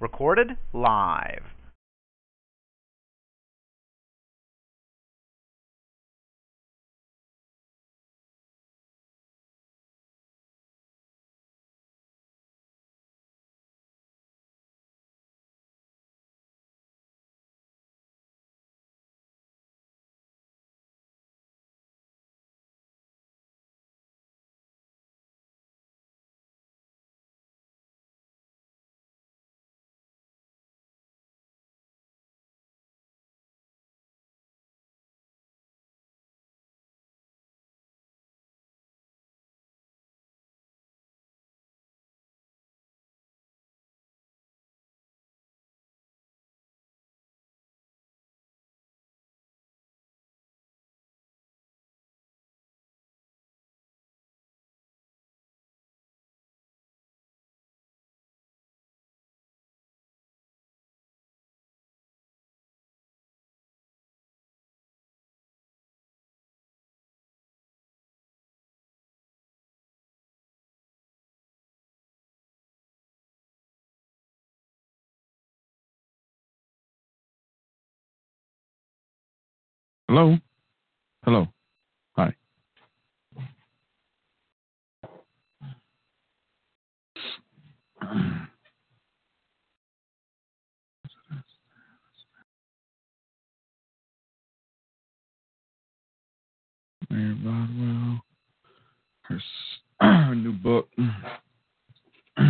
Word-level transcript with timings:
Recorded 0.00 0.56
live. 0.72 1.42
Hello? 80.08 80.38
Hello. 81.22 81.46
Hi. 82.16 82.34
Mary 97.10 97.36
Rodwell. 97.44 98.20
Her, 99.24 99.38
her 100.00 100.34
new 100.34 100.52
book. 100.52 100.88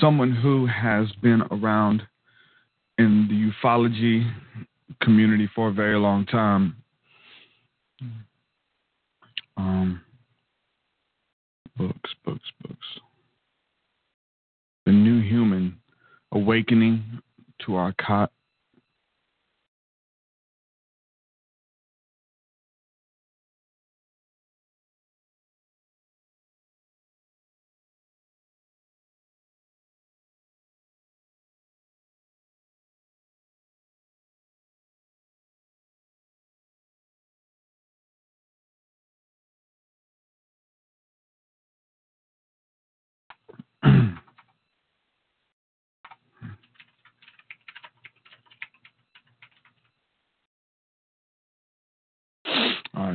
Someone 0.00 0.32
who 0.32 0.64
has 0.64 1.12
been 1.20 1.42
around 1.50 2.04
in 2.96 3.28
the 3.28 3.68
ufology 3.68 4.32
community 5.02 5.48
for 5.54 5.68
a 5.68 5.72
very 5.72 5.98
long 5.98 6.24
time. 6.26 6.76
Um, 9.56 10.00
books, 11.76 12.10
books, 12.24 12.50
books. 12.62 12.86
The 14.86 14.92
New 14.92 15.20
Human 15.20 15.78
Awakening 16.32 17.04
to 17.66 17.76
Our 17.76 17.92
Co- 18.04 18.28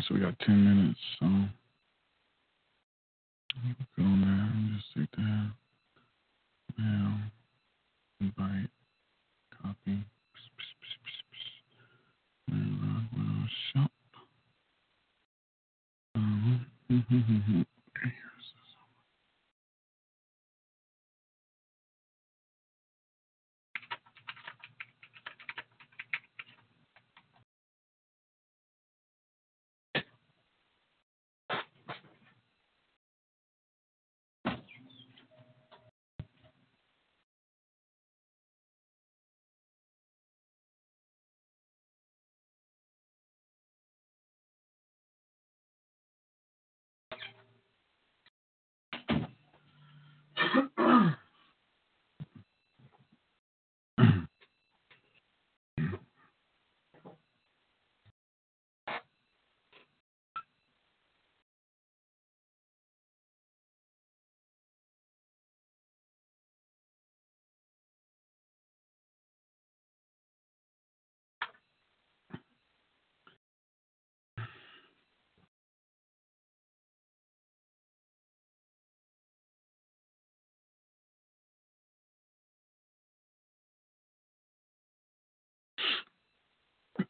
so 0.07 0.15
we 0.15 0.21
got 0.21 0.37
10 0.39 0.63
minutes. 0.63 0.99
So 1.19 1.25
go 3.97 4.03
on 4.03 4.21
there 4.21 4.29
and 4.29 4.75
just 4.75 4.87
take 4.95 5.11
that. 5.11 5.51
Now, 6.77 7.17
invite, 8.21 8.69
copy. 9.61 10.03
Mary 12.47 12.77
Rodwell 12.81 13.47
shop. 13.73 13.91
Um, 16.15 16.65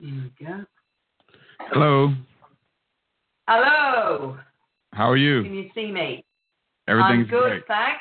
We 0.00 0.32
go. 0.40 0.64
Hello. 1.72 2.12
Hello. 3.48 4.36
How 4.92 5.10
are 5.10 5.16
you? 5.16 5.42
Can 5.42 5.54
you 5.54 5.68
see 5.74 5.90
me? 5.90 6.24
Everything's 6.86 7.24
I'm 7.24 7.30
good, 7.30 7.50
great. 7.50 7.66
thanks. 7.66 8.00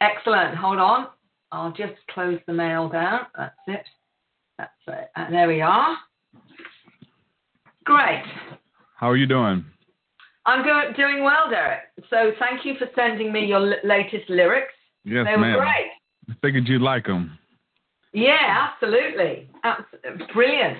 Excellent. 0.00 0.56
Hold 0.56 0.78
on. 0.78 1.08
I'll 1.50 1.72
just 1.72 1.94
close 2.10 2.38
the 2.46 2.52
mail 2.52 2.88
down. 2.88 3.26
That's 3.36 3.54
it. 3.66 3.84
That's 4.58 4.70
it. 4.88 5.10
And 5.16 5.34
there 5.34 5.48
we 5.48 5.60
are. 5.60 5.96
Great. 7.84 8.24
How 8.96 9.10
are 9.10 9.16
you 9.16 9.26
doing? 9.26 9.64
I'm 10.46 10.64
doing 10.96 11.22
well, 11.22 11.50
Derek. 11.50 11.80
So 12.10 12.32
thank 12.38 12.64
you 12.64 12.74
for 12.78 12.86
sending 12.96 13.32
me 13.32 13.44
your 13.46 13.72
l- 13.74 13.78
latest 13.84 14.28
lyrics. 14.28 14.72
Yes, 15.04 15.26
they 15.26 15.32
were 15.36 15.38
ma'am. 15.38 15.58
great. 15.58 15.90
I 16.30 16.34
figured 16.40 16.66
you'd 16.68 16.82
like 16.82 17.04
them. 17.06 17.38
Yeah, 18.12 18.68
absolutely. 18.70 19.48
Abs- 19.64 19.84
brilliant. 20.34 20.78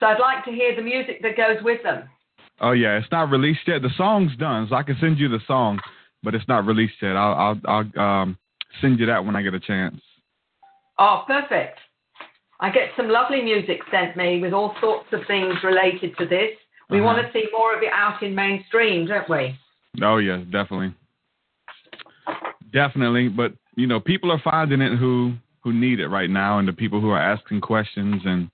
So 0.00 0.06
I'd 0.06 0.20
like 0.20 0.44
to 0.44 0.50
hear 0.50 0.74
the 0.74 0.82
music 0.82 1.20
that 1.22 1.36
goes 1.36 1.62
with 1.62 1.82
them. 1.82 2.08
Oh 2.60 2.72
yeah, 2.72 2.98
it's 2.98 3.10
not 3.10 3.30
released 3.30 3.60
yet. 3.66 3.82
The 3.82 3.90
song's 3.96 4.36
done, 4.36 4.66
so 4.68 4.76
I 4.76 4.82
can 4.82 4.96
send 5.00 5.18
you 5.18 5.28
the 5.28 5.40
song, 5.46 5.80
but 6.22 6.34
it's 6.34 6.46
not 6.48 6.64
released 6.66 6.94
yet. 7.02 7.16
I'll 7.16 7.58
I'll, 7.66 7.84
I'll 7.96 8.00
um, 8.22 8.38
send 8.80 9.00
you 9.00 9.06
that 9.06 9.24
when 9.24 9.34
I 9.36 9.42
get 9.42 9.54
a 9.54 9.60
chance. 9.60 10.00
Oh, 10.98 11.24
perfect. 11.26 11.78
I 12.60 12.70
get 12.70 12.90
some 12.96 13.08
lovely 13.08 13.42
music 13.42 13.80
sent 13.90 14.16
me 14.16 14.40
with 14.40 14.52
all 14.52 14.76
sorts 14.80 15.06
of 15.12 15.20
things 15.26 15.54
related 15.64 16.16
to 16.18 16.26
this. 16.26 16.50
We 16.90 16.98
Uh-huh. 16.98 17.06
want 17.06 17.26
to 17.26 17.32
see 17.32 17.48
more 17.52 17.74
of 17.74 17.82
it 17.82 17.90
out 17.92 18.22
in 18.22 18.34
mainstream, 18.34 19.06
don't 19.06 19.28
we? 19.28 19.58
Oh 20.00 20.18
yes, 20.18 20.40
definitely, 20.50 20.94
definitely. 22.72 23.28
But 23.28 23.52
you 23.76 23.86
know, 23.86 23.98
people 23.98 24.30
are 24.30 24.40
finding 24.44 24.80
it 24.80 24.96
who 24.98 25.32
who 25.62 25.72
need 25.72 26.00
it 26.00 26.08
right 26.08 26.30
now, 26.30 26.58
and 26.58 26.66
the 26.66 26.72
people 26.72 27.00
who 27.00 27.10
are 27.10 27.20
asking 27.20 27.60
questions, 27.60 28.22
and 28.24 28.50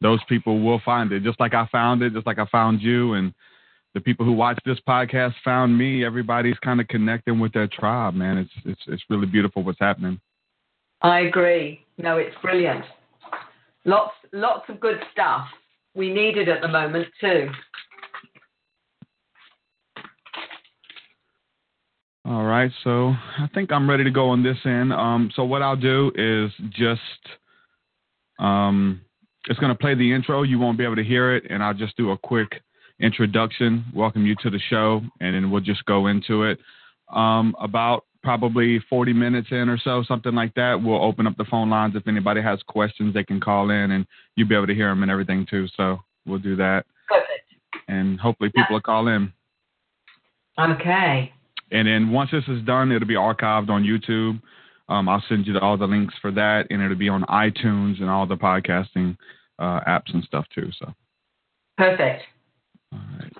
those 0.00 0.20
people 0.28 0.60
will 0.62 0.80
find 0.84 1.12
it. 1.12 1.22
Just 1.22 1.40
like 1.40 1.54
I 1.54 1.66
found 1.70 2.02
it, 2.02 2.12
just 2.12 2.26
like 2.26 2.38
I 2.38 2.46
found 2.46 2.80
you, 2.80 3.14
and 3.14 3.32
the 3.94 4.00
people 4.00 4.24
who 4.24 4.32
watch 4.32 4.58
this 4.64 4.78
podcast 4.88 5.34
found 5.44 5.76
me. 5.76 6.04
Everybody's 6.04 6.58
kind 6.58 6.80
of 6.80 6.88
connecting 6.88 7.38
with 7.38 7.52
their 7.52 7.68
tribe, 7.68 8.14
man. 8.14 8.38
It's 8.38 8.50
it's 8.64 8.80
it's 8.88 9.02
really 9.10 9.26
beautiful 9.26 9.62
what's 9.62 9.78
happening. 9.80 10.20
I 11.02 11.20
agree. 11.20 11.84
No, 11.98 12.16
it's 12.16 12.36
brilliant. 12.40 12.84
Lots, 13.84 14.12
lots 14.32 14.62
of 14.68 14.78
good 14.78 15.00
stuff. 15.12 15.46
We 15.94 16.12
need 16.12 16.36
it 16.38 16.48
at 16.48 16.62
the 16.62 16.68
moment 16.68 17.08
too. 17.20 17.48
All 22.24 22.44
right, 22.44 22.70
so 22.84 23.08
I 23.08 23.48
think 23.52 23.72
I'm 23.72 23.90
ready 23.90 24.04
to 24.04 24.10
go 24.10 24.28
on 24.28 24.44
this 24.44 24.58
end. 24.64 24.92
Um, 24.92 25.32
so 25.34 25.42
what 25.42 25.60
I'll 25.60 25.74
do 25.76 26.12
is 26.14 26.52
just, 26.70 27.00
um, 28.38 29.00
it's 29.48 29.58
going 29.58 29.72
to 29.72 29.78
play 29.78 29.96
the 29.96 30.12
intro. 30.12 30.44
You 30.44 30.60
won't 30.60 30.78
be 30.78 30.84
able 30.84 30.96
to 30.96 31.04
hear 31.04 31.34
it, 31.34 31.44
and 31.50 31.64
I'll 31.64 31.74
just 31.74 31.96
do 31.96 32.12
a 32.12 32.18
quick 32.18 32.62
introduction, 33.00 33.84
welcome 33.92 34.24
you 34.24 34.36
to 34.42 34.50
the 34.50 34.60
show, 34.70 35.00
and 35.20 35.34
then 35.34 35.50
we'll 35.50 35.62
just 35.62 35.84
go 35.84 36.06
into 36.06 36.44
it. 36.44 36.60
Um, 37.12 37.56
about 37.60 38.04
probably 38.22 38.78
40 38.88 39.12
minutes 39.12 39.48
in 39.50 39.68
or 39.68 39.78
so, 39.82 40.04
something 40.06 40.32
like 40.32 40.54
that. 40.54 40.80
We'll 40.80 41.02
open 41.02 41.26
up 41.26 41.36
the 41.36 41.44
phone 41.50 41.70
lines. 41.70 41.96
If 41.96 42.06
anybody 42.06 42.40
has 42.40 42.60
questions, 42.68 43.14
they 43.14 43.24
can 43.24 43.40
call 43.40 43.70
in, 43.70 43.90
and 43.90 44.06
you'll 44.36 44.48
be 44.48 44.54
able 44.54 44.68
to 44.68 44.74
hear 44.76 44.88
them 44.90 45.02
and 45.02 45.10
everything 45.10 45.44
too. 45.50 45.66
So 45.76 45.98
we'll 46.24 46.38
do 46.38 46.54
that, 46.54 46.86
Perfect. 47.08 47.52
and 47.88 48.20
hopefully 48.20 48.50
people 48.54 48.74
will 48.76 48.80
call 48.80 49.08
in. 49.08 49.32
Okay. 50.56 51.32
And 51.72 51.88
then 51.88 52.10
once 52.10 52.30
this 52.30 52.44
is 52.48 52.62
done, 52.64 52.92
it'll 52.92 53.08
be 53.08 53.14
archived 53.14 53.70
on 53.70 53.82
YouTube. 53.82 54.40
Um, 54.88 55.08
I'll 55.08 55.24
send 55.28 55.46
you 55.46 55.58
all 55.58 55.78
the 55.78 55.86
links 55.86 56.14
for 56.20 56.30
that, 56.32 56.66
and 56.70 56.82
it'll 56.82 56.96
be 56.96 57.08
on 57.08 57.22
iTunes 57.24 58.00
and 58.00 58.10
all 58.10 58.26
the 58.26 58.36
podcasting 58.36 59.16
uh, 59.58 59.80
apps 59.88 60.12
and 60.12 60.22
stuff 60.24 60.44
too. 60.54 60.70
So, 60.78 60.92
Perfect. 61.78 62.22
all 62.92 63.00
right. 63.18 63.32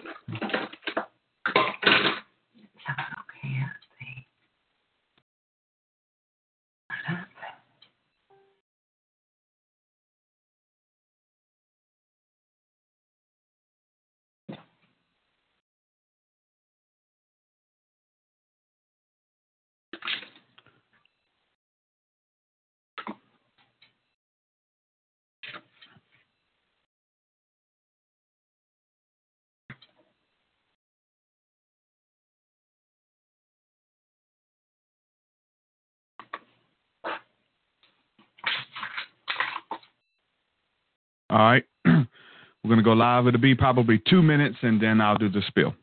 All 41.32 41.38
right. 41.38 41.64
We're 41.86 42.68
gonna 42.68 42.82
go 42.82 42.92
live. 42.92 43.26
It'll 43.26 43.40
be 43.40 43.54
probably 43.54 44.00
two 44.06 44.22
minutes, 44.22 44.56
and 44.60 44.80
then 44.80 45.00
I'll 45.00 45.16
do 45.16 45.30
the 45.30 45.40
spill. 45.48 45.74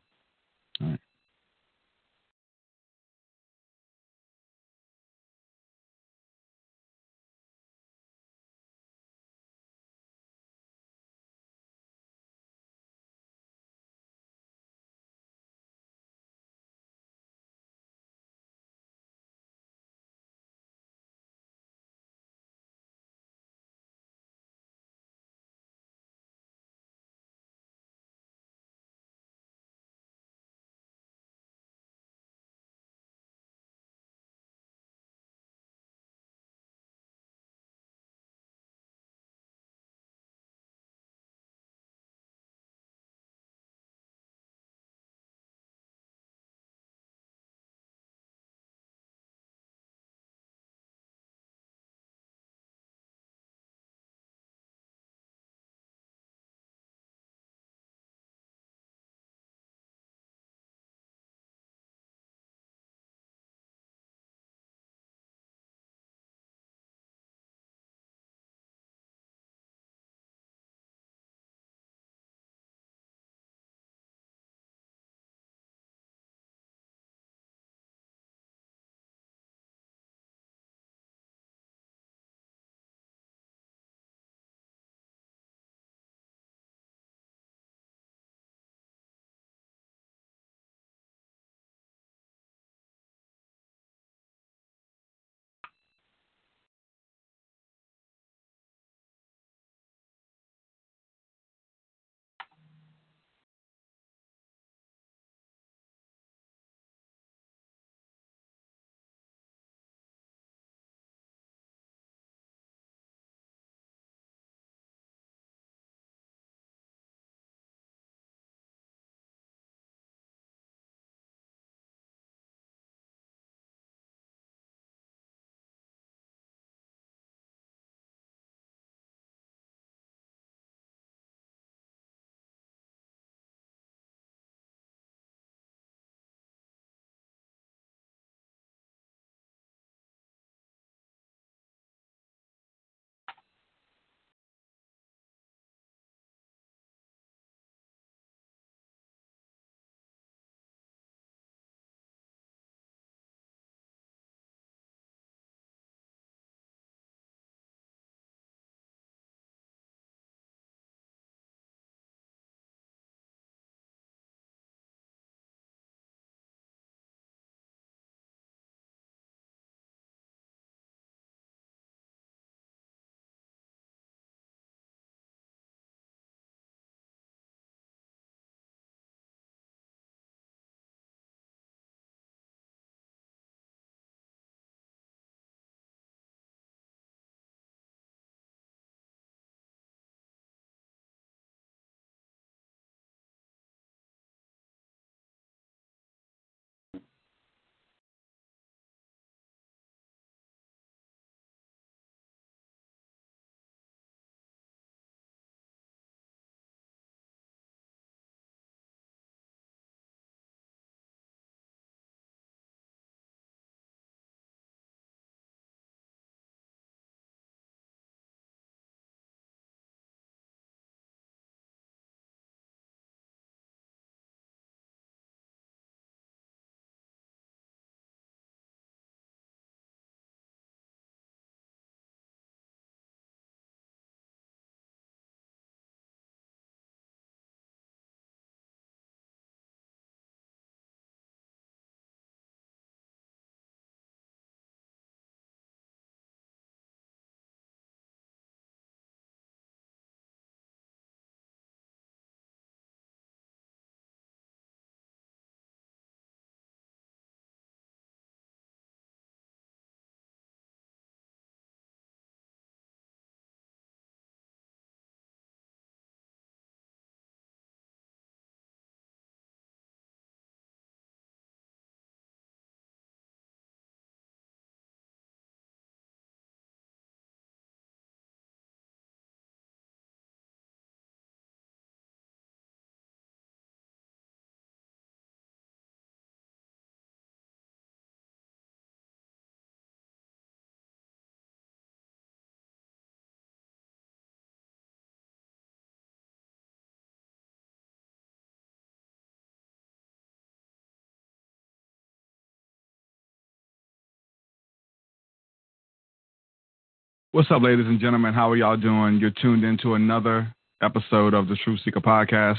What's 307.31 307.51
up, 307.51 307.61
ladies 307.61 307.85
and 307.85 307.99
gentlemen? 307.99 308.33
How 308.33 308.49
are 308.49 308.55
y'all 308.55 308.75
doing? 308.75 309.19
You're 309.19 309.29
tuned 309.29 309.63
into 309.63 309.93
another 309.93 310.51
episode 310.81 311.35
of 311.35 311.47
the 311.47 311.55
TruthSeekah 311.63 312.01
Podcast. 312.01 312.57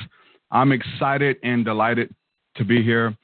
I'm 0.52 0.70
excited 0.70 1.38
and 1.42 1.64
delighted 1.64 2.14
to 2.54 2.64
be 2.64 2.80
here. 2.80 3.16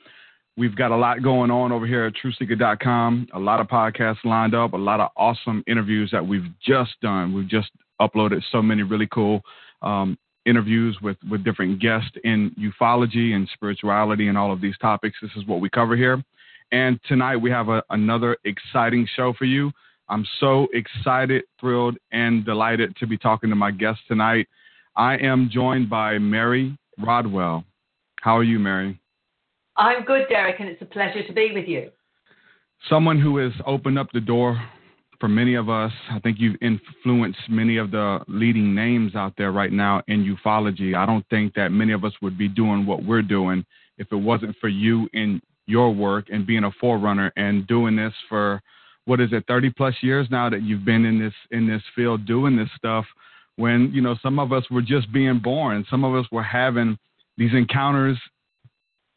We've 0.57 0.75
got 0.75 0.91
a 0.91 0.97
lot 0.97 1.23
going 1.23 1.53
on 1.53 1.71
over 1.71 1.87
here 1.87 2.05
at 2.05 2.15
truthseekah.com, 2.15 3.29
a 3.33 3.39
lot 3.39 3.61
of 3.61 3.69
podcasts 3.69 4.25
lined 4.25 4.57
up, 4.57 4.73
a 4.73 4.77
lot 4.77 4.99
of 4.99 5.11
awesome 5.17 5.63
interviews 5.69 6.11
that 6.11 6.27
we've 6.27 6.49
just 6.61 7.01
done. 7.01 7.33
We've 7.33 7.47
just 7.47 7.71
uploaded 8.03 8.43
so 8.51 8.61
many 8.61 8.83
really 8.83 9.07
cool 9.15 9.41
um, 9.83 10.19
interviews 10.47 10.99
with, 11.01 11.17
with 11.31 11.45
different 11.45 11.81
guests 11.81 12.11
in 12.25 12.57
ufology 12.59 13.35
and 13.35 13.49
spirituality 13.55 14.27
and 14.27 14.37
all 14.37 14.53
of 14.53 14.61
these 14.61 14.77
topics. 14.79 15.17
This 15.23 15.31
is 15.37 15.47
what 15.47 15.61
we 15.61 15.71
cover 15.71 15.95
here. 15.95 16.21
And 16.73 16.99
tonight 17.07 17.37
we 17.37 17.53
have 17.53 17.69
a, 17.69 17.85
another 17.91 18.37
exciting 18.45 19.07
show 19.15 19.33
for 19.33 19.45
you. 19.45 19.71
I'm 20.09 20.27
so 20.41 20.69
excited, 20.73 21.45
thrilled, 21.61 21.97
and 22.13 22.45
delighted 22.45 22.97
to 22.97 23.07
be 23.07 23.19
talking 23.19 23.51
to 23.51 23.57
my 23.57 23.71
guest 23.71 24.01
tonight. 24.09 24.47
I 24.97 25.17
am 25.17 25.51
joined 25.53 25.91
by 25.91 26.19
Mary 26.19 26.77
Rodwell. 26.99 27.65
How 28.21 28.37
are 28.37 28.45
you, 28.45 28.59
Mary? 28.59 28.99
I'm 29.77 30.05
good, 30.05 30.27
Derek, 30.29 30.61
and 30.61 30.69
it's 30.69 30.83
a 30.83 30.87
pleasure 30.87 31.27
to 31.27 31.33
be 31.33 31.51
with 31.53 31.69
you. 31.69 31.91
Someone 32.89 33.21
who 33.21 33.37
has 33.39 33.53
opened 33.67 33.99
up 33.99 34.09
the 34.13 34.21
door 34.21 34.61
for 35.21 35.29
many 35.29 35.55
of 35.55 35.69
us. 35.69 35.93
I 36.11 36.19
think 36.21 36.39
you've 36.39 36.61
influenced 36.61 37.41
many 37.49 37.77
of 37.79 37.91
the 37.91 38.21
leading 38.29 38.75
names 38.75 39.15
out 39.15 39.35
there 39.37 39.53
right 39.53 39.73
now 39.73 40.03
in 40.09 40.25
ufology. 40.25 40.95
I 40.95 41.07
don't 41.07 41.27
think 41.29 41.55
that 41.55 41.71
many 41.71 41.93
of 41.93 42.05
us 42.05 42.13
would 42.23 42.37
be 42.37 42.49
doing 42.49 42.87
what 42.87 43.05
we're 43.05 43.23
doing 43.23 43.65
if 43.99 44.09
it 44.13 44.17
wasn't 44.17 44.57
for 44.61 44.69
you 44.69 45.09
in 45.13 45.41
your 45.67 45.93
work 45.93 46.27
and 46.31 46.47
being 46.47 46.65
a 46.65 46.71
forerunner 46.81 47.33
and 47.37 47.67
doing 47.67 47.97
this 47.97 48.13
for 48.29 48.61
what 49.07 49.21
is 49.21 49.31
it 49.33 49.45
30 49.49 49.71
plus 49.71 49.95
years 50.03 50.27
now 50.31 50.51
that 50.51 50.63
you've 50.63 50.85
been 50.85 51.05
in 51.05 51.19
this 51.19 51.35
in 51.51 51.67
this 51.67 51.83
field 51.95 52.27
doing 52.27 52.57
this 52.57 52.69
stuff 52.77 53.05
when 53.57 53.91
you 53.93 54.03
know 54.03 54.17
some 54.23 54.39
of 54.39 54.53
us 54.53 54.65
were 54.71 54.83
just 54.83 55.11
being 55.13 55.39
born 55.39 55.85
some 55.91 56.05
of 56.05 56.15
us 56.15 56.27
were 56.31 56.43
having 56.43 56.99
these 57.39 57.53
encounters 57.53 58.19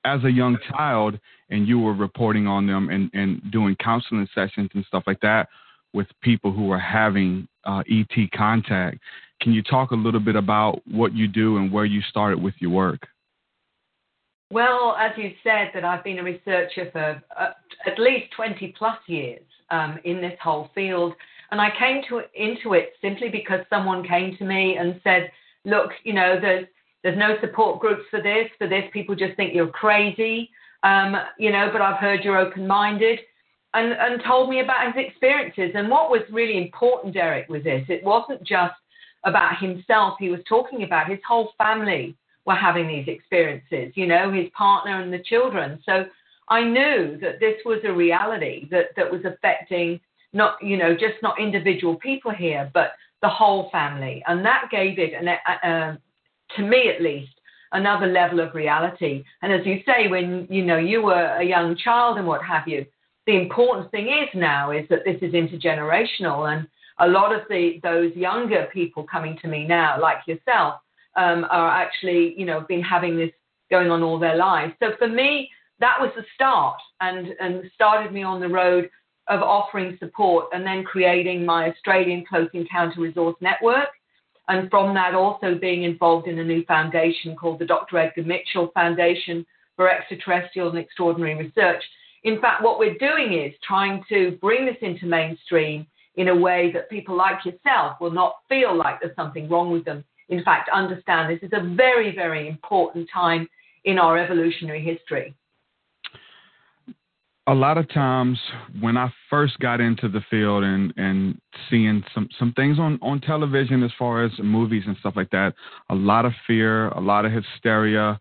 as 0.05 0.23
a 0.23 0.31
young 0.31 0.57
child 0.69 1.19
and 1.49 1.67
you 1.67 1.79
were 1.79 1.93
reporting 1.93 2.47
on 2.47 2.65
them 2.67 2.89
and, 2.89 3.09
and 3.13 3.51
doing 3.51 3.75
counseling 3.83 4.27
sessions 4.33 4.69
and 4.73 4.85
stuff 4.85 5.03
like 5.07 5.19
that 5.21 5.49
with 5.93 6.07
people 6.21 6.51
who 6.51 6.71
are 6.71 6.79
having 6.79 7.47
uh, 7.65 7.83
ET 7.89 8.31
contact. 8.35 8.99
Can 9.41 9.53
you 9.53 9.63
talk 9.63 9.91
a 9.91 9.95
little 9.95 10.19
bit 10.19 10.35
about 10.35 10.81
what 10.87 11.13
you 11.13 11.27
do 11.27 11.57
and 11.57 11.71
where 11.71 11.85
you 11.85 12.01
started 12.09 12.41
with 12.41 12.53
your 12.59 12.71
work? 12.71 13.07
Well, 14.51 14.95
as 14.99 15.11
you 15.17 15.31
said, 15.43 15.71
that 15.73 15.85
I've 15.85 16.03
been 16.03 16.19
a 16.19 16.23
researcher 16.23 16.89
for 16.91 17.21
uh, 17.37 17.49
at 17.85 17.99
least 17.99 18.31
20 18.35 18.73
plus 18.77 18.97
years 19.07 19.41
um, 19.71 19.99
in 20.03 20.21
this 20.21 20.37
whole 20.41 20.69
field. 20.73 21.13
And 21.51 21.59
I 21.59 21.69
came 21.77 22.01
to 22.09 22.21
into 22.35 22.73
it 22.73 22.93
simply 23.01 23.29
because 23.29 23.61
someone 23.69 24.07
came 24.07 24.37
to 24.37 24.45
me 24.45 24.77
and 24.77 24.99
said, 25.03 25.31
"Look, 25.65 25.91
you 26.03 26.13
know, 26.13 26.39
there's 26.39 26.67
there's 27.03 27.17
no 27.17 27.37
support 27.41 27.79
groups 27.79 28.03
for 28.11 28.21
this. 28.21 28.49
For 28.57 28.67
this, 28.67 28.83
people 28.91 29.15
just 29.15 29.35
think 29.35 29.53
you're 29.53 29.67
crazy, 29.67 30.49
um, 30.83 31.15
you 31.37 31.51
know. 31.51 31.69
But 31.71 31.81
I've 31.81 31.99
heard 31.99 32.23
you're 32.23 32.37
open-minded." 32.37 33.19
and, 33.73 33.93
and 33.93 34.23
told 34.25 34.49
me 34.49 34.61
about 34.61 34.93
his 34.93 35.05
experiences. 35.05 35.71
And 35.75 35.89
what 35.89 36.09
was 36.09 36.21
really 36.31 36.57
important, 36.57 37.13
Derek, 37.13 37.49
was 37.49 37.63
this 37.63 37.85
it 37.87 38.03
wasn't 38.03 38.43
just 38.43 38.73
about 39.25 39.59
himself, 39.59 40.15
he 40.19 40.29
was 40.29 40.39
talking 40.47 40.83
about 40.83 41.09
his 41.09 41.19
whole 41.27 41.51
family 41.57 42.15
were 42.45 42.55
having 42.55 42.87
these 42.87 43.07
experiences, 43.07 43.93
you 43.95 44.07
know, 44.07 44.31
his 44.31 44.47
partner 44.57 45.01
and 45.01 45.11
the 45.11 45.19
children. 45.19 45.79
So 45.85 46.05
I 46.49 46.63
knew 46.63 47.17
that 47.21 47.39
this 47.39 47.55
was 47.65 47.79
a 47.83 47.91
reality 47.91 48.67
that, 48.71 48.87
that 48.95 49.11
was 49.11 49.21
affecting 49.25 49.99
not, 50.33 50.61
you 50.61 50.77
know, 50.77 50.93
just 50.93 51.15
not 51.21 51.39
individual 51.39 51.95
people 51.95 52.31
here, 52.31 52.69
but 52.73 52.93
the 53.21 53.29
whole 53.29 53.69
family. 53.71 54.23
And 54.27 54.45
that 54.45 54.69
gave 54.71 54.99
it, 54.99 55.13
an, 55.13 55.27
uh, 55.27 55.97
to 56.55 56.61
me 56.61 56.89
at 56.89 57.01
least, 57.01 57.33
another 57.71 58.07
level 58.07 58.39
of 58.39 58.55
reality. 58.55 59.23
And 59.41 59.53
as 59.53 59.65
you 59.65 59.81
say, 59.85 60.07
when, 60.07 60.47
you 60.49 60.65
know, 60.65 60.77
you 60.77 61.01
were 61.03 61.37
a 61.39 61.43
young 61.43 61.75
child 61.75 62.17
and 62.17 62.27
what 62.27 62.43
have 62.43 62.67
you, 62.67 62.85
the 63.29 63.39
important 63.39 63.91
thing 63.91 64.07
is 64.07 64.29
now 64.33 64.71
is 64.71 64.87
that 64.89 65.05
this 65.05 65.17
is 65.21 65.33
intergenerational 65.33 66.51
and 66.51 66.67
a 66.99 67.07
lot 67.07 67.33
of 67.33 67.41
the 67.47 67.79
those 67.83 68.13
younger 68.15 68.67
people 68.73 69.03
coming 69.03 69.37
to 69.41 69.47
me 69.47 69.65
now 69.65 70.01
like 70.01 70.17
yourself 70.25 70.81
um, 71.15 71.45
are 71.51 71.69
actually 71.69 72.33
you 72.37 72.45
know 72.45 72.61
been 72.67 72.81
having 72.81 73.15
this 73.15 73.29
going 73.69 73.91
on 73.91 74.01
all 74.01 74.17
their 74.17 74.35
lives 74.35 74.73
so 74.81 74.89
for 74.97 75.07
me 75.07 75.49
that 75.79 75.99
was 75.99 76.11
the 76.15 76.23
start 76.35 76.79
and 77.01 77.27
and 77.39 77.69
started 77.73 78.11
me 78.11 78.23
on 78.23 78.39
the 78.39 78.47
road 78.47 78.89
of 79.27 79.41
offering 79.41 79.97
support 79.99 80.47
and 80.53 80.65
then 80.65 80.83
creating 80.83 81.45
my 81.45 81.69
australian 81.69 82.25
close 82.25 82.49
encounter 82.53 82.99
resource 83.01 83.35
network 83.41 83.89
and 84.47 84.69
from 84.69 84.93
that 84.93 85.13
also 85.13 85.55
being 85.55 85.83
involved 85.83 86.27
in 86.27 86.39
a 86.39 86.43
new 86.43 86.63
foundation 86.65 87.35
called 87.35 87.59
the 87.59 87.65
dr 87.65 87.97
edgar 87.97 88.23
mitchell 88.23 88.71
foundation 88.73 89.45
for 89.75 89.89
extraterrestrial 89.89 90.69
and 90.69 90.77
extraordinary 90.77 91.35
research 91.35 91.83
in 92.23 92.41
fact, 92.41 92.61
what 92.61 92.79
we're 92.79 92.97
doing 92.97 93.33
is 93.33 93.53
trying 93.65 94.03
to 94.09 94.37
bring 94.41 94.65
this 94.65 94.75
into 94.81 95.05
mainstream 95.05 95.87
in 96.15 96.27
a 96.27 96.35
way 96.35 96.71
that 96.73 96.89
people 96.89 97.15
like 97.15 97.45
yourself 97.45 97.99
will 98.01 98.11
not 98.11 98.35
feel 98.49 98.75
like 98.75 98.99
there's 98.99 99.15
something 99.15 99.47
wrong 99.47 99.71
with 99.71 99.85
them. 99.85 100.03
In 100.27 100.43
fact, 100.43 100.69
understand 100.73 101.29
this 101.29 101.43
is 101.43 101.53
a 101.53 101.75
very, 101.75 102.13
very 102.13 102.47
important 102.47 103.09
time 103.11 103.47
in 103.85 103.97
our 103.97 104.17
evolutionary 104.17 104.81
history. 104.81 105.33
A 107.47 107.53
lot 107.53 107.79
of 107.79 107.89
times 107.89 108.37
when 108.79 108.95
I 108.95 109.11
first 109.29 109.57
got 109.59 109.81
into 109.81 110.07
the 110.07 110.21
field 110.29 110.63
and, 110.63 110.93
and 110.97 111.39
seeing 111.69 112.03
some, 112.13 112.29
some 112.37 112.53
things 112.53 112.77
on, 112.77 112.99
on 113.01 113.21
television 113.21 113.81
as 113.81 113.91
far 113.97 114.23
as 114.23 114.31
movies 114.37 114.83
and 114.85 114.95
stuff 114.97 115.15
like 115.15 115.31
that, 115.31 115.55
a 115.89 115.95
lot 115.95 116.25
of 116.25 116.33
fear, 116.45 116.89
a 116.89 117.01
lot 117.01 117.25
of 117.25 117.31
hysteria, 117.31 118.19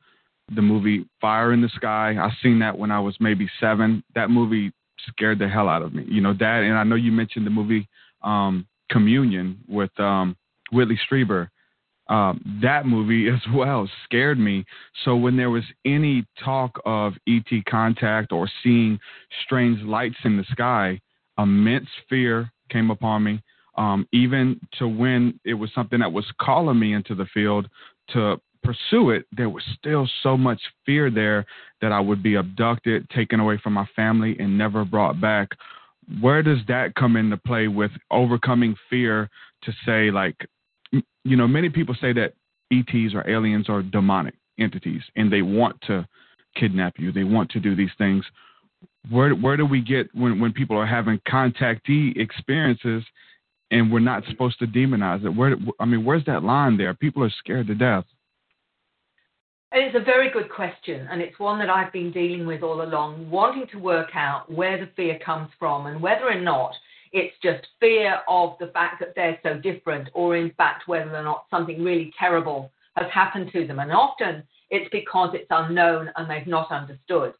the 0.54 0.62
movie 0.62 1.04
Fire 1.20 1.52
in 1.52 1.60
the 1.60 1.68
Sky. 1.68 2.16
I 2.18 2.30
seen 2.42 2.58
that 2.60 2.78
when 2.78 2.90
I 2.90 3.00
was 3.00 3.16
maybe 3.20 3.48
seven. 3.60 4.02
That 4.14 4.30
movie 4.30 4.72
scared 5.08 5.38
the 5.38 5.48
hell 5.48 5.68
out 5.68 5.82
of 5.82 5.94
me. 5.94 6.04
You 6.08 6.20
know 6.20 6.32
that, 6.32 6.62
and 6.62 6.76
I 6.76 6.84
know 6.84 6.94
you 6.94 7.12
mentioned 7.12 7.46
the 7.46 7.50
movie 7.50 7.88
um, 8.22 8.66
Communion 8.90 9.58
with 9.68 9.90
um, 10.00 10.36
Whitley 10.72 10.98
Strieber. 11.10 11.50
Um, 12.08 12.58
that 12.62 12.86
movie 12.86 13.28
as 13.28 13.40
well 13.54 13.88
scared 14.04 14.38
me. 14.38 14.64
So 15.04 15.16
when 15.16 15.36
there 15.36 15.50
was 15.50 15.64
any 15.84 16.24
talk 16.42 16.80
of 16.84 17.14
ET 17.28 17.64
contact 17.68 18.32
or 18.32 18.48
seeing 18.62 18.98
strange 19.44 19.80
lights 19.82 20.16
in 20.24 20.36
the 20.36 20.44
sky, 20.50 21.00
immense 21.38 21.88
fear 22.08 22.50
came 22.70 22.90
upon 22.90 23.24
me. 23.24 23.42
Um, 23.76 24.08
even 24.12 24.58
to 24.78 24.88
when 24.88 25.38
it 25.44 25.54
was 25.54 25.70
something 25.74 26.00
that 26.00 26.12
was 26.12 26.26
calling 26.40 26.78
me 26.78 26.94
into 26.94 27.14
the 27.14 27.26
field 27.26 27.68
to 28.10 28.40
pursue 28.62 29.10
it, 29.10 29.24
there 29.30 29.48
was 29.48 29.62
still 29.78 30.08
so 30.22 30.36
much 30.36 30.60
fear 30.84 31.10
there 31.10 31.46
that 31.80 31.92
I 31.92 32.00
would 32.00 32.22
be 32.22 32.34
abducted, 32.34 33.08
taken 33.10 33.38
away 33.38 33.58
from 33.62 33.74
my 33.74 33.86
family, 33.94 34.36
and 34.40 34.58
never 34.58 34.84
brought 34.84 35.20
back. 35.20 35.50
Where 36.20 36.42
does 36.42 36.58
that 36.66 36.96
come 36.96 37.16
into 37.16 37.36
play 37.36 37.68
with 37.68 37.92
overcoming 38.10 38.74
fear 38.90 39.30
to 39.62 39.72
say, 39.86 40.10
like, 40.10 40.36
you 41.24 41.36
know, 41.36 41.48
many 41.48 41.68
people 41.68 41.94
say 42.00 42.12
that 42.12 42.34
ETs 42.70 43.14
or 43.14 43.28
aliens 43.28 43.68
are 43.68 43.82
demonic 43.82 44.34
entities 44.58 45.02
and 45.16 45.32
they 45.32 45.42
want 45.42 45.80
to 45.82 46.06
kidnap 46.56 46.94
you, 46.98 47.12
they 47.12 47.24
want 47.24 47.50
to 47.50 47.60
do 47.60 47.76
these 47.76 47.90
things. 47.98 48.24
Where, 49.10 49.30
where 49.34 49.56
do 49.56 49.64
we 49.64 49.80
get 49.80 50.08
when, 50.14 50.40
when 50.40 50.52
people 50.52 50.76
are 50.76 50.86
having 50.86 51.20
contactee 51.28 52.16
experiences 52.16 53.02
and 53.70 53.92
we're 53.92 54.00
not 54.00 54.24
supposed 54.28 54.58
to 54.60 54.66
demonize 54.66 55.24
it? 55.24 55.30
Where 55.30 55.56
I 55.80 55.84
mean, 55.84 56.04
where's 56.04 56.24
that 56.26 56.42
line 56.42 56.76
there? 56.76 56.94
People 56.94 57.24
are 57.24 57.32
scared 57.38 57.68
to 57.68 57.74
death. 57.74 58.04
It's 59.70 59.94
a 59.94 60.00
very 60.02 60.30
good 60.30 60.48
question, 60.50 61.06
and 61.10 61.20
it's 61.20 61.38
one 61.38 61.58
that 61.58 61.68
I've 61.68 61.92
been 61.92 62.10
dealing 62.10 62.46
with 62.46 62.62
all 62.62 62.80
along, 62.80 63.28
wanting 63.30 63.66
to 63.72 63.78
work 63.78 64.08
out 64.14 64.50
where 64.50 64.78
the 64.78 64.90
fear 64.96 65.18
comes 65.22 65.50
from 65.58 65.86
and 65.86 66.00
whether 66.00 66.24
or 66.24 66.40
not 66.40 66.72
it's 67.12 67.34
just 67.42 67.66
fear 67.80 68.20
of 68.28 68.56
the 68.60 68.68
fact 68.68 69.00
that 69.00 69.14
they're 69.14 69.38
so 69.42 69.58
different, 69.58 70.08
or 70.14 70.36
in 70.36 70.50
fact, 70.56 70.88
whether 70.88 71.14
or 71.14 71.22
not 71.22 71.46
something 71.50 71.82
really 71.82 72.12
terrible 72.18 72.70
has 72.96 73.10
happened 73.12 73.50
to 73.52 73.66
them. 73.66 73.78
And 73.78 73.92
often 73.92 74.42
it's 74.70 74.88
because 74.90 75.30
it's 75.34 75.46
unknown 75.50 76.10
and 76.16 76.30
they've 76.30 76.46
not 76.46 76.70
understood. 76.70 77.32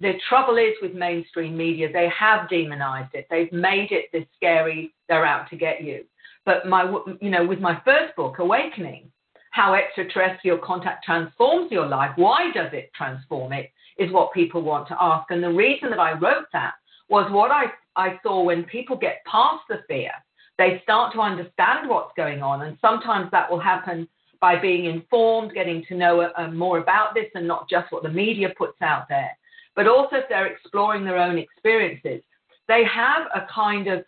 The 0.00 0.12
trouble 0.28 0.58
is 0.58 0.74
with 0.80 0.94
mainstream 0.94 1.56
media, 1.56 1.92
they 1.92 2.08
have 2.16 2.48
demonized 2.48 3.14
it. 3.14 3.26
They've 3.30 3.52
made 3.52 3.90
it 3.90 4.06
this 4.12 4.26
scary, 4.36 4.92
they're 5.08 5.26
out 5.26 5.50
to 5.50 5.56
get 5.56 5.82
you. 5.82 6.04
But 6.44 6.66
my, 6.66 6.84
you 7.20 7.30
know, 7.30 7.44
with 7.46 7.60
my 7.60 7.80
first 7.84 8.14
book, 8.16 8.38
Awakening, 8.38 9.10
how 9.50 9.74
extraterrestrial 9.74 10.58
contact 10.58 11.04
transforms 11.04 11.72
your 11.72 11.86
life. 11.86 12.12
Why 12.16 12.50
does 12.54 12.70
it 12.72 12.92
transform 12.94 13.52
it? 13.52 13.70
Is 13.98 14.12
what 14.12 14.32
people 14.32 14.62
want 14.62 14.86
to 14.88 14.96
ask. 15.00 15.28
And 15.30 15.42
the 15.42 15.50
reason 15.50 15.90
that 15.90 15.98
I 15.98 16.12
wrote 16.12 16.46
that 16.52 16.74
was 17.08 17.28
what 17.32 17.50
I, 17.50 17.64
I 17.98 18.18
saw 18.22 18.42
when 18.42 18.64
people 18.64 18.96
get 18.96 19.22
past 19.26 19.64
the 19.68 19.80
fear, 19.88 20.12
they 20.56 20.80
start 20.82 21.12
to 21.14 21.20
understand 21.20 21.88
what's 21.88 22.12
going 22.16 22.42
on. 22.42 22.62
And 22.62 22.78
sometimes 22.80 23.30
that 23.32 23.50
will 23.50 23.60
happen 23.60 24.08
by 24.40 24.56
being 24.58 24.84
informed, 24.86 25.52
getting 25.52 25.84
to 25.88 25.96
know 25.96 26.20
uh, 26.20 26.48
more 26.48 26.78
about 26.78 27.14
this 27.14 27.26
and 27.34 27.46
not 27.46 27.68
just 27.68 27.92
what 27.92 28.04
the 28.04 28.08
media 28.08 28.50
puts 28.56 28.80
out 28.80 29.06
there. 29.08 29.36
But 29.74 29.88
also 29.88 30.16
if 30.16 30.24
they're 30.28 30.46
exploring 30.46 31.04
their 31.04 31.18
own 31.18 31.38
experiences, 31.38 32.22
they 32.68 32.84
have 32.84 33.26
a 33.34 33.46
kind 33.52 33.88
of 33.88 34.04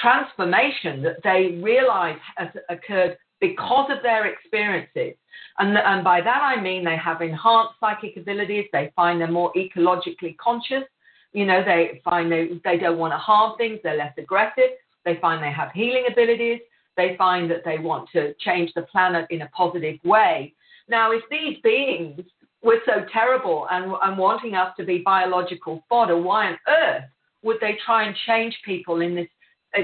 transformation 0.00 1.02
that 1.02 1.16
they 1.22 1.58
realize 1.62 2.18
has 2.36 2.48
occurred 2.68 3.16
because 3.40 3.90
of 3.90 4.02
their 4.02 4.26
experiences. 4.26 5.14
And, 5.58 5.76
and 5.76 6.04
by 6.04 6.20
that 6.20 6.42
I 6.42 6.60
mean 6.60 6.84
they 6.84 6.96
have 6.96 7.20
enhanced 7.20 7.74
psychic 7.80 8.16
abilities, 8.16 8.66
they 8.72 8.92
find 8.96 9.20
they're 9.20 9.30
more 9.30 9.52
ecologically 9.54 10.36
conscious, 10.38 10.84
you 11.32 11.46
know, 11.46 11.62
they 11.64 12.00
find 12.04 12.30
they, 12.30 12.60
they 12.64 12.78
don't 12.78 12.98
want 12.98 13.12
to 13.12 13.18
harm 13.18 13.56
things, 13.56 13.80
they're 13.82 13.96
less 13.96 14.12
aggressive, 14.18 14.70
they 15.04 15.18
find 15.20 15.42
they 15.42 15.52
have 15.52 15.72
healing 15.72 16.04
abilities, 16.10 16.60
they 16.96 17.16
find 17.16 17.50
that 17.50 17.64
they 17.64 17.78
want 17.78 18.08
to 18.12 18.34
change 18.34 18.72
the 18.74 18.82
planet 18.82 19.26
in 19.30 19.42
a 19.42 19.48
positive 19.48 19.98
way. 20.04 20.52
Now, 20.88 21.12
if 21.12 21.22
these 21.30 21.56
beings 21.62 22.20
were 22.62 22.80
so 22.86 23.04
terrible 23.12 23.66
and, 23.70 23.92
and 24.02 24.18
wanting 24.18 24.54
us 24.54 24.74
to 24.76 24.84
be 24.84 24.98
biological 24.98 25.82
fodder, 25.88 26.16
why 26.16 26.48
on 26.48 26.58
earth 26.68 27.04
would 27.42 27.56
they 27.60 27.78
try 27.84 28.04
and 28.04 28.14
change 28.26 28.56
people 28.64 29.00
in 29.00 29.14
this, 29.14 29.28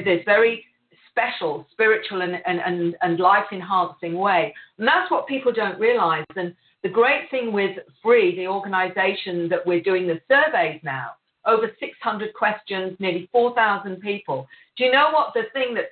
this 0.04 0.20
very 0.24 0.64
special, 1.10 1.66
spiritual, 1.72 2.22
and, 2.22 2.36
and, 2.46 2.60
and, 2.60 2.94
and 3.00 3.18
life 3.18 3.46
enhancing 3.52 4.14
way? 4.14 4.54
And 4.78 4.86
that's 4.86 5.10
what 5.10 5.26
people 5.26 5.52
don't 5.52 5.80
realize. 5.80 6.24
And 6.36 6.54
the 6.82 6.88
great 6.88 7.30
thing 7.30 7.52
with 7.52 7.76
Free, 8.02 8.36
the 8.36 8.46
organization 8.46 9.48
that 9.48 9.66
we're 9.66 9.82
doing 9.82 10.06
the 10.06 10.20
surveys 10.28 10.80
now, 10.84 11.12
over 11.48 11.70
600 11.80 12.34
questions, 12.34 12.96
nearly 13.00 13.28
4,000 13.32 14.00
people. 14.00 14.46
Do 14.76 14.84
you 14.84 14.92
know 14.92 15.08
what 15.12 15.32
the 15.34 15.44
thing 15.52 15.74
that 15.74 15.86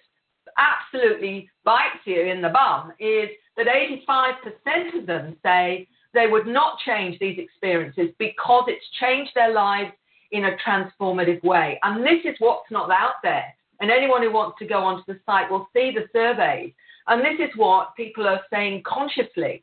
absolutely 0.58 1.48
bites 1.64 2.04
you 2.04 2.20
in 2.20 2.42
the 2.42 2.50
bum 2.50 2.92
is 3.00 3.28
that 3.56 3.66
85% 3.66 5.00
of 5.00 5.06
them 5.06 5.36
say 5.42 5.88
they 6.14 6.26
would 6.26 6.46
not 6.46 6.78
change 6.84 7.18
these 7.18 7.38
experiences 7.38 8.10
because 8.18 8.64
it's 8.68 8.84
changed 9.00 9.32
their 9.34 9.52
lives 9.52 9.92
in 10.32 10.44
a 10.44 10.56
transformative 10.66 11.42
way. 11.42 11.78
And 11.82 12.04
this 12.04 12.24
is 12.24 12.36
what's 12.38 12.70
not 12.70 12.90
out 12.90 13.16
there. 13.22 13.54
And 13.80 13.90
anyone 13.90 14.22
who 14.22 14.32
wants 14.32 14.58
to 14.58 14.66
go 14.66 14.78
onto 14.78 15.04
the 15.06 15.20
site 15.26 15.50
will 15.50 15.68
see 15.72 15.92
the 15.94 16.06
surveys. 16.12 16.72
And 17.08 17.22
this 17.24 17.38
is 17.38 17.54
what 17.56 17.94
people 17.96 18.26
are 18.26 18.40
saying 18.50 18.82
consciously. 18.84 19.62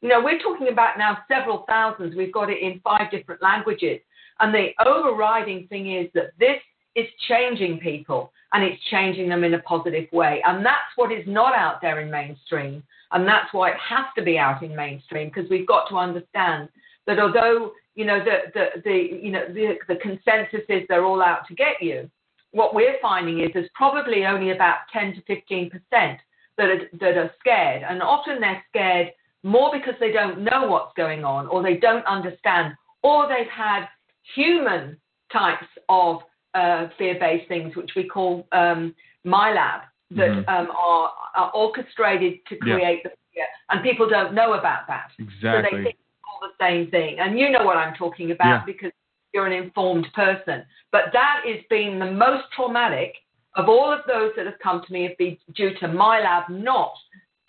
You 0.00 0.10
know, 0.10 0.22
we're 0.22 0.38
talking 0.38 0.68
about 0.68 0.98
now 0.98 1.18
several 1.28 1.64
thousands. 1.66 2.14
We've 2.14 2.32
got 2.32 2.50
it 2.50 2.62
in 2.62 2.80
five 2.84 3.10
different 3.10 3.42
languages. 3.42 4.00
And 4.40 4.54
the 4.54 4.68
overriding 4.84 5.66
thing 5.68 5.94
is 5.94 6.08
that 6.14 6.32
this 6.38 6.60
is 6.96 7.06
changing 7.28 7.80
people 7.80 8.32
and 8.52 8.62
it's 8.62 8.82
changing 8.90 9.28
them 9.28 9.44
in 9.44 9.54
a 9.54 9.58
positive 9.60 10.06
way. 10.12 10.40
And 10.44 10.64
that's 10.64 10.94
what 10.96 11.12
is 11.12 11.24
not 11.26 11.54
out 11.54 11.80
there 11.80 12.00
in 12.00 12.10
mainstream. 12.10 12.82
And 13.12 13.26
that's 13.26 13.52
why 13.52 13.70
it 13.70 13.76
has 13.78 14.06
to 14.16 14.22
be 14.22 14.38
out 14.38 14.62
in 14.62 14.74
mainstream 14.74 15.28
because 15.28 15.50
we've 15.50 15.66
got 15.66 15.88
to 15.88 15.96
understand 15.96 16.68
that 17.06 17.18
although 17.18 17.72
you 17.94 18.04
know 18.04 18.18
the 18.24 18.50
the, 18.54 18.82
the 18.82 19.18
you 19.22 19.30
know 19.30 19.46
the, 19.48 19.74
the 19.88 19.96
consensus 19.96 20.66
is 20.68 20.82
they're 20.88 21.04
all 21.04 21.22
out 21.22 21.46
to 21.48 21.54
get 21.54 21.80
you, 21.80 22.10
what 22.52 22.74
we're 22.74 22.96
finding 23.02 23.40
is 23.40 23.50
there's 23.52 23.68
probably 23.74 24.24
only 24.24 24.50
about 24.50 24.78
10 24.92 25.14
to 25.14 25.22
15 25.22 25.70
percent 25.70 26.18
that 26.56 26.68
are, 26.68 26.88
that 27.00 27.16
are 27.16 27.30
scared, 27.40 27.84
and 27.88 28.02
often 28.02 28.40
they're 28.40 28.64
scared 28.70 29.12
more 29.42 29.70
because 29.72 29.94
they 30.00 30.10
don't 30.10 30.42
know 30.42 30.66
what's 30.68 30.92
going 30.96 31.24
on 31.24 31.46
or 31.48 31.62
they 31.62 31.76
don't 31.76 32.06
understand 32.06 32.72
or 33.02 33.28
they've 33.28 33.50
had 33.54 33.86
human 34.34 34.96
types 35.32 35.66
of 35.88 36.18
uh, 36.54 36.88
fear-based 36.98 37.48
things, 37.48 37.74
which 37.76 37.90
we 37.96 38.04
call 38.08 38.46
um, 38.52 38.94
MILAB, 39.26 39.82
that 40.10 40.28
mm-hmm. 40.28 40.48
um, 40.48 40.68
are, 40.76 41.10
are, 41.34 41.50
orchestrated 41.52 42.34
to 42.48 42.56
create 42.56 43.00
yeah. 43.04 43.10
the 43.10 43.16
fear, 43.32 43.46
and 43.70 43.82
people 43.82 44.08
don't 44.08 44.34
know 44.34 44.52
about 44.54 44.86
that. 44.86 45.08
Exactly. 45.18 45.50
So 45.50 45.62
they 45.62 45.82
think 45.82 45.96
it's 45.96 46.24
all 46.24 46.48
the 46.48 46.64
same 46.64 46.90
thing, 46.90 47.18
and 47.18 47.38
you 47.38 47.50
know 47.50 47.64
what 47.64 47.76
I'm 47.76 47.94
talking 47.94 48.30
about 48.30 48.46
yeah. 48.46 48.62
because 48.66 48.92
you're 49.32 49.46
an 49.46 49.52
informed 49.52 50.06
person. 50.14 50.64
But 50.92 51.06
that 51.12 51.42
is 51.48 51.60
being 51.68 51.98
the 51.98 52.10
most 52.10 52.44
traumatic 52.54 53.14
of 53.56 53.68
all 53.68 53.92
of 53.92 54.00
those 54.06 54.32
that 54.36 54.46
have 54.46 54.58
come 54.62 54.82
to 54.86 54.92
me 54.92 55.04
have 55.04 55.18
been 55.18 55.36
due 55.54 55.74
to 55.80 55.88
MILAB, 55.88 56.50
not 56.50 56.92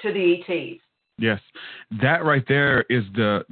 to 0.01 0.11
the 0.11 0.41
ETs. 0.41 0.81
Yes, 1.17 1.39
that 2.01 2.25
right 2.25 2.43
there 2.47 2.81
is 2.89 3.03
the 3.13 3.45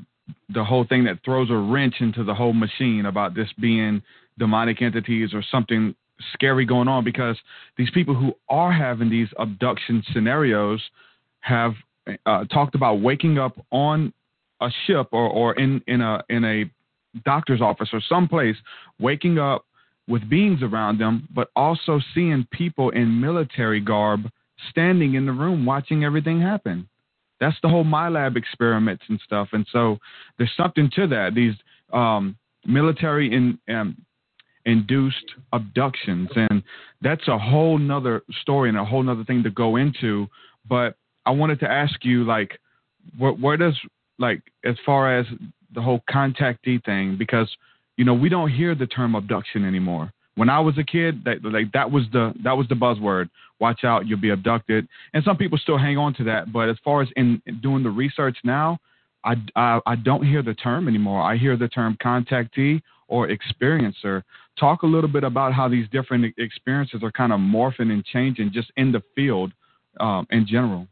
the 0.49 0.63
whole 0.63 0.85
thing 0.85 1.03
that 1.05 1.19
throws 1.23 1.49
a 1.49 1.55
wrench 1.55 1.95
into 1.99 2.23
the 2.23 2.33
whole 2.33 2.53
machine 2.53 3.05
about 3.05 3.35
this 3.35 3.49
being 3.59 4.01
demonic 4.37 4.81
entities 4.81 5.33
or 5.33 5.43
something 5.51 5.93
scary 6.33 6.65
going 6.65 6.87
on 6.87 7.03
because 7.03 7.37
these 7.77 7.89
people 7.91 8.15
who 8.15 8.33
are 8.49 8.71
having 8.71 9.09
these 9.09 9.27
abduction 9.37 10.03
scenarios 10.13 10.81
have 11.41 11.73
uh, 12.25 12.45
talked 12.45 12.75
about 12.75 13.01
waking 13.01 13.37
up 13.37 13.53
on 13.71 14.13
a 14.61 14.69
ship 14.85 15.07
or, 15.11 15.27
or 15.27 15.53
in, 15.55 15.81
in 15.87 16.01
a 16.01 16.23
in 16.29 16.45
a 16.45 16.65
doctor's 17.25 17.61
office 17.61 17.89
or 17.93 18.01
someplace, 18.07 18.55
waking 18.99 19.37
up 19.37 19.65
with 20.07 20.27
beings 20.29 20.61
around 20.61 20.97
them, 20.97 21.27
but 21.33 21.49
also 21.55 21.99
seeing 22.13 22.47
people 22.51 22.89
in 22.89 23.21
military 23.21 23.79
garb 23.79 24.29
standing 24.69 25.15
in 25.15 25.25
the 25.25 25.31
room 25.31 25.65
watching 25.65 26.03
everything 26.03 26.41
happen. 26.41 26.87
That's 27.43 27.57
the 27.61 27.69
whole 27.69 27.83
MILAB 27.83 28.37
experiments 28.37 29.03
and 29.09 29.19
stuff. 29.25 29.49
And 29.51 29.65
so 29.71 29.97
there's 30.37 30.51
something 30.55 30.89
to 30.95 31.07
that. 31.07 31.35
These 31.35 31.55
um, 31.91 32.37
military 32.65 33.33
in, 33.33 33.59
um, 33.67 33.97
induced 34.65 35.25
abductions, 35.51 36.29
and 36.35 36.63
that's 37.01 37.27
a 37.27 37.37
whole 37.37 37.77
nother 37.77 38.23
story 38.41 38.69
and 38.69 38.77
a 38.77 38.85
whole 38.85 39.03
nother 39.03 39.25
thing 39.25 39.43
to 39.43 39.49
go 39.49 39.75
into. 39.75 40.27
But 40.69 40.95
I 41.25 41.31
wanted 41.31 41.59
to 41.59 41.69
ask 41.69 42.05
you, 42.05 42.23
like, 42.23 42.57
where, 43.17 43.33
where 43.33 43.57
does 43.57 43.77
like 44.19 44.41
as 44.63 44.75
far 44.85 45.19
as 45.19 45.25
the 45.73 45.81
whole 45.81 46.01
contactee 46.09 46.83
thing, 46.85 47.17
because 47.17 47.49
you 47.97 48.05
know 48.05 48.13
we 48.13 48.29
don't 48.29 48.51
hear 48.51 48.75
the 48.75 48.87
term 48.87 49.15
abduction 49.15 49.65
anymore. 49.65 50.13
When 50.35 50.49
I 50.49 50.59
was 50.59 50.77
a 50.77 50.83
kid, 50.83 51.23
that 51.25 51.43
like 51.43 51.71
that 51.73 51.91
was 51.91 52.03
the 52.11 52.33
that 52.43 52.57
was 52.57 52.67
the 52.67 52.75
buzzword 52.75 53.29
watch 53.63 53.83
out, 53.85 54.05
you'll 54.05 54.19
be 54.19 54.31
abducted. 54.31 54.87
And 55.13 55.23
some 55.23 55.37
people 55.37 55.57
still 55.57 55.77
hang 55.77 55.97
on 55.97 56.13
to 56.15 56.23
that. 56.25 56.51
But 56.51 56.69
as 56.69 56.77
far 56.83 57.01
as 57.01 57.07
in, 57.15 57.41
doing 57.61 57.81
the 57.81 57.89
research 57.89 58.37
now, 58.43 58.77
I, 59.23 59.35
I, 59.55 59.79
I 59.85 59.95
don't 59.95 60.25
hear 60.25 60.43
the 60.43 60.53
term 60.53 60.87
anymore. 60.89 61.21
I 61.21 61.37
hear 61.37 61.55
the 61.55 61.69
term 61.69 61.97
contactee 62.03 62.81
or 63.07 63.29
experiencer. 63.29 64.21
Talk 64.59 64.83
a 64.83 64.85
little 64.85 65.09
bit 65.09 65.23
about 65.23 65.53
how 65.53 65.69
these 65.69 65.87
different 65.91 66.35
experiences 66.37 67.01
are 67.03 67.11
kind 67.11 67.31
of 67.31 67.39
morphing 67.39 67.91
and 67.91 68.03
changing 68.03 68.51
just 68.51 68.69
in 68.75 68.91
the 68.91 69.01
field 69.15 69.53
um, 70.01 70.27
in 70.29 70.45
general. 70.45 70.87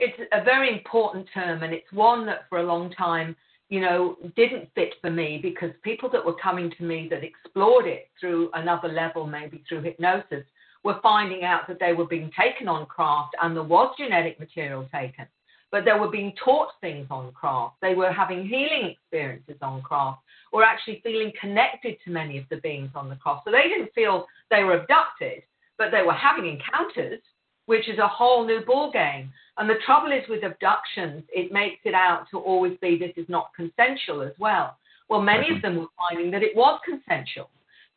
It's 0.00 0.18
a 0.32 0.42
very 0.42 0.72
important 0.72 1.28
term, 1.32 1.62
and 1.62 1.72
it's 1.72 1.92
one 1.92 2.26
that 2.26 2.48
for 2.48 2.58
a 2.58 2.62
long 2.62 2.90
time, 2.90 3.36
you 3.68 3.80
know, 3.80 4.16
didn't 4.36 4.68
fit 4.74 4.94
for 5.00 5.10
me 5.10 5.38
because 5.42 5.70
people 5.82 6.08
that 6.10 6.24
were 6.24 6.34
coming 6.34 6.70
to 6.78 6.84
me 6.84 7.08
that 7.10 7.24
explored 7.24 7.86
it 7.86 8.08
through 8.20 8.50
another 8.54 8.88
level, 8.88 9.26
maybe 9.26 9.64
through 9.68 9.82
hypnosis, 9.82 10.44
were 10.84 11.00
finding 11.02 11.44
out 11.44 11.66
that 11.66 11.80
they 11.80 11.94
were 11.94 12.06
being 12.06 12.30
taken 12.38 12.68
on 12.68 12.86
craft 12.86 13.34
and 13.42 13.56
there 13.56 13.62
was 13.62 13.94
genetic 13.98 14.38
material 14.38 14.86
taken, 14.92 15.26
but 15.72 15.84
they 15.84 15.98
were 15.98 16.10
being 16.10 16.32
taught 16.44 16.68
things 16.82 17.06
on 17.10 17.32
craft. 17.32 17.76
They 17.80 17.94
were 17.94 18.12
having 18.12 18.46
healing 18.46 18.90
experiences 18.90 19.56
on 19.62 19.80
craft 19.80 20.20
or 20.52 20.62
actually 20.62 21.00
feeling 21.02 21.32
connected 21.40 21.96
to 22.04 22.10
many 22.10 22.36
of 22.36 22.44
the 22.50 22.58
beings 22.58 22.90
on 22.94 23.08
the 23.08 23.16
craft. 23.16 23.44
So 23.46 23.50
they 23.50 23.68
didn't 23.68 23.94
feel 23.94 24.26
they 24.50 24.62
were 24.62 24.80
abducted, 24.82 25.42
but 25.78 25.90
they 25.90 26.02
were 26.02 26.12
having 26.12 26.46
encounters, 26.46 27.20
which 27.66 27.88
is 27.88 27.98
a 27.98 28.08
whole 28.08 28.46
new 28.46 28.60
ball 28.64 28.90
game. 28.90 29.32
And 29.56 29.68
the 29.68 29.78
trouble 29.86 30.12
is 30.12 30.28
with 30.28 30.44
abductions, 30.44 31.22
it 31.32 31.52
makes 31.52 31.80
it 31.84 31.94
out 31.94 32.26
to 32.30 32.38
always 32.38 32.76
be 32.80 32.98
this 32.98 33.12
is 33.16 33.28
not 33.28 33.52
consensual 33.54 34.22
as 34.22 34.32
well. 34.38 34.76
Well, 35.08 35.20
many 35.20 35.54
of 35.54 35.62
them 35.62 35.76
were 35.76 35.86
finding 35.96 36.30
that 36.32 36.42
it 36.42 36.56
was 36.56 36.80
consensual. 36.84 37.50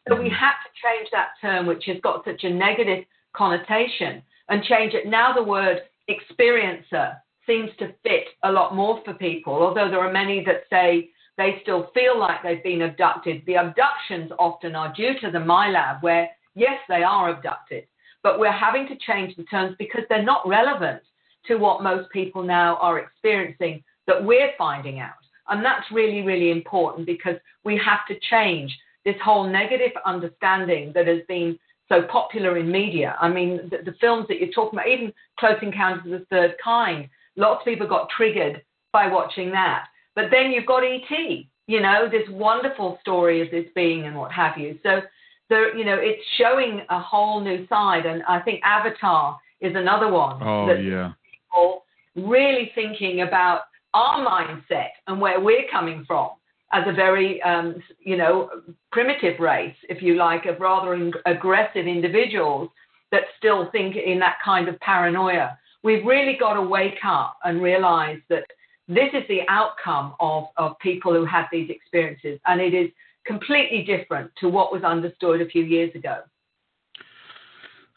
So 0.07 0.15
we 0.15 0.25
mm-hmm. 0.25 0.35
had 0.35 0.53
to 0.63 0.69
change 0.83 1.09
that 1.11 1.29
term, 1.41 1.65
which 1.65 1.85
has 1.87 1.97
got 2.01 2.23
such 2.25 2.43
a 2.43 2.49
negative 2.49 3.05
connotation, 3.33 4.21
and 4.49 4.63
change 4.63 4.93
it. 4.93 5.07
Now 5.07 5.33
the 5.33 5.43
word 5.43 5.81
experiencer 6.09 7.17
seems 7.45 7.69
to 7.79 7.93
fit 8.03 8.27
a 8.43 8.51
lot 8.51 8.75
more 8.75 9.01
for 9.03 9.13
people, 9.13 9.53
although 9.53 9.89
there 9.89 9.99
are 9.99 10.11
many 10.11 10.43
that 10.45 10.63
say 10.69 11.09
they 11.37 11.59
still 11.61 11.89
feel 11.93 12.19
like 12.19 12.43
they've 12.43 12.63
been 12.63 12.81
abducted. 12.81 13.43
The 13.45 13.55
abductions 13.55 14.31
often 14.39 14.75
are 14.75 14.93
due 14.93 15.19
to 15.21 15.31
the 15.31 15.39
MILAB, 15.39 16.01
where 16.01 16.29
yes, 16.55 16.79
they 16.89 17.03
are 17.03 17.29
abducted, 17.29 17.85
but 18.23 18.39
we're 18.39 18.51
having 18.51 18.87
to 18.87 18.95
change 18.97 19.35
the 19.35 19.43
terms 19.43 19.75
because 19.79 20.03
they're 20.09 20.23
not 20.23 20.47
relevant 20.47 21.01
to 21.47 21.55
what 21.55 21.83
most 21.83 22.09
people 22.11 22.43
now 22.43 22.77
are 22.77 22.99
experiencing 22.99 23.83
that 24.05 24.23
we're 24.23 24.51
finding 24.57 24.99
out. 24.99 25.13
And 25.49 25.63
that's 25.63 25.89
really, 25.91 26.21
really 26.21 26.51
important 26.51 27.05
because 27.05 27.35
we 27.63 27.79
have 27.83 28.05
to 28.09 28.19
change 28.29 28.77
this 29.05 29.15
whole 29.23 29.47
negative 29.47 29.91
understanding 30.05 30.91
that 30.93 31.07
has 31.07 31.21
been 31.27 31.57
so 31.89 32.01
popular 32.03 32.57
in 32.57 32.69
media. 32.69 33.15
I 33.21 33.29
mean, 33.29 33.69
the, 33.71 33.89
the, 33.89 33.97
films 34.01 34.27
that 34.27 34.39
you're 34.39 34.51
talking 34.51 34.77
about, 34.77 34.89
even 34.89 35.13
Close 35.39 35.57
Encounters 35.61 36.11
of 36.11 36.19
the 36.19 36.25
Third 36.29 36.55
Kind, 36.61 37.07
lots 37.37 37.61
of 37.61 37.65
people 37.65 37.87
got 37.87 38.09
triggered 38.09 38.61
by 38.91 39.07
watching 39.07 39.51
that. 39.51 39.87
But 40.15 40.25
then 40.31 40.51
you've 40.51 40.65
got 40.65 40.83
E.T., 40.83 41.49
you 41.67 41.81
know, 41.81 42.09
this 42.09 42.27
wonderful 42.29 42.97
story 43.01 43.41
of 43.41 43.51
this 43.51 43.67
being 43.75 44.05
and 44.05 44.17
what 44.17 44.31
have 44.31 44.57
you. 44.57 44.79
So, 44.83 45.01
there, 45.49 45.75
you 45.75 45.85
know, 45.85 45.97
it's 45.99 46.21
showing 46.37 46.81
a 46.89 46.99
whole 46.99 47.39
new 47.39 47.67
side. 47.67 48.05
And 48.05 48.23
I 48.23 48.39
think 48.39 48.61
Avatar 48.63 49.37
is 49.61 49.75
another 49.75 50.11
one. 50.11 50.41
Oh, 50.41 50.73
yeah. 50.73 51.13
People 51.31 51.83
really 52.15 52.71
thinking 52.75 53.21
about 53.21 53.61
our 53.93 54.25
mindset 54.25 54.89
and 55.07 55.19
where 55.19 55.39
we're 55.39 55.67
coming 55.71 56.03
from 56.05 56.31
as 56.73 56.83
a 56.85 56.93
very, 56.93 57.41
um, 57.43 57.81
you 57.99 58.17
know, 58.17 58.49
primitive 58.91 59.39
race, 59.39 59.75
if 59.89 60.01
you 60.01 60.15
like, 60.15 60.45
of 60.45 60.59
rather 60.59 60.93
in- 60.93 61.13
aggressive 61.25 61.87
individuals 61.87 62.69
that 63.11 63.21
still 63.37 63.69
think 63.71 63.95
in 63.95 64.19
that 64.19 64.37
kind 64.43 64.67
of 64.67 64.77
paranoia. 64.81 65.57
We've 65.83 66.05
really 66.05 66.35
got 66.37 66.53
to 66.53 66.61
wake 66.61 66.99
up 67.05 67.37
and 67.45 67.61
realize 67.61 68.19
that 68.29 68.43
this 68.89 69.09
is 69.13 69.23
the 69.29 69.41
outcome 69.47 70.13
of, 70.19 70.45
of 70.57 70.77
people 70.79 71.13
who 71.13 71.25
have 71.25 71.45
these 71.51 71.69
experiences, 71.69 72.39
and 72.45 72.59
it 72.59 72.73
is 72.73 72.89
completely 73.27 73.83
different 73.83 74.31
to 74.39 74.49
what 74.49 74.71
was 74.71 74.83
understood 74.83 75.41
a 75.41 75.45
few 75.45 75.63
years 75.63 75.93
ago. 75.95 76.19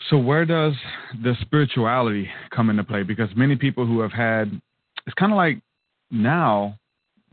So, 0.08 0.18
where 0.18 0.44
does 0.44 0.72
the 1.22 1.34
spirituality 1.42 2.28
come 2.54 2.70
into 2.70 2.84
play? 2.84 3.02
Because 3.02 3.28
many 3.36 3.56
people 3.56 3.86
who 3.86 4.00
have 4.00 4.12
had, 4.12 4.60
it's 5.06 5.14
kind 5.14 5.32
of 5.32 5.36
like 5.36 5.60
now 6.10 6.78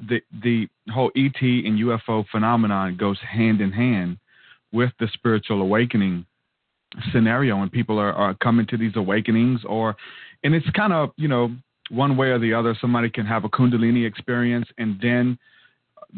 the 0.10 0.22
the 0.44 0.68
whole 0.92 1.12
ET 1.16 1.42
and 1.42 1.80
UFO 1.80 2.26
phenomenon 2.30 2.98
goes 2.98 3.18
hand 3.20 3.62
in 3.62 3.72
hand 3.72 4.18
with 4.72 4.92
the 5.00 5.08
spiritual 5.14 5.62
awakening 5.62 6.26
scenario, 7.12 7.62
and 7.62 7.72
people 7.72 7.98
are, 8.00 8.14
are 8.14 8.36
coming 8.36 8.66
to 8.68 8.78
these 8.78 8.96
awakenings, 8.96 9.62
or 9.66 9.96
and 10.44 10.54
it's 10.54 10.70
kind 10.72 10.94
of 10.94 11.12
you 11.16 11.28
know 11.28 11.50
one 11.90 12.18
way 12.18 12.28
or 12.28 12.40
the 12.40 12.54
other. 12.54 12.76
Somebody 12.80 13.10
can 13.10 13.26
have 13.26 13.46
a 13.46 13.50
Kundalini 13.50 14.06
experience, 14.06 14.68
and 14.78 15.00
then 15.02 15.38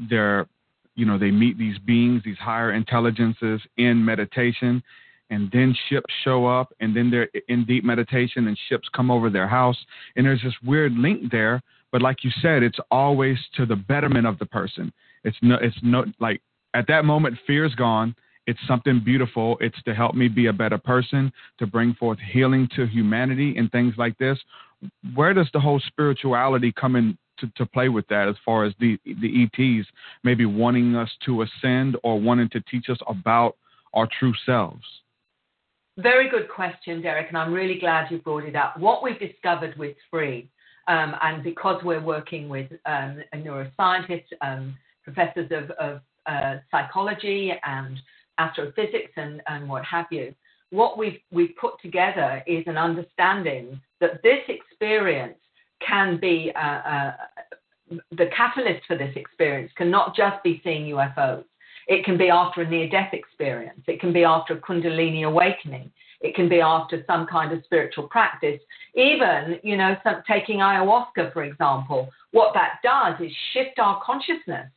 they're 0.10 0.48
you 1.00 1.06
know 1.06 1.18
they 1.18 1.32
meet 1.32 1.58
these 1.58 1.80
beings, 1.80 2.22
these 2.24 2.38
higher 2.38 2.74
intelligences 2.74 3.62
in 3.78 4.04
meditation, 4.04 4.84
and 5.30 5.50
then 5.52 5.76
ships 5.90 6.14
show 6.24 6.46
up, 6.46 6.74
and 6.80 6.96
then 6.96 7.10
they're 7.10 7.30
in 7.48 7.66
deep 7.66 7.84
meditation, 7.84 8.48
and 8.48 8.58
ships 8.68 8.88
come 8.96 9.10
over 9.10 9.30
their 9.30 9.48
house, 9.48 9.78
and 10.16 10.26
there's 10.26 10.44
this 10.44 10.56
weird 10.64 10.94
link 10.94 11.32
there 11.32 11.62
but 11.92 12.02
like 12.02 12.24
you 12.24 12.32
said, 12.42 12.64
it's 12.64 12.80
always 12.92 13.38
to 13.56 13.66
the 13.66 13.76
betterment 13.76 14.28
of 14.28 14.38
the 14.40 14.46
person. 14.46 14.94
It's 15.24 15.38
no, 15.42 15.56
it's 15.62 15.78
no 15.82 16.06
like 16.20 16.42
at 16.74 16.88
that 16.88 17.06
moment, 17.06 17.38
fear's 17.48 17.74
gone. 17.76 18.16
It's 18.46 18.60
something 18.68 19.02
beautiful. 19.04 19.58
It's 19.60 19.82
to 19.84 19.94
help 19.94 20.16
me 20.16 20.28
be 20.28 20.48
a 20.48 20.54
better 20.54 20.78
person, 20.78 21.32
to 21.60 21.68
bring 21.68 21.94
forth 21.96 22.18
healing 22.32 22.68
to 22.76 22.88
humanity 22.88 23.56
and 23.58 23.72
things 23.72 23.94
like 23.98 24.18
this. 24.18 24.40
Where 25.14 25.34
does 25.34 25.50
the 25.54 25.60
whole 25.60 25.80
spirituality 25.88 26.72
come 26.72 26.96
in 26.96 27.18
to, 27.42 27.52
to 27.56 27.66
play 27.66 27.90
with 27.90 28.08
that 28.08 28.28
as 28.28 28.36
far 28.46 28.66
as 28.66 28.74
the 28.80 29.00
the 29.06 29.44
ETs 29.44 29.88
maybe 30.24 30.46
wanting 30.46 30.96
us 30.96 31.10
to 31.26 31.42
ascend 31.44 31.98
or 32.04 32.20
wanting 32.20 32.50
to 32.50 32.62
teach 32.62 32.90
us 32.90 32.98
about 33.08 33.56
our 33.94 34.08
true 34.20 34.34
selves? 34.46 34.84
Very 35.98 36.30
good 36.30 36.48
question, 36.48 37.02
Derek, 37.02 37.28
and 37.28 37.38
I'm 37.38 37.52
really 37.52 37.78
glad 37.78 38.10
you 38.10 38.20
brought 38.20 38.46
it 38.46 38.56
up. 38.56 38.80
What 38.80 39.04
we've 39.04 39.20
discovered 39.20 39.78
with 39.78 39.98
Free 40.10 40.50
um, 40.88 41.16
and 41.22 41.44
because 41.44 41.84
we're 41.84 42.02
working 42.02 42.50
with 42.50 42.72
um, 42.86 43.22
neuroscientists, 43.36 44.32
um, 44.42 44.76
professors 45.04 45.52
of, 45.52 45.70
of 45.72 46.02
uh, 46.26 46.58
psychology 46.72 47.54
and 47.64 48.00
astrophysics 48.40 49.12
and, 49.16 49.42
and 49.48 49.70
what 49.70 49.86
have 49.86 50.06
you, 50.10 50.34
what 50.72 50.98
we've, 50.98 51.20
we've 51.32 51.56
put 51.60 51.74
together 51.82 52.44
is 52.48 52.64
an 52.66 52.78
understanding 52.78 53.80
that 54.00 54.24
this 54.24 54.40
experience 54.48 55.38
can 55.86 56.20
be 56.20 56.52
uh, 56.56 56.60
uh, 56.60 57.14
the 58.12 58.28
catalyst 58.36 58.86
for 58.88 58.98
this 58.98 59.16
experience 59.16 59.72
can 59.76 59.90
not 59.90 60.16
just 60.16 60.42
be 60.44 60.62
seeing 60.64 60.86
UFOs. 60.94 61.44
It 61.88 62.06
can 62.06 62.18
be 62.18 62.30
after 62.30 62.62
a 62.62 62.70
near 62.70 62.88
death 62.88 63.14
experience. 63.14 63.82
It 63.88 64.00
can 64.00 64.14
be 64.14 64.24
after 64.24 64.54
a 64.54 64.62
Kundalini 64.62 65.26
awakening. 65.26 65.92
It 66.22 66.36
can 66.36 66.50
be 66.50 66.62
after 66.62 67.04
some 67.08 67.26
kind 67.26 67.52
of 67.52 67.64
spiritual 67.64 68.08
practice. 68.08 68.60
Even, 68.94 69.60
you 69.64 69.78
know, 69.78 69.96
some, 70.04 70.22
taking 70.28 70.60
ayahuasca, 70.60 71.34
for 71.34 71.44
example, 71.44 72.10
what 72.32 72.54
that 72.54 72.80
does 72.84 73.20
is 73.26 73.36
shift 73.54 73.80
our 73.80 74.02
consciousness 74.04 74.70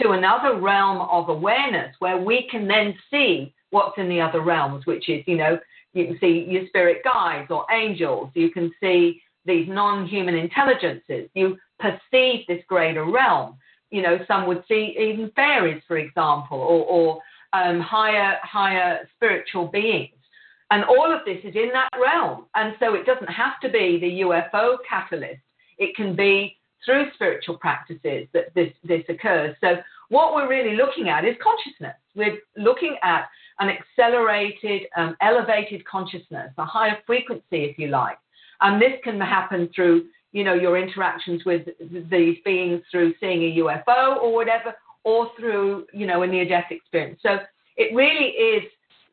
to 0.00 0.10
another 0.10 0.60
realm 0.60 1.02
of 1.10 1.28
awareness 1.28 1.94
where 1.98 2.18
we 2.18 2.48
can 2.50 2.68
then 2.68 2.94
see 3.10 3.52
what's 3.70 3.98
in 3.98 4.08
the 4.08 4.20
other 4.20 4.40
realms, 4.40 4.86
which 4.86 5.08
is, 5.08 5.22
you 5.26 5.36
know, 5.36 5.58
you 5.92 6.06
can 6.06 6.18
see 6.20 6.46
your 6.48 6.66
spirit 6.68 7.02
guides 7.04 7.50
or 7.50 7.66
angels, 7.70 8.30
you 8.34 8.50
can 8.50 8.72
see 8.80 9.20
these 9.48 9.68
non 9.68 10.06
human 10.06 10.36
intelligences, 10.36 11.28
you 11.34 11.56
perceive 11.80 12.46
this 12.46 12.62
greater 12.68 13.04
realm. 13.04 13.56
You 13.90 14.02
know, 14.02 14.18
some 14.28 14.46
would 14.46 14.62
see 14.68 14.94
even 14.98 15.32
fairies, 15.34 15.82
for 15.88 15.96
example, 15.96 16.58
or, 16.58 16.84
or 16.84 17.22
um, 17.52 17.80
higher, 17.80 18.36
higher 18.42 19.08
spiritual 19.16 19.66
beings. 19.66 20.14
And 20.70 20.84
all 20.84 21.10
of 21.12 21.24
this 21.24 21.38
is 21.44 21.54
in 21.56 21.70
that 21.72 21.88
realm. 22.00 22.44
And 22.54 22.74
so 22.78 22.94
it 22.94 23.06
doesn't 23.06 23.30
have 23.30 23.58
to 23.62 23.70
be 23.70 23.98
the 23.98 24.20
UFO 24.20 24.76
catalyst. 24.88 25.40
It 25.78 25.96
can 25.96 26.14
be 26.14 26.58
through 26.84 27.06
spiritual 27.14 27.56
practices 27.56 28.28
that 28.34 28.54
this, 28.54 28.72
this 28.84 29.02
occurs. 29.08 29.56
So 29.62 29.76
what 30.10 30.34
we're 30.34 30.48
really 30.48 30.76
looking 30.76 31.08
at 31.08 31.24
is 31.24 31.36
consciousness. 31.42 31.96
We're 32.14 32.38
looking 32.56 32.96
at 33.02 33.28
an 33.60 33.70
accelerated, 33.70 34.82
um, 34.96 35.16
elevated 35.22 35.84
consciousness, 35.86 36.52
a 36.58 36.64
higher 36.64 36.98
frequency, 37.06 37.64
if 37.64 37.78
you 37.78 37.88
like. 37.88 38.18
And 38.60 38.80
this 38.80 38.92
can 39.04 39.20
happen 39.20 39.68
through, 39.74 40.06
you 40.32 40.44
know, 40.44 40.54
your 40.54 40.78
interactions 40.78 41.44
with 41.44 41.66
these 42.10 42.38
beings 42.44 42.82
through 42.90 43.14
seeing 43.20 43.42
a 43.42 43.56
UFO 43.60 44.20
or 44.20 44.34
whatever, 44.34 44.74
or 45.04 45.30
through, 45.38 45.86
you 45.92 46.06
know, 46.06 46.22
a 46.22 46.26
near-death 46.26 46.66
experience. 46.70 47.20
So 47.22 47.38
it 47.76 47.94
really 47.94 48.30
is 48.30 48.62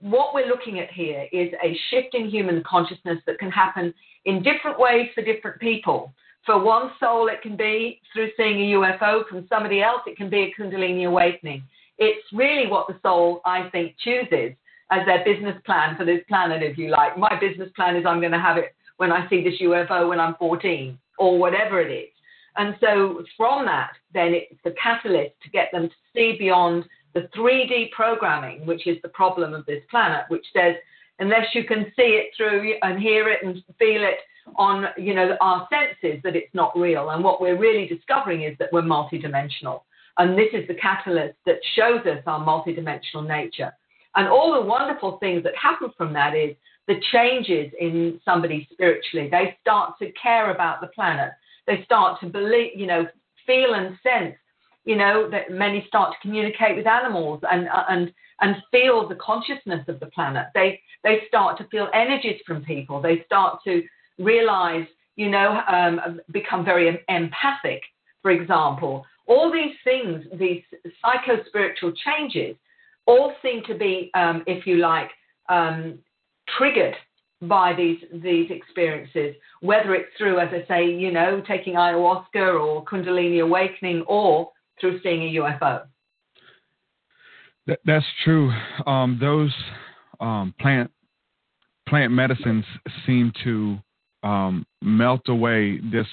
what 0.01 0.33
we're 0.33 0.47
looking 0.47 0.79
at 0.79 0.91
here 0.91 1.27
is 1.31 1.53
a 1.63 1.77
shift 1.89 2.13
in 2.13 2.29
human 2.29 2.63
consciousness 2.63 3.19
that 3.25 3.39
can 3.39 3.51
happen 3.51 3.93
in 4.25 4.43
different 4.43 4.79
ways 4.79 5.09
for 5.15 5.23
different 5.23 5.59
people. 5.59 6.13
For 6.45 6.63
one 6.63 6.91
soul, 6.99 7.27
it 7.27 7.41
can 7.41 7.55
be 7.55 8.01
through 8.13 8.29
seeing 8.37 8.59
a 8.59 8.75
UFO. 8.75 9.27
From 9.27 9.47
somebody 9.49 9.81
else, 9.81 10.01
it 10.05 10.17
can 10.17 10.29
be 10.29 10.43
a 10.43 10.61
Kundalini 10.61 11.07
awakening. 11.07 11.63
It's 11.97 12.25
really 12.33 12.67
what 12.67 12.87
the 12.87 12.95
soul, 13.01 13.41
I 13.45 13.69
think, 13.69 13.95
chooses 14.03 14.53
as 14.91 15.05
their 15.05 15.23
business 15.25 15.55
plan 15.65 15.95
for 15.97 16.05
this 16.05 16.21
planet, 16.27 16.61
if 16.61 16.77
you 16.77 16.89
like. 16.89 17.17
My 17.17 17.39
business 17.39 17.69
plan 17.75 17.95
is 17.95 18.05
I'm 18.05 18.19
going 18.19 18.31
to 18.31 18.39
have 18.39 18.57
it 18.57 18.75
when 18.97 19.11
I 19.11 19.27
see 19.29 19.43
this 19.43 19.61
UFO 19.61 20.09
when 20.09 20.19
I'm 20.19 20.35
14 20.35 20.97
or 21.17 21.37
whatever 21.37 21.81
it 21.81 21.91
is. 21.91 22.09
And 22.57 22.75
so 22.79 23.23
from 23.35 23.65
that, 23.65 23.91
then 24.13 24.33
it's 24.33 24.59
the 24.63 24.75
catalyst 24.81 25.33
to 25.43 25.49
get 25.49 25.69
them 25.71 25.89
to 25.89 25.95
see 26.13 26.37
beyond 26.37 26.85
the 27.13 27.29
3D 27.35 27.91
programming, 27.91 28.65
which 28.65 28.87
is 28.87 28.97
the 29.01 29.09
problem 29.09 29.53
of 29.53 29.65
this 29.65 29.83
planet, 29.89 30.25
which 30.29 30.45
says 30.53 30.75
unless 31.19 31.47
you 31.53 31.63
can 31.63 31.85
see 31.95 32.19
it 32.19 32.31
through 32.35 32.75
and 32.81 32.99
hear 32.99 33.29
it 33.29 33.39
and 33.43 33.63
feel 33.79 34.03
it 34.03 34.17
on 34.57 34.85
you 34.97 35.13
know 35.13 35.35
our 35.41 35.67
senses 35.71 36.21
that 36.23 36.35
it's 36.35 36.53
not 36.53 36.77
real. 36.77 37.09
And 37.09 37.23
what 37.23 37.41
we're 37.41 37.57
really 37.57 37.87
discovering 37.87 38.43
is 38.43 38.55
that 38.59 38.69
we're 38.71 38.81
multidimensional. 38.81 39.81
And 40.17 40.37
this 40.37 40.49
is 40.53 40.67
the 40.67 40.75
catalyst 40.75 41.37
that 41.45 41.57
shows 41.75 42.05
us 42.05 42.23
our 42.25 42.45
multidimensional 42.45 43.27
nature. 43.27 43.71
And 44.15 44.29
all 44.29 44.53
the 44.53 44.65
wonderful 44.65 45.17
things 45.17 45.43
that 45.43 45.53
happen 45.61 45.91
from 45.97 46.13
that 46.13 46.35
is 46.35 46.55
the 46.87 46.99
changes 47.11 47.71
in 47.79 48.19
somebody 48.23 48.67
spiritually 48.71 49.29
they 49.29 49.57
start 49.61 49.93
to 49.99 50.11
care 50.13 50.51
about 50.51 50.81
the 50.81 50.87
planet 50.87 51.31
they 51.67 51.83
start 51.83 52.19
to 52.19 52.27
believe 52.27 52.71
you 52.75 52.87
know 52.87 53.05
feel 53.45 53.73
and 53.73 53.97
sense 54.01 54.35
you 54.85 54.95
know, 54.95 55.29
that 55.31 55.51
many 55.51 55.83
start 55.87 56.13
to 56.13 56.17
communicate 56.21 56.77
with 56.77 56.87
animals 56.87 57.41
and 57.51 57.67
uh, 57.67 57.83
and 57.89 58.13
and 58.41 58.55
feel 58.71 59.07
the 59.07 59.15
consciousness 59.15 59.83
of 59.87 59.99
the 59.99 60.05
planet. 60.07 60.47
They 60.53 60.79
they 61.03 61.21
start 61.27 61.57
to 61.57 61.67
feel 61.67 61.89
energies 61.93 62.39
from 62.45 62.63
people. 62.63 63.01
They 63.01 63.23
start 63.25 63.59
to 63.65 63.83
realize, 64.19 64.85
you 65.15 65.29
know, 65.29 65.61
um, 65.67 66.21
become 66.31 66.63
very 66.63 66.99
empathic, 67.09 67.81
for 68.21 68.31
example. 68.31 69.05
All 69.27 69.51
these 69.51 69.75
things, 69.83 70.23
these 70.39 70.61
psycho 71.01 71.43
spiritual 71.47 71.91
changes, 72.05 72.55
all 73.07 73.33
seem 73.41 73.63
to 73.65 73.73
be, 73.73 74.11
um, 74.13 74.43
if 74.45 74.67
you 74.67 74.77
like, 74.77 75.09
um, 75.49 75.97
triggered 76.57 76.95
by 77.41 77.73
these 77.73 77.99
these 78.13 78.49
experiences, 78.49 79.35
whether 79.61 79.93
it's 79.95 80.09
through, 80.17 80.39
as 80.39 80.49
I 80.51 80.67
say, 80.67 80.85
you 80.85 81.11
know, 81.11 81.41
taking 81.47 81.73
ayahuasca 81.73 82.59
or 82.59 82.83
Kundalini 82.85 83.41
awakening, 83.41 84.03
or 84.07 84.51
through 84.79 85.01
seeing 85.01 85.23
a 85.23 85.39
UFO. 85.39 85.85
That, 87.67 87.79
that's 87.85 88.05
true. 88.23 88.51
Um, 88.85 89.17
those 89.19 89.53
um, 90.19 90.53
plant 90.59 90.91
plant 91.87 92.11
medicines 92.11 92.65
seem 93.05 93.31
to 93.43 93.77
um, 94.23 94.65
melt 94.81 95.27
away 95.27 95.79
this 95.79 96.07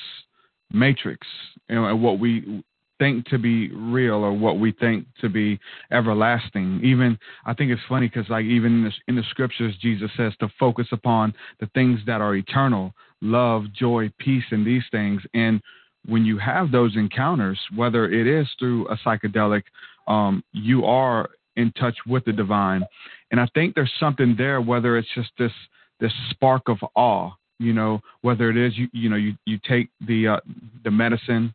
matrix 0.70 1.26
and 1.68 2.02
what 2.02 2.18
we 2.18 2.62
think 3.02 3.26
to 3.26 3.36
be 3.36 3.68
real 3.72 4.14
or 4.14 4.32
what 4.32 4.60
we 4.60 4.70
think 4.70 5.04
to 5.20 5.28
be 5.28 5.58
everlasting. 5.90 6.80
Even 6.84 7.18
I 7.44 7.52
think 7.52 7.72
it's 7.72 7.82
funny 7.88 8.06
because 8.06 8.30
like 8.30 8.44
even 8.44 8.72
in 8.74 8.84
the, 8.84 8.92
in 9.08 9.16
the 9.16 9.24
scriptures, 9.30 9.74
Jesus 9.82 10.08
says 10.16 10.32
to 10.38 10.48
focus 10.56 10.86
upon 10.92 11.34
the 11.58 11.66
things 11.74 11.98
that 12.06 12.20
are 12.20 12.36
eternal, 12.36 12.94
love, 13.20 13.64
joy, 13.72 14.08
peace, 14.18 14.44
and 14.52 14.64
these 14.64 14.84
things. 14.92 15.20
And 15.34 15.60
when 16.06 16.24
you 16.24 16.38
have 16.38 16.70
those 16.70 16.94
encounters, 16.94 17.58
whether 17.74 18.08
it 18.08 18.28
is 18.28 18.46
through 18.60 18.86
a 18.86 18.96
psychedelic, 18.98 19.64
um, 20.06 20.44
you 20.52 20.84
are 20.84 21.30
in 21.56 21.72
touch 21.72 21.96
with 22.06 22.24
the 22.24 22.32
divine. 22.32 22.84
And 23.32 23.40
I 23.40 23.48
think 23.52 23.74
there's 23.74 23.92
something 23.98 24.36
there, 24.38 24.60
whether 24.60 24.96
it's 24.96 25.08
just 25.16 25.30
this 25.40 25.52
this 25.98 26.12
spark 26.30 26.68
of 26.68 26.78
awe, 26.94 27.30
you 27.58 27.72
know, 27.72 28.00
whether 28.20 28.48
it 28.48 28.56
is 28.56 28.78
you 28.78 28.86
you 28.92 29.08
know 29.08 29.16
you 29.16 29.34
you 29.44 29.58
take 29.68 29.88
the 30.06 30.28
uh, 30.28 30.40
the 30.84 30.90
medicine, 30.92 31.52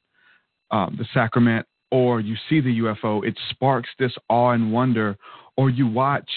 uh, 0.72 0.88
the 0.98 1.06
sacrament, 1.14 1.66
or 1.92 2.20
you 2.20 2.36
see 2.50 2.60
the 2.60 2.80
UFO, 2.80 3.26
it 3.26 3.38
sparks 3.50 3.90
this 4.00 4.14
awe 4.30 4.52
and 4.52 4.72
wonder. 4.72 5.18
Or 5.56 5.70
you 5.70 5.88
watch 5.88 6.30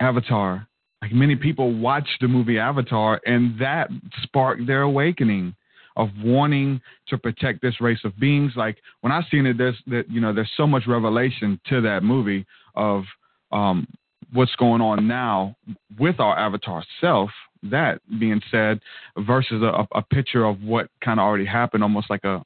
Avatar, 0.00 0.66
like 1.02 1.12
many 1.12 1.36
people 1.36 1.74
watch 1.74 2.08
the 2.20 2.28
movie 2.28 2.58
Avatar, 2.58 3.20
and 3.26 3.58
that 3.58 3.88
sparked 4.22 4.66
their 4.66 4.82
awakening 4.82 5.54
of 5.96 6.08
wanting 6.22 6.80
to 7.08 7.16
protect 7.18 7.62
this 7.62 7.80
race 7.80 8.00
of 8.04 8.18
beings. 8.18 8.52
Like 8.56 8.78
when 9.00 9.12
I 9.12 9.22
seen 9.30 9.46
it, 9.46 9.58
there's 9.58 9.76
that 9.88 10.04
you 10.10 10.20
know 10.20 10.32
there's 10.32 10.50
so 10.56 10.66
much 10.66 10.84
revelation 10.86 11.60
to 11.68 11.80
that 11.82 12.02
movie 12.02 12.46
of 12.74 13.04
um, 13.52 13.86
what's 14.32 14.54
going 14.56 14.80
on 14.80 15.06
now 15.06 15.56
with 15.98 16.20
our 16.20 16.38
avatar 16.38 16.84
self. 17.00 17.30
That 17.62 18.00
being 18.18 18.42
said, 18.50 18.80
versus 19.16 19.62
a, 19.62 19.86
a 19.96 20.02
picture 20.02 20.44
of 20.44 20.62
what 20.62 20.88
kind 21.02 21.18
of 21.18 21.24
already 21.24 21.46
happened, 21.46 21.82
almost 21.82 22.10
like 22.10 22.24
a 22.24 22.44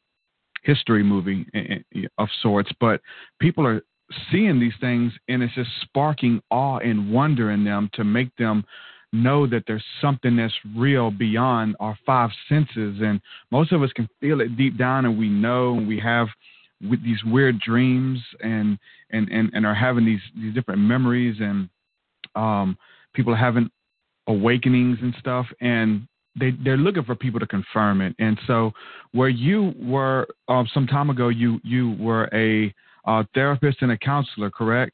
history 0.62 1.02
movie 1.02 1.46
of 2.18 2.28
sorts. 2.42 2.70
But 2.80 3.00
people 3.40 3.66
are 3.66 3.82
seeing 4.30 4.58
these 4.58 4.74
things, 4.80 5.12
and 5.28 5.42
it's 5.42 5.54
just 5.54 5.70
sparking 5.82 6.40
awe 6.50 6.78
and 6.78 7.12
wonder 7.12 7.50
in 7.50 7.64
them 7.64 7.90
to 7.94 8.04
make 8.04 8.34
them 8.36 8.64
know 9.12 9.46
that 9.46 9.64
there's 9.66 9.84
something 10.00 10.36
that's 10.36 10.54
real 10.76 11.10
beyond 11.10 11.76
our 11.80 11.98
five 12.04 12.30
senses. 12.48 12.98
And 13.00 13.20
most 13.50 13.72
of 13.72 13.82
us 13.82 13.92
can 13.92 14.08
feel 14.20 14.40
it 14.40 14.56
deep 14.56 14.76
down, 14.76 15.06
and 15.06 15.18
we 15.18 15.28
know, 15.28 15.76
and 15.76 15.88
we 15.88 15.98
have 16.00 16.28
with 16.88 17.02
these 17.02 17.22
weird 17.24 17.60
dreams 17.60 18.20
and 18.40 18.78
and 19.10 19.28
and, 19.30 19.50
and 19.52 19.66
are 19.66 19.74
having 19.74 20.04
these 20.04 20.20
these 20.36 20.54
different 20.54 20.80
memories 20.80 21.36
and 21.40 21.68
um, 22.34 22.78
people 23.14 23.32
are 23.32 23.36
having 23.36 23.70
awakenings 24.28 24.98
and 25.02 25.14
stuff 25.18 25.46
and 25.60 26.06
they 26.38 26.52
they're 26.64 26.76
looking 26.76 27.04
for 27.04 27.14
people 27.14 27.40
to 27.40 27.46
confirm 27.46 28.00
it 28.00 28.14
and 28.18 28.38
so 28.46 28.72
where 29.12 29.28
you 29.28 29.72
were 29.78 30.26
um, 30.48 30.68
some 30.72 30.86
time 30.86 31.10
ago 31.10 31.28
you 31.28 31.60
you 31.64 31.96
were 31.98 32.28
a 32.32 32.72
uh, 33.06 33.22
therapist 33.34 33.78
and 33.80 33.92
a 33.92 33.98
counselor 33.98 34.50
correct 34.50 34.92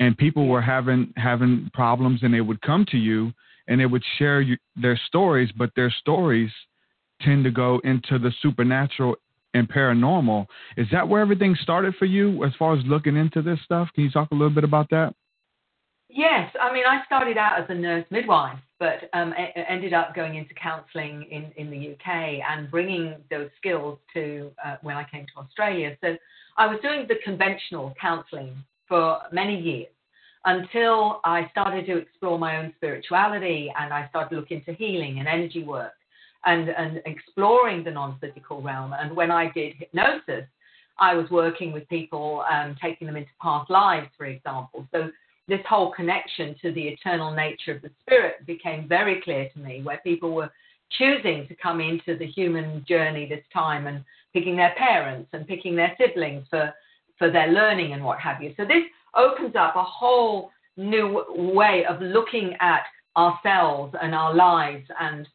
and 0.00 0.16
people 0.16 0.46
were 0.46 0.62
having 0.62 1.12
having 1.16 1.70
problems 1.72 2.20
and 2.22 2.32
they 2.32 2.40
would 2.40 2.60
come 2.62 2.84
to 2.90 2.98
you 2.98 3.32
and 3.68 3.80
they 3.80 3.86
would 3.86 4.04
share 4.18 4.40
you, 4.40 4.56
their 4.76 5.00
stories 5.06 5.50
but 5.56 5.70
their 5.76 5.90
stories 6.00 6.50
tend 7.22 7.44
to 7.44 7.50
go 7.50 7.80
into 7.84 8.18
the 8.18 8.30
supernatural 8.42 9.16
and 9.54 9.68
paranormal. 9.68 10.46
Is 10.76 10.86
that 10.92 11.08
where 11.08 11.20
everything 11.20 11.56
started 11.62 11.94
for 11.98 12.04
you 12.04 12.44
as 12.44 12.52
far 12.58 12.76
as 12.76 12.84
looking 12.84 13.16
into 13.16 13.42
this 13.42 13.58
stuff? 13.64 13.88
Can 13.94 14.04
you 14.04 14.10
talk 14.10 14.30
a 14.30 14.34
little 14.34 14.50
bit 14.50 14.64
about 14.64 14.90
that? 14.90 15.14
Yes, 16.16 16.50
I 16.58 16.72
mean, 16.72 16.84
I 16.88 17.04
started 17.04 17.36
out 17.36 17.60
as 17.60 17.66
a 17.68 17.74
nurse 17.74 18.06
midwife, 18.10 18.58
but 18.78 19.10
um, 19.12 19.34
ended 19.68 19.92
up 19.92 20.14
going 20.14 20.36
into 20.36 20.54
counselling 20.54 21.26
in, 21.30 21.52
in 21.58 21.70
the 21.70 21.92
UK 21.92 22.40
and 22.50 22.70
bringing 22.70 23.16
those 23.30 23.50
skills 23.58 23.98
to 24.14 24.50
uh, 24.64 24.76
when 24.80 24.96
I 24.96 25.04
came 25.12 25.26
to 25.26 25.42
Australia. 25.42 25.94
So 26.00 26.16
I 26.56 26.68
was 26.68 26.78
doing 26.80 27.04
the 27.06 27.16
conventional 27.22 27.94
counselling 28.00 28.56
for 28.88 29.18
many 29.30 29.60
years 29.60 29.88
until 30.46 31.20
I 31.22 31.50
started 31.50 31.84
to 31.84 31.98
explore 31.98 32.38
my 32.38 32.56
own 32.56 32.72
spirituality 32.76 33.70
and 33.78 33.92
I 33.92 34.08
started 34.08 34.30
to 34.30 34.36
look 34.36 34.50
into 34.50 34.72
healing 34.72 35.18
and 35.18 35.28
energy 35.28 35.64
work 35.64 35.92
and, 36.46 36.70
and 36.70 37.02
exploring 37.04 37.84
the 37.84 37.90
non 37.90 38.16
physical 38.22 38.62
realm. 38.62 38.94
And 38.98 39.14
when 39.14 39.30
I 39.30 39.52
did 39.52 39.74
hypnosis, 39.78 40.46
I 40.98 41.12
was 41.12 41.28
working 41.30 41.72
with 41.72 41.86
people, 41.90 42.42
um, 42.50 42.74
taking 42.82 43.06
them 43.06 43.16
into 43.16 43.28
past 43.42 43.68
lives, 43.68 44.08
for 44.16 44.24
example. 44.24 44.88
So 44.92 45.10
this 45.48 45.60
whole 45.68 45.92
connection 45.92 46.56
to 46.62 46.72
the 46.72 46.88
eternal 46.88 47.32
nature 47.32 47.72
of 47.72 47.82
the 47.82 47.90
spirit 48.02 48.44
became 48.46 48.88
very 48.88 49.20
clear 49.22 49.48
to 49.50 49.58
me, 49.58 49.82
where 49.82 49.98
people 49.98 50.34
were 50.34 50.50
choosing 50.98 51.46
to 51.48 51.54
come 51.56 51.80
into 51.80 52.16
the 52.16 52.26
human 52.26 52.84
journey 52.88 53.26
this 53.26 53.44
time 53.52 53.86
and 53.86 54.04
picking 54.32 54.56
their 54.56 54.74
parents 54.76 55.28
and 55.32 55.46
picking 55.46 55.76
their 55.76 55.96
siblings 55.98 56.46
for, 56.50 56.72
for 57.18 57.30
their 57.30 57.48
learning 57.48 57.92
and 57.92 58.04
what 58.04 58.18
have 58.18 58.42
you. 58.42 58.54
So 58.56 58.64
this 58.64 58.84
opens 59.14 59.54
up 59.56 59.76
a 59.76 59.82
whole 59.82 60.50
new 60.76 61.24
way 61.30 61.84
of 61.88 62.00
looking 62.00 62.54
at 62.60 62.82
ourselves 63.16 63.94
and 64.00 64.14
our 64.14 64.34
lives 64.34 64.84
and 65.00 65.26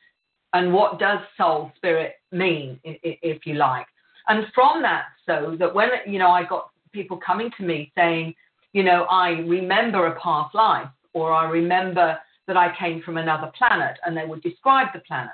and 0.53 0.73
what 0.73 0.99
does 0.99 1.19
soul 1.37 1.71
spirit 1.77 2.15
mean, 2.31 2.77
if 2.83 3.45
you 3.45 3.53
like. 3.53 3.85
And 4.27 4.45
from 4.53 4.81
that, 4.81 5.05
so 5.25 5.55
that 5.59 5.73
when, 5.73 5.89
you 6.05 6.19
know, 6.19 6.29
I 6.29 6.43
got 6.43 6.71
people 6.91 7.17
coming 7.25 7.49
to 7.57 7.63
me 7.63 7.91
saying, 7.95 8.35
you 8.73 8.83
know, 8.83 9.03
I 9.03 9.29
remember 9.29 10.07
a 10.07 10.19
past 10.19 10.55
life, 10.55 10.89
or 11.13 11.31
I 11.31 11.49
remember 11.49 12.17
that 12.47 12.57
I 12.57 12.75
came 12.77 13.01
from 13.01 13.17
another 13.17 13.51
planet, 13.57 13.97
and 14.05 14.15
they 14.15 14.25
would 14.25 14.41
describe 14.41 14.87
the 14.93 14.99
planet. 14.99 15.31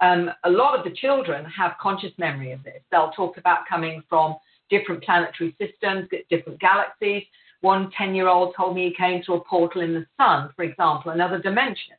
Um, 0.00 0.30
a 0.44 0.50
lot 0.50 0.78
of 0.78 0.84
the 0.84 0.96
children 0.96 1.44
have 1.46 1.72
conscious 1.80 2.12
memory 2.18 2.52
of 2.52 2.62
this. 2.62 2.82
They'll 2.90 3.12
talk 3.12 3.36
about 3.38 3.66
coming 3.68 4.02
from 4.08 4.36
different 4.70 5.02
planetary 5.02 5.56
systems, 5.58 6.08
different 6.30 6.60
galaxies. 6.60 7.22
One 7.60 7.90
10 7.96 8.14
year 8.14 8.28
old 8.28 8.54
told 8.56 8.74
me 8.74 8.88
he 8.88 8.94
came 8.94 9.22
through 9.22 9.36
a 9.36 9.44
portal 9.44 9.80
in 9.80 9.94
the 9.94 10.06
sun, 10.18 10.50
for 10.56 10.64
example, 10.64 11.12
another 11.12 11.38
dimension. 11.38 11.94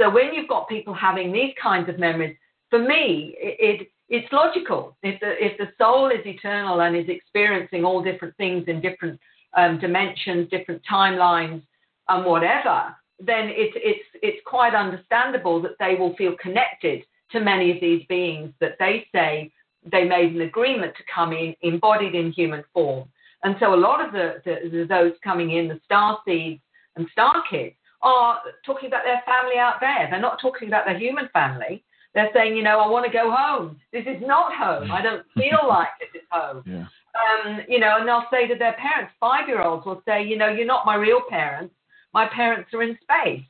So 0.00 0.10
when 0.10 0.32
you've 0.34 0.48
got 0.48 0.68
people 0.68 0.94
having 0.94 1.32
these 1.32 1.54
kinds 1.60 1.88
of 1.88 1.98
memories, 1.98 2.36
for 2.70 2.78
me, 2.78 3.34
it, 3.38 3.80
it 3.80 3.88
it's 4.08 4.30
logical. 4.32 4.96
If 5.02 5.20
the 5.20 5.32
if 5.42 5.56
the 5.58 5.68
soul 5.78 6.10
is 6.10 6.24
eternal 6.26 6.80
and 6.82 6.96
is 6.96 7.08
experiencing 7.08 7.84
all 7.84 8.02
different 8.02 8.36
things 8.36 8.64
in 8.68 8.80
different 8.80 9.18
um, 9.54 9.78
dimensions, 9.78 10.48
different 10.50 10.82
timelines, 10.90 11.62
and 12.08 12.24
whatever, 12.24 12.94
then 13.18 13.48
it's 13.50 13.74
it's 13.76 14.04
it's 14.22 14.40
quite 14.44 14.74
understandable 14.74 15.60
that 15.62 15.76
they 15.78 15.94
will 15.94 16.14
feel 16.16 16.34
connected 16.40 17.04
to 17.30 17.40
many 17.40 17.70
of 17.70 17.80
these 17.80 18.04
beings 18.08 18.52
that 18.60 18.76
they 18.78 19.06
say 19.12 19.50
they 19.90 20.04
made 20.04 20.34
an 20.34 20.42
agreement 20.42 20.94
to 20.96 21.02
come 21.12 21.32
in 21.32 21.54
embodied 21.62 22.14
in 22.14 22.32
human 22.32 22.62
form. 22.72 23.08
And 23.44 23.56
so 23.58 23.74
a 23.74 23.76
lot 23.76 24.04
of 24.04 24.12
the, 24.12 24.40
the, 24.44 24.70
the 24.70 24.86
those 24.88 25.12
coming 25.24 25.56
in, 25.56 25.68
the 25.68 25.80
star 25.84 26.18
seeds 26.24 26.60
and 26.96 27.06
star 27.10 27.42
kids, 27.50 27.74
are 28.02 28.40
talking 28.66 28.88
about 28.88 29.04
their 29.04 29.22
family 29.24 29.58
out 29.58 29.76
there. 29.80 30.08
They're 30.10 30.20
not 30.20 30.40
talking 30.40 30.68
about 30.68 30.86
their 30.86 30.98
human 30.98 31.28
family. 31.32 31.84
They're 32.14 32.30
saying, 32.34 32.56
you 32.56 32.62
know, 32.62 32.80
I 32.80 32.88
want 32.88 33.06
to 33.06 33.12
go 33.12 33.30
home. 33.30 33.78
This 33.92 34.04
is 34.06 34.20
not 34.20 34.52
home. 34.54 34.90
I 34.90 35.02
don't 35.02 35.24
feel 35.34 35.60
like 35.68 35.88
this 36.00 36.20
is 36.20 36.26
home. 36.30 36.62
Yeah. 36.66 36.86
Um, 37.14 37.60
you 37.68 37.78
know, 37.78 37.98
and 37.98 38.08
they'll 38.08 38.24
say 38.30 38.46
to 38.48 38.54
their 38.54 38.74
parents, 38.74 39.12
five 39.20 39.48
year 39.48 39.62
olds 39.62 39.84
will 39.84 40.02
say, 40.06 40.24
you 40.24 40.36
know, 40.36 40.48
you're 40.48 40.66
not 40.66 40.86
my 40.86 40.94
real 40.94 41.20
parents. 41.28 41.74
My 42.14 42.26
parents 42.28 42.72
are 42.72 42.82
in 42.82 42.98
space. 43.02 43.44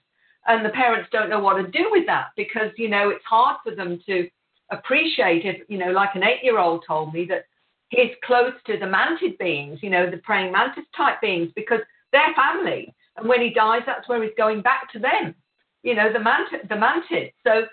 And 0.46 0.64
the 0.64 0.70
parents 0.70 1.08
don't 1.12 1.30
know 1.30 1.38
what 1.38 1.62
to 1.62 1.70
do 1.70 1.88
with 1.90 2.06
that 2.06 2.28
because, 2.36 2.70
you 2.76 2.88
know, 2.88 3.10
it's 3.10 3.24
hard 3.24 3.58
for 3.62 3.74
them 3.74 4.00
to 4.06 4.28
appreciate 4.70 5.44
if, 5.44 5.62
you 5.68 5.78
know, 5.78 5.92
like 5.92 6.14
an 6.14 6.24
eight 6.24 6.42
year 6.42 6.58
old 6.58 6.84
told 6.86 7.14
me 7.14 7.24
that 7.26 7.44
he's 7.90 8.10
close 8.24 8.52
to 8.66 8.78
the 8.78 8.86
mantid 8.86 9.38
beings, 9.38 9.78
you 9.82 9.90
know, 9.90 10.10
the 10.10 10.16
praying 10.18 10.50
mantis 10.50 10.84
type 10.96 11.20
beings 11.20 11.52
because 11.54 11.80
they're 12.10 12.34
family. 12.34 12.92
And 13.16 13.28
when 13.28 13.40
he 13.40 13.50
dies, 13.50 13.82
that's 13.86 14.08
where 14.08 14.22
he's 14.22 14.32
going 14.36 14.62
back 14.62 14.90
to 14.92 14.98
them. 14.98 15.34
You 15.82 15.94
know, 15.94 16.12
the 16.12 16.18
mantid. 16.18 16.68
The 16.68 16.74
mantid. 16.74 17.32
So, 17.44 17.66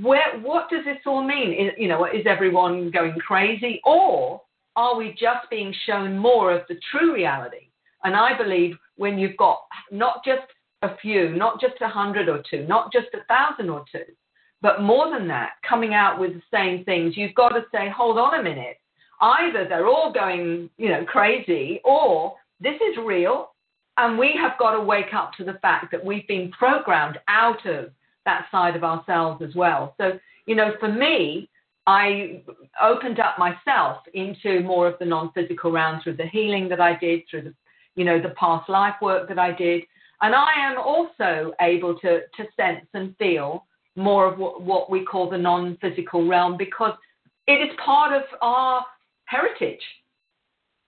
where 0.00 0.38
what 0.40 0.70
does 0.70 0.84
this 0.84 0.98
all 1.06 1.22
mean? 1.22 1.52
Is, 1.52 1.72
you 1.76 1.88
know, 1.88 2.04
is 2.04 2.24
everyone 2.26 2.90
going 2.90 3.14
crazy, 3.18 3.80
or 3.84 4.40
are 4.78 4.96
we 4.96 5.10
just 5.10 5.50
being 5.50 5.74
shown 5.86 6.16
more 6.16 6.52
of 6.52 6.62
the 6.68 6.78
true 6.92 7.12
reality? 7.12 7.68
And 8.04 8.14
I 8.14 8.38
believe 8.38 8.76
when 8.96 9.18
you've 9.18 9.36
got 9.36 9.58
not 9.90 10.24
just 10.24 10.46
a 10.82 10.96
few, 10.98 11.34
not 11.34 11.60
just 11.60 11.74
a 11.80 11.88
hundred 11.88 12.28
or 12.28 12.44
two, 12.48 12.64
not 12.68 12.92
just 12.92 13.08
a 13.12 13.24
thousand 13.24 13.70
or 13.70 13.84
two, 13.90 14.04
but 14.62 14.80
more 14.80 15.10
than 15.10 15.26
that, 15.26 15.50
coming 15.68 15.94
out 15.94 16.20
with 16.20 16.32
the 16.32 16.42
same 16.52 16.84
things, 16.84 17.16
you've 17.16 17.34
got 17.34 17.48
to 17.50 17.64
say, 17.72 17.90
hold 17.90 18.18
on 18.18 18.38
a 18.38 18.42
minute. 18.42 18.76
Either 19.20 19.66
they're 19.68 19.88
all 19.88 20.12
going, 20.12 20.70
you 20.78 20.88
know, 20.90 21.04
crazy, 21.04 21.80
or 21.84 22.36
this 22.60 22.76
is 22.76 23.04
real 23.04 23.50
and 23.98 24.16
we 24.16 24.32
have 24.40 24.56
got 24.60 24.76
to 24.76 24.80
wake 24.80 25.12
up 25.12 25.32
to 25.34 25.44
the 25.44 25.58
fact 25.60 25.90
that 25.90 26.04
we've 26.04 26.26
been 26.28 26.52
programmed 26.52 27.18
out 27.26 27.66
of 27.66 27.90
that 28.24 28.46
side 28.52 28.76
of 28.76 28.84
ourselves 28.84 29.42
as 29.42 29.56
well. 29.56 29.94
So, 29.98 30.20
you 30.46 30.54
know, 30.54 30.74
for 30.78 30.88
me, 30.88 31.50
I 31.88 32.42
opened 32.82 33.18
up 33.18 33.38
myself 33.38 34.02
into 34.12 34.60
more 34.60 34.86
of 34.86 34.98
the 34.98 35.06
non-physical 35.06 35.72
realm 35.72 36.02
through 36.02 36.16
the 36.16 36.26
healing 36.26 36.68
that 36.68 36.82
I 36.82 36.98
did, 36.98 37.22
through 37.30 37.42
the, 37.44 37.54
you 37.96 38.04
know, 38.04 38.20
the 38.20 38.34
past 38.38 38.68
life 38.68 38.96
work 39.00 39.26
that 39.30 39.38
I 39.38 39.52
did. 39.52 39.84
And 40.20 40.34
I 40.34 40.50
am 40.58 40.78
also 40.78 41.54
able 41.62 41.98
to, 42.00 42.20
to 42.36 42.44
sense 42.56 42.84
and 42.92 43.16
feel 43.16 43.64
more 43.96 44.30
of 44.30 44.38
what, 44.38 44.60
what 44.60 44.90
we 44.90 45.02
call 45.02 45.30
the 45.30 45.38
non-physical 45.38 46.28
realm 46.28 46.58
because 46.58 46.92
it 47.46 47.52
is 47.54 47.74
part 47.82 48.12
of 48.12 48.24
our 48.42 48.84
heritage 49.24 49.80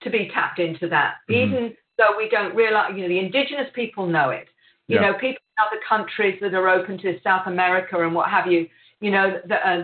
to 0.03 0.11
be 0.11 0.29
tapped 0.31 0.59
into 0.59 0.87
that. 0.89 1.15
Mm-hmm. 1.27 1.55
Even 1.55 1.75
though 1.97 2.15
we 2.15 2.29
don't 2.29 2.55
realize, 2.55 2.91
you 2.95 3.01
know, 3.01 3.07
the 3.07 3.19
indigenous 3.19 3.71
people 3.73 4.05
know 4.05 4.29
it. 4.29 4.47
You 4.87 4.97
yeah. 4.97 5.01
know, 5.01 5.13
people 5.13 5.41
in 5.57 5.65
other 5.65 5.81
countries 5.89 6.37
that 6.41 6.53
are 6.53 6.69
open 6.69 6.99
to 6.99 7.17
South 7.23 7.47
America 7.47 8.03
and 8.05 8.13
what 8.13 8.29
have 8.29 8.45
you, 8.45 8.67
you 9.01 9.11
know, 9.11 9.39
uh, 9.51 9.77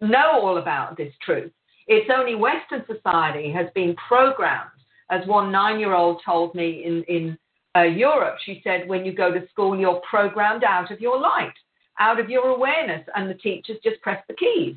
know 0.00 0.40
all 0.40 0.58
about 0.58 0.96
this 0.96 1.12
truth. 1.24 1.50
It's 1.86 2.10
only 2.14 2.34
Western 2.34 2.84
society 2.86 3.50
has 3.52 3.66
been 3.74 3.96
programmed, 4.06 4.70
as 5.10 5.26
one 5.26 5.50
nine-year-old 5.50 6.20
told 6.24 6.54
me 6.54 6.84
in 6.84 7.02
in 7.04 7.38
uh, 7.76 7.82
Europe. 7.82 8.36
She 8.44 8.60
said, 8.62 8.88
when 8.88 9.04
you 9.04 9.12
go 9.12 9.32
to 9.32 9.48
school, 9.48 9.78
you're 9.78 10.00
programmed 10.08 10.64
out 10.64 10.90
of 10.90 11.00
your 11.00 11.18
light, 11.18 11.52
out 11.98 12.20
of 12.20 12.28
your 12.28 12.48
awareness, 12.48 13.06
and 13.14 13.28
the 13.28 13.34
teachers 13.34 13.78
just 13.82 14.00
press 14.02 14.22
the 14.28 14.34
keys. 14.34 14.76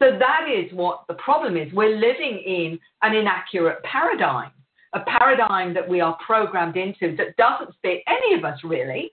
So 0.00 0.18
that 0.18 0.48
is 0.48 0.72
what 0.72 1.04
the 1.08 1.14
problem 1.14 1.56
is. 1.56 1.72
We're 1.72 1.96
living 1.96 2.42
in 2.44 2.78
an 3.02 3.14
inaccurate 3.14 3.82
paradigm 3.84 4.50
a 4.94 5.00
paradigm 5.00 5.74
that 5.74 5.88
we 5.88 6.00
are 6.00 6.16
programmed 6.24 6.76
into 6.76 7.16
that 7.16 7.36
doesn't 7.36 7.74
fit 7.82 8.02
any 8.06 8.38
of 8.38 8.44
us 8.44 8.58
really. 8.64 9.10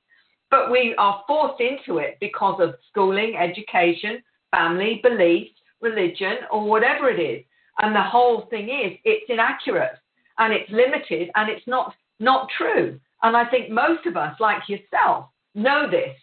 But 0.52 0.70
we 0.70 0.94
are 0.98 1.24
forced 1.28 1.62
into 1.62 1.98
it 1.98 2.18
because 2.20 2.60
of 2.62 2.76
schooling, 2.90 3.36
education, 3.38 4.22
family, 4.52 5.00
beliefs, 5.02 5.54
religion, 5.82 6.36
or 6.52 6.68
whatever 6.68 7.10
it 7.10 7.20
is. 7.20 7.44
And 7.80 7.96
the 7.96 8.04
whole 8.04 8.48
thing 8.50 8.66
is 8.66 9.00
it's 9.06 9.26
inaccurate 9.30 9.98
and 10.38 10.54
it's 10.54 10.70
limited 10.70 11.32
and 11.36 11.50
it's 11.50 11.66
not 11.66 11.96
not 12.20 12.50
true. 12.56 13.00
And 13.24 13.36
I 13.36 13.46
think 13.50 13.72
most 13.72 14.06
of 14.06 14.18
us, 14.18 14.36
like 14.40 14.68
yourself, 14.68 15.28
know 15.56 15.90
this. 15.90 16.16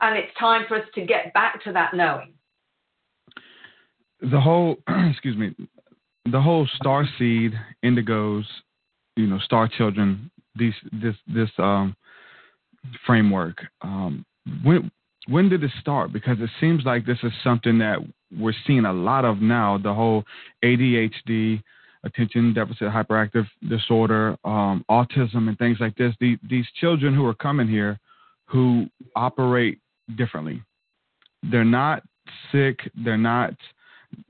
And 0.00 0.18
it's 0.18 0.32
time 0.38 0.66
for 0.68 0.76
us 0.76 0.86
to 0.94 1.06
get 1.06 1.32
back 1.32 1.62
to 1.64 1.72
that 1.72 1.94
knowing. 1.94 2.34
The 4.20 4.40
whole, 4.40 4.76
excuse 5.10 5.36
me, 5.36 5.54
the 6.30 6.40
whole 6.40 6.68
star 6.76 7.06
seed, 7.18 7.54
indigos, 7.84 8.44
you 9.16 9.26
know, 9.26 9.38
star 9.38 9.68
children, 9.68 10.30
these, 10.54 10.74
this, 10.92 11.14
this 11.26 11.50
um, 11.58 11.96
framework. 13.06 13.58
Um, 13.82 14.24
when, 14.64 14.90
when 15.28 15.48
did 15.48 15.64
it 15.64 15.70
start? 15.80 16.12
Because 16.12 16.38
it 16.40 16.50
seems 16.60 16.84
like 16.84 17.06
this 17.06 17.18
is 17.22 17.32
something 17.42 17.78
that 17.78 17.98
we're 18.36 18.54
seeing 18.66 18.84
a 18.84 18.92
lot 18.92 19.24
of 19.24 19.40
now. 19.40 19.78
The 19.78 19.92
whole 19.92 20.24
ADHD, 20.64 21.62
attention 22.04 22.54
deficit 22.54 22.88
hyperactive 22.88 23.46
disorder, 23.68 24.36
um, 24.44 24.84
autism, 24.90 25.48
and 25.48 25.58
things 25.58 25.78
like 25.80 25.96
this. 25.96 26.14
The, 26.20 26.38
these 26.48 26.66
children 26.80 27.14
who 27.14 27.26
are 27.26 27.34
coming 27.34 27.68
here 27.68 27.98
who 28.46 28.86
operate 29.14 29.80
differently. 30.16 30.62
They're 31.42 31.64
not 31.64 32.02
sick, 32.52 32.78
they're 33.04 33.18
not 33.18 33.54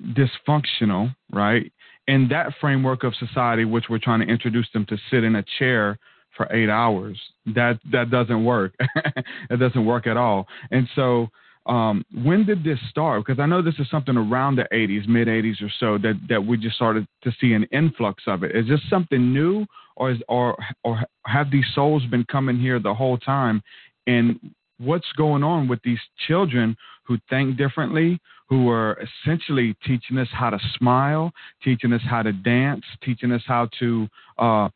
dysfunctional, 0.02 1.14
right? 1.32 1.70
In 2.08 2.28
that 2.28 2.54
framework 2.60 3.04
of 3.04 3.14
society, 3.16 3.64
which 3.64 3.84
we're 3.90 3.98
trying 3.98 4.20
to 4.20 4.26
introduce 4.26 4.68
them 4.72 4.86
to 4.86 4.96
sit 5.10 5.24
in 5.24 5.36
a 5.36 5.44
chair 5.58 5.98
for 6.36 6.52
eight 6.54 6.68
hours, 6.68 7.18
that 7.54 7.78
that 7.92 8.10
doesn't 8.10 8.44
work. 8.44 8.74
it 9.50 9.58
doesn't 9.58 9.84
work 9.84 10.06
at 10.06 10.16
all. 10.16 10.46
And 10.70 10.88
so 10.94 11.28
um, 11.66 12.04
when 12.14 12.46
did 12.46 12.62
this 12.62 12.78
start? 12.90 13.24
Because 13.24 13.40
I 13.40 13.46
know 13.46 13.60
this 13.60 13.74
is 13.78 13.90
something 13.90 14.16
around 14.16 14.56
the 14.56 14.68
80s, 14.72 15.08
mid 15.08 15.28
80s 15.28 15.62
or 15.62 15.70
so, 15.80 15.98
that, 15.98 16.20
that 16.28 16.44
we 16.44 16.56
just 16.56 16.76
started 16.76 17.06
to 17.24 17.32
see 17.40 17.52
an 17.54 17.64
influx 17.72 18.22
of 18.26 18.44
it. 18.44 18.54
Is 18.54 18.68
this 18.68 18.80
something 18.88 19.32
new, 19.32 19.66
or 19.96 20.12
is, 20.12 20.18
or 20.28 20.56
or 20.84 21.02
have 21.26 21.50
these 21.50 21.66
souls 21.74 22.04
been 22.10 22.24
coming 22.30 22.58
here 22.58 22.78
the 22.78 22.94
whole 22.94 23.18
time? 23.18 23.62
And 24.06 24.38
what's 24.78 25.10
going 25.16 25.42
on 25.42 25.66
with 25.66 25.80
these 25.82 25.98
children 26.28 26.76
who 27.04 27.18
think 27.28 27.56
differently, 27.56 28.20
who 28.48 28.68
are 28.68 28.98
essentially 29.24 29.74
teaching 29.84 30.18
us 30.18 30.28
how 30.32 30.50
to 30.50 30.58
smile, 30.78 31.32
teaching 31.64 31.92
us 31.92 32.02
how 32.08 32.22
to 32.22 32.32
dance, 32.32 32.84
teaching 33.02 33.32
us 33.32 33.42
how 33.46 33.68
to 33.80 34.08
uh, 34.38 34.68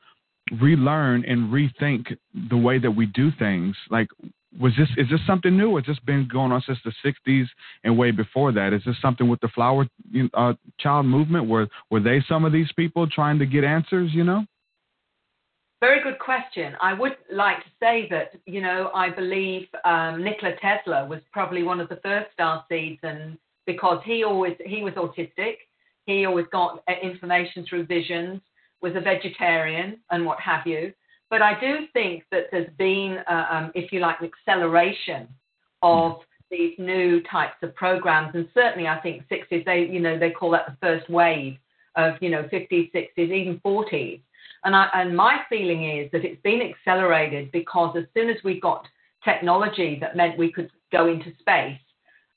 relearn 0.61 1.25
and 1.25 1.53
rethink 1.53 2.17
the 2.49 2.57
way 2.57 2.79
that 2.79 2.91
we 2.91 3.07
do 3.07 3.31
things? 3.39 3.77
Like, 3.91 4.09
was 4.59 4.73
this 4.77 4.89
is 4.97 5.09
this 5.11 5.21
something 5.27 5.57
new? 5.57 5.77
Has 5.77 5.87
this 5.87 5.99
been 6.01 6.29
going 6.31 6.51
on 6.51 6.63
since 6.67 6.79
the 6.85 6.93
'60s 7.05 7.47
and 7.85 7.97
way 7.97 8.11
before 8.11 8.53
that? 8.53 8.73
Is 8.73 8.83
this 8.85 8.97
something 9.01 9.29
with 9.29 9.41
the 9.41 9.49
flower 9.49 9.87
uh, 10.35 10.55
child 10.79 11.07
movement? 11.07 11.49
Were 11.49 11.69
were 11.91 12.01
they 12.01 12.23
some 12.29 12.45
of 12.45 12.53
these 12.53 12.71
people 12.73 13.09
trying 13.09 13.39
to 13.39 13.47
get 13.47 13.65
answers? 13.65 14.11
You 14.13 14.25
know. 14.25 14.45
Very 15.81 16.03
good 16.03 16.19
question. 16.19 16.75
I 16.83 16.93
would 16.93 17.17
like 17.33 17.59
to 17.59 17.71
say 17.81 18.07
that 18.11 18.33
you 18.45 18.61
know 18.61 18.91
I 18.95 19.11
believe 19.11 19.69
um, 19.85 20.25
Nikola 20.25 20.55
Tesla 20.61 21.07
was 21.07 21.21
probably 21.33 21.63
one 21.63 21.81
of 21.81 21.89
the 21.89 22.01
first 22.03 22.33
star 22.33 22.65
seeds, 22.69 23.01
and 23.03 23.39
because 23.67 24.03
he 24.05 24.25
always 24.25 24.57
he 24.67 24.83
was 24.83 24.95
autistic, 24.95 25.55
he 26.07 26.27
always 26.27 26.47
got 26.51 26.83
uh, 26.89 26.93
information 27.03 27.65
through 27.69 27.87
visions, 27.87 28.41
was 28.83 28.95
a 28.97 29.01
vegetarian, 29.01 29.99
and 30.11 30.25
what 30.25 30.41
have 30.41 30.67
you. 30.67 30.93
But 31.29 31.43
I 31.43 31.59
do 31.61 31.87
think 31.93 32.25
that 32.33 32.47
there's 32.51 32.71
been, 32.77 33.19
uh, 33.29 33.47
um, 33.51 33.73
if 33.75 33.93
you 33.93 34.01
like, 34.01 34.21
an 34.21 34.31
acceleration 34.33 35.29
of 35.83 36.21
these 36.51 36.75
new 36.79 37.23
types 37.23 37.57
of 37.63 37.75
programs, 37.77 38.35
and 38.35 38.49
certainly 38.53 38.89
I 38.89 38.99
think 39.01 39.23
60s, 39.31 39.65
they, 39.65 39.87
you 39.91 40.01
know, 40.01 40.19
they 40.19 40.31
call 40.31 40.51
that 40.51 40.67
the 40.67 40.77
first 40.81 41.09
wave 41.09 41.57
of, 41.97 42.15
you 42.21 42.31
know, 42.31 42.43
50s, 42.45 42.91
60s, 42.93 43.09
even 43.19 43.61
40s. 43.65 44.21
And, 44.65 44.77
I, 44.77 44.89
and 44.93 45.17
my 45.17 45.41
feeling 45.49 45.99
is 45.99 46.11
that 46.13 46.25
it's 46.25 46.41
been 46.43 46.61
accelerated 46.61 47.51
because 47.53 47.97
as 47.97 48.05
soon 48.15 48.29
as 48.29 48.37
we 48.45 48.61
got 48.61 48.87
technology 49.25 49.99
that 50.01 50.17
meant 50.17 50.39
we 50.39 50.53
could 50.53 50.71
go 50.93 51.09
into 51.09 51.33
space, 51.39 51.79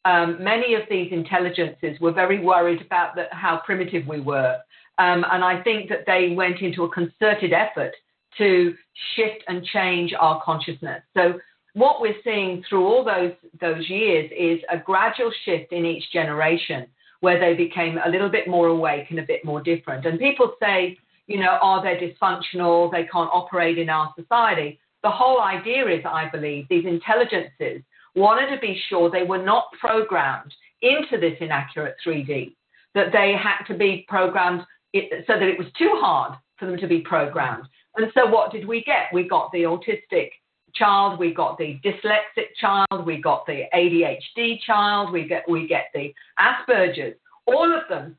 um, 0.05 0.43
many 0.43 0.75
of 0.75 0.83
these 0.89 1.11
intelligences 1.11 1.99
were 1.99 2.11
very 2.11 2.39
worried 2.39 2.81
about 2.81 3.15
the, 3.15 3.25
how 3.31 3.61
primitive 3.65 4.05
we 4.05 4.19
were. 4.19 4.57
Um, 4.97 5.25
and 5.31 5.43
I 5.43 5.61
think 5.63 5.89
that 5.89 6.05
they 6.05 6.33
went 6.35 6.61
into 6.61 6.83
a 6.83 6.89
concerted 6.89 7.53
effort 7.53 7.93
to 8.37 8.73
shift 9.15 9.43
and 9.47 9.63
change 9.65 10.13
our 10.19 10.41
consciousness. 10.43 11.01
So 11.15 11.39
what 11.73 12.01
we're 12.01 12.15
seeing 12.23 12.63
through 12.69 12.85
all 12.85 13.03
those 13.03 13.33
those 13.59 13.89
years 13.89 14.31
is 14.37 14.59
a 14.71 14.77
gradual 14.77 15.31
shift 15.45 15.71
in 15.71 15.85
each 15.85 16.11
generation 16.11 16.87
where 17.21 17.39
they 17.39 17.55
became 17.55 17.97
a 18.05 18.09
little 18.09 18.29
bit 18.29 18.47
more 18.47 18.67
awake 18.67 19.05
and 19.09 19.19
a 19.19 19.23
bit 19.23 19.45
more 19.45 19.61
different. 19.61 20.05
And 20.05 20.19
people 20.19 20.53
say, 20.61 20.97
you 21.27 21.39
know, 21.39 21.57
are 21.61 21.81
they 21.81 21.95
dysfunctional? 21.95 22.91
They 22.91 23.05
can't 23.05 23.29
operate 23.31 23.77
in 23.77 23.89
our 23.89 24.13
society. 24.19 24.79
The 25.03 25.09
whole 25.09 25.41
idea 25.41 25.87
is, 25.87 26.03
I 26.05 26.29
believe, 26.29 26.67
these 26.69 26.85
intelligences 26.85 27.81
wanted 28.15 28.53
to 28.53 28.59
be 28.59 28.79
sure 28.89 29.09
they 29.09 29.23
were 29.23 29.41
not 29.41 29.65
programmed 29.79 30.53
into 30.81 31.17
this 31.17 31.37
inaccurate 31.39 31.95
3D, 32.05 32.55
that 32.93 33.11
they 33.11 33.33
had 33.41 33.63
to 33.67 33.73
be 33.73 34.05
programmed 34.07 34.63
so 34.93 35.33
that 35.39 35.43
it 35.43 35.57
was 35.57 35.67
too 35.77 35.91
hard 35.95 36.37
for 36.57 36.65
them 36.65 36.77
to 36.77 36.87
be 36.87 37.01
programmed. 37.01 37.65
And 37.95 38.11
so 38.13 38.25
what 38.25 38.51
did 38.51 38.67
we 38.67 38.83
get? 38.83 39.13
We 39.13 39.27
got 39.27 39.51
the 39.51 39.63
autistic 39.63 40.29
child, 40.75 41.19
we 41.19 41.33
got 41.33 41.57
the 41.57 41.79
dyslexic 41.83 42.55
child, 42.59 43.05
we 43.05 43.21
got 43.21 43.45
the 43.45 43.63
ADHD 43.73 44.59
child, 44.65 45.11
we 45.11 45.27
get 45.27 45.43
we 45.47 45.67
get 45.67 45.85
the 45.93 46.13
Asperger's. 46.39 47.15
All 47.45 47.71
of 47.73 47.87
them 47.89 48.17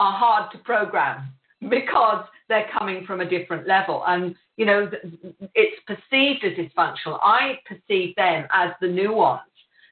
are 0.00 0.12
hard 0.12 0.52
to 0.52 0.58
program 0.58 1.32
because 1.70 2.24
they're 2.48 2.68
coming 2.76 3.04
from 3.06 3.20
a 3.20 3.28
different 3.28 3.66
level 3.66 4.04
and 4.06 4.34
you 4.56 4.64
know 4.64 4.90
it's 5.54 5.82
perceived 5.86 6.44
as 6.44 6.52
dysfunctional 6.52 7.18
i 7.22 7.58
perceive 7.66 8.14
them 8.16 8.46
as 8.52 8.70
the 8.80 8.86
new 8.86 9.12
ones 9.12 9.40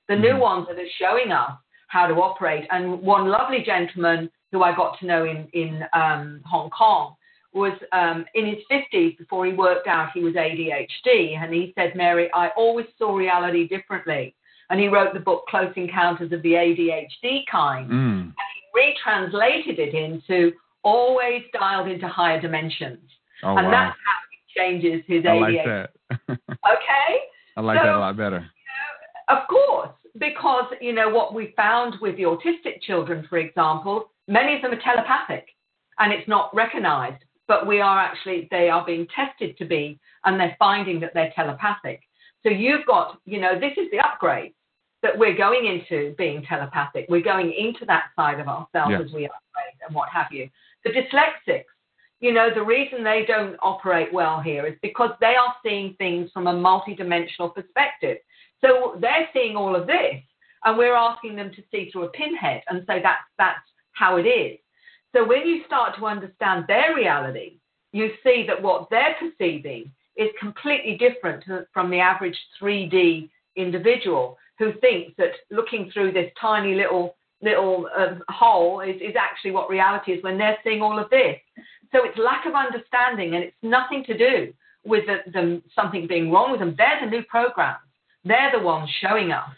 the 0.09 0.15
new 0.15 0.29
mm-hmm. 0.29 0.41
ones 0.41 0.67
that 0.69 0.79
are 0.79 0.87
showing 0.99 1.33
us 1.33 1.53
how 1.95 2.07
to 2.07 2.15
operate 2.15 2.65
and 2.71 3.01
one 3.01 3.29
lovely 3.29 3.63
gentleman 3.65 4.31
who 4.53 4.63
i 4.63 4.75
got 4.75 4.99
to 4.99 5.07
know 5.07 5.25
in 5.25 5.49
in 5.53 5.83
um, 5.93 6.41
hong 6.45 6.69
kong 6.71 7.15
was 7.55 7.73
um, 7.93 8.25
in 8.35 8.47
his 8.47 8.59
50s 8.71 9.17
before 9.17 9.47
he 9.47 9.53
worked 9.53 9.87
out 9.87 10.11
he 10.13 10.21
was 10.21 10.35
ADHD. 10.35 11.39
And 11.39 11.55
he 11.55 11.73
said, 11.79 11.95
Mary, 11.95 12.29
I 12.35 12.49
always 12.57 12.87
saw 12.99 13.15
reality 13.15 13.69
differently. 13.69 14.35
And 14.71 14.81
he 14.81 14.89
wrote 14.89 15.15
the 15.15 15.21
book 15.21 15.45
Close 15.49 15.73
Encounters 15.77 16.33
of 16.33 16.43
the 16.43 16.53
ADHD 16.53 17.43
Kind. 17.51 17.91
Mm. 17.91 18.21
And 18.23 18.35
he 18.35 18.93
retranslated 19.07 19.79
it 19.79 19.95
into 19.95 20.53
always 20.83 21.43
dialed 21.53 21.89
into 21.89 22.09
higher 22.09 22.41
dimensions. 22.41 23.09
Oh, 23.43 23.57
and 23.57 23.67
wow. 23.67 23.71
that's 23.71 23.97
how 24.05 24.19
he 24.31 24.61
changes 24.61 25.03
his 25.07 25.25
I 25.25 25.29
ADHD. 25.29 25.41
like 25.41 25.65
that. 25.65 26.39
okay? 26.51 27.19
I 27.57 27.61
like 27.61 27.79
so, 27.79 27.85
that 27.85 27.95
a 27.95 27.99
lot 27.99 28.17
better. 28.17 28.41
You 28.41 29.37
know, 29.37 29.41
of 29.41 29.49
course, 29.49 29.91
because, 30.19 30.67
you 30.81 30.93
know, 30.93 31.09
what 31.09 31.35
we 31.35 31.53
found 31.57 31.97
with 32.01 32.17
the 32.17 32.23
autistic 32.25 32.81
children, 32.83 33.27
for 33.29 33.39
example, 33.39 34.11
many 34.29 34.55
of 34.55 34.63
them 34.63 34.73
are 34.73 34.81
telepathic 34.81 35.49
and 35.99 36.13
it's 36.13 36.29
not 36.29 36.55
recognized 36.55 37.23
but 37.47 37.67
we 37.67 37.81
are 37.81 37.99
actually, 37.99 38.49
they 38.51 38.69
are 38.69 38.85
being 38.85 39.07
tested 39.15 39.57
to 39.59 39.65
be, 39.65 39.99
and 40.25 40.41
they're 40.41 40.57
finding 40.59 41.01
that 41.01 41.13
they're 41.15 41.33
telepathic. 41.35 42.01
So 42.43 42.51
you've 42.51 42.87
got, 42.87 43.19
you 43.25 43.41
know, 43.41 43.59
this 43.59 43.73
is 43.77 43.91
the 43.91 44.01
upgrade 44.01 44.55
that 45.03 45.19
we're 45.19 45.37
going 45.37 45.67
into 45.67 46.15
being 46.17 46.43
telepathic. 46.43 47.07
We're 47.09 47.23
going 47.23 47.53
into 47.53 47.85
that 47.87 48.05
side 48.17 48.41
of 48.41 48.49
ourselves 48.49 48.91
yeah. 48.91 49.01
as 49.01 49.13
we 49.13 49.27
upgrade 49.27 49.79
and 49.87 49.95
what 49.95 50.09
have 50.09 50.27
you. 50.31 50.49
The 50.85 50.91
dyslexics, 50.91 51.65
you 52.21 52.33
know, 52.33 52.49
the 52.55 52.63
reason 52.63 53.05
they 53.05 53.25
don't 53.27 53.57
operate 53.63 54.13
well 54.13 54.41
here 54.41 54.67
is 54.67 54.75
because 54.81 55.11
they 55.21 55.35
are 55.37 55.55
seeing 55.63 55.95
things 55.99 56.31
from 56.33 56.47
a 56.47 56.53
multidimensional 56.53 57.55
perspective. 57.55 58.19
So 58.65 58.97
they're 59.01 59.29
seeing 59.33 59.57
all 59.57 59.77
of 59.77 59.87
this, 59.87 60.23
and 60.65 60.79
we're 60.79 60.95
asking 60.95 61.37
them 61.37 61.51
to 61.55 61.63
see 61.71 61.91
through 61.91 62.05
a 62.05 62.09
pinhead 62.11 62.63
and 62.69 62.83
so 62.87 62.95
that's 63.03 63.23
that's 63.39 63.59
how 63.93 64.17
it 64.17 64.23
is. 64.23 64.59
So 65.15 65.25
when 65.25 65.47
you 65.47 65.63
start 65.67 65.97
to 65.99 66.07
understand 66.07 66.65
their 66.67 66.95
reality, 66.97 67.59
you 67.93 68.11
see 68.25 68.45
that 68.49 68.61
what 68.61 68.89
they're 68.91 69.17
perceiving 69.21 69.93
is 70.17 70.29
completely 70.41 70.97
different 70.97 71.45
from 71.73 71.91
the 71.91 71.99
average 71.99 72.37
3D 72.61 73.29
individual 73.57 74.37
who 74.59 74.73
thinks 74.81 75.13
that 75.19 75.33
looking 75.51 75.91
through 75.93 76.13
this 76.13 76.31
tiny 76.41 76.75
little 76.75 77.17
little 77.43 77.89
uh, 77.97 78.15
hole 78.29 78.81
is, 78.81 78.97
is 78.97 79.15
actually 79.19 79.51
what 79.51 79.69
reality 79.69 80.13
is 80.13 80.23
when 80.23 80.39
they're 80.39 80.57
seeing 80.65 80.81
all 80.81 80.99
of 80.99 81.11
this. 81.11 81.37
So 81.93 82.05
it's 82.05 82.19
lack 82.19 82.47
of 82.47 82.55
understanding, 82.55 83.35
and 83.35 83.45
it's 83.45 83.57
nothing 83.63 84.03
to 84.07 84.17
do 84.17 84.53
with 84.85 85.05
the, 85.07 85.31
them 85.31 85.63
something 85.75 86.07
being 86.07 86.31
wrong 86.31 86.51
with 86.53 86.61
them. 86.61 86.75
They're 86.77 87.01
the 87.05 87.11
new 87.11 87.23
programs. 87.25 87.84
They're 88.25 88.53
the 88.53 88.65
ones 88.65 88.89
showing 89.01 89.33
us 89.33 89.51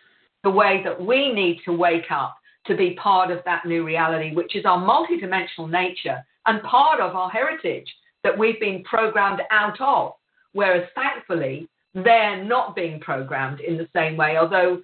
the 0.43 0.51
way 0.51 0.83
that 0.85 1.01
we 1.01 1.33
need 1.33 1.61
to 1.65 1.73
wake 1.73 2.11
up 2.11 2.37
to 2.67 2.77
be 2.77 2.95
part 2.95 3.31
of 3.31 3.41
that 3.45 3.65
new 3.65 3.85
reality, 3.85 4.35
which 4.35 4.57
is 4.57 4.65
our 4.65 4.79
multidimensional 4.79 5.71
nature 5.71 6.25
and 6.47 6.63
part 6.63 7.01
of 7.01 7.15
our 7.15 7.31
heritage 7.31 7.87
that 8.25 8.37
we've 8.37 8.59
been 8.61 8.83
programmed 8.85 9.43
out 9.51 9.81
of. 9.81 10.15
Whereas 10.53 10.89
thankfully, 10.95 11.69
they're 11.95 12.45
not 12.45 12.75
being 12.75 13.01
programmed 13.01 13.61
in 13.61 13.77
the 13.77 13.89
same 13.95 14.17
way. 14.17 14.37
Although, 14.37 14.83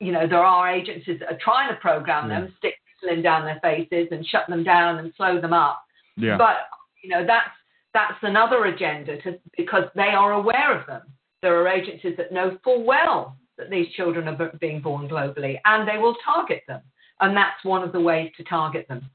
you 0.00 0.12
know, 0.12 0.26
there 0.26 0.44
are 0.44 0.70
agencies 0.70 1.20
that 1.20 1.32
are 1.32 1.38
trying 1.42 1.68
to 1.68 1.76
program 1.76 2.28
Yeah. 2.28 2.40
them, 2.40 2.48
mm. 2.48 2.56
stick 2.58 2.74
insulin 3.02 3.22
down 3.22 3.44
their 3.44 3.60
faces 3.60 4.08
and 4.10 4.26
shut 4.26 4.46
them 4.48 4.64
down 4.64 4.98
and 4.98 5.12
slow 5.16 5.40
them 5.40 5.52
up. 5.52 5.84
Yeah. 6.16 6.36
But 6.36 6.68
you 7.02 7.10
know, 7.10 7.24
that's 7.24 7.50
that's 7.92 8.22
another 8.22 8.66
agenda 8.66 9.20
to, 9.22 9.38
because 9.56 9.84
they 9.94 10.10
are 10.10 10.32
aware 10.32 10.78
of 10.78 10.86
them. 10.86 11.02
There 11.42 11.58
are 11.60 11.68
agencies 11.68 12.16
that 12.18 12.32
know 12.32 12.58
full 12.62 12.84
well 12.84 13.36
that 13.56 13.70
these 13.70 13.92
children 13.94 14.28
are 14.28 14.52
being 14.60 14.80
born 14.80 15.08
globally, 15.08 15.58
and 15.64 15.88
they 15.88 15.98
will 15.98 16.16
target 16.24 16.62
them. 16.68 16.82
And 17.20 17.36
that's 17.36 17.62
one 17.64 17.82
of 17.82 17.92
the 17.92 18.00
ways 18.00 18.30
to 18.36 18.44
target 18.44 18.86
them. 18.88 19.10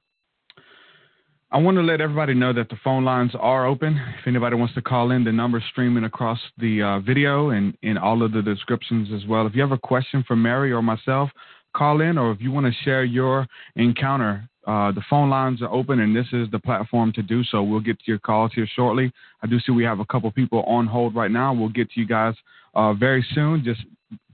I 1.52 1.60
want 1.60 1.78
to 1.78 1.84
let 1.84 2.02
everybody 2.02 2.34
know 2.34 2.52
that 2.54 2.70
the 2.70 2.76
phone 2.84 3.06
lines 3.06 3.32
are 3.40 3.66
open. 3.66 4.00
If 4.20 4.28
anybody 4.28 4.56
wants 4.56 4.74
to 4.74 4.82
call 4.82 5.12
in, 5.12 5.24
the 5.24 5.32
number's 5.32 5.64
streaming 5.72 6.04
across 6.04 6.40
the 6.58 6.82
uh, 6.82 7.00
video 7.00 7.52
and 7.52 7.78
in 7.82 7.98
all 7.98 8.24
of 8.24 8.32
the 8.34 8.42
descriptions 8.42 9.10
as 9.14 9.28
well. 9.28 9.46
If 9.46 9.56
you 9.56 9.62
have 9.62 9.72
a 9.72 9.78
question 9.78 10.24
for 10.28 10.36
Mary 10.36 10.72
or 10.72 10.82
myself, 10.82 11.30
call 11.76 12.02
in, 12.02 12.18
or 12.18 12.32
if 12.32 12.42
you 12.42 12.52
want 12.52 12.66
to 12.66 12.84
share 12.84 13.04
your 13.04 13.48
encounter, 13.76 14.50
uh, 14.66 14.92
the 14.92 15.02
phone 15.10 15.30
lines 15.30 15.62
are 15.62 15.72
open, 15.72 16.00
and 16.00 16.16
this 16.16 16.26
is 16.34 16.50
the 16.52 16.60
platform 16.60 17.12
to 17.14 17.22
do 17.22 17.44
so. 17.44 17.62
We'll 17.62 17.82
get 17.82 18.00
to 18.00 18.06
your 18.08 18.20
calls 18.20 18.52
here 18.56 18.68
shortly. 18.76 19.12
I 19.44 19.48
do 19.48 19.60
see 19.60 19.72
we 19.72 19.84
have 19.84 20.00
a 20.00 20.06
couple 20.06 20.32
people 20.32 20.64
on 20.64 20.88
hold 20.88 21.16
right 21.16 21.30
now. 21.30 21.54
We'll 21.54 21.70
get 21.70 21.92
to 21.92 22.00
you 22.00 22.08
guys 22.08 22.34
uh, 22.74 22.94
very 22.94 23.26
soon. 23.36 23.64
Just 23.64 23.82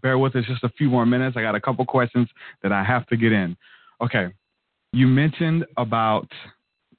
bear 0.02 0.18
with 0.18 0.36
us 0.36 0.46
just 0.48 0.64
a 0.64 0.70
few 0.70 0.90
more 0.90 1.06
minutes. 1.06 1.36
I 1.38 1.42
got 1.42 1.56
a 1.56 1.62
couple 1.62 1.86
questions 1.86 2.30
that 2.64 2.72
I 2.72 2.84
have 2.84 3.06
to 3.08 3.18
get 3.18 3.34
in. 3.34 3.58
Okay. 4.02 4.28
You 4.94 5.08
mentioned 5.08 5.66
about 5.78 6.28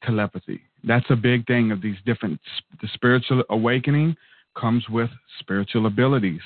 telepathy. 0.05 0.61
That's 0.85 1.07
a 1.11 1.16
big 1.16 1.47
thing 1.47 1.72
of 1.72 1.80
these 1.80 1.97
different. 2.05 2.41
The 2.80 2.89
spiritual 2.95 3.45
awakening 3.51 4.16
comes 4.59 4.89
with 4.89 5.11
spiritual 5.41 5.87
abilities. 5.87 6.41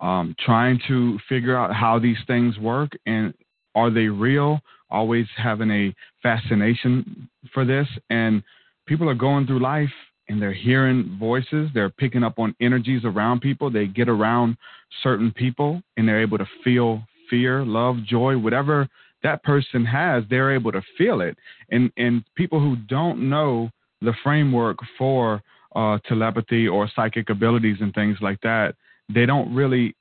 Um, 0.00 0.36
trying 0.44 0.80
to 0.86 1.18
figure 1.28 1.56
out 1.56 1.74
how 1.74 1.98
these 1.98 2.18
things 2.26 2.56
work 2.58 2.92
and 3.06 3.34
are 3.74 3.90
they 3.90 4.06
real? 4.06 4.60
Always 4.90 5.26
having 5.36 5.70
a 5.70 5.94
fascination 6.22 7.28
for 7.52 7.64
this, 7.64 7.86
and 8.10 8.42
people 8.86 9.08
are 9.08 9.14
going 9.14 9.46
through 9.46 9.60
life 9.60 9.92
and 10.28 10.40
they're 10.40 10.52
hearing 10.52 11.16
voices. 11.18 11.70
They're 11.72 11.90
picking 11.90 12.22
up 12.22 12.38
on 12.38 12.54
energies 12.60 13.02
around 13.04 13.40
people. 13.40 13.70
They 13.70 13.86
get 13.86 14.08
around 14.08 14.56
certain 15.02 15.32
people 15.32 15.82
and 15.96 16.06
they're 16.06 16.20
able 16.20 16.38
to 16.38 16.48
feel 16.62 17.02
fear, 17.30 17.64
love, 17.64 17.96
joy, 18.04 18.36
whatever 18.36 18.88
that 19.22 19.42
person 19.42 19.84
has, 19.84 20.24
they're 20.30 20.54
able 20.54 20.72
to 20.72 20.82
feel 20.96 21.20
it. 21.20 21.36
And 21.70 21.90
and 21.96 22.24
people 22.34 22.60
who 22.60 22.76
don't 22.76 23.28
know 23.28 23.70
the 24.00 24.14
framework 24.22 24.78
for 24.96 25.42
uh, 25.74 25.98
telepathy 26.06 26.68
or 26.68 26.88
psychic 26.94 27.30
abilities 27.30 27.78
and 27.80 27.92
things 27.94 28.18
like 28.20 28.40
that, 28.42 28.74
they 29.12 29.26
don't 29.26 29.54
really 29.54 29.94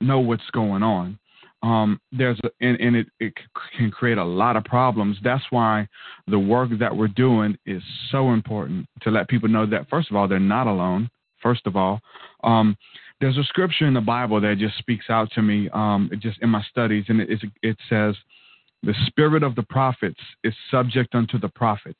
know 0.00 0.20
what's 0.20 0.50
going 0.52 0.82
on. 0.82 1.18
Um, 1.66 2.00
there's 2.12 2.38
a, 2.44 2.50
and, 2.60 2.80
and 2.80 2.94
it, 2.94 3.08
it 3.18 3.32
can 3.76 3.90
create 3.90 4.18
a 4.18 4.24
lot 4.24 4.56
of 4.56 4.62
problems. 4.64 5.16
That's 5.24 5.42
why 5.50 5.88
the 6.28 6.38
work 6.38 6.70
that 6.78 6.96
we're 6.96 7.08
doing 7.08 7.58
is 7.66 7.82
so 8.12 8.30
important 8.30 8.86
to 9.02 9.10
let 9.10 9.26
people 9.28 9.48
know 9.48 9.66
that 9.66 9.90
first 9.90 10.08
of 10.08 10.14
all 10.16 10.28
they're 10.28 10.38
not 10.38 10.68
alone. 10.68 11.10
First 11.42 11.66
of 11.66 11.74
all, 11.74 12.00
um, 12.44 12.76
there's 13.20 13.36
a 13.36 13.42
scripture 13.42 13.86
in 13.86 13.94
the 13.94 14.00
Bible 14.00 14.40
that 14.40 14.58
just 14.58 14.78
speaks 14.78 15.06
out 15.10 15.28
to 15.32 15.42
me, 15.42 15.68
um, 15.72 16.08
just 16.20 16.38
in 16.40 16.50
my 16.50 16.62
studies, 16.70 17.04
and 17.08 17.20
it, 17.20 17.40
it 17.62 17.76
says, 17.88 18.14
"The 18.84 18.94
spirit 19.06 19.42
of 19.42 19.56
the 19.56 19.64
prophets 19.64 20.20
is 20.44 20.54
subject 20.70 21.16
unto 21.16 21.36
the 21.36 21.48
prophets." 21.48 21.98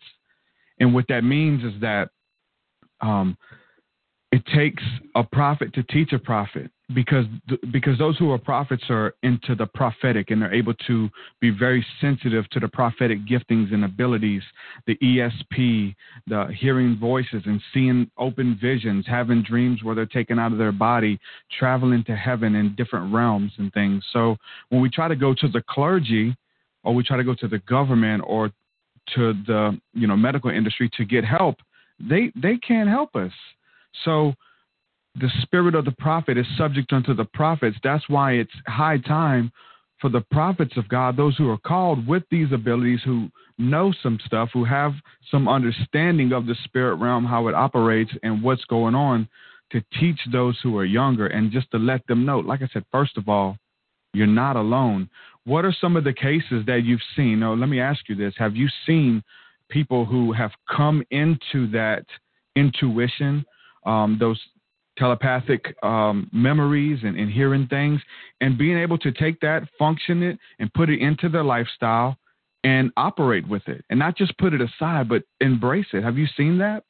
And 0.78 0.94
what 0.94 1.06
that 1.08 1.24
means 1.24 1.64
is 1.64 1.80
that 1.80 2.10
um, 3.00 3.36
it 4.30 4.44
takes 4.54 4.82
a 5.16 5.24
prophet 5.24 5.72
to 5.74 5.82
teach 5.82 6.12
a 6.12 6.20
prophet 6.20 6.70
because 6.94 7.24
because 7.72 7.98
those 7.98 8.16
who 8.16 8.30
are 8.30 8.38
prophets 8.38 8.84
are 8.90 9.14
into 9.24 9.56
the 9.56 9.66
prophetic 9.66 10.30
and 10.30 10.40
they're 10.40 10.54
able 10.54 10.74
to 10.86 11.08
be 11.40 11.50
very 11.50 11.84
sensitive 12.00 12.48
to 12.50 12.60
the 12.60 12.68
prophetic 12.68 13.18
giftings 13.26 13.74
and 13.74 13.84
abilities 13.84 14.42
the 14.86 14.96
ESP 14.96 15.94
the 16.28 16.46
hearing 16.58 16.96
voices 16.96 17.42
and 17.44 17.60
seeing 17.74 18.08
open 18.18 18.56
visions 18.60 19.04
having 19.08 19.42
dreams 19.42 19.82
where 19.82 19.96
they're 19.96 20.06
taken 20.06 20.38
out 20.38 20.52
of 20.52 20.58
their 20.58 20.70
body 20.70 21.18
traveling 21.58 22.04
to 22.04 22.14
heaven 22.14 22.54
in 22.54 22.74
different 22.76 23.12
realms 23.12 23.50
and 23.58 23.72
things. 23.72 24.04
So 24.12 24.36
when 24.68 24.80
we 24.80 24.88
try 24.88 25.08
to 25.08 25.16
go 25.16 25.34
to 25.34 25.48
the 25.48 25.62
clergy 25.68 26.36
or 26.84 26.94
we 26.94 27.02
try 27.02 27.16
to 27.16 27.24
go 27.24 27.34
to 27.34 27.48
the 27.48 27.58
government 27.60 28.22
or 28.24 28.50
to 29.14 29.32
the 29.46 29.78
you 29.92 30.06
know 30.06 30.16
medical 30.16 30.50
industry 30.50 30.88
to 30.96 31.04
get 31.04 31.24
help 31.24 31.56
they 31.98 32.32
they 32.34 32.56
can't 32.58 32.88
help 32.88 33.16
us. 33.16 33.32
So 34.04 34.34
the 35.18 35.30
spirit 35.42 35.74
of 35.74 35.84
the 35.84 35.94
prophet 35.98 36.36
is 36.36 36.46
subject 36.56 36.92
unto 36.92 37.14
the 37.14 37.24
prophets. 37.24 37.76
That's 37.82 38.08
why 38.08 38.32
it's 38.32 38.52
high 38.66 38.98
time 38.98 39.50
for 40.00 40.10
the 40.10 40.24
prophets 40.30 40.76
of 40.76 40.88
God, 40.88 41.16
those 41.16 41.36
who 41.36 41.48
are 41.48 41.58
called 41.58 42.06
with 42.06 42.22
these 42.30 42.52
abilities, 42.52 43.00
who 43.04 43.28
know 43.58 43.94
some 44.02 44.18
stuff, 44.26 44.50
who 44.52 44.64
have 44.64 44.92
some 45.30 45.48
understanding 45.48 46.32
of 46.32 46.46
the 46.46 46.54
spirit 46.64 46.96
realm, 46.96 47.24
how 47.24 47.48
it 47.48 47.54
operates, 47.54 48.12
and 48.22 48.42
what's 48.42 48.64
going 48.66 48.94
on, 48.94 49.26
to 49.72 49.82
teach 49.98 50.20
those 50.30 50.58
who 50.62 50.76
are 50.76 50.84
younger 50.84 51.26
and 51.26 51.50
just 51.50 51.70
to 51.70 51.78
let 51.78 52.06
them 52.06 52.24
know. 52.26 52.40
Like 52.40 52.62
I 52.62 52.68
said, 52.72 52.84
first 52.92 53.16
of 53.16 53.28
all, 53.28 53.56
you're 54.12 54.26
not 54.26 54.56
alone. 54.56 55.08
What 55.44 55.64
are 55.64 55.74
some 55.80 55.96
of 55.96 56.04
the 56.04 56.12
cases 56.12 56.64
that 56.66 56.82
you've 56.84 57.00
seen? 57.16 57.40
Let 57.40 57.68
me 57.68 57.80
ask 57.80 58.08
you 58.08 58.14
this 58.14 58.34
Have 58.36 58.54
you 58.54 58.68
seen 58.86 59.22
people 59.70 60.04
who 60.04 60.32
have 60.32 60.52
come 60.74 61.02
into 61.10 61.68
that 61.70 62.04
intuition? 62.54 63.44
Um, 63.84 64.16
those 64.20 64.40
telepathic 64.98 65.74
um, 65.82 66.30
memories 66.32 67.00
and, 67.02 67.18
and 67.18 67.30
hearing 67.30 67.66
things 67.68 68.00
and 68.40 68.58
being 68.58 68.78
able 68.78 68.98
to 68.98 69.12
take 69.12 69.40
that, 69.40 69.68
function 69.78 70.22
it, 70.22 70.38
and 70.58 70.72
put 70.74 70.90
it 70.90 71.00
into 71.00 71.28
their 71.28 71.44
lifestyle 71.44 72.16
and 72.64 72.90
operate 72.96 73.46
with 73.46 73.62
it 73.68 73.84
and 73.90 73.98
not 73.98 74.16
just 74.16 74.36
put 74.38 74.52
it 74.52 74.60
aside, 74.60 75.08
but 75.08 75.22
embrace 75.40 75.86
it. 75.92 76.02
Have 76.02 76.18
you 76.18 76.26
seen 76.36 76.58
that? 76.58 76.82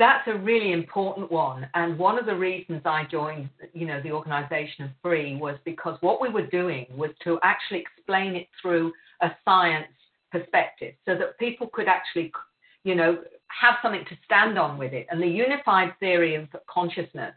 That's 0.00 0.26
a 0.28 0.34
really 0.34 0.72
important 0.72 1.30
one. 1.30 1.68
And 1.74 1.98
one 1.98 2.18
of 2.18 2.24
the 2.24 2.34
reasons 2.34 2.80
I 2.86 3.04
joined, 3.10 3.50
you 3.74 3.86
know, 3.86 4.00
the 4.02 4.12
organization 4.12 4.86
of 4.86 4.90
Free 5.02 5.36
was 5.36 5.56
because 5.66 5.98
what 6.00 6.22
we 6.22 6.30
were 6.30 6.46
doing 6.46 6.86
was 6.96 7.10
to 7.24 7.38
actually 7.42 7.80
explain 7.80 8.34
it 8.34 8.48
through 8.62 8.92
a 9.20 9.30
science 9.44 9.92
perspective 10.32 10.94
so 11.04 11.16
that 11.16 11.38
people 11.38 11.68
could 11.70 11.86
actually, 11.86 12.32
you 12.84 12.94
know, 12.94 13.18
have 13.48 13.74
something 13.82 14.04
to 14.08 14.16
stand 14.24 14.58
on 14.58 14.78
with 14.78 14.92
it. 14.92 15.06
And 15.10 15.22
the 15.22 15.26
unified 15.26 15.92
theory 16.00 16.34
of 16.34 16.48
consciousness 16.68 17.34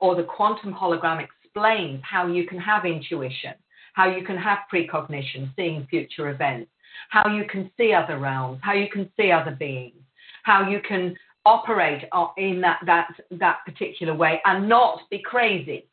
or 0.00 0.14
the 0.14 0.24
quantum 0.24 0.72
hologram 0.72 1.24
explains 1.24 2.00
how 2.04 2.26
you 2.26 2.46
can 2.46 2.58
have 2.58 2.84
intuition, 2.84 3.54
how 3.94 4.08
you 4.08 4.24
can 4.24 4.36
have 4.36 4.58
precognition, 4.70 5.52
seeing 5.56 5.86
future 5.88 6.30
events, 6.30 6.70
how 7.10 7.28
you 7.28 7.44
can 7.46 7.70
see 7.76 7.92
other 7.92 8.18
realms, 8.18 8.60
how 8.62 8.72
you 8.72 8.88
can 8.88 9.10
see 9.16 9.30
other 9.30 9.50
beings, 9.50 10.00
how 10.44 10.68
you 10.68 10.80
can 10.86 11.14
operate 11.44 12.04
in 12.36 12.60
that, 12.60 12.80
that, 12.86 13.08
that 13.30 13.58
particular 13.64 14.14
way 14.14 14.40
and 14.44 14.68
not 14.68 15.00
be 15.10 15.18
crazy. 15.18 15.86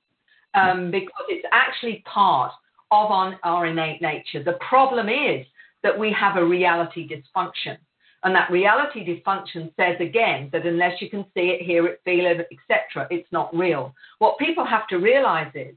Um, 0.55 0.91
because 0.91 1.25
it's 1.29 1.47
actually 1.51 2.03
part 2.05 2.51
of 2.91 3.09
our, 3.09 3.39
our 3.41 3.65
innate 3.65 4.03
nature. 4.03 4.43
The 4.43 4.59
problem 4.69 5.09
is 5.09 5.47
that 5.81 5.97
we 5.97 6.11
have 6.13 6.37
a 6.37 6.45
reality 6.45 7.09
dysfunction. 7.09 7.77
And 8.23 8.33
that 8.35 8.49
reality 8.49 9.05
dysfunction 9.05 9.71
says 9.75 9.97
again 9.99 10.49
that 10.53 10.65
unless 10.65 11.01
you 11.01 11.09
can 11.09 11.25
see 11.33 11.49
it, 11.49 11.61
hear 11.61 11.85
it, 11.87 12.01
feel 12.05 12.25
it, 12.25 12.47
etc., 12.51 13.07
it's 13.11 13.31
not 13.31 13.55
real. 13.55 13.93
What 14.19 14.37
people 14.37 14.65
have 14.65 14.87
to 14.87 14.97
realize 14.97 15.51
is 15.55 15.75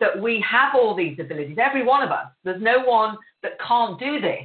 that 0.00 0.20
we 0.20 0.44
have 0.48 0.74
all 0.76 0.94
these 0.94 1.18
abilities, 1.18 1.58
every 1.60 1.84
one 1.84 2.02
of 2.02 2.10
us. 2.10 2.28
There's 2.44 2.62
no 2.62 2.80
one 2.84 3.16
that 3.42 3.58
can't 3.66 3.98
do 3.98 4.20
this. 4.20 4.44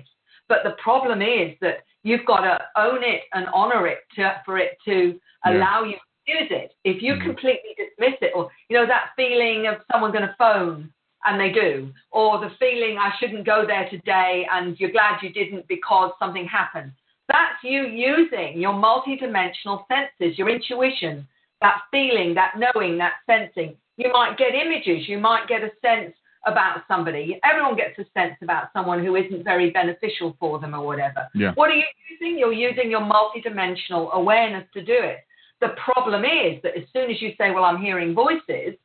But 0.49 0.64
the 0.64 0.76
problem 0.82 1.22
is 1.22 1.56
that 1.62 1.84
you've 2.04 2.26
got 2.26 2.41
to 2.41 2.60
own 2.76 3.04
it 3.04 3.22
and 3.34 3.47
honor 3.54 3.88
it 3.88 3.99
to, 4.16 4.41
for 4.45 4.58
it 4.58 4.78
to 4.86 5.20
Yeah. 5.45 5.51
allow 5.51 5.84
you 5.84 5.93
to 6.26 6.32
use 6.39 6.51
it. 6.51 6.74
If 6.84 7.01
you 7.04 7.16
Mhm. 7.16 7.22
completely 7.22 7.76
dismiss 7.78 8.20
it, 8.22 8.32
or 8.36 8.49
you 8.70 8.78
know 8.78 8.86
that 8.86 9.12
feeling 9.16 9.68
of 9.68 9.84
someone 9.91 10.12
going 10.12 10.28
to 10.28 10.36
phone 10.39 10.91
and 11.26 11.39
they 11.39 11.51
do, 11.51 11.93
or 12.12 12.39
the 12.39 12.49
feeling 12.51 12.97
I 12.97 13.12
shouldn't 13.18 13.45
go 13.45 13.66
there 13.66 13.88
today 13.89 14.47
and 14.51 14.78
you're 14.80 14.89
glad 14.91 15.22
you 15.22 15.30
didn't 15.30 15.68
because 15.68 16.12
something 16.18 16.47
happened. 16.47 16.91
That's 17.28 17.64
you 17.64 17.84
using 17.88 18.60
your 18.60 18.74
multidimensional 18.74 19.86
senses, 19.88 20.38
your 20.38 20.50
intuition, 20.50 21.28
that 21.62 21.82
feeling, 21.92 22.36
that 22.36 22.54
knowing, 22.58 22.98
that 22.98 23.14
sensing. 23.26 23.76
You 23.98 24.12
might 24.12 24.38
get 24.38 24.54
images, 24.54 25.08
you 25.08 25.20
might 25.20 25.48
get 25.48 25.64
a 25.64 25.70
sense 25.82 26.14
about 26.46 26.84
somebody. 26.88 27.40
Everyone 27.44 27.76
gets 27.76 27.98
a 28.00 28.06
sense 28.14 28.36
about 28.42 28.68
someone 28.74 29.04
who 29.04 29.16
isn't 29.16 29.44
very 29.44 29.70
beneficial 29.70 30.36
for 30.40 30.60
them 30.60 30.74
or 30.74 30.86
whatever. 30.86 31.28
Yeah. 31.34 31.54
What 31.56 31.70
are 31.70 31.76
you 31.76 31.86
using? 32.10 32.38
You're 32.38 32.54
using 32.54 32.92
your 32.92 33.02
multidimensional 33.02 34.12
awareness 34.12 34.68
to 34.74 34.84
do 34.84 34.96
it. 34.96 35.20
The 35.62 35.70
problem 35.94 36.24
is 36.26 36.62
that 36.64 36.76
as 36.76 36.84
soon 36.92 37.10
as 37.10 37.22
you 37.22 37.32
say, 37.38 37.52
Well, 37.52 37.64
I'm 37.64 37.82
hearing 37.82 38.14
voices 38.14 38.76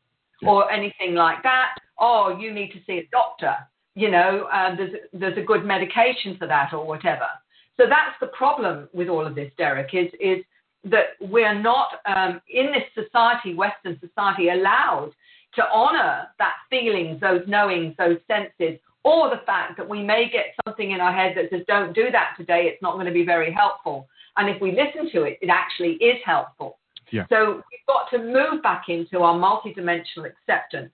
or 0.46 0.70
anything 0.70 1.14
like 1.14 1.42
that, 1.42 1.70
oh, 1.98 2.38
you 2.38 2.52
need 2.52 2.70
to 2.72 2.78
see 2.86 2.98
a 2.98 3.08
doctor. 3.10 3.56
You 3.96 4.12
know, 4.12 4.46
um, 4.52 4.76
there's, 4.76 4.92
there's 5.12 5.38
a 5.38 5.42
good 5.42 5.64
medication 5.64 6.36
for 6.38 6.46
that 6.46 6.72
or 6.72 6.86
whatever. 6.86 7.26
So 7.78 7.86
that's 7.88 8.16
the 8.20 8.26
problem 8.28 8.88
with 8.92 9.08
all 9.08 9.26
of 9.26 9.34
this, 9.34 9.52
Derek, 9.56 9.94
is, 9.94 10.08
is 10.20 10.44
that 10.84 11.16
we're 11.20 11.60
not 11.60 11.88
um, 12.06 12.40
in 12.50 12.66
this 12.66 13.04
society, 13.04 13.54
Western 13.54 13.98
society, 14.00 14.48
allowed 14.50 15.12
to 15.54 15.62
honor 15.72 16.28
that 16.38 16.54
feelings, 16.70 17.20
those 17.20 17.42
knowings, 17.46 17.94
those 17.98 18.18
senses, 18.26 18.78
or 19.04 19.30
the 19.30 19.40
fact 19.46 19.76
that 19.76 19.88
we 19.88 20.02
may 20.02 20.28
get 20.30 20.54
something 20.64 20.90
in 20.90 21.00
our 21.00 21.12
head 21.12 21.34
that 21.36 21.50
says, 21.50 21.62
don't 21.66 21.94
do 21.94 22.10
that 22.10 22.34
today, 22.36 22.64
it's 22.64 22.82
not 22.82 22.94
going 22.94 23.06
to 23.06 23.12
be 23.12 23.24
very 23.24 23.52
helpful. 23.52 24.08
And 24.36 24.48
if 24.48 24.60
we 24.60 24.72
listen 24.72 25.10
to 25.12 25.22
it, 25.22 25.38
it 25.40 25.48
actually 25.48 25.92
is 25.94 26.16
helpful. 26.24 26.78
Yeah. 27.10 27.24
So 27.30 27.62
we've 27.70 27.86
got 27.86 28.10
to 28.10 28.18
move 28.18 28.62
back 28.62 28.84
into 28.88 29.20
our 29.20 29.34
multidimensional 29.34 30.26
acceptance. 30.26 30.90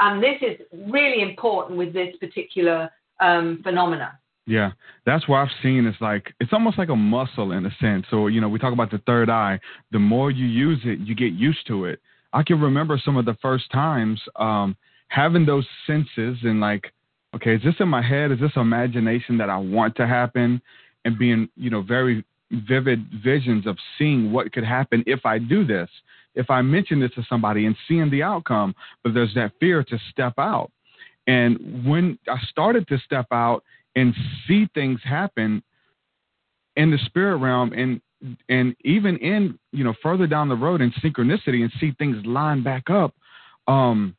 And 0.00 0.22
this 0.22 0.36
is 0.42 0.60
really 0.92 1.22
important 1.22 1.78
with 1.78 1.92
this 1.92 2.14
particular 2.18 2.90
um, 3.20 3.60
phenomena. 3.62 4.18
Yeah, 4.46 4.72
that's 5.06 5.26
what 5.26 5.38
I've 5.38 5.54
seen. 5.62 5.86
It's 5.86 6.00
like 6.00 6.34
it's 6.38 6.52
almost 6.52 6.76
like 6.76 6.90
a 6.90 6.96
muscle 6.96 7.52
in 7.52 7.64
a 7.64 7.70
sense. 7.80 8.06
So 8.10 8.26
you 8.26 8.40
know, 8.40 8.48
we 8.48 8.58
talk 8.58 8.72
about 8.72 8.90
the 8.90 9.00
third 9.06 9.30
eye. 9.30 9.58
The 9.90 9.98
more 9.98 10.30
you 10.30 10.46
use 10.46 10.80
it, 10.84 10.98
you 11.00 11.14
get 11.14 11.32
used 11.32 11.66
to 11.68 11.86
it. 11.86 12.00
I 12.32 12.42
can 12.42 12.60
remember 12.60 13.00
some 13.02 13.16
of 13.16 13.24
the 13.24 13.36
first 13.40 13.70
times 13.70 14.20
um, 14.36 14.76
having 15.08 15.46
those 15.46 15.66
senses 15.86 16.38
and 16.42 16.60
like, 16.60 16.92
okay, 17.34 17.54
is 17.54 17.62
this 17.62 17.76
in 17.80 17.88
my 17.88 18.02
head? 18.02 18.32
Is 18.32 18.40
this 18.40 18.52
imagination 18.56 19.38
that 19.38 19.48
I 19.48 19.56
want 19.56 19.96
to 19.96 20.06
happen? 20.06 20.60
And 21.06 21.18
being, 21.18 21.48
you 21.56 21.70
know, 21.70 21.82
very 21.82 22.24
vivid 22.50 23.06
visions 23.22 23.66
of 23.66 23.76
seeing 23.98 24.32
what 24.32 24.52
could 24.52 24.64
happen 24.64 25.04
if 25.06 25.24
I 25.24 25.38
do 25.38 25.64
this, 25.64 25.88
if 26.34 26.50
I 26.50 26.62
mention 26.62 27.00
this 27.00 27.12
to 27.12 27.24
somebody 27.28 27.66
and 27.66 27.76
seeing 27.86 28.10
the 28.10 28.22
outcome. 28.22 28.74
But 29.02 29.14
there's 29.14 29.34
that 29.34 29.52
fear 29.60 29.84
to 29.84 29.98
step 30.10 30.34
out. 30.38 30.70
And 31.26 31.86
when 31.86 32.18
I 32.28 32.38
started 32.50 32.86
to 32.88 32.98
step 32.98 33.26
out 33.30 33.64
and 33.96 34.14
see 34.46 34.68
things 34.74 35.00
happen 35.04 35.62
in 36.76 36.90
the 36.90 36.98
spirit 37.06 37.36
realm 37.36 37.72
and 37.72 38.00
and 38.48 38.74
even 38.84 39.16
in 39.18 39.58
you 39.72 39.84
know 39.84 39.94
further 40.02 40.26
down 40.26 40.48
the 40.48 40.54
road 40.54 40.80
in 40.80 40.90
synchronicity 40.92 41.62
and 41.62 41.72
see 41.78 41.92
things 41.98 42.24
line 42.24 42.62
back 42.62 42.88
up 42.90 43.14
um 43.68 44.16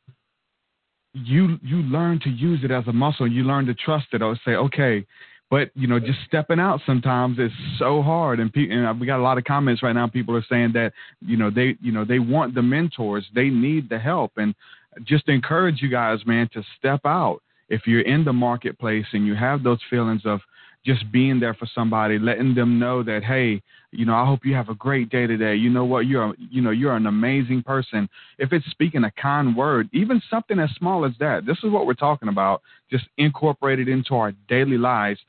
you 1.13 1.57
you 1.63 1.77
learn 1.77 2.19
to 2.19 2.29
use 2.29 2.59
it 2.63 2.71
as 2.71 2.85
a 2.87 2.93
muscle. 2.93 3.25
You 3.25 3.45
learn 3.45 3.65
to 3.67 3.73
trust 3.73 4.07
it. 4.11 4.21
Or 4.21 4.37
say 4.45 4.51
okay 4.51 5.05
but 5.49 5.69
you 5.75 5.87
know 5.87 5.99
just 5.99 6.19
stepping 6.27 6.59
out 6.59 6.81
sometimes 6.85 7.37
is 7.39 7.51
so 7.77 8.01
hard. 8.01 8.39
And, 8.39 8.51
pe- 8.51 8.69
and 8.69 8.99
we 8.99 9.05
got 9.05 9.19
a 9.19 9.23
lot 9.23 9.37
of 9.37 9.43
comments 9.43 9.83
right 9.83 9.93
now. 9.93 10.07
People 10.07 10.35
are 10.35 10.45
saying 10.49 10.71
that 10.73 10.93
you 11.21 11.37
know 11.37 11.49
they 11.49 11.77
you 11.81 11.91
know 11.91 12.03
they 12.03 12.19
want 12.19 12.55
the 12.55 12.61
mentors. 12.61 13.25
They 13.33 13.49
need 13.49 13.89
the 13.89 13.99
help. 13.99 14.33
And 14.37 14.55
just 15.03 15.29
encourage 15.29 15.81
you 15.81 15.89
guys 15.89 16.25
man 16.25 16.49
to 16.53 16.63
step 16.77 17.01
out 17.05 17.41
if 17.69 17.87
you're 17.87 18.01
in 18.01 18.23
the 18.23 18.33
marketplace 18.33 19.05
and 19.13 19.25
you 19.25 19.35
have 19.35 19.63
those 19.63 19.79
feelings 19.89 20.21
of 20.25 20.39
just 20.85 21.11
being 21.11 21.39
there 21.39 21.55
for 21.55 21.67
somebody, 21.73 22.19
letting 22.19 22.53
them 22.53 22.77
know 22.77 23.01
that, 23.01 23.23
hey, 23.23 23.61
you 23.91 24.05
know, 24.05 24.13
I 24.13 24.25
hope 24.25 24.41
you 24.45 24.53
have 24.53 24.69
a 24.69 24.75
great 24.75 25.09
day 25.09 25.25
today. 25.25 25.55
You 25.55 25.69
know 25.69 25.85
what? 25.85 26.01
You're, 26.01 26.35
you 26.37 26.61
know, 26.61 26.69
you're 26.69 26.95
an 26.95 27.07
amazing 27.07 27.63
person. 27.63 28.07
If 28.37 28.53
it's 28.53 28.65
speaking 28.69 29.03
a 29.03 29.11
kind 29.11 29.55
word, 29.55 29.89
even 29.93 30.21
something 30.29 30.59
as 30.59 30.69
small 30.77 31.05
as 31.05 31.13
that, 31.19 31.45
this 31.45 31.57
is 31.63 31.71
what 31.71 31.87
we're 31.87 31.95
talking 31.95 32.29
about, 32.29 32.61
just 32.91 33.05
incorporated 33.17 33.87
into 33.87 34.15
our 34.15 34.31
daily 34.47 34.77
lives 34.77 35.19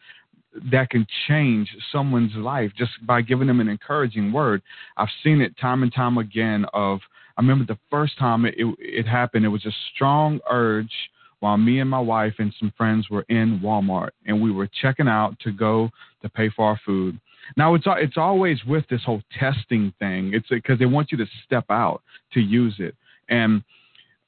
that 0.70 0.90
can 0.90 1.06
change 1.26 1.74
someone's 1.90 2.34
life 2.34 2.70
just 2.76 2.92
by 3.06 3.22
giving 3.22 3.46
them 3.46 3.60
an 3.60 3.68
encouraging 3.68 4.32
word. 4.32 4.62
I've 4.96 5.08
seen 5.22 5.40
it 5.40 5.56
time 5.58 5.82
and 5.82 5.92
time 5.92 6.18
again 6.18 6.66
of, 6.74 7.00
I 7.38 7.40
remember 7.40 7.64
the 7.66 7.78
first 7.90 8.18
time 8.18 8.44
it, 8.44 8.54
it, 8.56 8.74
it 8.78 9.06
happened, 9.06 9.44
it 9.44 9.48
was 9.48 9.64
a 9.64 9.72
strong 9.94 10.40
urge 10.50 10.92
while 11.40 11.56
me 11.56 11.80
and 11.80 11.90
my 11.90 12.00
wife 12.00 12.34
and 12.38 12.54
some 12.58 12.72
friends 12.76 13.08
were 13.10 13.24
in 13.28 13.60
Walmart 13.62 14.10
and 14.26 14.40
we 14.40 14.50
were 14.50 14.68
checking 14.80 15.08
out 15.08 15.38
to 15.40 15.52
go 15.52 15.90
to 16.22 16.28
pay 16.28 16.48
for 16.48 16.66
our 16.66 16.80
food. 16.84 17.18
Now 17.56 17.74
it's 17.74 17.84
it's 17.86 18.16
always 18.16 18.64
with 18.64 18.84
this 18.88 19.02
whole 19.04 19.22
testing 19.38 19.92
thing. 19.98 20.32
It's 20.34 20.48
because 20.48 20.78
they 20.78 20.86
want 20.86 21.12
you 21.12 21.18
to 21.18 21.26
step 21.44 21.64
out 21.70 22.02
to 22.32 22.40
use 22.40 22.74
it, 22.78 22.94
and 23.28 23.62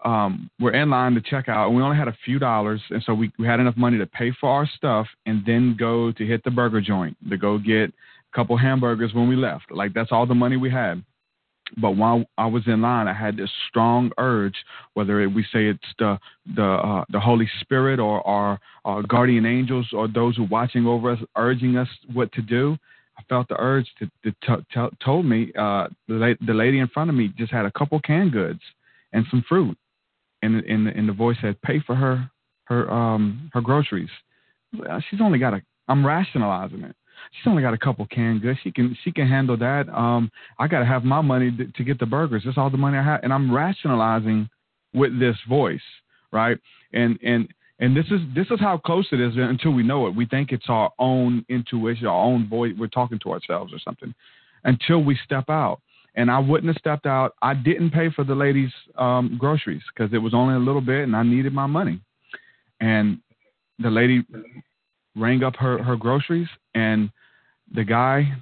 um, 0.04 0.50
we're 0.60 0.74
in 0.74 0.90
line 0.90 1.14
to 1.14 1.20
check 1.20 1.48
out, 1.48 1.66
and 1.66 1.76
we 1.76 1.82
only 1.82 1.96
had 1.96 2.08
a 2.08 2.16
few 2.24 2.38
dollars, 2.38 2.80
and 2.90 3.02
so 3.02 3.14
we, 3.14 3.32
we 3.38 3.46
had 3.46 3.58
enough 3.58 3.76
money 3.76 3.98
to 3.98 4.06
pay 4.06 4.30
for 4.40 4.48
our 4.48 4.68
stuff 4.76 5.06
and 5.26 5.42
then 5.44 5.76
go 5.78 6.12
to 6.12 6.24
hit 6.24 6.44
the 6.44 6.50
burger 6.50 6.80
joint 6.80 7.16
to 7.28 7.36
go 7.36 7.58
get 7.58 7.90
a 7.90 8.36
couple 8.36 8.56
hamburgers 8.56 9.12
when 9.14 9.28
we 9.28 9.34
left. 9.34 9.70
Like 9.70 9.94
that's 9.94 10.12
all 10.12 10.26
the 10.26 10.34
money 10.34 10.56
we 10.56 10.70
had. 10.70 11.02
But 11.76 11.92
while 11.92 12.24
I 12.38 12.46
was 12.46 12.62
in 12.66 12.82
line, 12.82 13.08
I 13.08 13.12
had 13.12 13.36
this 13.36 13.50
strong 13.68 14.10
urge, 14.18 14.56
whether 14.94 15.20
it, 15.20 15.26
we 15.26 15.42
say 15.44 15.66
it's 15.66 15.80
the 15.98 16.18
the 16.56 16.64
uh, 16.64 17.04
the 17.10 17.20
Holy 17.20 17.48
Spirit 17.60 18.00
or 18.00 18.26
our, 18.26 18.58
our 18.84 19.02
guardian 19.02 19.46
angels 19.46 19.88
or 19.92 20.08
those 20.08 20.36
who 20.36 20.44
are 20.44 20.48
watching 20.48 20.86
over 20.86 21.12
us, 21.12 21.18
urging 21.36 21.76
us 21.76 21.88
what 22.12 22.32
to 22.32 22.42
do. 22.42 22.76
I 23.18 23.22
felt 23.28 23.48
the 23.48 23.56
urge 23.58 23.86
to, 23.98 24.06
to 24.24 24.30
t- 24.30 24.64
t- 24.72 24.96
told 25.04 25.26
me 25.26 25.52
uh, 25.58 25.88
the, 26.06 26.14
la- 26.14 26.46
the 26.46 26.54
lady 26.54 26.78
in 26.78 26.88
front 26.88 27.10
of 27.10 27.16
me 27.16 27.32
just 27.36 27.52
had 27.52 27.66
a 27.66 27.72
couple 27.72 28.00
canned 28.00 28.32
goods 28.32 28.60
and 29.12 29.24
some 29.30 29.44
fruit, 29.48 29.76
and 30.42 30.64
in 30.64 30.84
the, 30.84 31.02
the 31.06 31.12
voice 31.12 31.36
said, 31.40 31.60
"Pay 31.62 31.80
for 31.80 31.94
her 31.94 32.30
her 32.64 32.90
um 32.90 33.50
her 33.52 33.60
groceries." 33.60 34.10
She's 35.10 35.20
only 35.20 35.38
got 35.38 35.54
a. 35.54 35.62
I'm 35.88 36.06
rationalizing 36.06 36.82
it 36.82 36.94
she's 37.32 37.46
only 37.46 37.62
got 37.62 37.74
a 37.74 37.78
couple 37.78 38.06
canned 38.06 38.42
goods. 38.42 38.58
She 38.62 38.70
can 38.70 38.96
she 39.04 39.12
can 39.12 39.28
handle 39.28 39.56
that. 39.58 39.88
Um, 39.88 40.30
I 40.58 40.68
got 40.68 40.80
to 40.80 40.86
have 40.86 41.04
my 41.04 41.20
money 41.20 41.50
to, 41.56 41.66
to 41.66 41.84
get 41.84 41.98
the 41.98 42.06
burgers. 42.06 42.42
That's 42.44 42.58
all 42.58 42.70
the 42.70 42.76
money 42.76 42.98
I 42.98 43.02
have, 43.02 43.20
and 43.22 43.32
I'm 43.32 43.54
rationalizing 43.54 44.48
with 44.94 45.18
this 45.18 45.36
voice, 45.48 45.80
right? 46.32 46.58
And 46.92 47.18
and 47.22 47.48
and 47.80 47.96
this 47.96 48.06
is 48.06 48.20
this 48.34 48.46
is 48.50 48.60
how 48.60 48.78
close 48.78 49.06
it 49.12 49.20
is 49.20 49.34
until 49.36 49.72
we 49.72 49.82
know 49.82 50.06
it. 50.06 50.14
We 50.14 50.26
think 50.26 50.52
it's 50.52 50.68
our 50.68 50.90
own 50.98 51.44
intuition, 51.48 52.06
our 52.06 52.24
own 52.24 52.48
voice. 52.48 52.74
We're 52.78 52.88
talking 52.88 53.18
to 53.20 53.32
ourselves 53.32 53.72
or 53.72 53.78
something. 53.78 54.14
Until 54.64 55.04
we 55.04 55.16
step 55.24 55.48
out, 55.48 55.80
and 56.16 56.30
I 56.30 56.38
wouldn't 56.40 56.66
have 56.66 56.80
stepped 56.80 57.06
out. 57.06 57.34
I 57.42 57.54
didn't 57.54 57.90
pay 57.90 58.10
for 58.10 58.24
the 58.24 58.34
lady's 58.34 58.72
um, 58.96 59.36
groceries 59.38 59.82
because 59.94 60.12
it 60.12 60.18
was 60.18 60.34
only 60.34 60.54
a 60.54 60.58
little 60.58 60.80
bit, 60.80 61.04
and 61.04 61.14
I 61.14 61.22
needed 61.22 61.52
my 61.52 61.66
money. 61.66 62.00
And 62.80 63.20
the 63.78 63.90
lady 63.90 64.24
rang 65.16 65.42
up 65.42 65.56
her 65.56 65.82
her 65.82 65.96
groceries, 65.96 66.48
and 66.74 67.10
the 67.74 67.84
guy 67.84 68.32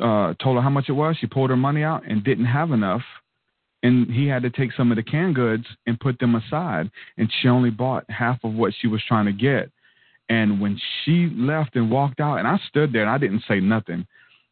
uh, 0.00 0.34
told 0.42 0.56
her 0.56 0.62
how 0.62 0.70
much 0.70 0.88
it 0.88 0.92
was. 0.92 1.16
She 1.20 1.26
pulled 1.26 1.50
her 1.50 1.56
money 1.56 1.82
out 1.82 2.08
and 2.08 2.24
didn't 2.24 2.46
have 2.46 2.70
enough, 2.70 3.02
and 3.82 4.10
he 4.10 4.26
had 4.26 4.42
to 4.42 4.50
take 4.50 4.72
some 4.72 4.90
of 4.90 4.96
the 4.96 5.02
canned 5.02 5.34
goods 5.34 5.64
and 5.86 6.00
put 6.00 6.18
them 6.18 6.34
aside. 6.34 6.90
And 7.16 7.30
she 7.40 7.48
only 7.48 7.70
bought 7.70 8.08
half 8.10 8.42
of 8.44 8.54
what 8.54 8.72
she 8.80 8.86
was 8.86 9.02
trying 9.06 9.26
to 9.26 9.32
get. 9.32 9.70
And 10.28 10.60
when 10.60 10.78
she 11.04 11.30
left 11.34 11.76
and 11.76 11.90
walked 11.90 12.20
out, 12.20 12.38
and 12.38 12.46
I 12.46 12.58
stood 12.68 12.92
there 12.92 13.02
and 13.02 13.10
I 13.10 13.18
didn't 13.18 13.44
say 13.48 13.60
nothing. 13.60 14.06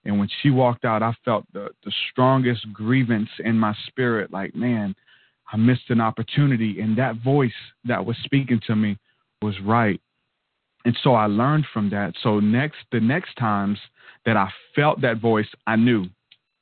And 0.04 0.18
when 0.18 0.28
she 0.40 0.50
walked 0.50 0.84
out, 0.84 1.02
I 1.02 1.14
felt 1.24 1.44
the, 1.52 1.68
the 1.84 1.92
strongest 2.10 2.72
grievance 2.72 3.28
in 3.40 3.58
my 3.58 3.74
spirit 3.88 4.32
like, 4.32 4.54
man, 4.54 4.94
I 5.52 5.56
missed 5.56 5.90
an 5.90 6.00
opportunity. 6.00 6.80
And 6.80 6.96
that 6.96 7.16
voice 7.16 7.50
that 7.84 8.04
was 8.04 8.16
speaking 8.24 8.60
to 8.68 8.76
me 8.76 8.96
was 9.42 9.54
right. 9.64 10.00
And 10.86 10.96
so 11.02 11.14
I 11.14 11.26
learned 11.26 11.66
from 11.74 11.90
that. 11.90 12.14
So 12.22 12.38
next, 12.38 12.76
the 12.92 13.00
next 13.00 13.34
times 13.34 13.76
that 14.24 14.36
I 14.36 14.48
felt 14.76 15.00
that 15.00 15.20
voice, 15.20 15.48
I 15.66 15.74
knew. 15.74 16.06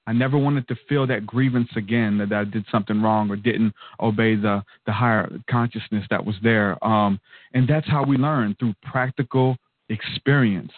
I 0.06 0.14
never 0.14 0.38
wanted 0.38 0.66
to 0.68 0.76
feel 0.88 1.06
that 1.06 1.26
grievance 1.26 1.68
again 1.76 2.16
that 2.18 2.32
I 2.32 2.44
did 2.44 2.64
something 2.72 3.02
wrong 3.02 3.30
or 3.30 3.36
didn't 3.36 3.74
obey 4.00 4.34
the 4.34 4.62
the 4.86 4.92
higher 4.92 5.30
consciousness 5.50 6.04
that 6.08 6.24
was 6.24 6.36
there. 6.42 6.82
Um, 6.82 7.20
and 7.52 7.68
that's 7.68 7.86
how 7.86 8.02
we 8.02 8.16
learn 8.16 8.56
through 8.58 8.74
practical 8.82 9.58
experience. 9.90 10.72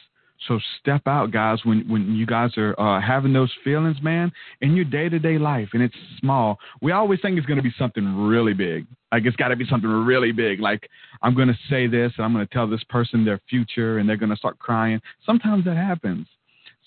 So 0.48 0.60
step 0.80 1.02
out, 1.06 1.32
guys, 1.32 1.58
when 1.64 1.88
when 1.88 2.14
you 2.14 2.26
guys 2.26 2.56
are 2.56 2.78
uh, 2.78 3.00
having 3.00 3.32
those 3.32 3.52
feelings, 3.64 3.96
man, 4.02 4.30
in 4.60 4.76
your 4.76 4.84
day 4.84 5.08
to 5.08 5.18
day 5.18 5.38
life, 5.38 5.68
and 5.72 5.82
it's 5.82 5.94
small. 6.20 6.58
We 6.80 6.92
always 6.92 7.20
think 7.20 7.36
it's 7.36 7.46
going 7.46 7.58
to 7.58 7.62
be 7.62 7.74
something 7.78 8.26
really 8.26 8.54
big. 8.54 8.86
Like 9.10 9.24
it's 9.24 9.36
got 9.36 9.48
to 9.48 9.56
be 9.56 9.66
something 9.68 9.90
really 9.90 10.32
big. 10.32 10.60
Like 10.60 10.88
I'm 11.22 11.34
going 11.34 11.48
to 11.48 11.58
say 11.68 11.86
this, 11.86 12.12
and 12.16 12.24
I'm 12.24 12.32
going 12.32 12.46
to 12.46 12.52
tell 12.52 12.68
this 12.68 12.84
person 12.88 13.24
their 13.24 13.40
future, 13.48 13.98
and 13.98 14.08
they're 14.08 14.16
going 14.16 14.30
to 14.30 14.36
start 14.36 14.58
crying. 14.58 15.00
Sometimes 15.24 15.64
that 15.64 15.76
happens. 15.76 16.26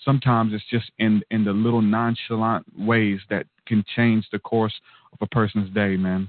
Sometimes 0.04 0.52
it's 0.54 0.64
just 0.70 0.90
in 0.98 1.22
in 1.30 1.44
the 1.44 1.52
little 1.52 1.82
nonchalant 1.82 2.64
ways 2.78 3.20
that 3.28 3.46
can 3.66 3.84
change 3.94 4.26
the 4.32 4.38
course 4.38 4.74
of 5.12 5.18
a 5.20 5.26
person's 5.26 5.72
day, 5.74 5.96
man. 5.96 6.28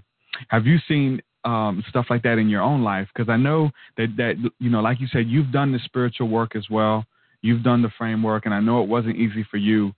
Have 0.50 0.66
you 0.66 0.78
seen 0.88 1.22
um, 1.46 1.84
stuff 1.90 2.08
like 2.10 2.24
that 2.24 2.38
in 2.38 2.50
your 2.50 2.62
own 2.62 2.84
life? 2.84 3.08
Because 3.14 3.30
I 3.30 3.38
know 3.38 3.72
that 3.98 4.16
that 4.18 4.36
you 4.60 4.70
know, 4.70 4.82
like 4.82 5.00
you 5.00 5.08
said, 5.08 5.28
you've 5.28 5.52
done 5.52 5.72
the 5.72 5.80
spiritual 5.86 6.28
work 6.28 6.56
as 6.56 6.70
well. 6.70 7.06
You've 7.42 7.64
done 7.64 7.82
the 7.82 7.92
framework, 7.98 8.46
and 8.46 8.54
I 8.54 8.60
know 8.60 8.82
it 8.84 8.90
wasn't 8.90 9.18
easy 9.18 9.46
for 9.50 9.58
you. 9.58 9.94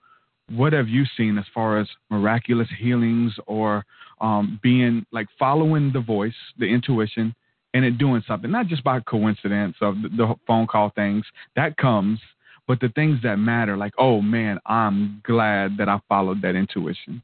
What 0.50 0.74
have 0.74 0.88
you 0.88 1.04
seen 1.18 1.38
as 1.38 1.46
far 1.54 1.80
as 1.80 1.88
miraculous 2.10 2.68
healings 2.80 3.34
or 3.48 3.86
um, 4.22 4.60
being 4.62 5.06
like 5.12 5.28
following 5.38 5.91
the 5.91 6.02
voice, 6.02 6.34
the 6.58 6.66
intuition, 6.66 7.34
and 7.74 7.84
it 7.84 7.98
doing 7.98 8.24
something, 8.28 8.52
not 8.52 8.68
just 8.68 8.84
by 8.84 9.00
coincidence 9.02 9.76
of 9.82 10.02
the, 10.02 10.10
the 10.10 10.36
phone 10.46 10.68
call 10.68 10.91
things 10.91 11.26
that 11.56 11.76
comes, 11.78 12.20
but 12.68 12.80
the 12.80 12.89
things 12.89 13.20
that 13.24 13.38
matter, 13.38 13.76
like, 13.76 13.94
oh 13.98 14.22
man, 14.22 14.60
I'm 14.66 15.22
glad 15.26 15.78
that 15.78 15.89
I 15.89 16.00
followed 16.08 16.41
that 16.44 16.56
intuition. 16.56 17.22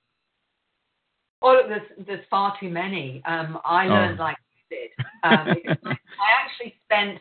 Oh, 1.42 1.62
there's, 1.68 2.06
there's 2.06 2.26
far 2.30 2.56
too 2.60 2.70
many. 2.70 3.22
Um, 3.26 3.60
I 3.64 3.88
Oh. 3.88 3.94
learned 3.94 4.20
like 4.20 4.38
you 4.70 4.78
did. 4.78 4.90
Um, 5.24 5.56
I 5.86 6.28
actually 6.44 6.76
spent 6.86 7.20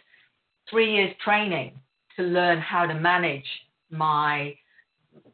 three 0.69 0.95
years 0.95 1.15
training 1.25 1.73
to 2.19 2.25
learn 2.25 2.59
how 2.59 2.85
to 2.87 2.95
manage 2.95 3.47
my 3.91 4.55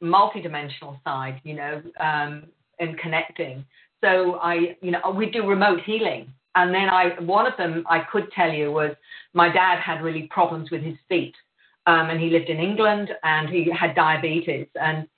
multidimensional 0.03 1.03
side, 1.03 1.41
you 1.45 1.55
know, 1.55 1.83
um, 2.01 2.45
and 2.79 2.97
connecting. 2.99 3.65
So 4.03 4.35
I, 4.35 4.77
you 4.81 4.91
know, 4.91 5.11
we 5.17 5.31
do 5.31 5.47
remote 5.47 5.81
healing. 5.85 6.33
And 6.57 6.73
then 6.73 6.89
I, 6.89 7.21
one 7.21 7.47
of 7.47 7.57
them 7.57 7.85
I 7.89 8.01
could 8.13 8.31
tell 8.33 8.53
you 8.53 8.71
was 8.71 8.95
my 9.33 9.53
dad 9.53 9.81
had 9.81 10.03
really 10.03 10.29
problems 10.31 10.71
with 10.71 10.83
his 10.83 10.97
feet. 11.09 11.35
Um, 11.87 12.11
and 12.11 12.21
he 12.21 12.31
lived 12.31 12.49
in 12.49 12.59
England 12.59 13.11
and 13.25 13.49
he 13.49 13.71
had 13.71 13.95
diabetes. 13.95 14.69
And 14.81 15.09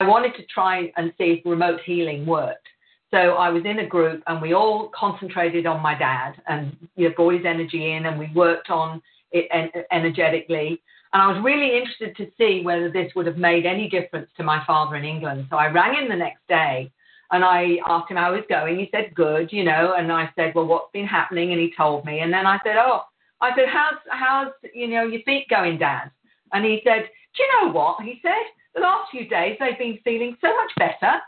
I 0.00 0.06
wanted 0.06 0.34
to 0.34 0.44
try 0.46 0.92
and 0.96 1.12
see 1.16 1.38
if 1.38 1.46
remote 1.46 1.80
healing 1.84 2.26
worked. 2.26 2.66
So 3.10 3.18
I 3.18 3.48
was 3.50 3.64
in 3.64 3.80
a 3.80 3.86
group 3.86 4.22
and 4.26 4.40
we 4.40 4.54
all 4.54 4.90
concentrated 4.94 5.66
on 5.66 5.80
my 5.80 5.98
dad 5.98 6.34
and 6.46 6.76
you 6.96 7.08
know, 7.08 7.14
brought 7.14 7.34
his 7.34 7.46
energy 7.46 7.92
in 7.92 8.06
and 8.06 8.18
we 8.18 8.30
worked 8.34 8.70
on 8.70 9.02
it 9.32 9.48
en- 9.52 9.84
energetically. 9.90 10.80
And 11.12 11.22
I 11.22 11.26
was 11.28 11.42
really 11.42 11.76
interested 11.76 12.16
to 12.16 12.30
see 12.38 12.62
whether 12.64 12.90
this 12.90 13.12
would 13.16 13.26
have 13.26 13.36
made 13.36 13.66
any 13.66 13.88
difference 13.88 14.30
to 14.36 14.44
my 14.44 14.62
father 14.64 14.96
in 14.96 15.04
England. 15.04 15.46
So 15.50 15.56
I 15.56 15.66
rang 15.66 15.94
him 15.94 16.08
the 16.08 16.16
next 16.16 16.46
day 16.48 16.90
and 17.32 17.44
I 17.44 17.78
asked 17.86 18.10
him 18.10 18.16
how 18.16 18.34
he's 18.34 18.44
going. 18.48 18.78
He 18.78 18.88
said, 18.92 19.14
good, 19.14 19.52
you 19.52 19.64
know, 19.64 19.94
and 19.96 20.12
I 20.12 20.30
said, 20.36 20.54
well, 20.54 20.66
what's 20.66 20.92
been 20.92 21.06
happening? 21.06 21.52
And 21.52 21.60
he 21.60 21.72
told 21.76 22.04
me. 22.04 22.20
And 22.20 22.32
then 22.32 22.46
I 22.46 22.58
said, 22.64 22.76
oh, 22.76 23.02
I 23.40 23.50
said, 23.56 23.68
how's, 23.68 23.98
how's, 24.10 24.52
you 24.74 24.88
know, 24.88 25.04
your 25.04 25.22
feet 25.22 25.46
going, 25.48 25.78
Dad? 25.78 26.10
And 26.52 26.64
he 26.64 26.80
said, 26.84 27.08
do 27.36 27.42
you 27.42 27.48
know 27.60 27.72
what? 27.72 28.02
He 28.02 28.20
said, 28.22 28.32
the 28.74 28.80
last 28.80 29.10
few 29.10 29.28
days 29.28 29.56
they've 29.58 29.78
been 29.78 29.98
feeling 30.04 30.36
so 30.40 30.54
much 30.54 30.70
better. 30.78 31.20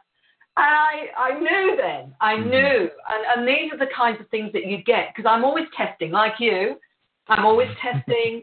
And 0.56 0.66
I, 0.66 1.08
I 1.16 1.38
knew 1.40 1.76
then, 1.76 2.14
I 2.20 2.34
mm-hmm. 2.34 2.50
knew. 2.50 2.90
And, 3.08 3.24
and 3.36 3.48
these 3.48 3.72
are 3.72 3.78
the 3.78 3.90
kinds 3.96 4.20
of 4.20 4.28
things 4.28 4.52
that 4.52 4.66
you 4.66 4.82
get 4.84 5.08
because 5.14 5.28
I'm 5.28 5.44
always 5.44 5.64
testing, 5.76 6.10
like 6.10 6.34
you. 6.38 6.76
I'm 7.28 7.46
always 7.46 7.68
testing, 7.80 8.42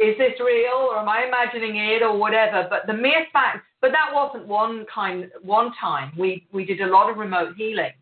is 0.00 0.16
this 0.16 0.40
real 0.40 0.88
or 0.90 0.98
am 0.98 1.08
I 1.08 1.26
imagining 1.26 1.76
it 1.76 2.02
or 2.02 2.16
whatever? 2.16 2.66
But 2.70 2.86
the 2.86 2.94
mere 2.94 3.26
fact, 3.32 3.58
but 3.82 3.92
that 3.92 4.10
wasn't 4.12 4.46
one 4.46 4.86
kind, 4.92 5.30
one 5.42 5.72
time. 5.78 6.12
We, 6.18 6.46
we 6.52 6.64
did 6.64 6.80
a 6.80 6.86
lot 6.86 7.10
of 7.10 7.18
remote 7.18 7.54
healing 7.56 7.92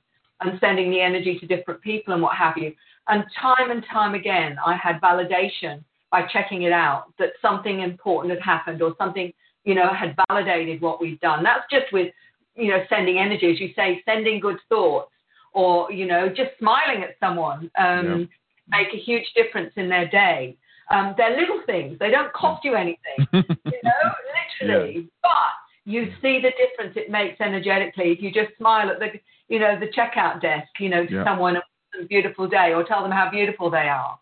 and 0.40 0.59
sending 0.61 0.90
the 0.90 1.01
energy 1.01 1.38
to 1.40 1.46
different 1.46 1.82
people 1.82 2.14
and 2.14 2.22
what 2.22 2.36
have 2.36 2.57
you. 2.57 2.72
And 3.09 3.24
time 3.40 3.72
and 3.72 3.84
time 3.92 4.14
again, 4.14 4.57
I 4.64 4.76
had 4.76 5.01
validation 5.01 5.82
by 6.12 6.22
checking 6.32 6.62
it 6.62 6.72
out 6.72 7.07
that 7.18 7.30
something 7.42 7.80
important 7.80 8.32
had 8.32 8.42
happened 8.42 8.80
or 8.80 8.94
something, 8.96 9.32
you 9.64 9.74
know, 9.74 9.92
had 9.92 10.16
validated 10.28 10.80
what 10.80 11.01
we've 11.01 11.20
done. 11.20 11.42
That's 11.42 11.64
just 11.70 11.92
with, 11.92 12.14
you 12.55 12.68
know, 12.68 12.84
sending 12.88 13.18
energy, 13.18 13.51
as 13.51 13.61
you 13.61 13.70
say, 13.74 14.03
sending 14.05 14.38
good 14.38 14.59
thoughts 14.68 15.11
or, 15.53 15.90
you 15.90 16.07
know, 16.07 16.28
just 16.28 16.51
smiling 16.61 17.03
at 17.03 17.16
someone 17.18 17.70
um, 17.78 18.28
yeah. 18.70 18.78
make 18.78 18.94
a 18.94 18.99
huge 18.99 19.26
difference 19.34 19.72
in 19.76 19.88
their 19.88 20.09
day. 20.09 20.57
Um, 20.91 21.14
they're 21.16 21.39
little 21.39 21.61
things. 21.66 21.99
They 21.99 22.11
don't 22.11 22.32
cost 22.32 22.64
you 22.64 22.74
anything, 22.74 22.99
you 23.32 23.80
know, 23.82 24.12
literally. 24.61 24.95
Yeah. 24.95 25.03
But 25.22 25.53
you 25.84 26.12
see 26.22 26.41
the 26.41 26.53
difference 26.57 26.97
it 26.97 27.11
makes 27.11 27.41
energetically 27.41 28.12
if 28.12 28.22
you 28.22 28.32
just 28.32 28.57
smile 28.57 28.91
at 28.91 28.99
the, 28.99 29.09
you 29.49 29.59
know, 29.59 29.78
the 29.78 29.86
checkout 29.86 30.41
desk, 30.41 30.68
you 30.78 30.89
know, 30.89 31.05
to 31.07 31.12
yeah. 31.12 31.24
someone 31.24 31.57
a 31.57 32.05
beautiful 32.09 32.49
day 32.49 32.72
or 32.74 32.84
tell 32.84 33.03
them 33.03 33.11
how 33.11 33.30
beautiful 33.30 33.70
they 33.70 33.89
are 33.89 34.18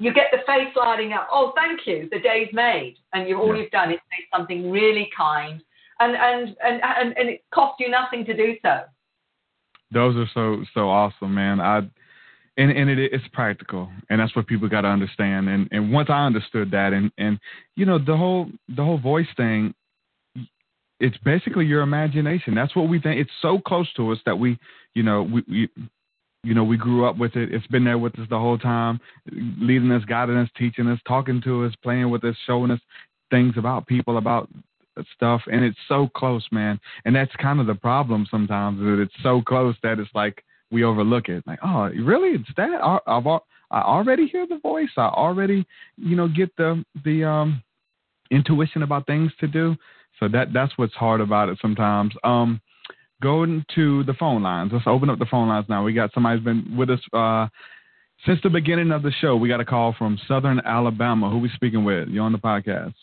you 0.00 0.14
get 0.14 0.28
the 0.32 0.38
face 0.46 0.74
lighting 0.74 1.12
up. 1.12 1.28
Oh, 1.30 1.52
thank 1.54 1.86
you. 1.86 2.08
The 2.10 2.18
day's 2.18 2.48
made, 2.52 2.96
and 3.12 3.28
you 3.28 3.38
all 3.38 3.54
yeah. 3.54 3.62
you've 3.62 3.70
done 3.70 3.92
is 3.92 3.98
say 4.10 4.24
something 4.34 4.70
really 4.70 5.10
kind, 5.16 5.62
and 6.00 6.16
and 6.16 6.56
and 6.64 6.80
and, 6.82 7.18
and 7.18 7.28
it 7.28 7.44
costs 7.54 7.76
you 7.78 7.90
nothing 7.90 8.24
to 8.24 8.34
do 8.34 8.56
so. 8.62 8.80
Those 9.92 10.16
are 10.16 10.30
so 10.32 10.64
so 10.72 10.88
awesome, 10.88 11.34
man. 11.34 11.60
I 11.60 11.82
and 12.56 12.70
and 12.70 12.90
it, 12.90 13.12
it's 13.12 13.24
practical, 13.32 13.88
and 14.08 14.20
that's 14.20 14.34
what 14.34 14.46
people 14.46 14.68
got 14.68 14.82
to 14.82 14.88
understand. 14.88 15.48
And 15.48 15.68
and 15.70 15.92
once 15.92 16.08
I 16.10 16.26
understood 16.26 16.70
that, 16.72 16.92
and 16.92 17.10
and 17.18 17.38
you 17.76 17.86
know 17.86 17.98
the 17.98 18.16
whole 18.16 18.50
the 18.68 18.84
whole 18.84 18.98
voice 18.98 19.28
thing, 19.36 19.74
it's 20.98 21.16
basically 21.18 21.66
your 21.66 21.82
imagination. 21.82 22.54
That's 22.54 22.76
what 22.76 22.88
we 22.88 23.00
think. 23.00 23.20
It's 23.20 23.30
so 23.40 23.58
close 23.58 23.92
to 23.94 24.12
us 24.12 24.18
that 24.26 24.38
we, 24.38 24.58
you 24.94 25.02
know, 25.02 25.22
we, 25.22 25.42
we 25.48 25.68
you 26.42 26.54
know, 26.54 26.64
we 26.64 26.76
grew 26.76 27.04
up 27.04 27.18
with 27.18 27.36
it. 27.36 27.52
It's 27.52 27.66
been 27.66 27.84
there 27.84 27.98
with 27.98 28.18
us 28.18 28.26
the 28.30 28.38
whole 28.38 28.58
time, 28.58 28.98
leading 29.30 29.92
us, 29.92 30.04
guiding 30.06 30.36
us, 30.36 30.48
teaching 30.56 30.86
us, 30.86 30.98
talking 31.06 31.40
to 31.42 31.64
us, 31.64 31.74
playing 31.82 32.10
with 32.10 32.24
us, 32.24 32.34
showing 32.46 32.70
us 32.70 32.80
things 33.30 33.54
about 33.58 33.86
people, 33.86 34.16
about 34.16 34.48
stuff. 35.14 35.42
And 35.52 35.64
it's 35.64 35.78
so 35.86 36.08
close, 36.14 36.46
man. 36.50 36.80
And 37.04 37.14
that's 37.14 37.34
kind 37.36 37.60
of 37.60 37.66
the 37.66 37.74
problem 37.74 38.26
sometimes 38.30 38.78
that 38.80 39.00
it's 39.02 39.22
so 39.22 39.42
close 39.42 39.74
that 39.82 39.98
it's 39.98 40.10
like 40.14 40.42
we 40.70 40.84
overlook 40.84 41.28
it. 41.28 41.44
Like, 41.46 41.58
oh, 41.64 41.88
really? 41.88 42.38
It's 42.38 42.48
that? 42.56 42.80
I've, 43.06 43.26
I 43.70 43.82
already 43.82 44.26
hear 44.26 44.46
the 44.46 44.58
voice. 44.58 44.90
I 44.96 45.06
already, 45.06 45.66
you 45.96 46.16
know, 46.16 46.28
get 46.28 46.54
the 46.56 46.84
the 47.04 47.24
um 47.24 47.62
intuition 48.30 48.82
about 48.82 49.06
things 49.06 49.32
to 49.40 49.46
do. 49.46 49.76
So 50.18 50.28
that 50.28 50.52
that's 50.52 50.72
what's 50.76 50.94
hard 50.94 51.20
about 51.20 51.48
it 51.48 51.58
sometimes. 51.60 52.12
Um, 52.24 52.60
going 53.22 53.64
to 53.74 54.02
the 54.04 54.14
phone 54.14 54.42
lines. 54.42 54.70
Let's 54.72 54.86
open 54.86 55.10
up 55.10 55.18
the 55.18 55.26
phone 55.26 55.48
lines 55.48 55.66
now. 55.68 55.84
We 55.84 55.92
got 55.92 56.12
somebody's 56.12 56.44
been 56.44 56.76
with 56.76 56.90
us 56.90 57.00
uh, 57.12 57.48
since 58.26 58.40
the 58.42 58.50
beginning 58.50 58.92
of 58.92 59.02
the 59.02 59.12
show. 59.20 59.36
We 59.36 59.48
got 59.48 59.60
a 59.60 59.64
call 59.64 59.94
from 59.96 60.18
Southern 60.26 60.60
Alabama. 60.60 61.30
Who 61.30 61.38
we 61.38 61.50
speaking 61.54 61.84
with? 61.84 62.08
You 62.08 62.22
on 62.22 62.32
the 62.32 62.38
podcast? 62.38 62.94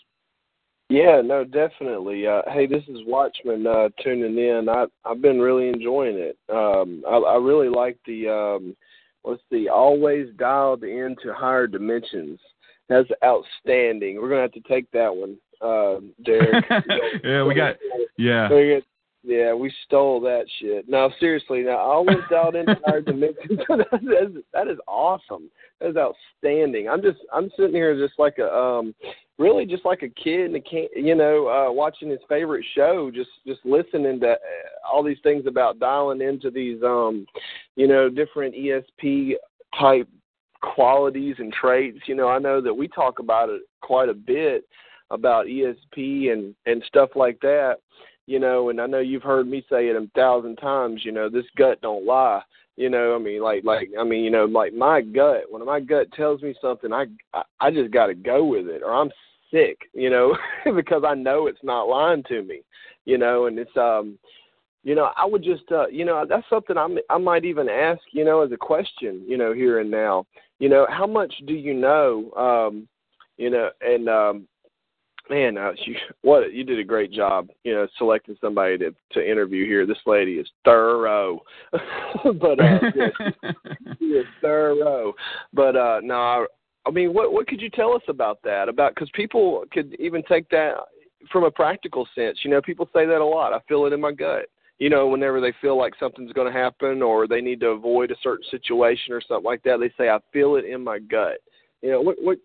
Yeah, 0.90 1.22
no, 1.24 1.44
definitely. 1.44 2.28
Uh, 2.28 2.44
hey, 2.48 2.66
this 2.66 2.84
is 2.88 3.00
Watchman 3.06 3.68
uh, 3.68 3.90
tuning 4.02 4.38
in. 4.38 4.70
I 4.70 4.86
I've 5.04 5.22
been 5.22 5.40
really 5.40 5.68
enjoying 5.68 6.18
it. 6.18 6.38
Um, 6.50 7.04
I, 7.08 7.18
I 7.18 7.36
really 7.36 7.68
like 7.68 7.98
the 8.06 8.30
um, 8.30 8.76
what's 9.24 9.44
the 9.52 9.68
always 9.68 10.28
dialed 10.38 10.84
into 10.84 11.34
higher 11.34 11.68
dimensions. 11.68 12.40
That's 12.88 13.10
outstanding. 13.22 14.22
We're 14.22 14.30
gonna 14.30 14.44
have 14.44 14.54
to 14.54 14.62
take 14.62 14.90
that 14.92 15.14
one, 15.14 15.36
uh, 15.62 16.00
Derek. 16.24 16.64
yeah, 17.24 17.44
we 17.44 17.54
got 17.54 17.76
yeah. 18.18 18.48
Yeah, 19.24 19.54
we 19.54 19.74
stole 19.86 20.22
that 20.22 20.46
shit. 20.60 20.88
No, 20.88 21.12
seriously, 21.20 21.62
now 21.62 21.78
I 21.78 21.98
went 22.00 22.32
out 22.32 22.56
into 22.56 22.78
our 22.88 23.02
dimensions. 23.02 23.60
that, 23.68 24.32
is, 24.38 24.44
that 24.54 24.68
is 24.68 24.78
awesome. 24.88 25.50
That 25.82 25.90
is 25.90 25.96
outstanding. 25.98 26.88
I'm 26.88 27.02
just 27.02 27.20
I'm 27.34 27.50
sitting 27.58 27.74
here 27.74 27.98
just 27.98 28.18
like 28.20 28.38
a 28.38 28.54
um 28.54 28.96
really 29.38 29.66
just 29.66 29.86
like 29.86 30.02
a 30.02 30.10
kid 30.10 30.46
and 30.46 30.56
a 30.56 30.62
can 30.62 30.88
you 30.96 31.16
know 31.16 31.48
uh 31.48 31.72
watching 31.72 32.10
his 32.10 32.20
favorite 32.28 32.66
show 32.76 33.12
just 33.12 33.30
just 33.46 33.60
listening 33.66 34.20
to 34.22 34.32
uh, 34.32 34.36
all 34.92 35.04
these 35.04 35.20
things 35.24 35.46
about 35.46 35.80
dialing 35.80 36.22
into 36.22 36.50
these 36.50 36.82
um 36.84 37.26
you 37.76 37.88
know 37.88 38.10
different 38.10 38.56
ESP 38.56 39.34
type 39.78 40.08
qualities 40.62 41.36
and 41.38 41.54
traits 41.54 42.00
you 42.08 42.16
know 42.16 42.28
I 42.28 42.40
know 42.40 42.62
that 42.62 42.74
we 42.74 42.88
talk 42.88 43.20
about 43.20 43.50
it 43.50 43.62
quite 43.82 44.10
a 44.10 44.14
bit 44.14 44.64
about 45.12 45.46
ESP 45.46 46.32
and 46.32 46.56
and 46.66 46.84
stuff 46.88 47.10
like 47.16 47.40
that 47.42 47.78
you 48.28 48.40
know, 48.40 48.70
and 48.70 48.80
I 48.80 48.86
know 48.86 49.00
you've 49.00 49.24
heard 49.24 49.48
me 49.48 49.66
say 49.70 49.88
it 49.88 49.96
a 49.96 50.08
thousand 50.14 50.58
times, 50.58 51.02
you 51.04 51.14
know, 51.14 51.30
this 51.30 51.46
gut 51.56 51.82
don't 51.82 52.06
lie. 52.06 52.42
You 52.76 52.92
know, 52.92 53.16
I 53.16 53.18
mean, 53.18 53.42
like, 53.42 53.64
like, 53.64 53.90
I 54.00 54.04
mean, 54.04 54.24
you 54.24 54.30
know, 54.30 54.46
like 54.46 54.74
my 54.74 55.02
gut. 55.02 55.46
When 55.50 55.66
my 55.66 55.80
gut 55.80 56.12
tells 56.12 56.44
me 56.44 56.54
something, 56.62 56.94
I, 56.94 57.06
I, 57.60 57.72
just 57.72 57.92
got 57.92 58.08
to 58.08 58.14
go 58.14 58.46
with 58.46 58.68
it, 58.68 58.84
or 58.84 58.94
I'm 58.94 59.10
sick. 59.50 59.80
You 59.94 60.12
know, 60.12 60.38
because 60.76 61.04
I 61.08 61.16
know 61.16 61.48
it's 61.48 61.64
not 61.64 61.88
lying 61.88 62.22
to 62.28 62.44
me. 62.44 62.62
You 63.06 63.18
know, 63.18 63.48
and 63.48 63.58
it's, 63.58 63.76
um, 63.78 64.20
you 64.84 64.94
know, 64.94 65.10
I 65.18 65.26
would 65.26 65.44
just, 65.44 65.64
uh, 65.72 65.88
you 65.88 66.06
know, 66.06 66.24
that's 66.28 66.48
something 66.50 66.78
I, 66.78 66.88
I 67.10 67.18
might 67.18 67.46
even 67.46 67.68
ask, 67.68 68.02
you 68.12 68.24
know, 68.24 68.42
as 68.42 68.52
a 68.52 68.58
question, 68.58 69.24
you 69.26 69.38
know, 69.38 69.54
here 69.54 69.80
and 69.80 69.90
now. 69.90 70.26
You 70.60 70.70
know, 70.70 70.86
how 70.90 71.08
much 71.08 71.34
do 71.48 71.54
you 71.54 71.74
know? 71.74 72.32
Um, 72.34 72.88
you 73.38 73.50
know, 73.50 73.70
and 73.82 74.10
um, 74.10 74.48
man, 75.30 75.58
uh, 75.58 75.72
you, 75.86 75.96
what 76.22 76.54
you 76.54 76.64
did 76.64 76.80
a 76.80 76.84
great 76.84 77.12
job, 77.12 77.50
you 77.64 77.74
know, 77.74 77.88
selecting 77.98 78.38
somebody 78.42 78.78
to 78.78 78.96
to 79.14 79.30
interview 79.32 79.66
here. 79.66 79.86
This 79.86 79.98
lady 80.06 80.34
is 80.34 80.48
thorough, 80.64 81.42
but 81.72 82.60
uh, 82.60 82.80
yeah, 82.96 83.32
she 84.00 84.06
is 84.06 84.26
thorough. 84.42 85.14
But 85.54 85.76
uh, 85.76 86.00
no, 86.04 86.16
I, 86.16 86.46
I 86.86 86.92
mean, 86.92 87.14
what 87.14 87.34
what 87.34 87.48
could 87.48 87.62
you 87.62 87.70
tell 87.70 87.94
us 87.94 88.04
about 88.08 88.40
that? 88.44 88.70
About 88.70 88.96
because 88.96 89.10
people 89.14 89.64
could 89.72 89.96
even 90.00 90.24
take 90.24 90.50
that 90.50 90.76
from 91.32 91.44
a 91.44 91.52
practical 91.52 92.08
sense. 92.16 92.40
You 92.44 92.52
know, 92.52 92.62
people 92.62 92.90
say 92.94 93.06
that 93.06 93.22
a 93.22 93.26
lot. 93.26 93.54
I 93.54 93.60
feel 93.68 93.86
it 93.86 93.94
in 93.94 94.02
my 94.02 94.12
gut. 94.12 94.46
You 94.80 94.92
know, 94.92 95.08
whenever 95.08 95.42
they 95.42 95.54
feel 95.60 95.76
like 95.76 95.94
something's 96.00 96.34
going 96.34 96.52
to 96.52 96.58
happen 96.58 97.02
or 97.02 97.28
they 97.28 97.42
need 97.42 97.60
to 97.62 97.70
avoid 97.70 98.12
a 98.12 98.16
certain 98.22 98.46
situation 98.52 99.12
or 99.12 99.22
something 99.22 99.44
like 99.46 99.64
that, 99.64 99.80
they 99.80 99.92
say, 99.98 100.10
"I 100.10 100.20
feel 100.32 100.56
it 100.56 100.66
in 100.66 100.84
my 100.84 101.00
gut." 101.00 101.40
You 101.82 101.92
know, 101.92 102.02
what 102.02 102.18
what 102.22 102.38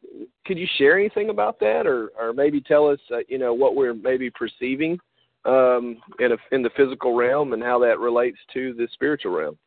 could 0.47 0.59
you 0.59 0.66
share 0.78 0.99
anything 0.99 1.30
about 1.30 1.59
that, 1.61 1.87
or 1.87 2.11
or 2.18 2.33
maybe 2.33 2.61
tell 2.61 2.89
us, 2.89 3.01
uh, 3.12 3.18
you 3.28 3.39
know, 3.39 3.55
what 3.55 3.74
we're 3.74 3.95
maybe 3.95 4.30
perceiving 4.30 4.99
um, 5.45 5.99
in 6.18 6.33
a, 6.33 6.37
in 6.53 6.62
the 6.62 6.70
physical 6.76 7.14
realm 7.14 7.53
and 7.53 7.62
how 7.62 7.78
that 7.80 7.99
relates 7.99 8.39
to 8.53 8.74
the 8.74 8.87
spiritual 8.93 9.33
realm? 9.33 9.59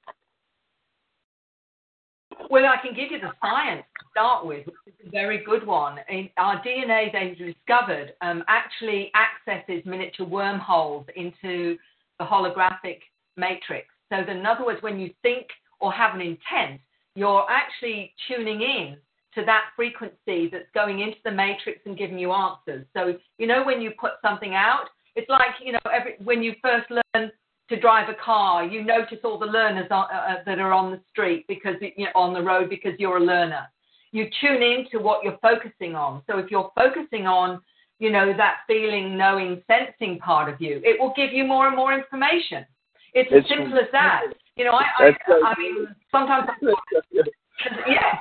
Well, 2.50 2.66
I 2.66 2.78
can 2.86 2.94
give 2.96 3.12
you 3.12 3.20
the 3.20 3.32
science 3.42 3.84
to 4.00 4.06
start 4.12 4.46
with, 4.46 4.68
which 4.68 4.76
is 4.88 5.08
a 5.08 5.10
very 5.10 5.44
good 5.44 5.66
one. 5.66 5.98
In 6.10 6.30
our 6.38 6.62
DNA, 6.64 7.12
they've 7.12 7.38
discovered, 7.38 8.14
um, 8.22 8.44
actually 8.48 9.12
accesses 9.16 9.84
miniature 9.86 10.26
wormholes 10.26 11.06
into 11.16 11.78
the 12.20 12.26
holographic 12.26 13.00
matrix. 13.36 13.88
So, 14.12 14.18
in 14.20 14.46
other 14.46 14.66
words, 14.66 14.82
when 14.84 15.00
you 15.00 15.12
think 15.24 15.48
or 15.80 15.92
have 15.92 16.14
an 16.14 16.22
intent, 16.22 16.82
you're 17.16 17.46
actually 17.50 18.14
tuning 18.28 18.62
in 18.62 18.98
to 19.36 19.46
that 19.46 19.66
frequency 19.76 20.50
that's 20.52 20.70
going 20.74 21.00
into 21.02 21.18
the 21.24 21.32
matrix 21.32 21.80
and 21.86 21.98
giving 21.98 22.18
you 22.18 22.32
answers. 22.32 22.86
So, 22.94 23.16
you 23.38 23.48
know, 23.48 23.64
when 23.64 23.82
you 23.82 23.92
put 24.00 24.14
something 24.22 24.54
out, 24.56 24.88
It's 25.16 25.30
like 25.30 25.56
you 25.64 25.72
know, 25.72 25.80
every 25.94 26.16
when 26.24 26.44
you 26.44 26.54
first 26.62 26.88
learn 26.92 27.32
to 27.70 27.80
drive 27.80 28.10
a 28.10 28.14
car, 28.16 28.66
you 28.66 28.84
notice 28.84 29.20
all 29.24 29.40
the 29.40 29.46
learners 29.46 29.88
are, 29.90 30.08
uh, 30.12 30.34
uh, 30.34 30.44
that 30.46 30.60
are 30.60 30.74
on 30.74 30.92
the 30.92 31.00
street 31.10 31.46
because 31.48 31.76
you 31.82 32.06
know, 32.06 32.12
on 32.16 32.34
the 32.34 32.42
road 32.42 32.70
because 32.70 32.94
you're 33.00 33.18
a 33.18 33.24
learner. 33.24 33.64
You 34.12 34.28
tune 34.42 34.62
into 34.62 35.00
what 35.00 35.24
you're 35.24 35.40
focusing 35.42 35.96
on. 35.96 36.22
So 36.28 36.38
if 36.38 36.52
you're 36.52 36.72
focusing 36.76 37.28
on, 37.28 37.62
you 38.00 38.12
know, 38.12 38.34
that 38.38 38.58
feeling, 38.68 39.18
knowing, 39.18 39.62
sensing 39.68 40.20
part 40.20 40.48
of 40.54 40.60
you, 40.62 40.82
it 40.84 41.00
will 41.00 41.14
give 41.16 41.32
you 41.34 41.44
more 41.46 41.68
and 41.68 41.76
more 41.76 41.94
information. 41.94 42.66
It's, 43.14 43.32
It's- 43.32 43.44
as 43.44 43.50
simple 43.50 43.78
as 43.80 43.90
that. 43.92 44.22
You 44.58 44.64
know, 44.66 44.72
I, 44.72 44.86
I, 45.00 45.12
so 45.28 45.46
I 45.46 45.54
mean, 45.58 45.88
sometimes, 46.12 46.48
yeah, 47.88 48.20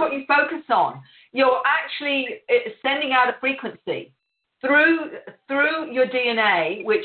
what 0.00 0.12
you 0.12 0.24
focus 0.26 0.64
on. 0.70 1.00
You're 1.32 1.62
actually 1.64 2.26
uh, 2.48 2.70
sending 2.82 3.12
out 3.12 3.28
a 3.28 3.36
frequency 3.40 4.12
through 4.60 5.10
through 5.46 5.92
your 5.92 6.06
DNA, 6.06 6.84
which 6.84 7.04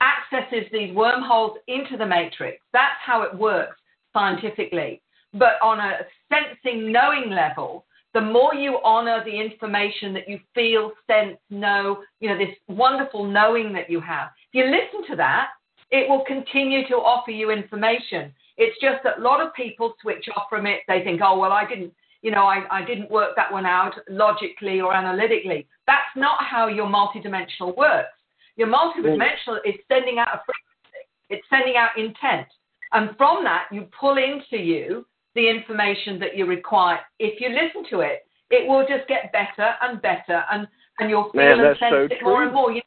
accesses 0.00 0.66
these 0.72 0.94
wormholes 0.94 1.58
into 1.68 1.96
the 1.96 2.06
matrix. 2.06 2.58
That's 2.72 3.00
how 3.04 3.22
it 3.22 3.36
works 3.36 3.76
scientifically. 4.12 5.02
But 5.32 5.54
on 5.62 5.80
a 5.80 5.98
sensing, 6.30 6.92
knowing 6.92 7.30
level, 7.30 7.84
the 8.14 8.20
more 8.20 8.54
you 8.54 8.78
honor 8.82 9.22
the 9.24 9.38
information 9.38 10.14
that 10.14 10.28
you 10.28 10.40
feel, 10.54 10.92
sense, 11.06 11.36
know, 11.50 12.02
you 12.20 12.28
know, 12.28 12.38
this 12.38 12.54
wonderful 12.68 13.24
knowing 13.24 13.72
that 13.74 13.90
you 13.90 14.00
have, 14.00 14.30
if 14.50 14.54
you 14.54 14.64
listen 14.64 15.08
to 15.10 15.16
that, 15.16 15.48
it 15.90 16.08
will 16.08 16.24
continue 16.24 16.86
to 16.88 16.94
offer 16.94 17.30
you 17.30 17.50
information. 17.50 18.32
It's 18.56 18.80
just 18.80 19.04
that 19.04 19.18
a 19.18 19.22
lot 19.22 19.44
of 19.44 19.52
people 19.54 19.94
switch 20.00 20.24
off 20.34 20.44
from 20.48 20.66
it. 20.66 20.80
They 20.88 21.02
think, 21.04 21.20
oh, 21.22 21.38
well, 21.38 21.52
I 21.52 21.68
didn't, 21.68 21.92
you 22.26 22.32
know, 22.32 22.42
I, 22.42 22.64
I 22.72 22.84
didn't 22.84 23.08
work 23.08 23.36
that 23.36 23.52
one 23.52 23.66
out 23.66 23.94
logically 24.10 24.80
or 24.80 24.92
analytically. 24.92 25.68
That's 25.86 26.10
not 26.16 26.42
how 26.42 26.66
your 26.66 26.88
multidimensional 26.88 27.76
works. 27.76 28.18
Your 28.56 28.66
multidimensional 28.66 29.58
is 29.64 29.76
sending 29.86 30.18
out 30.18 30.34
a 30.34 30.40
frequency, 30.42 31.06
it's 31.30 31.46
sending 31.48 31.76
out 31.76 31.90
intent. 31.96 32.48
And 32.90 33.16
from 33.16 33.44
that, 33.44 33.66
you 33.70 33.86
pull 34.00 34.16
into 34.18 34.60
you 34.60 35.06
the 35.36 35.48
information 35.48 36.18
that 36.18 36.36
you 36.36 36.46
require. 36.46 36.98
If 37.20 37.40
you 37.40 37.50
listen 37.50 37.88
to 37.90 38.00
it, 38.00 38.26
it 38.50 38.66
will 38.66 38.84
just 38.88 39.06
get 39.06 39.30
better 39.30 39.74
and 39.82 40.02
better, 40.02 40.42
and, 40.50 40.66
and 40.98 41.08
you'll 41.08 41.30
feel 41.30 41.42
Man, 41.42 41.60
and 41.60 41.62
that's 41.62 41.78
sense 41.78 41.92
so 41.92 42.08
it 42.10 42.24
more 42.24 42.38
true. 42.38 42.46
and 42.46 42.52
more. 42.52 42.72
You 42.72 42.82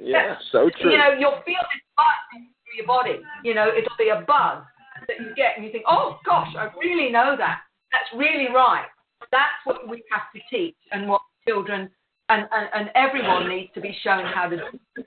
Yeah, 0.00 0.34
so 0.50 0.68
true. 0.80 0.90
you 0.90 0.98
know, 0.98 1.12
you'll 1.16 1.42
feel 1.46 1.62
this 1.62 1.82
buzz 1.96 2.42
through 2.42 2.76
your 2.76 2.86
body. 2.88 3.20
You 3.44 3.54
know, 3.54 3.68
it'll 3.68 3.96
be 3.96 4.08
a 4.08 4.24
buzz 4.26 4.64
that 5.06 5.20
you 5.20 5.32
get, 5.36 5.52
and 5.54 5.64
you 5.64 5.70
think, 5.70 5.84
oh 5.86 6.18
gosh, 6.26 6.52
I 6.58 6.70
really 6.82 7.12
know 7.12 7.36
that. 7.38 7.60
That's 7.92 8.10
really 8.16 8.48
right. 8.52 8.86
That's 9.30 9.52
what 9.64 9.88
we 9.88 10.02
have 10.10 10.32
to 10.34 10.40
teach, 10.50 10.76
and 10.90 11.08
what 11.08 11.20
children 11.46 11.90
and, 12.28 12.48
and, 12.50 12.68
and 12.74 12.90
everyone 12.94 13.48
needs 13.48 13.70
to 13.74 13.80
be 13.80 13.96
shown 14.02 14.24
how 14.24 14.48
to 14.48 14.56
do. 14.56 15.04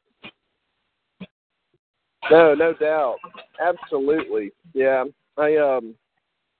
No, 2.31 2.53
no 2.53 2.73
doubt. 2.73 3.17
Absolutely. 3.61 4.51
Yeah. 4.73 5.05
I 5.37 5.57
um 5.57 5.95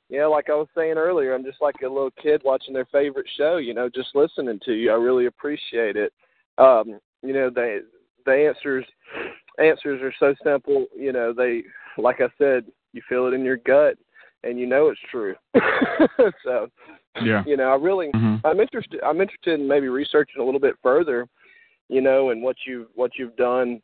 yeah, 0.10 0.28
like 0.28 0.50
I 0.50 0.54
was 0.54 0.68
saying 0.76 0.98
earlier, 0.98 1.34
I'm 1.34 1.44
just 1.44 1.62
like 1.62 1.76
a 1.84 1.88
little 1.88 2.12
kid 2.22 2.42
watching 2.46 2.76
their 2.76 2.86
favorite 2.86 3.26
show, 3.38 3.58
you 3.58 3.74
know, 3.74 3.90
just 3.90 4.10
listening 4.14 4.60
to 4.66 4.74
you. 4.74 4.92
I 4.92 4.96
really 4.96 5.26
appreciate 5.26 5.96
it. 5.96 6.14
Um, 6.60 7.00
you 7.24 7.34
know, 7.34 7.50
the 7.50 7.86
the 8.26 8.32
answers 8.32 8.86
answers 9.58 10.02
are 10.02 10.14
so 10.20 10.36
simple, 10.44 10.86
you 10.96 11.12
know, 11.12 11.34
they 11.34 11.64
like 11.98 12.22
I 12.22 12.28
said, 12.38 12.66
you 12.94 13.02
feel 13.10 13.26
it 13.28 13.34
in 13.34 13.44
your 13.44 13.58
gut 13.58 13.98
and 14.46 14.60
you 14.60 14.66
know 14.66 14.90
it's 14.90 15.00
true. 15.12 15.36
so 16.44 16.70
Yeah. 17.24 17.44
you 17.46 17.58
know, 17.58 17.72
I 17.72 17.76
really 17.76 18.12
hmm 18.14 18.36
I'm 18.44 18.60
interested. 18.60 19.02
I'm 19.04 19.22
interested 19.22 19.60
in 19.60 19.68
maybe 19.68 19.88
researching 19.88 20.42
a 20.42 20.46
little 20.46 20.60
bit 20.60 20.76
further, 20.84 21.28
you 21.90 22.02
know, 22.02 22.30
and 22.30 22.42
what 22.42 22.58
you 22.66 22.88
what 22.96 23.12
you've 23.18 23.36
done 23.36 23.82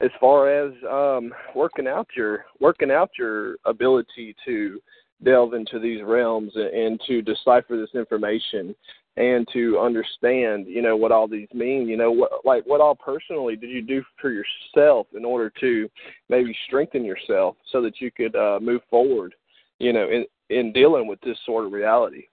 as 0.00 0.10
far 0.18 0.48
as 0.50 0.72
um, 0.90 1.32
working 1.54 1.86
out 1.86 2.08
your 2.16 2.44
working 2.58 2.90
out 2.90 3.10
your 3.18 3.56
ability 3.64 4.34
to 4.44 4.80
delve 5.22 5.54
into 5.54 5.78
these 5.78 6.02
realms 6.02 6.52
and, 6.54 6.74
and 6.74 7.00
to 7.06 7.22
decipher 7.22 7.76
this 7.76 7.94
information 7.94 8.74
and 9.16 9.46
to 9.52 9.78
understand, 9.78 10.66
you 10.66 10.82
know, 10.82 10.96
what 10.96 11.12
all 11.12 11.28
these 11.28 11.48
mean. 11.52 11.88
You 11.88 11.96
know, 11.96 12.10
what 12.10 12.30
like 12.44 12.64
what 12.66 12.80
all 12.80 12.94
personally 12.94 13.56
did 13.56 13.70
you 13.70 13.82
do 13.82 14.02
for 14.20 14.30
yourself 14.30 15.06
in 15.14 15.24
order 15.24 15.52
to 15.60 15.88
maybe 16.28 16.56
strengthen 16.66 17.04
yourself 17.04 17.56
so 17.72 17.82
that 17.82 18.00
you 18.00 18.10
could 18.10 18.36
uh, 18.36 18.58
move 18.60 18.82
forward, 18.88 19.34
you 19.78 19.92
know, 19.92 20.08
in 20.08 20.24
in 20.48 20.72
dealing 20.72 21.06
with 21.06 21.20
this 21.20 21.38
sort 21.44 21.64
of 21.64 21.72
reality. 21.72 22.24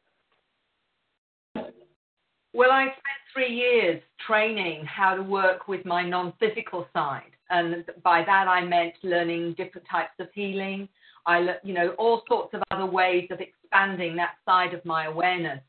Well, 2.53 2.71
I 2.71 2.86
spent 2.86 3.21
three 3.34 3.53
years 3.53 4.01
training 4.25 4.84
how 4.86 5.13
to 5.13 5.21
work 5.21 5.67
with 5.67 5.86
my 5.86 6.01
non-physical 6.01 6.88
side, 6.91 7.32
and 7.49 7.86
by 8.03 8.23
that 8.25 8.47
I 8.47 8.63
meant 8.65 8.95
learning 9.03 9.53
different 9.53 9.88
types 9.89 10.13
of 10.19 10.28
healing. 10.34 10.89
I, 11.28 11.55
you 11.63 11.73
know, 11.73 11.89
all 11.99 12.23
sorts 12.28 12.53
of 12.53 12.63
other 12.71 12.86
ways 12.86 13.28
of 13.32 13.41
expanding 13.41 14.15
that 14.15 14.36
side 14.45 14.73
of 14.73 14.84
my 14.86 15.05
awareness. 15.05 15.59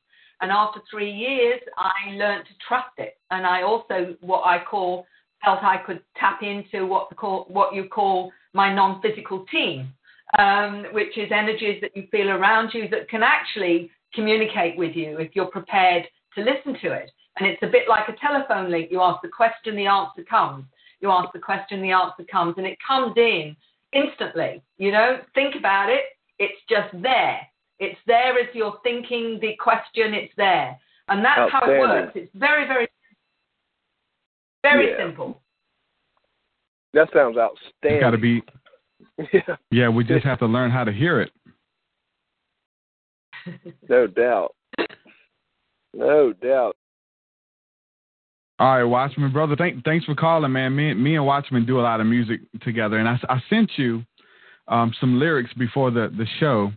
And 0.41 0.51
after 0.53 0.81
three 0.91 1.11
years, 1.11 1.61
I 1.77 2.11
learned 2.13 2.45
to 2.47 2.55
trust 2.67 2.95
it, 2.99 3.19
and 3.31 3.45
I 3.45 3.63
also 3.63 4.17
what 4.21 4.43
I 4.43 4.63
call 4.65 5.07
felt 5.45 5.63
I 5.63 5.79
could 5.79 6.01
tap 6.17 6.43
into 6.43 6.87
what 6.87 7.09
the 7.09 7.15
call 7.15 7.47
what 7.49 7.75
you 7.75 7.89
call 7.89 8.33
my 8.55 8.73
non-physical 8.73 9.47
team, 9.51 9.93
um, 10.39 10.87
which 10.93 11.19
is 11.19 11.31
energies 11.33 11.81
that 11.81 11.97
you 11.97 12.07
feel 12.11 12.31
around 12.31 12.71
you 12.73 12.89
that 12.89 13.09
can 13.09 13.23
actually 13.23 13.91
communicate 14.15 14.77
with 14.77 14.95
you 14.97 15.19
if 15.19 15.35
you're 15.35 15.47
prepared 15.47 16.05
to 16.35 16.43
listen 16.43 16.81
to 16.83 16.93
it. 16.93 17.11
And 17.37 17.49
it's 17.49 17.63
a 17.63 17.69
bit 17.69 17.89
like 17.89 18.09
a 18.09 18.17
telephone 18.21 18.71
link. 18.71 18.91
You 18.91 19.01
ask 19.01 19.23
the 19.23 19.29
question, 19.29 19.77
the 19.77 19.87
answer 19.87 20.25
comes. 20.29 20.65
You 21.01 21.11
ask 21.11 21.33
the 21.33 21.39
question, 21.39 21.83
the 21.83 21.93
answer 21.93 22.25
comes, 22.31 22.55
and 22.57 22.67
it 22.67 22.79
comes 22.87 23.15
in 23.17 23.57
instantly. 23.93 24.63
You 24.77 24.91
don't 24.91 25.23
think 25.35 25.55
about 25.57 25.89
it, 25.89 26.03
it's 26.39 26.61
just 26.69 26.91
there. 27.03 27.41
It's 27.81 27.99
there 28.07 28.39
as 28.39 28.49
you're 28.55 28.79
thinking 28.83 29.39
the 29.41 29.55
question, 29.61 30.15
it's 30.15 30.33
there. 30.37 30.79
And 31.09 31.25
that's 31.25 31.51
how 31.53 31.71
it 31.71 31.79
works. 31.79 32.13
It's 32.15 32.31
very, 32.35 32.67
very, 32.67 32.89
very 34.63 34.91
Yeah. 34.91 34.97
simple. 34.99 35.41
That 36.95 37.09
sounds 37.13 37.37
outstanding. 37.37 38.01
got 38.01 38.11
to 38.11 38.19
be. 38.19 38.43
yeah, 39.33 39.57
Yeah, 39.71 39.89
we 39.89 40.05
just 40.05 40.25
have 40.25 40.39
to 40.41 40.47
learn 40.47 40.71
how 40.71 40.85
to 40.85 40.93
hear 40.93 41.21
it. 41.21 41.31
no 43.89 44.07
doubt. 44.07 44.55
No 45.95 46.33
doubt. 46.33 46.77
All 48.61 48.75
right, 48.75 48.83
Watchman 48.85 49.33
brother, 49.33 49.55
thank, 49.57 49.85
thanks 49.85 50.05
for 50.05 50.17
calling, 50.17 50.51
man. 50.53 50.75
Me, 50.75 50.93
me 50.93 51.15
and 51.15 51.25
Watchman 51.25 51.65
do 51.65 51.79
a 51.79 51.83
lot 51.83 52.01
of 52.01 52.07
music 52.07 52.41
together, 52.63 52.99
and 52.99 53.09
I, 53.09 53.17
I 53.29 53.41
sent 53.49 53.71
you 53.77 54.03
um, 54.67 54.93
some 55.01 55.19
lyrics 55.21 55.53
before 55.55 55.93
the 55.93 56.13
the 56.17 56.27
show, 56.41 56.73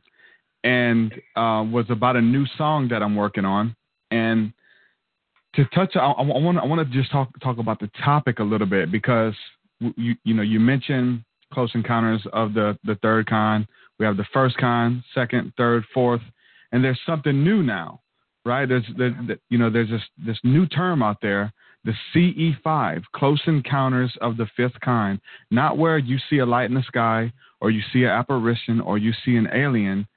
and 0.64 1.14
uh, 1.36 1.66
was 1.70 1.86
about 1.90 2.16
a 2.16 2.22
new 2.22 2.46
song 2.58 2.88
that 2.90 3.02
I'm 3.02 3.16
working 3.16 3.46
on. 3.46 3.76
And 4.12 4.54
to 5.56 5.66
touch, 5.66 5.96
I 5.96 6.14
want 6.22 6.58
I 6.58 6.66
want 6.66 6.88
to 6.88 6.98
just 6.98 7.12
talk 7.12 7.30
talk 7.42 7.58
about 7.58 7.80
the 7.80 7.90
topic 8.04 8.40
a 8.40 8.44
little 8.44 8.68
bit 8.68 8.92
because 8.92 9.34
you 9.80 10.16
you 10.24 10.34
know 10.34 10.44
you 10.44 10.60
mentioned 10.60 11.24
Close 11.54 11.72
Encounters 11.74 12.26
of 12.34 12.54
the 12.54 12.78
the 12.84 12.96
third 13.02 13.28
kind. 13.28 13.68
We 14.00 14.06
have 14.06 14.18
the 14.18 14.26
first 14.34 14.58
kind, 14.58 15.04
second, 15.14 15.54
third, 15.58 15.84
fourth, 15.94 16.22
and 16.72 16.84
there's 16.84 17.00
something 17.06 17.44
new 17.44 17.62
now, 17.62 18.02
right? 18.46 18.68
There's, 18.68 18.86
there's 18.98 19.14
you 19.50 19.58
know 19.58 19.70
there's 19.70 19.90
this 19.90 20.02
this 20.26 20.40
new 20.44 20.66
term 20.68 21.04
out 21.04 21.18
there 21.22 21.54
the 21.84 21.94
CE5, 22.14 23.04
Close 23.16 23.42
Encounters 23.48 24.16
of 24.22 24.38
the 24.38 24.48
Fifth 24.56 24.80
Kind, 24.82 25.20
not 25.50 25.78
where 25.78 25.98
you 25.98 26.20
see 26.30 26.38
a 26.40 26.46
light 26.46 26.70
in 26.70 26.76
the 26.76 26.84
sky 26.84 27.32
or 27.60 27.72
you 27.72 27.82
see 27.92 28.04
an 28.04 28.10
apparition 28.10 28.80
or 28.82 28.98
you 28.98 29.14
see 29.26 29.36
an 29.36 29.48
alien 29.54 30.08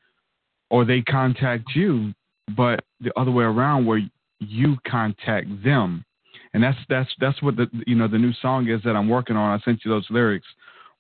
or 0.75 0.85
they 0.85 1.01
contact 1.03 1.63
you, 1.77 2.13
but 2.57 2.83
the 3.01 3.13
other 3.17 3.31
way 3.31 3.45
around 3.45 3.87
where 3.87 4.01
you 4.41 4.77
contact 4.85 5.47
them. 5.63 6.05
And 6.53 6.61
that's 6.61 6.79
that's 6.89 7.11
that's 7.21 7.41
what 7.41 7.55
the 7.55 7.69
you 7.87 7.95
know 7.95 8.09
the 8.09 8.19
new 8.19 8.33
song 8.43 8.69
is 8.69 8.83
that 8.83 8.97
I'm 8.97 9.09
working 9.09 9.37
on. 9.37 9.57
I 9.57 9.63
sent 9.65 9.85
you 9.85 9.93
those 9.93 10.07
lyrics. 10.11 10.49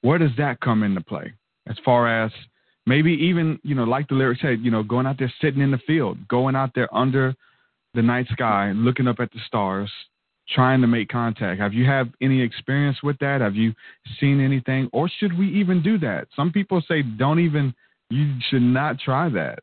Where 0.03 0.17
does 0.17 0.31
that 0.39 0.61
come 0.61 0.85
into 0.85 1.01
play? 1.01 1.33
As 1.69 1.77
far 1.85 2.25
as 2.25 2.31
maybe 2.87 3.15
even 3.15 3.59
you 3.65 3.75
know 3.75 3.83
like 3.83 4.07
the 4.07 4.15
lyrics 4.15 4.43
said, 4.43 4.61
you 4.63 4.71
know 4.71 4.85
going 4.85 5.07
out 5.07 5.19
there 5.19 5.33
sitting 5.41 5.61
in 5.61 5.73
the 5.73 5.81
field, 5.89 6.19
going 6.29 6.55
out 6.55 6.71
there 6.77 6.95
under 6.95 7.35
the 7.95 8.03
night 8.03 8.29
sky, 8.31 8.71
looking 8.77 9.09
up 9.09 9.19
at 9.19 9.33
the 9.33 9.41
stars, 9.45 9.91
trying 10.51 10.83
to 10.83 10.87
make 10.87 11.09
contact. 11.09 11.61
Have 11.61 11.75
you 11.75 11.85
have 11.87 12.11
any 12.23 12.41
experience 12.41 12.99
with 13.03 13.19
that? 13.19 13.41
Have 13.41 13.57
you 13.57 13.75
seen 14.21 14.41
anything, 14.41 14.89
or 14.93 15.11
should 15.19 15.37
we 15.37 15.49
even 15.49 15.83
do 15.83 15.99
that? 15.99 16.29
Some 16.37 16.53
people 16.53 16.81
say 16.87 17.03
don't 17.03 17.41
even. 17.41 17.75
You 18.11 18.35
should 18.49 18.63
not 18.63 18.99
try 18.99 19.29
that. 19.31 19.61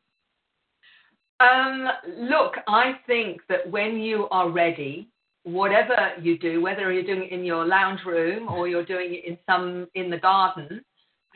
Um, 1.40 1.88
look, 2.20 2.54
I 2.68 2.94
think 3.08 3.42
that 3.50 3.70
when 3.70 3.98
you 3.98 4.28
are 4.30 4.50
ready, 4.50 5.08
whatever 5.44 6.12
you 6.22 6.38
do, 6.38 6.62
whether 6.62 6.92
you're 6.92 7.04
doing 7.04 7.24
it 7.24 7.32
in 7.32 7.44
your 7.44 7.66
lounge 7.66 8.02
room 8.06 8.48
or 8.48 8.68
you're 8.68 8.86
doing 8.86 9.14
it 9.14 9.26
in 9.26 9.38
some 9.50 9.88
in 9.96 10.10
the 10.10 10.18
garden, 10.18 10.84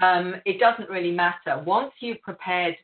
um, 0.01 0.35
it 0.45 0.59
doesn't 0.59 0.89
really 0.89 1.11
matter. 1.11 1.63
Once 1.65 1.91
you've 1.99 2.21
prepared 2.21 2.75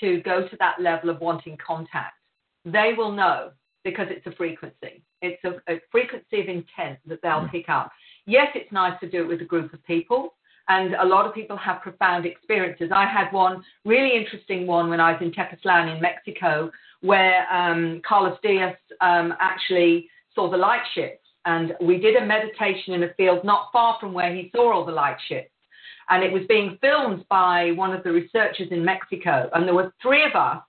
to 0.00 0.20
go 0.22 0.48
to 0.48 0.56
that 0.58 0.80
level 0.80 1.10
of 1.10 1.20
wanting 1.20 1.56
contact, 1.64 2.14
they 2.64 2.92
will 2.96 3.12
know. 3.12 3.52
because 3.84 4.06
it's 4.10 4.26
a 4.26 4.32
frequency. 4.32 5.02
It's 5.20 5.42
a, 5.44 5.72
a 5.72 5.80
frequency 5.92 6.40
of 6.40 6.48
intent 6.48 6.98
that 7.06 7.20
they'll 7.22 7.48
pick 7.48 7.68
up. 7.68 7.92
Yes, 8.26 8.48
it's 8.54 8.72
nice 8.72 8.98
to 9.00 9.08
do 9.08 9.22
it 9.22 9.28
with 9.28 9.42
a 9.42 9.44
group 9.44 9.72
of 9.72 9.84
people, 9.84 10.34
and 10.68 10.94
a 10.94 11.04
lot 11.04 11.26
of 11.26 11.34
people 11.34 11.56
have 11.56 11.82
profound 11.82 12.24
experiences. 12.26 12.90
I 12.94 13.06
had 13.06 13.30
one 13.32 13.62
really 13.84 14.16
interesting 14.16 14.66
one 14.66 14.88
when 14.88 15.00
I 15.00 15.12
was 15.12 15.20
in 15.20 15.30
Tepoztlan 15.32 15.94
in 15.94 16.00
Mexico, 16.00 16.70
where 17.00 17.46
um, 17.52 18.00
Carlos 18.06 18.38
Diaz 18.42 18.74
um, 19.00 19.34
actually 19.40 20.08
saw 20.34 20.50
the 20.50 20.56
light 20.56 20.82
ships, 20.94 21.20
and 21.44 21.74
we 21.80 21.98
did 21.98 22.16
a 22.16 22.24
meditation 22.24 22.94
in 22.94 23.02
a 23.02 23.14
field 23.14 23.44
not 23.44 23.68
far 23.72 23.98
from 24.00 24.14
where 24.14 24.34
he 24.34 24.50
saw 24.54 24.72
all 24.72 24.86
the 24.86 24.92
light 24.92 25.18
ships, 25.28 25.50
And 26.08 26.24
it 26.24 26.32
was 26.32 26.42
being 26.48 26.78
filmed 26.80 27.24
by 27.28 27.72
one 27.72 27.92
of 27.92 28.02
the 28.02 28.12
researchers 28.12 28.68
in 28.70 28.84
Mexico, 28.84 29.50
and 29.52 29.66
there 29.66 29.74
were 29.74 29.92
three 30.00 30.24
of 30.24 30.34
us 30.34 30.62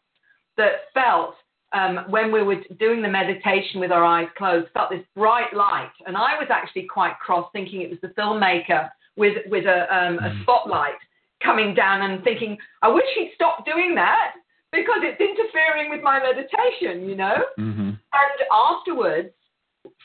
that 0.58 0.92
felt 0.94 1.36
um, 1.74 2.06
when 2.10 2.32
we 2.32 2.44
were 2.44 2.62
doing 2.80 3.02
the 3.02 3.10
meditation 3.10 3.80
with 3.80 3.92
our 3.92 4.04
eyes 4.04 4.28
closed, 4.38 4.68
felt 4.74 4.90
this 4.90 5.04
bright 5.16 5.54
light. 5.54 5.92
And 6.06 6.16
I 6.16 6.38
was 6.40 6.48
actually 6.50 6.84
quite 6.84 7.20
cross, 7.20 7.50
thinking 7.52 7.82
it 7.82 7.90
was 7.90 8.00
the 8.02 8.10
filmmaker 8.10 8.90
with 9.18 9.38
with 9.50 9.66
a, 9.66 9.96
um, 9.96 10.20
a 10.20 10.40
spotlight 10.44 11.00
coming 11.44 11.74
down, 11.76 12.02
and 12.02 12.24
thinking, 12.24 12.58
I 12.82 12.90
wish 12.90 13.06
he'd 13.16 13.32
stop 13.36 13.66
doing 13.66 13.94
that 13.96 14.34
because 14.72 15.02
it's 15.04 15.22
interfering 15.22 15.90
with 15.90 16.02
my 16.02 16.20
meditation, 16.20 17.08
you 17.08 17.16
know. 17.16 17.46
hmm 17.58 17.90
And 17.90 18.38
afterwards, 18.52 19.30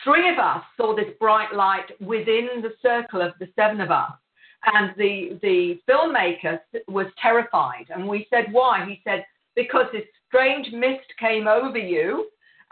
three 0.04 0.30
of 0.30 0.38
us 0.38 0.62
saw 0.76 0.94
this 0.94 1.12
bright 1.18 1.54
light 1.54 1.90
within 2.00 2.62
the 2.62 2.72
circle 2.82 3.22
of 3.22 3.32
the 3.40 3.48
seven 3.56 3.80
of 3.80 3.90
us. 3.90 4.12
And 4.74 4.92
the, 4.98 5.38
the 5.40 5.80
filmmaker 5.88 6.60
was 6.86 7.06
terrified. 7.20 7.86
And 7.88 8.06
we 8.06 8.26
said, 8.28 8.46
why? 8.52 8.84
He 8.86 9.00
said, 9.04 9.24
because 9.56 9.86
this 9.92 10.04
strange 10.28 10.70
mist 10.72 11.06
came 11.18 11.48
over 11.48 11.78
you. 11.78 12.28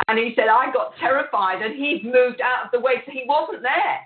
And 0.06 0.18
he 0.18 0.32
said, 0.36 0.48
I 0.48 0.70
got 0.72 0.94
terrified 1.00 1.62
and 1.62 1.74
he'd 1.74 2.04
moved 2.04 2.40
out 2.40 2.66
of 2.66 2.70
the 2.72 2.80
way. 2.80 3.02
So 3.04 3.12
he 3.12 3.24
wasn't 3.26 3.62
there. 3.62 4.00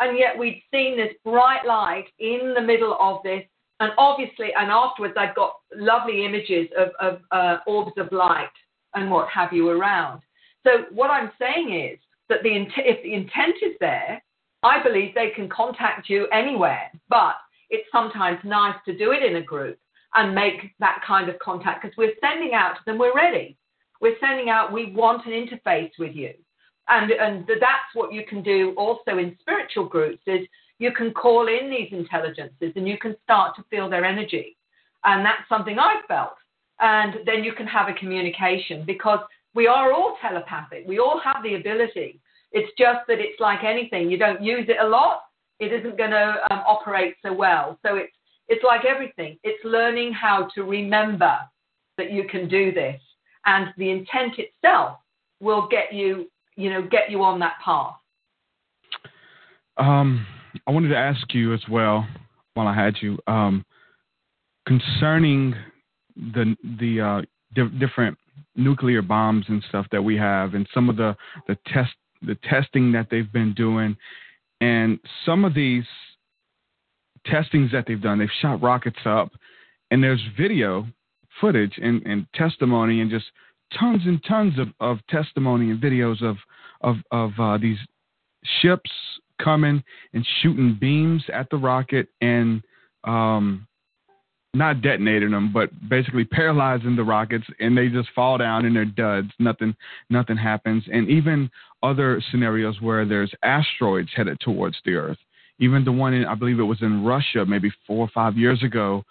And 0.00 0.18
yet 0.18 0.36
we'd 0.36 0.62
seen 0.72 0.96
this 0.96 1.14
bright 1.24 1.66
light 1.66 2.06
in 2.18 2.54
the 2.54 2.60
middle 2.62 2.96
of 2.98 3.22
this. 3.22 3.42
And 3.80 3.92
obviously, 3.96 4.48
and 4.58 4.70
afterwards, 4.70 5.14
I'd 5.16 5.34
got 5.34 5.54
lovely 5.74 6.24
images 6.24 6.68
of, 6.76 6.88
of 7.00 7.20
uh, 7.30 7.58
orbs 7.66 7.92
of 7.96 8.10
light 8.12 8.50
and 8.94 9.10
what 9.10 9.28
have 9.28 9.52
you 9.52 9.68
around. 9.68 10.22
So 10.66 10.84
what 10.90 11.10
I'm 11.10 11.30
saying 11.38 11.72
is 11.72 11.98
that 12.28 12.42
the 12.42 12.54
int- 12.54 12.72
if 12.76 13.02
the 13.02 13.14
intent 13.14 13.56
is 13.62 13.74
there, 13.80 14.22
I 14.62 14.82
believe 14.82 15.14
they 15.14 15.30
can 15.30 15.48
contact 15.48 16.08
you 16.08 16.26
anywhere. 16.28 16.90
But 17.08 17.36
it's 17.70 17.88
sometimes 17.92 18.38
nice 18.44 18.76
to 18.86 18.96
do 18.96 19.12
it 19.12 19.22
in 19.22 19.36
a 19.36 19.42
group 19.42 19.78
and 20.14 20.34
make 20.34 20.74
that 20.80 21.02
kind 21.06 21.28
of 21.28 21.38
contact 21.38 21.82
because 21.82 21.96
we're 21.96 22.14
sending 22.20 22.52
out 22.52 22.74
to 22.74 22.80
them, 22.84 22.98
we're 22.98 23.14
ready. 23.14 23.56
We're 24.00 24.18
sending 24.20 24.48
out, 24.48 24.72
we 24.72 24.92
want 24.92 25.26
an 25.26 25.32
interface 25.32 25.90
with 25.98 26.14
you. 26.14 26.34
And, 26.90 27.10
and 27.12 27.46
that's 27.46 27.94
what 27.94 28.12
you 28.12 28.24
can 28.26 28.42
do 28.42 28.74
also 28.76 29.18
in 29.18 29.36
spiritual 29.40 29.86
groups 29.86 30.22
is 30.26 30.46
you 30.78 30.92
can 30.92 31.12
call 31.12 31.46
in 31.46 31.70
these 31.70 31.88
intelligences 31.92 32.72
and 32.74 32.88
you 32.88 32.98
can 32.98 33.16
start 33.22 33.54
to 33.56 33.64
feel 33.70 33.88
their 33.88 34.04
energy. 34.04 34.56
And 35.04 35.24
that's 35.24 35.48
something 35.48 35.78
I've 35.78 36.04
felt. 36.08 36.34
And 36.80 37.20
then 37.26 37.44
you 37.44 37.52
can 37.52 37.66
have 37.66 37.88
a 37.88 37.94
communication 37.94 38.84
because 38.86 39.20
we 39.54 39.66
are 39.66 39.92
all 39.92 40.16
telepathic. 40.20 40.84
We 40.86 40.98
all 40.98 41.20
have 41.22 41.42
the 41.42 41.54
ability. 41.54 42.20
It's 42.52 42.72
just 42.76 43.06
that 43.06 43.20
it's 43.20 43.38
like 43.38 43.62
anything. 43.64 44.10
You 44.10 44.18
don't 44.18 44.42
use 44.42 44.66
it 44.68 44.78
a 44.82 44.86
lot, 44.86 45.22
it 45.60 45.72
isn't 45.72 45.98
going 45.98 46.10
to 46.10 46.36
um, 46.50 46.62
operate 46.66 47.14
so 47.22 47.32
well. 47.32 47.78
So 47.86 47.96
it's 47.96 48.12
it's 48.48 48.64
like 48.64 48.84
everything. 48.84 49.38
It's 49.44 49.64
learning 49.64 50.12
how 50.12 50.48
to 50.56 50.64
remember 50.64 51.38
that 51.96 52.10
you 52.10 52.24
can 52.24 52.48
do 52.48 52.72
this, 52.72 53.00
and 53.46 53.68
the 53.76 53.90
intent 53.90 54.38
itself 54.38 54.98
will 55.38 55.68
get 55.68 55.94
you, 55.94 56.28
you 56.60 56.70
know, 56.70 56.82
get 56.82 57.10
you 57.10 57.22
on 57.22 57.38
that 57.40 57.54
path. 57.64 57.94
Um, 59.76 60.26
I 60.66 60.70
wanted 60.70 60.88
to 60.88 60.96
ask 60.96 61.32
you 61.32 61.54
as 61.54 61.62
well, 61.70 62.06
while 62.54 62.68
I 62.68 62.74
had 62.74 62.96
you, 63.00 63.18
um, 63.26 63.64
concerning 64.66 65.54
the 66.16 66.54
the 66.78 67.00
uh, 67.00 67.22
di- 67.54 67.78
different 67.78 68.18
nuclear 68.56 69.00
bombs 69.00 69.46
and 69.48 69.64
stuff 69.68 69.86
that 69.90 70.02
we 70.02 70.16
have, 70.16 70.54
and 70.54 70.68
some 70.74 70.90
of 70.90 70.96
the 70.96 71.16
the 71.48 71.56
test 71.66 71.92
the 72.22 72.36
testing 72.44 72.92
that 72.92 73.08
they've 73.10 73.32
been 73.32 73.54
doing, 73.54 73.96
and 74.60 74.98
some 75.24 75.46
of 75.46 75.54
these 75.54 75.84
testings 77.24 77.72
that 77.72 77.84
they've 77.86 78.02
done, 78.02 78.18
they've 78.18 78.28
shot 78.42 78.60
rockets 78.60 78.98
up, 79.06 79.30
and 79.90 80.02
there's 80.02 80.20
video 80.36 80.86
footage 81.40 81.78
and, 81.82 82.02
and 82.04 82.26
testimony 82.34 83.00
and 83.00 83.10
just 83.10 83.26
tons 83.78 84.02
and 84.04 84.22
tons 84.24 84.58
of, 84.58 84.68
of 84.80 84.98
testimony 85.08 85.70
and 85.70 85.80
videos 85.80 86.22
of 86.22 86.36
of 86.82 86.96
of 87.10 87.32
uh, 87.38 87.58
these 87.58 87.78
ships 88.60 88.90
coming 89.42 89.82
and 90.12 90.26
shooting 90.42 90.76
beams 90.80 91.22
at 91.32 91.48
the 91.50 91.56
rocket 91.56 92.08
and 92.20 92.62
um, 93.04 93.66
not 94.52 94.82
detonating 94.82 95.30
them, 95.30 95.52
but 95.52 95.70
basically 95.88 96.24
paralyzing 96.24 96.96
the 96.96 97.04
rockets, 97.04 97.44
and 97.60 97.76
they 97.76 97.88
just 97.88 98.08
fall 98.14 98.36
down 98.36 98.64
and 98.64 98.74
they're 98.74 98.84
duds. 98.84 99.30
Nothing, 99.38 99.74
nothing 100.10 100.36
happens. 100.36 100.82
And 100.92 101.08
even 101.08 101.50
other 101.82 102.22
scenarios 102.30 102.80
where 102.80 103.04
there's 103.04 103.32
asteroids 103.42 104.10
headed 104.14 104.40
towards 104.40 104.76
the 104.84 104.94
Earth. 104.94 105.18
Even 105.60 105.84
the 105.84 105.92
one 105.92 106.14
in, 106.14 106.24
I 106.24 106.34
believe 106.34 106.58
it 106.58 106.64
was 106.64 106.82
in 106.82 107.04
Russia, 107.04 107.44
maybe 107.46 107.70
four 107.86 108.04
or 108.04 108.10
five 108.12 108.36
years 108.36 108.62
ago, 108.62 109.04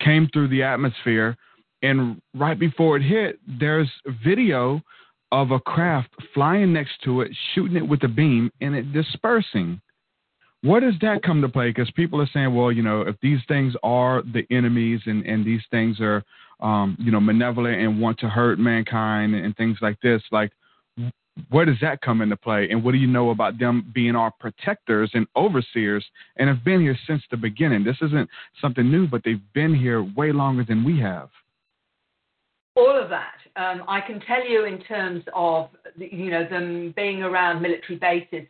came 0.00 0.28
through 0.32 0.48
the 0.48 0.62
atmosphere, 0.62 1.36
and 1.82 2.20
right 2.34 2.58
before 2.58 2.96
it 2.96 3.02
hit, 3.02 3.38
there's 3.46 3.90
video 4.24 4.80
of 5.32 5.50
a 5.50 5.58
craft 5.58 6.10
flying 6.34 6.72
next 6.72 7.02
to 7.04 7.22
it, 7.22 7.30
shooting 7.54 7.76
it 7.76 7.88
with 7.88 8.02
a 8.04 8.08
beam, 8.08 8.50
and 8.60 8.74
it 8.74 8.92
dispersing. 8.92 9.80
What 10.62 10.80
does 10.80 10.94
that 11.00 11.22
come 11.22 11.40
to 11.40 11.48
play? 11.48 11.70
Because 11.70 11.90
people 11.92 12.20
are 12.20 12.28
saying, 12.32 12.54
well, 12.54 12.70
you 12.70 12.82
know, 12.82 13.00
if 13.00 13.16
these 13.20 13.40
things 13.48 13.74
are 13.82 14.22
the 14.22 14.46
enemies 14.50 15.00
and, 15.06 15.24
and 15.26 15.44
these 15.44 15.62
things 15.70 16.00
are, 16.00 16.22
um, 16.60 16.96
you 17.00 17.10
know, 17.10 17.18
malevolent 17.18 17.80
and 17.80 18.00
want 18.00 18.18
to 18.20 18.28
hurt 18.28 18.60
mankind 18.60 19.34
and 19.34 19.56
things 19.56 19.78
like 19.80 19.98
this, 20.02 20.22
like, 20.30 20.52
where 21.48 21.64
does 21.64 21.78
that 21.80 22.02
come 22.02 22.20
into 22.20 22.36
play? 22.36 22.68
And 22.70 22.84
what 22.84 22.92
do 22.92 22.98
you 22.98 23.06
know 23.06 23.30
about 23.30 23.58
them 23.58 23.90
being 23.94 24.14
our 24.14 24.30
protectors 24.30 25.10
and 25.14 25.26
overseers 25.34 26.04
and 26.36 26.48
have 26.48 26.62
been 26.62 26.80
here 26.80 26.98
since 27.06 27.22
the 27.30 27.38
beginning? 27.38 27.84
This 27.84 27.96
isn't 28.02 28.28
something 28.60 28.88
new, 28.88 29.08
but 29.08 29.22
they've 29.24 29.40
been 29.54 29.74
here 29.74 30.02
way 30.14 30.30
longer 30.30 30.62
than 30.62 30.84
we 30.84 31.00
have. 31.00 31.30
All 32.74 32.96
of 32.98 33.10
that. 33.10 33.34
Um, 33.56 33.84
I 33.86 34.00
can 34.00 34.20
tell 34.20 34.46
you 34.46 34.64
in 34.64 34.80
terms 34.84 35.24
of 35.34 35.68
you 35.96 36.30
know 36.30 36.48
them 36.48 36.92
being 36.96 37.22
around 37.22 37.60
military 37.60 37.98
bases, 37.98 38.48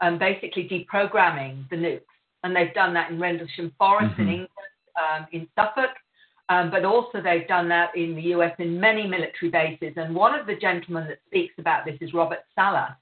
um, 0.00 0.18
basically 0.18 0.68
deprogramming 0.68 1.68
the 1.70 1.76
nukes, 1.76 2.00
and 2.44 2.54
they've 2.54 2.72
done 2.74 2.94
that 2.94 3.10
in 3.10 3.18
Rendlesham 3.18 3.72
Forest 3.76 4.14
in 4.18 4.26
Mhm. 4.26 4.32
England, 4.32 4.48
um, 4.96 5.26
in 5.32 5.48
Suffolk, 5.56 5.90
um, 6.50 6.70
but 6.70 6.84
also 6.84 7.20
they've 7.20 7.48
done 7.48 7.68
that 7.68 7.96
in 7.96 8.14
the 8.14 8.22
US 8.34 8.54
in 8.60 8.78
many 8.78 9.08
military 9.08 9.50
bases. 9.50 9.96
And 9.96 10.14
one 10.14 10.38
of 10.38 10.46
the 10.46 10.54
gentlemen 10.54 11.08
that 11.08 11.18
speaks 11.26 11.58
about 11.58 11.84
this 11.84 12.00
is 12.00 12.14
Robert 12.14 12.44
Salas, 12.54 12.92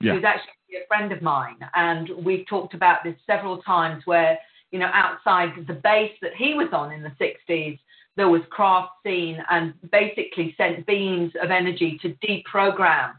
Yeah. 0.00 0.12
who's 0.12 0.24
actually 0.24 0.52
a 0.76 0.86
friend 0.88 1.10
of 1.10 1.22
mine, 1.22 1.56
and 1.74 2.10
we've 2.10 2.46
talked 2.46 2.74
about 2.74 3.02
this 3.02 3.16
several 3.24 3.62
times. 3.62 4.06
Where 4.06 4.38
you 4.72 4.78
know 4.78 4.90
outside 4.92 5.66
the 5.66 5.72
base 5.72 6.18
that 6.20 6.34
he 6.34 6.52
was 6.52 6.70
on 6.74 6.92
in 6.92 7.02
the 7.02 7.12
60s 7.12 7.80
there 8.18 8.28
was 8.28 8.42
craft 8.50 8.90
seen 9.06 9.38
and 9.48 9.72
basically 9.92 10.52
sent 10.58 10.84
beams 10.86 11.32
of 11.40 11.52
energy 11.52 11.98
to 12.02 12.14
deprogram 12.26 13.12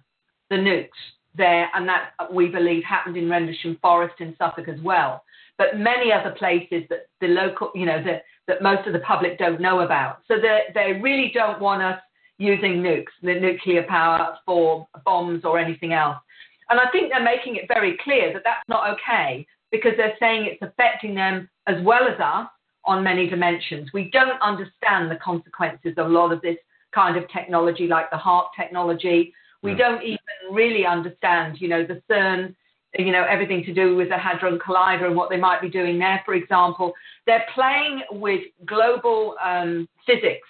the 0.49 0.57
nukes 0.57 0.89
there, 1.35 1.69
and 1.73 1.87
that 1.87 2.11
we 2.33 2.49
believe 2.49 2.83
happened 2.83 3.15
in 3.15 3.29
Rendlesham 3.29 3.77
Forest 3.81 4.15
in 4.19 4.35
Suffolk 4.37 4.67
as 4.67 4.79
well. 4.81 5.23
But 5.57 5.77
many 5.77 6.11
other 6.11 6.31
places 6.31 6.83
that 6.89 7.07
the 7.21 7.27
local, 7.27 7.71
you 7.73 7.85
know, 7.85 8.03
that 8.03 8.23
that 8.47 8.61
most 8.61 8.87
of 8.87 8.93
the 8.93 8.99
public 8.99 9.37
don't 9.37 9.61
know 9.61 9.79
about. 9.79 10.19
So 10.27 10.35
they 10.35 10.63
they 10.73 10.99
really 11.01 11.31
don't 11.33 11.61
want 11.61 11.81
us 11.81 11.99
using 12.37 12.83
nukes, 12.83 13.13
the 13.21 13.39
nuclear 13.39 13.83
power 13.83 14.37
for 14.45 14.85
bombs 15.05 15.45
or 15.45 15.57
anything 15.59 15.93
else. 15.93 16.17
And 16.69 16.77
I 16.79 16.89
think 16.91 17.09
they're 17.09 17.23
making 17.23 17.55
it 17.55 17.69
very 17.69 17.97
clear 18.03 18.33
that 18.33 18.43
that's 18.43 18.67
not 18.67 18.89
okay 18.95 19.47
because 19.71 19.93
they're 19.95 20.17
saying 20.19 20.45
it's 20.45 20.61
affecting 20.61 21.15
them 21.15 21.49
as 21.67 21.81
well 21.83 22.05
as 22.05 22.19
us 22.19 22.49
on 22.85 23.03
many 23.03 23.27
dimensions. 23.27 23.91
We 23.93 24.09
don't 24.11 24.41
understand 24.41 25.11
the 25.11 25.17
consequences 25.17 25.93
of 25.97 26.07
a 26.07 26.09
lot 26.09 26.31
of 26.31 26.41
this 26.41 26.57
kind 26.91 27.17
of 27.17 27.29
technology, 27.29 27.87
like 27.87 28.09
the 28.09 28.17
HAARP 28.17 28.47
technology. 28.55 29.33
We 29.61 29.71
Yeah. 29.71 29.77
don't 29.77 30.03
even 30.03 30.19
really 30.51 30.85
understand, 30.85 31.61
you 31.61 31.67
know, 31.67 31.83
the 31.83 32.01
CERN, 32.09 32.55
you 32.97 33.11
know, 33.11 33.23
everything 33.23 33.63
to 33.65 33.73
do 33.73 33.95
with 33.95 34.09
the 34.09 34.17
Hadron 34.17 34.57
Collider 34.57 35.05
and 35.05 35.15
what 35.15 35.29
they 35.29 35.37
might 35.37 35.61
be 35.61 35.69
doing 35.69 35.99
there, 35.99 36.21
for 36.25 36.33
example. 36.33 36.95
They're 37.25 37.45
playing 37.53 38.03
with 38.11 38.43
global 38.65 39.35
um, 39.43 39.87
physics 40.05 40.47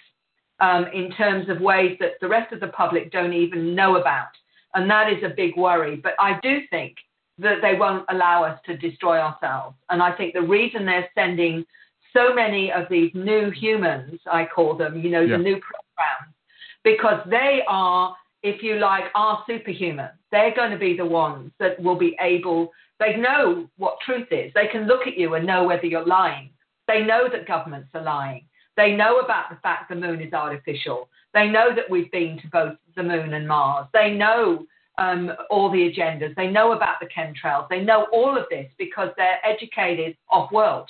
um, 0.60 0.86
in 0.94 1.10
terms 1.12 1.48
of 1.48 1.60
ways 1.60 1.98
that 2.00 2.12
the 2.20 2.28
rest 2.28 2.52
of 2.52 2.60
the 2.60 2.68
public 2.68 3.10
don't 3.10 3.32
even 3.34 3.74
know 3.74 3.96
about. 3.96 4.28
And 4.74 4.88
that 4.88 5.12
is 5.12 5.22
a 5.22 5.28
big 5.28 5.56
worry. 5.56 5.96
But 5.96 6.14
I 6.18 6.38
do 6.40 6.60
think 6.68 6.96
that 7.38 7.60
they 7.62 7.74
won't 7.74 8.04
allow 8.08 8.44
us 8.44 8.60
to 8.66 8.76
destroy 8.76 9.18
ourselves. 9.18 9.76
And 9.88 10.02
I 10.02 10.12
think 10.12 10.34
the 10.34 10.42
reason 10.42 10.86
they're 10.86 11.10
sending 11.14 11.66
so 12.12 12.34
many 12.34 12.72
of 12.72 12.86
these 12.88 13.10
new 13.14 13.50
humans, 13.50 14.20
I 14.30 14.46
call 14.46 14.74
them, 14.76 15.00
you 15.00 15.10
know, 15.10 15.20
Yeah. 15.20 15.36
the 15.36 15.42
new 15.42 15.60
programs, 15.60 16.34
because 16.82 17.20
they 17.28 17.62
are 17.66 18.16
if 18.42 18.62
you 18.62 18.76
like, 18.76 19.04
are 19.14 19.44
superhuman. 19.46 20.10
They're 20.30 20.54
going 20.54 20.70
to 20.70 20.78
be 20.78 20.96
the 20.96 21.04
ones 21.04 21.52
that 21.58 21.80
will 21.80 21.96
be 21.96 22.16
able, 22.20 22.72
they 22.98 23.16
know 23.16 23.68
what 23.76 23.98
truth 24.04 24.28
is. 24.30 24.52
They 24.54 24.66
can 24.68 24.86
look 24.86 25.06
at 25.06 25.18
you 25.18 25.34
and 25.34 25.46
know 25.46 25.64
whether 25.64 25.86
you're 25.86 26.06
lying. 26.06 26.50
They 26.88 27.02
know 27.02 27.28
that 27.30 27.46
governments 27.46 27.90
are 27.94 28.02
lying. 28.02 28.46
They 28.76 28.92
know 28.92 29.18
about 29.18 29.50
the 29.50 29.56
fact 29.56 29.90
the 29.90 29.94
moon 29.94 30.22
is 30.22 30.32
artificial. 30.32 31.08
They 31.34 31.48
know 31.48 31.74
that 31.74 31.88
we've 31.90 32.10
been 32.10 32.38
to 32.40 32.48
both 32.48 32.76
the 32.96 33.02
moon 33.02 33.34
and 33.34 33.46
Mars. 33.46 33.86
They 33.92 34.12
know 34.12 34.64
um, 34.98 35.32
all 35.50 35.70
the 35.70 35.90
agendas. 35.92 36.34
They 36.34 36.48
know 36.48 36.72
about 36.72 36.96
the 37.00 37.08
chemtrails. 37.08 37.68
They 37.68 37.82
know 37.82 38.06
all 38.12 38.36
of 38.38 38.44
this 38.50 38.70
because 38.78 39.10
they're 39.16 39.44
educated 39.44 40.16
off 40.30 40.50
world. 40.50 40.88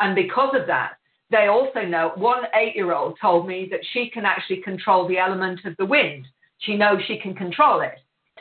And 0.00 0.14
because 0.14 0.54
of 0.58 0.66
that, 0.66 0.94
they 1.30 1.46
also 1.46 1.82
know 1.82 2.12
one 2.16 2.44
eight 2.54 2.76
year 2.76 2.92
old 2.94 3.18
told 3.20 3.46
me 3.46 3.68
that 3.70 3.80
she 3.92 4.10
can 4.10 4.24
actually 4.24 4.62
control 4.62 5.08
the 5.08 5.18
element 5.18 5.64
of 5.64 5.76
the 5.76 5.86
wind. 5.86 6.26
She 6.58 6.76
knows 6.76 7.00
she 7.06 7.18
can 7.18 7.34
control 7.34 7.80
it. 7.80 7.98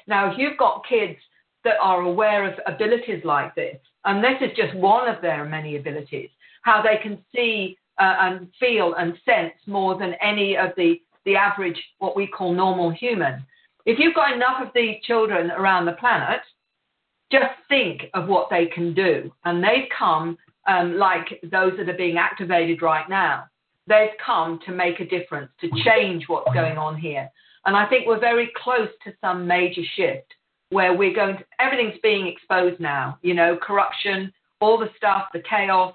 Now, 0.07 0.31
if 0.31 0.37
you've 0.37 0.57
got 0.57 0.85
kids 0.87 1.17
that 1.63 1.75
are 1.81 2.01
aware 2.01 2.45
of 2.45 2.59
abilities 2.65 3.21
like 3.23 3.55
this, 3.55 3.77
and 4.05 4.23
this 4.23 4.35
is 4.41 4.55
just 4.55 4.75
one 4.75 5.07
of 5.07 5.21
their 5.21 5.45
many 5.45 5.77
abilities, 5.77 6.29
how 6.63 6.81
they 6.81 6.97
can 7.01 7.17
see 7.33 7.77
uh, 7.99 8.15
and 8.19 8.47
feel 8.59 8.95
and 8.95 9.17
sense 9.25 9.53
more 9.65 9.97
than 9.97 10.13
any 10.21 10.57
of 10.57 10.71
the, 10.77 11.01
the 11.25 11.35
average, 11.35 11.81
what 11.99 12.15
we 12.15 12.27
call 12.27 12.53
normal 12.53 12.91
human. 12.91 13.45
If 13.85 13.99
you've 13.99 14.15
got 14.15 14.33
enough 14.33 14.61
of 14.61 14.69
these 14.73 15.01
children 15.03 15.51
around 15.51 15.85
the 15.85 15.93
planet, 15.93 16.41
just 17.31 17.53
think 17.67 18.03
of 18.13 18.27
what 18.27 18.49
they 18.49 18.67
can 18.67 18.93
do. 18.93 19.31
And 19.45 19.63
they've 19.63 19.89
come, 19.97 20.37
um, 20.67 20.97
like 20.97 21.39
those 21.43 21.73
that 21.77 21.89
are 21.89 21.97
being 21.97 22.17
activated 22.17 22.81
right 22.81 23.07
now, 23.09 23.45
they've 23.87 24.15
come 24.23 24.59
to 24.65 24.71
make 24.71 24.99
a 24.99 25.05
difference, 25.05 25.51
to 25.61 25.69
change 25.83 26.25
what's 26.27 26.53
going 26.53 26.77
on 26.77 26.95
here. 26.97 27.29
And 27.65 27.75
I 27.75 27.85
think 27.87 28.07
we're 28.07 28.19
very 28.19 28.51
close 28.61 28.89
to 29.05 29.13
some 29.21 29.47
major 29.47 29.81
shift 29.95 30.33
where 30.69 30.93
we're 30.93 31.13
going 31.13 31.37
to, 31.37 31.43
everything's 31.59 31.99
being 32.01 32.27
exposed 32.27 32.79
now, 32.79 33.17
you 33.21 33.33
know, 33.33 33.57
corruption, 33.61 34.33
all 34.59 34.77
the 34.77 34.89
stuff, 34.97 35.25
the 35.33 35.43
chaos. 35.49 35.93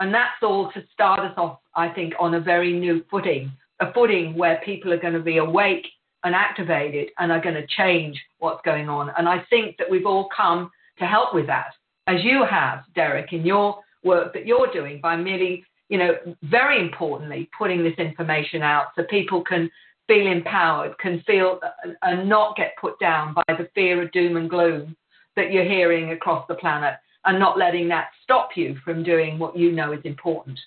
And 0.00 0.12
that's 0.12 0.42
all 0.42 0.70
to 0.72 0.84
start 0.92 1.20
us 1.20 1.34
off, 1.36 1.58
I 1.74 1.88
think, 1.88 2.12
on 2.18 2.34
a 2.34 2.40
very 2.40 2.72
new 2.72 3.04
footing, 3.10 3.50
a 3.80 3.92
footing 3.92 4.36
where 4.36 4.60
people 4.64 4.92
are 4.92 4.98
going 4.98 5.14
to 5.14 5.20
be 5.20 5.38
awake 5.38 5.86
and 6.24 6.34
activated 6.34 7.08
and 7.18 7.30
are 7.32 7.40
going 7.40 7.54
to 7.54 7.66
change 7.66 8.20
what's 8.38 8.60
going 8.62 8.88
on. 8.88 9.10
And 9.16 9.28
I 9.28 9.44
think 9.48 9.76
that 9.78 9.90
we've 9.90 10.06
all 10.06 10.28
come 10.36 10.70
to 10.98 11.06
help 11.06 11.34
with 11.34 11.46
that, 11.46 11.72
as 12.06 12.22
you 12.24 12.44
have, 12.48 12.80
Derek, 12.94 13.32
in 13.32 13.46
your 13.46 13.78
work 14.06 14.32
that 14.32 14.46
you're 14.46 14.72
doing 14.72 15.00
by 15.02 15.16
merely, 15.16 15.64
you 15.88 15.98
know, 15.98 16.14
very 16.44 16.80
importantly, 16.80 17.50
putting 17.56 17.82
this 17.82 17.98
information 17.98 18.62
out 18.62 18.86
so 18.94 19.02
people 19.10 19.42
can 19.44 19.70
feel 20.06 20.26
empowered, 20.26 20.96
can 20.98 21.22
feel 21.26 21.60
and 22.02 22.28
not 22.28 22.56
get 22.56 22.72
put 22.80 22.98
down 22.98 23.34
by 23.34 23.42
the 23.48 23.68
fear 23.74 24.02
of 24.02 24.12
doom 24.12 24.36
and 24.36 24.48
gloom 24.48 24.96
that 25.34 25.52
you're 25.52 25.64
hearing 25.64 26.12
across 26.12 26.46
the 26.48 26.54
planet 26.54 26.94
and 27.24 27.38
not 27.38 27.58
letting 27.58 27.88
that 27.88 28.08
stop 28.22 28.50
you 28.54 28.76
from 28.84 29.02
doing 29.02 29.38
what 29.38 29.56
you 29.56 29.72
know 29.72 29.92
is 29.92 30.00
important. 30.04 30.58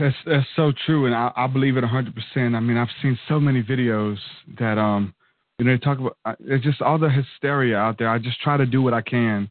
That's 0.00 0.16
that's 0.26 0.46
so 0.56 0.72
true, 0.86 1.06
and 1.06 1.14
I, 1.14 1.30
I 1.36 1.46
believe 1.46 1.76
it 1.76 1.84
hundred 1.84 2.14
percent. 2.16 2.56
I 2.56 2.60
mean, 2.60 2.76
I've 2.76 2.88
seen 3.00 3.16
so 3.28 3.38
many 3.38 3.62
videos 3.62 4.16
that 4.58 4.76
um, 4.76 5.14
you 5.58 5.64
know, 5.64 5.72
they 5.72 5.78
talk 5.78 5.98
about 6.00 6.16
it's 6.40 6.64
just 6.64 6.82
all 6.82 6.98
the 6.98 7.08
hysteria 7.08 7.76
out 7.76 7.96
there. 7.98 8.08
I 8.08 8.18
just 8.18 8.40
try 8.40 8.56
to 8.56 8.66
do 8.66 8.82
what 8.82 8.94
I 8.94 9.02
can 9.02 9.48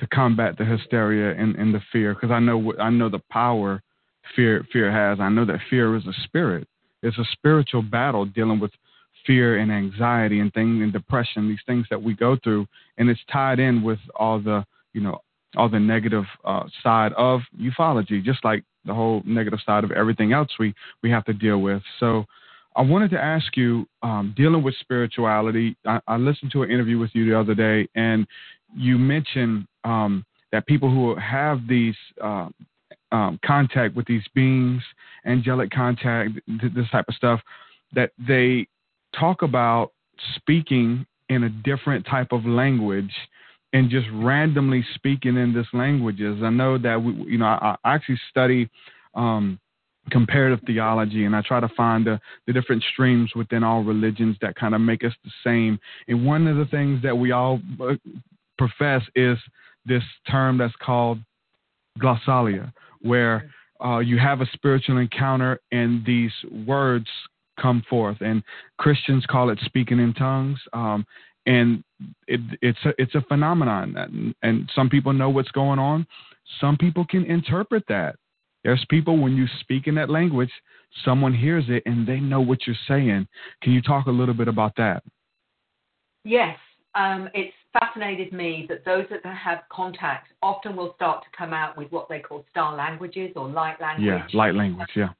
to 0.00 0.06
combat 0.08 0.56
the 0.58 0.64
hysteria 0.64 1.38
and, 1.40 1.54
and 1.56 1.74
the 1.74 1.80
fear 1.92 2.14
because 2.14 2.30
I 2.30 2.40
know 2.40 2.72
I 2.80 2.90
know 2.90 3.08
the 3.08 3.22
power 3.30 3.82
fear 4.34 4.66
fear 4.72 4.90
has. 4.90 5.20
I 5.20 5.28
know 5.28 5.44
that 5.44 5.60
fear 5.68 5.94
is 5.96 6.06
a 6.06 6.14
spirit. 6.24 6.66
It's 7.02 7.18
a 7.18 7.24
spiritual 7.32 7.82
battle 7.82 8.24
dealing 8.24 8.60
with 8.60 8.72
fear 9.26 9.58
and 9.58 9.70
anxiety 9.70 10.40
and 10.40 10.52
things 10.52 10.82
and 10.82 10.92
depression, 10.92 11.48
these 11.48 11.58
things 11.66 11.86
that 11.90 12.02
we 12.02 12.14
go 12.14 12.36
through, 12.42 12.66
and 12.98 13.08
it's 13.08 13.20
tied 13.30 13.60
in 13.60 13.82
with 13.82 13.98
all 14.16 14.40
the 14.40 14.64
you 14.92 15.00
know 15.00 15.18
all 15.56 15.68
the 15.68 15.80
negative 15.80 16.24
uh, 16.44 16.64
side 16.82 17.12
of 17.14 17.40
ufology, 17.60 18.22
just 18.22 18.44
like 18.44 18.64
the 18.86 18.94
whole 18.94 19.22
negative 19.26 19.58
side 19.66 19.84
of 19.84 19.92
everything 19.92 20.32
else 20.32 20.48
we 20.58 20.74
we 21.02 21.10
have 21.10 21.24
to 21.24 21.32
deal 21.32 21.58
with. 21.58 21.82
So. 22.00 22.24
I 22.76 22.82
wanted 22.82 23.10
to 23.10 23.20
ask 23.20 23.56
you, 23.56 23.84
um, 24.04 24.32
dealing 24.36 24.62
with 24.62 24.76
spirituality. 24.78 25.76
I, 25.84 25.98
I, 26.06 26.16
listened 26.16 26.52
to 26.52 26.62
an 26.62 26.70
interview 26.70 27.00
with 27.00 27.10
you 27.14 27.28
the 27.28 27.38
other 27.38 27.52
day, 27.52 27.88
and 27.96 28.28
you 28.76 28.98
mentioned 28.98 29.66
um, 29.84 30.24
that 30.52 30.66
people 30.66 30.90
who 30.90 31.14
have 31.16 31.66
these 31.68 31.94
uh, 32.22 32.48
um, 33.12 33.38
contact 33.44 33.96
with 33.96 34.06
these 34.06 34.22
beings, 34.34 34.82
angelic 35.26 35.70
contact, 35.70 36.30
this 36.46 36.88
type 36.90 37.06
of 37.08 37.14
stuff, 37.14 37.40
that 37.94 38.12
they 38.26 38.66
talk 39.18 39.42
about 39.42 39.92
speaking 40.36 41.06
in 41.28 41.44
a 41.44 41.48
different 41.48 42.06
type 42.06 42.32
of 42.32 42.44
language 42.44 43.12
and 43.72 43.88
just 43.90 44.06
randomly 44.12 44.84
speaking 44.94 45.36
in 45.36 45.52
this 45.54 45.66
languages. 45.72 46.40
I 46.42 46.50
know 46.50 46.78
that 46.78 47.02
we, 47.02 47.12
you 47.30 47.38
know, 47.38 47.46
I, 47.46 47.76
I 47.84 47.94
actually 47.94 48.20
study 48.28 48.68
um, 49.14 49.58
comparative 50.10 50.60
theology, 50.66 51.24
and 51.24 51.36
I 51.36 51.42
try 51.42 51.60
to 51.60 51.68
find 51.76 52.06
the, 52.06 52.20
the 52.46 52.52
different 52.52 52.82
streams 52.92 53.30
within 53.34 53.62
all 53.62 53.84
religions 53.84 54.36
that 54.40 54.56
kind 54.56 54.74
of 54.74 54.80
make 54.80 55.04
us 55.04 55.12
the 55.24 55.30
same. 55.44 55.78
And 56.08 56.26
one 56.26 56.46
of 56.46 56.56
the 56.56 56.64
things 56.64 57.02
that 57.02 57.16
we 57.16 57.30
all 57.32 57.60
uh, 57.80 57.94
profess 58.60 59.02
is 59.14 59.38
this 59.86 60.02
term 60.30 60.58
that's 60.58 60.74
called 60.82 61.18
glossolalia, 61.98 62.70
where 63.00 63.50
uh, 63.82 64.00
you 64.00 64.18
have 64.18 64.42
a 64.42 64.46
spiritual 64.52 64.98
encounter 64.98 65.58
and 65.72 66.04
these 66.04 66.32
words 66.66 67.06
come 67.58 67.82
forth. 67.88 68.18
And 68.20 68.42
Christians 68.78 69.24
call 69.24 69.48
it 69.48 69.58
speaking 69.64 69.98
in 69.98 70.12
tongues. 70.12 70.58
Um, 70.74 71.06
and 71.46 71.82
it, 72.26 72.40
it's 72.60 72.78
a, 72.84 72.90
it's 72.98 73.14
a 73.14 73.22
phenomenon, 73.22 73.96
and, 73.96 74.34
and 74.42 74.70
some 74.74 74.90
people 74.90 75.14
know 75.14 75.30
what's 75.30 75.50
going 75.52 75.78
on. 75.78 76.06
Some 76.60 76.76
people 76.76 77.06
can 77.06 77.24
interpret 77.24 77.84
that. 77.88 78.16
There's 78.62 78.84
people 78.90 79.16
when 79.16 79.36
you 79.36 79.46
speak 79.60 79.86
in 79.86 79.94
that 79.94 80.10
language, 80.10 80.52
someone 81.02 81.32
hears 81.32 81.64
it 81.68 81.82
and 81.86 82.06
they 82.06 82.20
know 82.20 82.42
what 82.42 82.66
you're 82.66 82.76
saying. 82.86 83.26
Can 83.62 83.72
you 83.72 83.80
talk 83.80 84.04
a 84.06 84.10
little 84.10 84.34
bit 84.34 84.48
about 84.48 84.76
that? 84.76 85.02
Yes, 86.24 86.58
um, 86.94 87.30
it's 87.32 87.54
fascinated 87.72 88.32
me 88.32 88.66
that 88.68 88.84
those 88.84 89.04
that 89.10 89.24
have 89.24 89.60
contact 89.70 90.28
often 90.42 90.76
will 90.76 90.92
start 90.96 91.22
to 91.24 91.28
come 91.36 91.52
out 91.52 91.76
with 91.76 91.90
what 91.92 92.08
they 92.08 92.18
call 92.18 92.44
star 92.50 92.74
languages 92.76 93.32
or 93.36 93.48
light 93.48 93.80
language. 93.80 94.06
Yeah, 94.06 94.38
light 94.38 94.54
language, 94.54 94.88
yeah. 94.96 95.10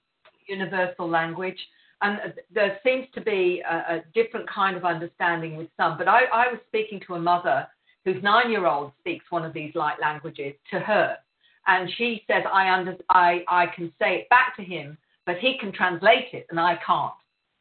Universal 0.46 1.08
language. 1.08 1.58
And 2.02 2.18
there 2.52 2.78
seems 2.82 3.06
to 3.14 3.20
be 3.20 3.62
a, 3.68 3.96
a 3.96 4.04
different 4.14 4.48
kind 4.48 4.76
of 4.76 4.84
understanding 4.84 5.56
with 5.56 5.68
some. 5.76 5.98
But 5.98 6.08
I, 6.08 6.24
I 6.32 6.48
was 6.50 6.60
speaking 6.68 7.00
to 7.06 7.14
a 7.14 7.20
mother 7.20 7.66
whose 8.04 8.22
nine 8.22 8.50
year 8.50 8.66
old 8.66 8.92
speaks 8.98 9.24
one 9.30 9.44
of 9.44 9.52
these 9.52 9.74
light 9.74 10.00
languages 10.00 10.54
to 10.70 10.80
her. 10.80 11.16
And 11.66 11.90
she 11.98 12.24
says, 12.26 12.42
I, 12.50 12.72
under, 12.72 12.96
I, 13.10 13.44
I 13.46 13.66
can 13.66 13.92
say 13.98 14.16
it 14.16 14.28
back 14.30 14.56
to 14.56 14.62
him, 14.62 14.96
but 15.26 15.36
he 15.38 15.58
can 15.60 15.72
translate 15.72 16.32
it 16.32 16.46
and 16.50 16.58
I 16.58 16.78
can't. 16.84 17.12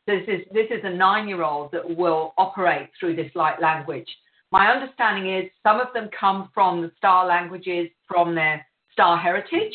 This 0.08 0.24
is, 0.28 0.42
this 0.54 0.68
is 0.72 0.80
a 0.84 0.90
nine 0.90 1.28
year 1.28 1.44
old 1.44 1.72
that 1.74 1.98
will 1.98 2.34
operate 2.38 2.90
through 3.00 3.18
this 3.18 3.30
light 3.36 3.62
language. 3.62 4.08
My 4.52 4.68
understanding 4.68 5.34
is 5.34 5.50
some 5.62 5.80
of 5.80 5.88
them 5.94 6.10
come 6.18 6.50
from 6.54 6.82
the 6.82 6.92
star 6.98 7.26
languages 7.26 7.90
from 8.08 8.34
their 8.34 8.66
star 8.92 9.18
heritage, 9.18 9.74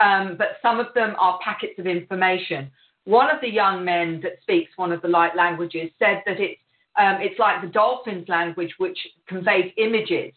um, 0.00 0.36
but 0.38 0.58
some 0.62 0.80
of 0.80 0.86
them 0.94 1.14
are 1.18 1.38
packets 1.44 1.78
of 1.78 1.86
information. 1.86 2.70
One 3.04 3.30
of 3.30 3.40
the 3.40 3.50
young 3.50 3.84
men 3.84 4.20
that 4.22 4.40
speaks 4.42 4.72
one 4.76 4.90
of 4.90 5.02
the 5.02 5.08
light 5.08 5.36
languages 5.36 5.90
said 5.98 6.22
that 6.26 6.40
it's 6.40 6.60
um, 6.98 7.18
it's 7.20 7.38
like 7.38 7.60
the 7.60 7.68
dolphin's 7.68 8.26
language, 8.26 8.72
which 8.78 8.98
conveys 9.28 9.70
images 9.76 10.32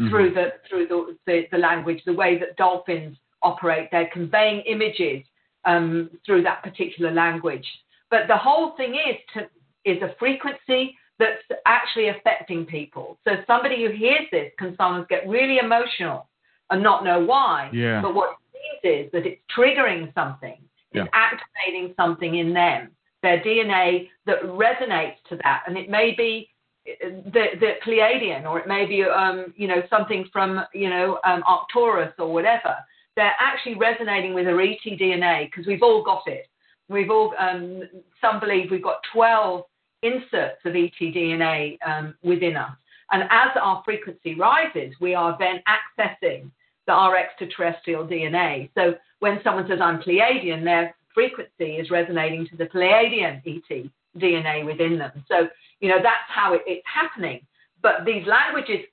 mm-hmm. 0.00 0.08
through 0.10 0.32
the 0.32 0.52
through 0.68 0.86
the, 0.86 1.16
the, 1.26 1.42
the, 1.50 1.58
language. 1.58 2.00
The 2.06 2.12
way 2.12 2.38
that 2.38 2.56
dolphins 2.56 3.16
operate, 3.42 3.88
they're 3.90 4.10
conveying 4.12 4.60
images 4.60 5.24
um, 5.64 6.10
through 6.24 6.44
that 6.44 6.62
particular 6.62 7.10
language. 7.10 7.66
But 8.10 8.28
the 8.28 8.36
whole 8.36 8.76
thing 8.76 8.94
is 8.94 9.16
to, 9.34 9.90
is 9.90 10.00
a 10.02 10.14
frequency 10.18 10.96
that's 11.18 11.42
actually 11.66 12.08
affecting 12.08 12.66
people. 12.66 13.18
So 13.24 13.32
somebody 13.46 13.84
who 13.84 13.92
hears 13.92 14.26
this 14.32 14.50
can 14.58 14.74
sometimes 14.76 15.06
get 15.08 15.28
really 15.28 15.58
emotional 15.58 16.28
and 16.70 16.82
not 16.82 17.04
know 17.04 17.20
why. 17.20 17.70
Yeah. 17.72 18.00
But 18.02 18.14
what 18.14 18.30
it 18.30 18.82
means 18.84 19.06
is 19.06 19.12
that 19.12 19.26
it's 19.26 19.40
triggering 19.56 20.12
something, 20.14 20.56
yeah. 20.92 21.02
it's 21.02 21.12
activating 21.12 21.94
something 21.96 22.36
in 22.36 22.52
them, 22.52 22.90
their 23.22 23.40
DNA 23.40 24.08
that 24.26 24.42
resonates 24.42 25.16
to 25.28 25.36
that. 25.42 25.64
And 25.66 25.76
it 25.76 25.88
may 25.88 26.14
be 26.16 26.50
the, 26.84 27.46
the 27.60 27.72
Pleiadian 27.86 28.44
or 28.44 28.58
it 28.58 28.66
may 28.66 28.86
be, 28.86 29.04
um, 29.04 29.54
you 29.56 29.68
know, 29.68 29.82
something 29.88 30.26
from, 30.32 30.64
you 30.74 30.90
know, 30.90 31.18
um, 31.24 31.42
Arcturus 31.46 32.12
or 32.18 32.32
whatever. 32.32 32.76
They're 33.16 33.36
actually 33.38 33.76
resonating 33.76 34.34
with 34.34 34.46
ET 34.46 34.98
DNA 34.98 35.48
because 35.48 35.66
we've 35.66 35.82
all 35.82 36.02
got 36.02 36.22
it. 36.26 36.48
We've 36.88 37.10
all, 37.10 37.32
um, 37.38 37.82
some 38.20 38.40
believe 38.40 38.70
we've 38.70 38.82
got 38.82 38.98
12 39.12 39.64
inserts 40.04 40.60
of 40.64 40.74
etDNA 40.74 41.78
um, 41.86 42.14
within 42.22 42.56
us. 42.56 42.76
And 43.10 43.24
as 43.24 43.50
our 43.60 43.82
frequency 43.84 44.34
rises, 44.34 44.94
we 45.00 45.14
are 45.14 45.36
then 45.38 45.62
accessing 45.68 46.50
the, 46.86 46.92
our 46.92 47.16
extraterrestrial 47.16 48.06
DNA. 48.06 48.70
So 48.74 48.94
when 49.20 49.40
someone 49.42 49.66
says, 49.68 49.78
I'm 49.80 50.00
Pleiadian, 50.00 50.64
their 50.64 50.94
frequency 51.14 51.76
is 51.76 51.90
resonating 51.90 52.46
to 52.48 52.56
the 52.56 52.66
Pleiadian 52.66 53.42
ET 53.46 53.90
DNA 54.18 54.64
within 54.64 54.98
them. 54.98 55.24
So, 55.28 55.48
you 55.80 55.88
know, 55.88 55.98
that's 56.02 56.28
how 56.28 56.54
it, 56.54 56.62
it's 56.66 56.86
happening. 56.92 57.40
But 57.82 58.04
these 58.04 58.26
languages 58.26 58.84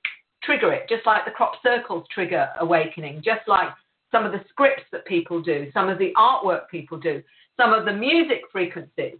trigger 0.42 0.72
it, 0.72 0.88
just 0.88 1.06
like 1.06 1.24
the 1.24 1.30
crop 1.30 1.54
circles 1.62 2.06
trigger 2.12 2.48
awakening, 2.60 3.22
just 3.24 3.46
like 3.46 3.68
some 4.10 4.26
of 4.26 4.32
the 4.32 4.44
scripts 4.48 4.84
that 4.92 5.06
people 5.06 5.40
do, 5.40 5.70
some 5.72 5.88
of 5.88 5.98
the 5.98 6.12
artwork 6.16 6.68
people 6.70 6.98
do, 6.98 7.22
some 7.56 7.72
of 7.72 7.84
the 7.84 7.92
music 7.92 8.42
frequencies 8.50 9.18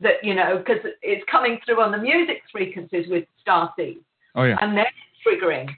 that, 0.00 0.14
you 0.22 0.34
know, 0.34 0.58
because 0.58 0.82
it's 1.02 1.24
coming 1.30 1.58
through 1.64 1.80
on 1.80 1.92
the 1.92 1.98
music 1.98 2.42
frequencies 2.52 3.06
with 3.08 3.24
star 3.40 3.72
seeds. 3.76 4.00
Oh, 4.34 4.44
yeah. 4.44 4.56
And 4.60 4.76
then 4.76 4.86
triggering 5.26 5.68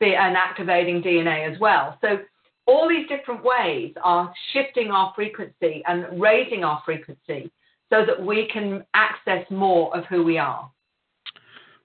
the, 0.00 0.14
and 0.14 0.36
activating 0.36 1.02
DNA 1.02 1.50
as 1.52 1.58
well. 1.58 1.98
So 2.00 2.18
all 2.66 2.88
these 2.88 3.06
different 3.08 3.42
ways 3.44 3.92
are 4.02 4.32
shifting 4.52 4.90
our 4.90 5.12
frequency 5.14 5.82
and 5.86 6.20
raising 6.20 6.64
our 6.64 6.82
frequency 6.84 7.50
so 7.90 8.04
that 8.06 8.24
we 8.24 8.48
can 8.52 8.84
access 8.94 9.44
more 9.50 9.96
of 9.96 10.04
who 10.06 10.24
we 10.24 10.38
are. 10.38 10.70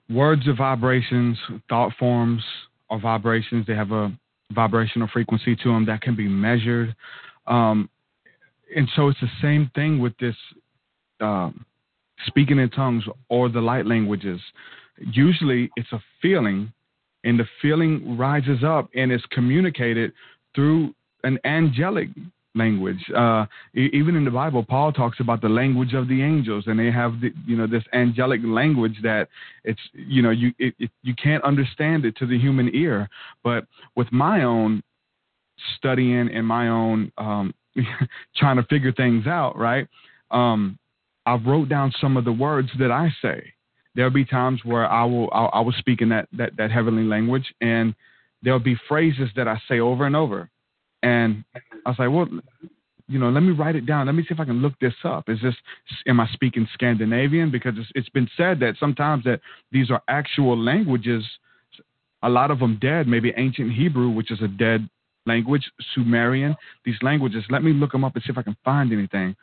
Words 0.09 0.47
are 0.47 0.55
vibrations, 0.55 1.37
thought 1.67 1.91
forms 1.99 2.43
are 2.89 2.99
vibrations. 2.99 3.67
They 3.67 3.75
have 3.75 3.91
a 3.91 4.11
vibrational 4.51 5.07
frequency 5.13 5.55
to 5.55 5.69
them 5.69 5.85
that 5.85 6.01
can 6.01 6.15
be 6.15 6.27
measured. 6.27 6.95
Um, 7.45 7.89
and 8.75 8.87
so 8.95 9.09
it's 9.09 9.19
the 9.19 9.29
same 9.41 9.69
thing 9.75 9.99
with 9.99 10.17
this 10.17 10.35
um, 11.21 11.65
speaking 12.27 12.59
in 12.59 12.69
tongues 12.69 13.03
or 13.29 13.49
the 13.49 13.61
light 13.61 13.85
languages. 13.85 14.39
Usually 14.97 15.69
it's 15.75 15.91
a 15.91 16.01
feeling, 16.21 16.71
and 17.23 17.39
the 17.39 17.45
feeling 17.61 18.17
rises 18.17 18.63
up 18.63 18.89
and 18.95 19.11
is 19.11 19.21
communicated 19.31 20.11
through 20.55 20.93
an 21.23 21.37
angelic 21.45 22.09
language. 22.55 22.99
Uh, 23.15 23.45
even 23.75 24.15
in 24.15 24.25
the 24.25 24.31
Bible, 24.31 24.63
Paul 24.63 24.91
talks 24.91 25.19
about 25.19 25.41
the 25.41 25.49
language 25.49 25.93
of 25.93 26.07
the 26.07 26.21
angels, 26.21 26.65
and 26.67 26.79
they 26.79 26.91
have 26.91 27.21
the, 27.21 27.31
you 27.45 27.55
know 27.55 27.67
this 27.67 27.83
angelic 27.93 28.41
language 28.43 28.97
that 29.03 29.27
it's 29.63 29.79
you 29.93 30.21
know 30.21 30.31
you 30.31 30.51
it, 30.57 30.73
it, 30.79 30.89
you 31.03 31.13
can't 31.15 31.43
understand 31.43 32.05
it 32.05 32.15
to 32.17 32.25
the 32.25 32.37
human 32.37 32.73
ear. 32.73 33.09
But 33.43 33.65
with 33.95 34.11
my 34.11 34.43
own 34.43 34.81
studying 35.77 36.29
and 36.29 36.45
my 36.45 36.69
own 36.69 37.11
um, 37.17 37.53
trying 38.35 38.57
to 38.57 38.63
figure 38.63 38.91
things 38.93 39.27
out, 39.27 39.57
right? 39.57 39.87
Um, 40.31 40.78
I 41.29 41.35
wrote 41.35 41.69
down 41.69 41.93
some 42.01 42.17
of 42.17 42.25
the 42.25 42.31
words 42.31 42.69
that 42.79 42.89
I 42.89 43.13
say. 43.21 43.53
There'll 43.93 44.09
be 44.09 44.25
times 44.25 44.61
where 44.63 44.87
I 44.89 45.03
will 45.03 45.29
I, 45.31 45.45
I 45.45 45.59
will 45.59 45.73
speak 45.73 46.01
in 46.01 46.09
that, 46.09 46.27
that 46.33 46.51
that 46.57 46.71
heavenly 46.71 47.03
language, 47.03 47.53
and 47.61 47.93
there'll 48.41 48.59
be 48.59 48.75
phrases 48.87 49.29
that 49.35 49.47
I 49.47 49.61
say 49.67 49.79
over 49.79 50.07
and 50.07 50.15
over. 50.15 50.49
And 51.03 51.43
I 51.85 51.89
was 51.89 51.99
like, 51.99 52.09
well, 52.09 52.27
you 53.07 53.19
know, 53.19 53.29
let 53.29 53.41
me 53.41 53.51
write 53.51 53.75
it 53.75 53.85
down. 53.85 54.07
Let 54.07 54.15
me 54.15 54.23
see 54.23 54.33
if 54.33 54.39
I 54.39 54.45
can 54.45 54.61
look 54.61 54.73
this 54.79 54.93
up. 55.03 55.29
Is 55.29 55.39
this, 55.43 55.55
am 56.07 56.19
I 56.19 56.27
speaking 56.33 56.67
Scandinavian? 56.73 57.51
Because 57.51 57.73
it's, 57.77 57.89
it's 57.95 58.09
been 58.09 58.29
said 58.35 58.59
that 58.61 58.75
sometimes 58.79 59.23
that 59.25 59.39
these 59.71 59.91
are 59.91 60.01
actual 60.07 60.57
languages, 60.57 61.23
a 62.23 62.29
lot 62.29 62.51
of 62.51 62.59
them 62.59 62.77
dead, 62.81 63.07
maybe 63.07 63.33
ancient 63.37 63.71
Hebrew, 63.71 64.09
which 64.09 64.31
is 64.31 64.41
a 64.41 64.47
dead 64.47 64.89
language, 65.25 65.71
Sumerian, 65.93 66.55
these 66.85 66.97
languages. 67.01 67.43
Let 67.49 67.63
me 67.63 67.71
look 67.71 67.91
them 67.91 68.03
up 68.03 68.15
and 68.15 68.23
see 68.23 68.31
if 68.31 68.37
I 68.37 68.43
can 68.43 68.57
find 68.65 68.91
anything. 68.91 69.35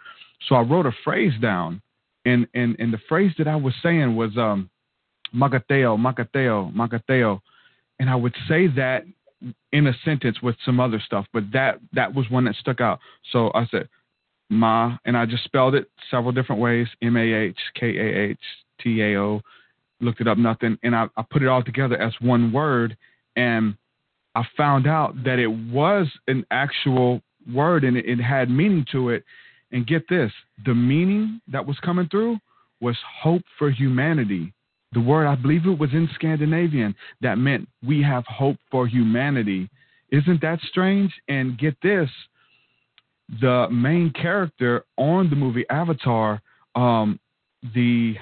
So 0.48 0.54
I 0.54 0.62
wrote 0.62 0.86
a 0.86 0.92
phrase 1.04 1.32
down. 1.40 1.82
And, 2.24 2.48
and, 2.54 2.74
and 2.78 2.92
the 2.92 2.98
phrase 3.08 3.32
that 3.38 3.46
I 3.46 3.54
was 3.54 3.72
saying 3.82 4.16
was 4.16 4.36
um, 4.36 4.68
Magateo, 5.34 5.96
Magateo 5.96 7.40
and 7.98 8.10
I 8.10 8.14
would 8.14 8.34
say 8.48 8.66
that 8.68 9.04
in 9.72 9.86
a 9.86 9.92
sentence 10.04 10.38
with 10.42 10.56
some 10.64 10.80
other 10.80 11.00
stuff, 11.04 11.26
but 11.32 11.44
that 11.52 11.78
that 11.92 12.14
was 12.14 12.28
one 12.30 12.44
that 12.44 12.54
stuck 12.56 12.80
out. 12.80 13.00
So 13.32 13.50
I 13.54 13.66
said 13.66 13.88
ma, 14.48 14.96
and 15.04 15.16
I 15.16 15.26
just 15.26 15.44
spelled 15.44 15.74
it 15.74 15.90
several 16.10 16.32
different 16.32 16.60
ways: 16.60 16.86
M 17.02 17.16
A 17.16 17.20
H 17.20 17.58
K 17.78 17.86
A 17.86 18.30
H 18.30 18.40
T 18.80 19.02
A 19.02 19.18
O. 19.18 19.40
Looked 20.00 20.20
it 20.20 20.28
up, 20.28 20.36
nothing, 20.36 20.78
and 20.82 20.94
I, 20.94 21.06
I 21.16 21.24
put 21.30 21.42
it 21.42 21.48
all 21.48 21.62
together 21.62 21.96
as 21.96 22.12
one 22.20 22.52
word, 22.52 22.96
and 23.34 23.76
I 24.34 24.46
found 24.56 24.86
out 24.86 25.14
that 25.24 25.38
it 25.38 25.46
was 25.46 26.06
an 26.28 26.44
actual 26.50 27.22
word 27.54 27.84
and 27.84 27.96
it, 27.96 28.04
it 28.06 28.20
had 28.20 28.50
meaning 28.50 28.84
to 28.92 29.08
it. 29.10 29.24
And 29.76 29.86
get 29.86 30.08
this, 30.08 30.32
the 30.64 30.74
meaning 30.74 31.38
that 31.48 31.66
was 31.66 31.76
coming 31.80 32.08
through 32.08 32.38
was 32.80 32.96
hope 33.22 33.42
for 33.58 33.70
humanity. 33.70 34.54
The 34.92 35.02
word, 35.02 35.26
I 35.26 35.34
believe 35.34 35.66
it 35.66 35.78
was 35.78 35.90
in 35.92 36.08
Scandinavian, 36.14 36.94
that 37.20 37.36
meant 37.36 37.68
we 37.86 38.00
have 38.00 38.24
hope 38.26 38.56
for 38.70 38.86
humanity. 38.86 39.68
Isn't 40.10 40.40
that 40.40 40.60
strange? 40.70 41.12
And 41.28 41.58
get 41.58 41.76
this 41.82 42.08
the 43.42 43.68
main 43.70 44.14
character 44.14 44.86
on 44.96 45.28
the 45.28 45.36
movie 45.36 45.66
Avatar, 45.68 46.40
um, 46.74 47.20
the 47.74 48.14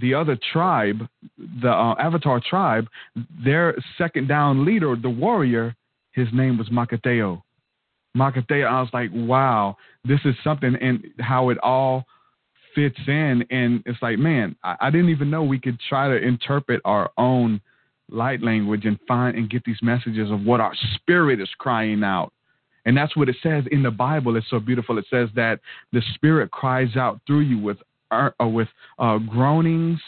the 0.00 0.14
other 0.14 0.38
tribe, 0.52 1.08
the 1.62 1.72
uh, 1.72 1.96
Avatar 1.98 2.40
tribe, 2.48 2.86
their 3.44 3.74
second 3.98 4.28
down 4.28 4.64
leader, 4.64 4.94
the 4.94 5.10
warrior, 5.10 5.74
his 6.12 6.28
name 6.32 6.56
was 6.56 6.68
Makateo. 6.68 7.42
Makateo, 8.16 8.66
I 8.66 8.80
was 8.80 8.90
like, 8.92 9.10
wow, 9.12 9.76
this 10.04 10.20
is 10.24 10.34
something, 10.42 10.74
and 10.80 11.04
how 11.18 11.50
it 11.50 11.58
all 11.58 12.06
fits 12.74 12.98
in. 13.06 13.44
And 13.50 13.82
it's 13.86 14.00
like, 14.02 14.18
man, 14.18 14.56
I, 14.64 14.76
I 14.80 14.90
didn't 14.90 15.10
even 15.10 15.30
know 15.30 15.42
we 15.42 15.60
could 15.60 15.78
try 15.88 16.08
to 16.08 16.16
interpret 16.16 16.80
our 16.84 17.10
own 17.16 17.60
light 18.08 18.42
language 18.42 18.84
and 18.84 18.98
find 19.08 19.36
and 19.36 19.50
get 19.50 19.64
these 19.64 19.82
messages 19.82 20.30
of 20.30 20.42
what 20.42 20.60
our 20.60 20.72
spirit 20.94 21.40
is 21.40 21.48
crying 21.58 22.04
out. 22.04 22.32
And 22.84 22.96
that's 22.96 23.16
what 23.16 23.28
it 23.28 23.36
says 23.42 23.64
in 23.72 23.82
the 23.82 23.90
Bible. 23.90 24.36
It's 24.36 24.48
so 24.48 24.60
beautiful. 24.60 24.96
It 24.98 25.06
says 25.10 25.28
that 25.34 25.58
the 25.92 26.02
spirit 26.14 26.52
cries 26.52 26.96
out 26.96 27.20
through 27.26 27.40
you 27.40 27.58
with 27.58 27.78
uh, 28.12 28.30
with 28.40 28.68
uh, 29.00 29.18
groanings 29.18 29.98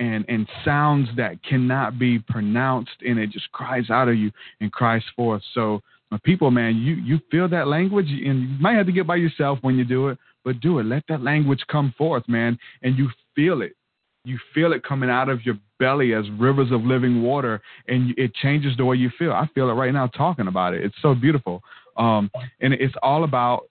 and 0.00 0.24
and 0.28 0.48
sounds 0.64 1.08
that 1.16 1.42
cannot 1.44 1.98
be 1.98 2.18
pronounced, 2.18 2.96
and 3.06 3.18
it 3.18 3.30
just 3.30 3.50
cries 3.52 3.90
out 3.90 4.08
of 4.08 4.16
you 4.16 4.32
and 4.60 4.72
cries 4.72 5.04
forth. 5.14 5.42
So, 5.54 5.80
people, 6.22 6.50
man, 6.50 6.76
you 6.76 6.94
you 6.94 7.20
feel 7.30 7.48
that 7.48 7.68
language, 7.68 8.08
and 8.08 8.42
you 8.42 8.56
might 8.60 8.76
have 8.76 8.86
to 8.86 8.92
get 8.92 9.06
by 9.06 9.16
yourself 9.16 9.58
when 9.62 9.76
you 9.76 9.84
do 9.84 10.08
it, 10.08 10.18
but 10.44 10.60
do 10.60 10.78
it. 10.78 10.84
Let 10.84 11.04
that 11.08 11.22
language 11.22 11.62
come 11.68 11.94
forth, 11.96 12.28
man, 12.28 12.58
and 12.82 12.96
you 12.96 13.08
feel 13.34 13.62
it. 13.62 13.76
You 14.24 14.38
feel 14.54 14.72
it 14.72 14.82
coming 14.82 15.10
out 15.10 15.28
of 15.28 15.44
your 15.44 15.56
belly 15.78 16.14
as 16.14 16.24
rivers 16.38 16.72
of 16.72 16.82
living 16.82 17.22
water, 17.22 17.60
and 17.88 18.14
it 18.16 18.34
changes 18.34 18.76
the 18.76 18.84
way 18.84 18.96
you 18.96 19.10
feel. 19.18 19.32
I 19.32 19.46
feel 19.54 19.68
it 19.68 19.74
right 19.74 19.92
now 19.92 20.06
talking 20.06 20.46
about 20.46 20.74
it. 20.74 20.84
It's 20.84 20.96
so 21.02 21.14
beautiful, 21.14 21.62
um, 21.96 22.30
and 22.60 22.72
it's 22.74 22.94
all 23.02 23.24
about 23.24 23.64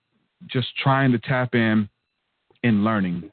just 0.48 0.68
trying 0.78 1.12
to 1.12 1.20
tap 1.20 1.56
in 1.56 1.90
and 2.64 2.84
learning. 2.84 3.32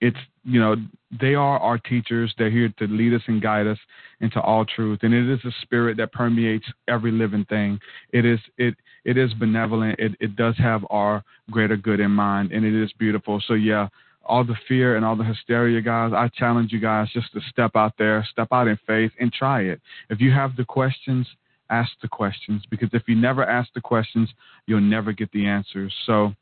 It's 0.00 0.16
you 0.44 0.60
know 0.60 0.76
they 1.20 1.34
are 1.34 1.58
our 1.58 1.78
teachers. 1.78 2.32
They're 2.38 2.50
here 2.50 2.72
to 2.78 2.86
lead 2.86 3.14
us 3.14 3.22
and 3.26 3.42
guide 3.42 3.66
us 3.66 3.78
into 4.20 4.40
all 4.40 4.64
truth, 4.64 5.00
and 5.02 5.12
it 5.12 5.30
is 5.30 5.44
a 5.44 5.52
spirit 5.62 5.96
that 5.98 6.12
permeates 6.12 6.66
every 6.88 7.12
living 7.12 7.44
thing. 7.46 7.78
It 8.12 8.24
is 8.24 8.38
it 8.56 8.74
it 9.04 9.16
is 9.16 9.32
benevolent. 9.34 9.98
It, 9.98 10.12
it 10.20 10.36
does 10.36 10.56
have 10.58 10.84
our 10.90 11.22
greater 11.50 11.76
good 11.76 12.00
in 12.00 12.10
mind, 12.10 12.52
and 12.52 12.64
it 12.64 12.74
is 12.74 12.92
beautiful. 12.98 13.42
So 13.46 13.54
yeah, 13.54 13.88
all 14.24 14.44
the 14.44 14.56
fear 14.68 14.96
and 14.96 15.04
all 15.04 15.16
the 15.16 15.24
hysteria, 15.24 15.80
guys, 15.80 16.12
I 16.14 16.28
challenge 16.28 16.72
you 16.72 16.80
guys 16.80 17.08
just 17.12 17.32
to 17.32 17.40
step 17.50 17.72
out 17.74 17.94
there, 17.98 18.26
step 18.30 18.48
out 18.52 18.68
in 18.68 18.78
faith, 18.86 19.12
and 19.18 19.32
try 19.32 19.62
it. 19.62 19.80
If 20.10 20.20
you 20.20 20.30
have 20.32 20.56
the 20.56 20.64
questions, 20.64 21.26
ask 21.70 21.90
the 22.02 22.08
questions 22.08 22.62
because 22.70 22.90
if 22.92 23.02
you 23.06 23.16
never 23.16 23.44
ask 23.44 23.70
the 23.74 23.80
questions, 23.80 24.28
you'll 24.66 24.80
never 24.80 25.12
get 25.12 25.30
the 25.32 25.46
answers. 25.46 25.94
So. 26.06 26.34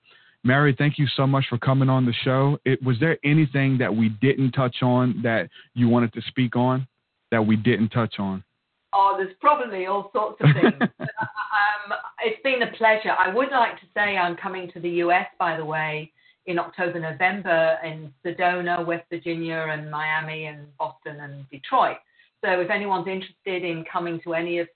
Mary, 0.45 0.75
thank 0.79 0.99
you 0.99 1.07
so 1.17 1.27
much 1.27 1.45
for 1.49 1.59
coming 1.59 1.89
on 1.89 2.07
the 2.07 2.13
show. 2.25 2.59
It, 2.65 2.83
was 2.83 2.97
there 3.01 3.19
anything 3.25 3.79
that 3.79 3.95
we 3.95 4.11
didn't 4.21 4.53
touch 4.53 4.77
on 4.83 5.21
that 5.23 5.49
you 5.75 5.89
wanted 5.89 6.13
to 6.15 6.23
speak 6.29 6.57
on 6.57 6.87
that 7.31 7.45
we 7.45 7.57
didn't 7.57 7.91
touch 7.91 8.15
on? 8.19 8.45
Oh, 8.93 9.15
there's 9.19 9.35
probably 9.41 9.87
all 9.87 10.11
sorts 10.15 10.41
of 10.41 10.49
things. 10.55 10.91
um, 11.01 11.93
it's 12.25 12.43
been 12.43 12.63
a 12.63 12.73
pleasure. 12.77 13.11
I 13.19 13.35
would 13.35 13.51
like 13.51 13.79
to 13.81 13.87
say 13.95 14.17
I'm 14.17 14.37
coming 14.37 14.71
to 14.73 14.81
the 14.81 14.91
US, 15.03 15.27
by 15.39 15.57
the 15.57 15.65
way, 15.65 16.13
in 16.47 16.59
October, 16.59 16.99
November 16.99 17.77
in 17.85 18.13
Sedona, 18.25 18.85
West 18.87 19.05
Virginia, 19.11 19.67
and 19.71 19.91
Miami, 19.91 20.47
and 20.47 20.67
Boston, 20.79 21.21
and 21.21 21.49
Detroit. 21.51 21.99
So 22.43 22.61
if 22.61 22.71
anyone's 22.71 23.09
interested 23.09 23.65
in 23.65 23.85
coming 23.91 24.21
to 24.25 24.35
any 24.35 24.59
of 24.59 24.69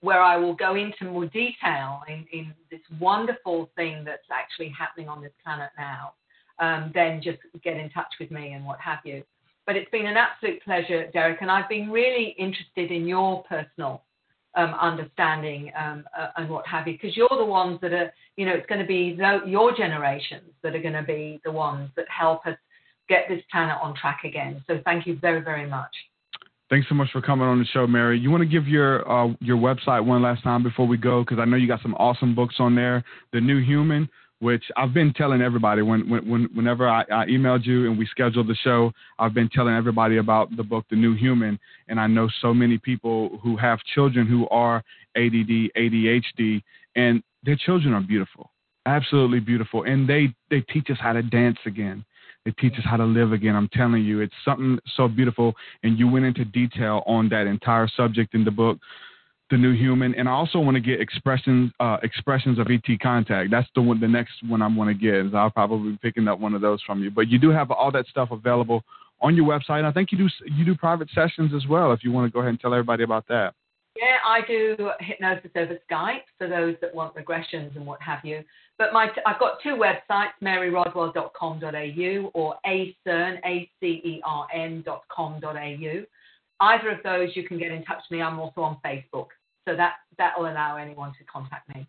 where 0.00 0.20
I 0.20 0.36
will 0.36 0.54
go 0.54 0.74
into 0.74 1.04
more 1.04 1.26
detail 1.26 2.02
in, 2.08 2.26
in 2.32 2.52
this 2.70 2.80
wonderful 3.00 3.70
thing 3.76 4.04
that's 4.04 4.26
actually 4.32 4.70
happening 4.76 5.08
on 5.08 5.22
this 5.22 5.32
planet 5.44 5.70
now, 5.78 6.14
um, 6.58 6.90
then 6.94 7.20
just 7.22 7.38
get 7.62 7.76
in 7.76 7.90
touch 7.90 8.12
with 8.18 8.30
me 8.30 8.52
and 8.52 8.64
what 8.64 8.80
have 8.80 8.98
you. 9.04 9.22
But 9.66 9.76
it's 9.76 9.90
been 9.90 10.06
an 10.06 10.16
absolute 10.16 10.62
pleasure, 10.62 11.10
Derek, 11.12 11.42
and 11.42 11.50
I've 11.50 11.68
been 11.68 11.90
really 11.90 12.34
interested 12.38 12.90
in 12.90 13.06
your 13.06 13.42
personal 13.44 14.02
um, 14.54 14.74
understanding 14.80 15.70
um, 15.78 16.04
uh, 16.18 16.28
and 16.36 16.48
what 16.48 16.66
have 16.66 16.86
you, 16.86 16.94
because 16.94 17.16
you're 17.16 17.28
the 17.36 17.44
ones 17.44 17.78
that 17.82 17.92
are, 17.92 18.12
you 18.36 18.46
know, 18.46 18.52
it's 18.52 18.66
going 18.66 18.80
to 18.80 18.86
be 18.86 19.14
the, 19.14 19.40
your 19.46 19.76
generations 19.76 20.50
that 20.62 20.74
are 20.74 20.82
going 20.82 20.94
to 20.94 21.02
be 21.02 21.40
the 21.44 21.52
ones 21.52 21.90
that 21.96 22.06
help 22.08 22.46
us 22.46 22.56
get 23.08 23.26
this 23.28 23.42
planet 23.52 23.76
on 23.82 23.94
track 23.94 24.20
again. 24.24 24.64
So 24.66 24.80
thank 24.84 25.06
you 25.06 25.18
very, 25.20 25.42
very 25.42 25.68
much. 25.68 25.94
Thanks 26.68 26.88
so 26.88 26.96
much 26.96 27.10
for 27.12 27.22
coming 27.22 27.46
on 27.46 27.60
the 27.60 27.64
show, 27.66 27.86
Mary. 27.86 28.18
You 28.18 28.30
want 28.30 28.42
to 28.42 28.48
give 28.48 28.66
your 28.66 29.08
uh, 29.08 29.32
your 29.40 29.56
website 29.56 30.04
one 30.04 30.22
last 30.22 30.42
time 30.42 30.64
before 30.64 30.86
we 30.86 30.96
go, 30.96 31.22
because 31.22 31.38
I 31.38 31.44
know 31.44 31.56
you 31.56 31.68
got 31.68 31.80
some 31.80 31.94
awesome 31.94 32.34
books 32.34 32.56
on 32.58 32.74
there. 32.74 33.04
The 33.32 33.40
New 33.40 33.62
Human, 33.62 34.08
which 34.40 34.64
I've 34.76 34.92
been 34.92 35.12
telling 35.14 35.40
everybody 35.40 35.82
when, 35.82 36.08
when, 36.10 36.48
whenever 36.54 36.88
I, 36.88 37.02
I, 37.02 37.26
emailed 37.26 37.64
you 37.64 37.88
and 37.88 37.98
we 37.98 38.06
scheduled 38.06 38.48
the 38.48 38.54
show, 38.56 38.92
I've 39.18 39.32
been 39.32 39.48
telling 39.48 39.74
everybody 39.74 40.18
about 40.18 40.54
the 40.56 40.62
book, 40.62 40.84
The 40.90 40.96
New 40.96 41.14
Human. 41.14 41.58
And 41.88 41.98
I 41.98 42.06
know 42.06 42.28
so 42.42 42.52
many 42.52 42.78
people 42.78 43.38
who 43.42 43.56
have 43.56 43.78
children 43.94 44.26
who 44.26 44.46
are 44.48 44.82
ADD, 45.16 45.70
ADHD, 45.76 46.62
and 46.96 47.22
their 47.44 47.56
children 47.56 47.94
are 47.94 48.02
beautiful, 48.02 48.50
absolutely 48.84 49.40
beautiful. 49.40 49.84
And 49.84 50.06
they, 50.06 50.34
they 50.50 50.60
teach 50.60 50.90
us 50.90 50.98
how 51.00 51.14
to 51.14 51.22
dance 51.22 51.58
again. 51.64 52.04
They 52.46 52.52
teaches 52.52 52.84
how 52.84 52.96
to 52.96 53.04
live 53.04 53.32
again. 53.32 53.54
I'm 53.54 53.68
telling 53.68 54.02
you, 54.02 54.20
it's 54.20 54.34
something 54.44 54.78
so 54.96 55.08
beautiful. 55.08 55.54
And 55.82 55.98
you 55.98 56.08
went 56.08 56.24
into 56.24 56.46
detail 56.46 57.02
on 57.06 57.28
that 57.28 57.46
entire 57.46 57.88
subject 57.88 58.34
in 58.34 58.44
the 58.44 58.50
book 58.50 58.78
the 59.50 59.56
new 59.56 59.72
human, 59.72 60.14
and 60.14 60.28
I 60.28 60.32
also 60.32 60.58
want 60.58 60.74
to 60.74 60.80
get 60.80 61.00
expressions 61.00 61.70
uh, 61.78 61.98
expressions 62.02 62.58
of 62.58 62.66
ET 62.68 63.00
contact. 63.00 63.50
That's 63.50 63.68
the 63.74 63.82
one, 63.82 64.00
the 64.00 64.08
next 64.08 64.32
one 64.48 64.60
I'm 64.60 64.74
going 64.74 64.88
to 64.88 64.94
get. 64.94 65.34
I'll 65.34 65.50
probably 65.50 65.92
be 65.92 65.98
picking 65.98 66.26
up 66.26 66.40
one 66.40 66.54
of 66.54 66.60
those 66.60 66.82
from 66.82 67.02
you. 67.02 67.10
But 67.10 67.28
you 67.28 67.38
do 67.38 67.50
have 67.50 67.70
all 67.70 67.92
that 67.92 68.06
stuff 68.08 68.30
available 68.32 68.82
on 69.20 69.36
your 69.36 69.46
website. 69.46 69.84
I 69.84 69.92
think 69.92 70.10
you 70.10 70.18
do 70.18 70.28
you 70.46 70.64
do 70.64 70.74
private 70.74 71.08
sessions 71.14 71.52
as 71.54 71.66
well. 71.68 71.92
If 71.92 72.02
you 72.02 72.10
want 72.10 72.30
to 72.30 72.32
go 72.32 72.40
ahead 72.40 72.50
and 72.50 72.60
tell 72.60 72.74
everybody 72.74 73.04
about 73.04 73.28
that. 73.28 73.54
Yeah, 73.98 74.16
I 74.24 74.40
do 74.46 74.90
hypnosis 75.00 75.50
over 75.56 75.78
Skype 75.90 76.22
for 76.38 76.48
those 76.48 76.76
that 76.80 76.94
want 76.94 77.14
regressions 77.14 77.74
and 77.76 77.86
what 77.86 78.00
have 78.02 78.24
you. 78.24 78.44
But 78.78 78.92
my 78.92 79.08
I've 79.24 79.38
got 79.38 79.62
two 79.62 79.76
websites, 79.76 80.32
maryrodwell.com.au 80.42 82.30
or 82.34 82.56
acern, 82.66 83.38
A-C-E-R-N.com.au. 83.44 84.22
Either 86.58 86.90
of 86.90 87.02
those, 87.02 87.36
you 87.36 87.46
can 87.46 87.58
get 87.58 87.70
in 87.70 87.84
touch 87.84 87.98
with 88.08 88.16
me. 88.18 88.22
I'm 88.22 88.38
also 88.38 88.62
on 88.62 88.78
Facebook, 88.84 89.28
so 89.66 89.76
that 89.76 89.94
that 90.18 90.38
will 90.38 90.46
allow 90.46 90.76
anyone 90.76 91.12
to 91.18 91.24
contact 91.24 91.74
me. 91.74 91.86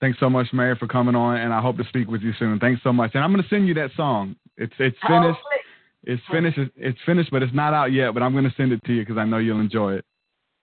Thanks 0.00 0.20
so 0.20 0.28
much, 0.28 0.48
Mary, 0.52 0.76
for 0.78 0.86
coming 0.86 1.14
on, 1.14 1.38
and 1.38 1.54
I 1.54 1.60
hope 1.62 1.78
to 1.78 1.84
speak 1.84 2.08
with 2.08 2.20
you 2.20 2.32
soon. 2.38 2.58
Thanks 2.58 2.82
so 2.82 2.92
much, 2.92 3.12
and 3.14 3.24
I'm 3.24 3.32
going 3.32 3.42
to 3.42 3.48
send 3.48 3.66
you 3.66 3.72
that 3.74 3.90
song. 3.96 4.36
It's 4.56 4.74
it's 4.78 4.96
oh, 5.04 5.08
finished. 5.08 5.40
Oh, 5.42 5.56
it's 6.04 6.22
finished. 6.30 6.58
It's 6.76 6.98
finished, 7.06 7.30
but 7.30 7.42
it's 7.42 7.54
not 7.54 7.74
out 7.74 7.92
yet. 7.92 8.12
But 8.14 8.22
I'm 8.22 8.32
going 8.32 8.44
to 8.44 8.54
send 8.56 8.72
it 8.72 8.82
to 8.84 8.92
you 8.92 9.02
because 9.02 9.18
I 9.18 9.24
know 9.24 9.38
you'll 9.38 9.60
enjoy 9.60 9.94
it. 9.94 10.04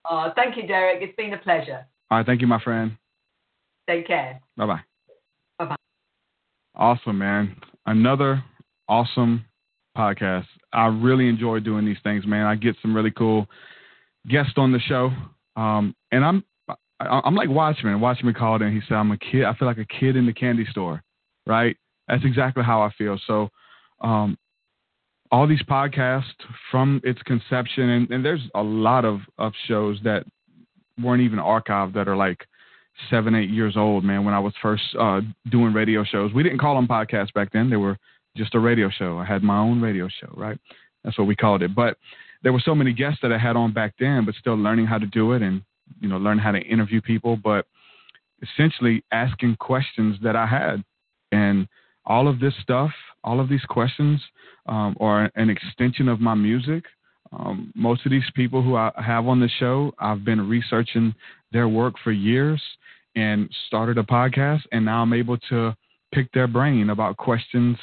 Oh, 0.08 0.30
thank 0.36 0.56
you, 0.56 0.66
Derek. 0.66 1.02
It's 1.02 1.16
been 1.16 1.32
a 1.32 1.38
pleasure. 1.38 1.86
All 2.10 2.18
right, 2.18 2.26
thank 2.26 2.40
you, 2.40 2.46
my 2.46 2.60
friend. 2.60 2.96
Take 3.88 4.06
care. 4.06 4.40
Bye 4.56 4.66
bye. 4.66 4.80
Bye 5.58 5.64
bye. 5.66 5.76
Awesome, 6.74 7.18
man. 7.18 7.56
Another 7.86 8.42
awesome 8.88 9.44
podcast. 9.96 10.46
I 10.72 10.86
really 10.86 11.28
enjoy 11.28 11.60
doing 11.60 11.84
these 11.84 11.98
things, 12.02 12.26
man. 12.26 12.46
I 12.46 12.56
get 12.56 12.76
some 12.82 12.94
really 12.94 13.10
cool 13.10 13.46
guests 14.28 14.54
on 14.56 14.72
the 14.72 14.80
show, 14.80 15.10
um, 15.56 15.94
and 16.10 16.24
I'm 16.24 16.44
I'm 17.00 17.34
like 17.34 17.48
Watchmen. 17.48 18.00
Watchmen 18.00 18.34
called 18.34 18.62
in. 18.62 18.72
He 18.72 18.80
said, 18.88 18.96
"I'm 18.96 19.10
a 19.12 19.18
kid. 19.18 19.44
I 19.44 19.54
feel 19.54 19.68
like 19.68 19.78
a 19.78 19.84
kid 19.84 20.16
in 20.16 20.26
the 20.26 20.32
candy 20.32 20.66
store." 20.70 21.02
Right? 21.46 21.76
That's 22.08 22.24
exactly 22.24 22.62
how 22.62 22.82
I 22.82 22.90
feel. 22.96 23.18
So, 23.26 23.50
um, 24.00 24.36
all 25.30 25.46
these 25.46 25.62
podcasts 25.62 26.24
from 26.70 27.00
its 27.04 27.20
conception, 27.22 27.88
and, 27.88 28.10
and 28.10 28.24
there's 28.24 28.42
a 28.54 28.62
lot 28.62 29.04
of 29.04 29.20
of 29.38 29.52
shows 29.66 29.98
that 30.04 30.24
weren't 31.02 31.22
even 31.22 31.38
archived 31.38 31.94
that 31.94 32.08
are 32.08 32.16
like 32.16 32.46
seven, 33.10 33.34
eight 33.34 33.50
years 33.50 33.76
old, 33.76 34.04
man. 34.04 34.24
When 34.24 34.34
I 34.34 34.38
was 34.38 34.52
first 34.62 34.82
uh, 34.98 35.20
doing 35.50 35.72
radio 35.72 36.04
shows, 36.04 36.32
we 36.32 36.42
didn't 36.42 36.58
call 36.58 36.76
them 36.76 36.86
podcasts 36.86 37.32
back 37.32 37.52
then. 37.52 37.70
They 37.70 37.76
were 37.76 37.98
just 38.36 38.54
a 38.54 38.60
radio 38.60 38.90
show. 38.90 39.18
I 39.18 39.24
had 39.24 39.42
my 39.42 39.58
own 39.58 39.80
radio 39.80 40.08
show, 40.08 40.32
right? 40.36 40.58
That's 41.02 41.18
what 41.18 41.26
we 41.26 41.36
called 41.36 41.62
it. 41.62 41.74
But 41.74 41.98
there 42.42 42.52
were 42.52 42.62
so 42.64 42.74
many 42.74 42.92
guests 42.92 43.18
that 43.22 43.32
I 43.32 43.38
had 43.38 43.56
on 43.56 43.72
back 43.72 43.94
then, 43.98 44.24
but 44.24 44.34
still 44.34 44.56
learning 44.56 44.86
how 44.86 44.98
to 44.98 45.06
do 45.06 45.32
it 45.32 45.42
and 45.42 45.62
you 46.00 46.08
know 46.08 46.18
learn 46.18 46.38
how 46.38 46.52
to 46.52 46.60
interview 46.60 47.00
people, 47.00 47.36
but 47.36 47.66
essentially 48.42 49.02
asking 49.12 49.56
questions 49.56 50.16
that 50.22 50.36
I 50.36 50.46
had, 50.46 50.84
and 51.32 51.66
all 52.06 52.28
of 52.28 52.40
this 52.40 52.54
stuff, 52.62 52.90
all 53.22 53.40
of 53.40 53.48
these 53.48 53.64
questions 53.68 54.20
um, 54.66 54.96
are 55.00 55.30
an 55.36 55.50
extension 55.50 56.08
of 56.08 56.20
my 56.20 56.34
music. 56.34 56.84
Um, 57.32 57.72
most 57.74 58.04
of 58.06 58.12
these 58.12 58.30
people 58.34 58.62
who 58.62 58.76
I 58.76 58.92
have 58.96 59.26
on 59.26 59.40
the 59.40 59.48
show, 59.58 59.92
I've 59.98 60.24
been 60.24 60.48
researching 60.48 61.14
their 61.52 61.68
work 61.68 61.94
for 62.02 62.12
years 62.12 62.62
and 63.16 63.48
started 63.66 63.98
a 63.98 64.02
podcast, 64.02 64.62
and 64.72 64.84
now 64.84 65.02
I'm 65.02 65.12
able 65.12 65.38
to 65.48 65.74
pick 66.12 66.30
their 66.32 66.46
brain 66.46 66.90
about 66.90 67.16
questions 67.16 67.76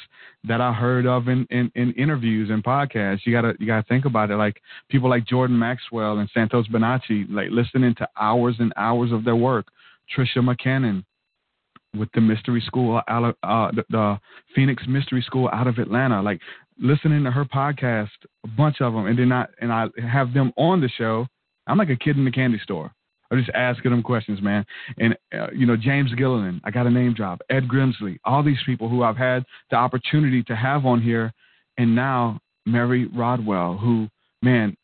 that 0.44 0.60
I 0.60 0.72
heard 0.72 1.06
of 1.06 1.28
in, 1.28 1.46
in, 1.50 1.70
in, 1.74 1.92
interviews 1.92 2.48
and 2.50 2.64
podcasts. 2.64 3.20
You 3.24 3.32
gotta 3.32 3.54
you 3.60 3.66
gotta 3.66 3.86
think 3.88 4.06
about 4.06 4.30
it. 4.30 4.36
Like 4.36 4.60
people 4.88 5.10
like 5.10 5.26
Jordan 5.26 5.58
Maxwell 5.58 6.18
and 6.18 6.30
Santos 6.32 6.66
Bonacci, 6.68 7.26
like 7.28 7.48
listening 7.50 7.94
to 7.96 8.08
hours 8.18 8.56
and 8.58 8.72
hours 8.76 9.12
of 9.12 9.24
their 9.24 9.36
work. 9.36 9.66
Tricia 10.16 10.38
McCannon 10.38 11.04
with 11.96 12.08
the 12.14 12.20
Mystery 12.20 12.62
School 12.66 13.00
out 13.08 13.24
of 13.24 13.34
uh, 13.42 13.70
the, 13.72 13.84
the 13.90 14.20
Phoenix 14.54 14.84
Mystery 14.88 15.22
School 15.22 15.48
out 15.52 15.66
of 15.66 15.78
Atlanta, 15.78 16.22
like 16.22 16.40
listening 16.78 17.24
to 17.24 17.30
her 17.30 17.44
podcast, 17.44 18.08
a 18.44 18.48
bunch 18.48 18.80
of 18.80 18.92
them, 18.92 19.06
and 19.06 19.18
then 19.18 19.32
I 19.32 19.46
and 19.60 19.72
I 19.72 19.86
have 20.10 20.32
them 20.32 20.52
on 20.56 20.80
the 20.80 20.88
show. 20.88 21.26
I'm 21.66 21.78
like 21.78 21.90
a 21.90 21.96
kid 21.96 22.16
in 22.16 22.24
the 22.24 22.30
candy 22.30 22.58
store. 22.62 22.92
I'm 23.30 23.38
just 23.38 23.50
asking 23.54 23.92
them 23.92 24.02
questions, 24.02 24.42
man. 24.42 24.64
And 24.98 25.16
uh, 25.34 25.48
you 25.54 25.66
know, 25.66 25.76
James 25.76 26.14
Gilliland, 26.14 26.60
I 26.64 26.70
got 26.70 26.86
a 26.86 26.90
name 26.90 27.14
drop. 27.14 27.40
Ed 27.50 27.68
Grimsley, 27.68 28.18
all 28.24 28.42
these 28.42 28.62
people 28.66 28.88
who 28.88 29.02
I've 29.02 29.16
had 29.16 29.44
the 29.70 29.76
opportunity 29.76 30.42
to 30.44 30.56
have 30.56 30.84
on 30.84 31.00
here, 31.00 31.32
and 31.78 31.94
now 31.94 32.40
Mary 32.66 33.06
Rodwell, 33.06 33.76
who, 33.78 34.08
man, 34.42 34.76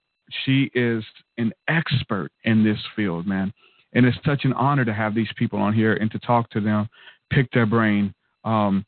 she 0.45 0.71
is 0.75 1.05
an 1.37 1.53
expert 1.69 2.31
in 2.45 2.65
this 2.65 2.79
field, 2.97 3.27
man. 3.27 3.53
And 3.99 4.07
it's 4.07 4.17
such 4.25 4.45
an 4.45 4.53
honor 4.53 4.85
to 4.85 4.95
have 4.95 5.13
these 5.13 5.29
people 5.37 5.59
on 5.59 5.75
here 5.75 5.95
and 5.95 6.09
to 6.13 6.21
talk 6.21 6.49
to 6.51 6.61
them, 6.61 6.89
pick 7.33 7.51
their 7.51 7.67
brain. 7.67 8.15
Um, 8.45 8.87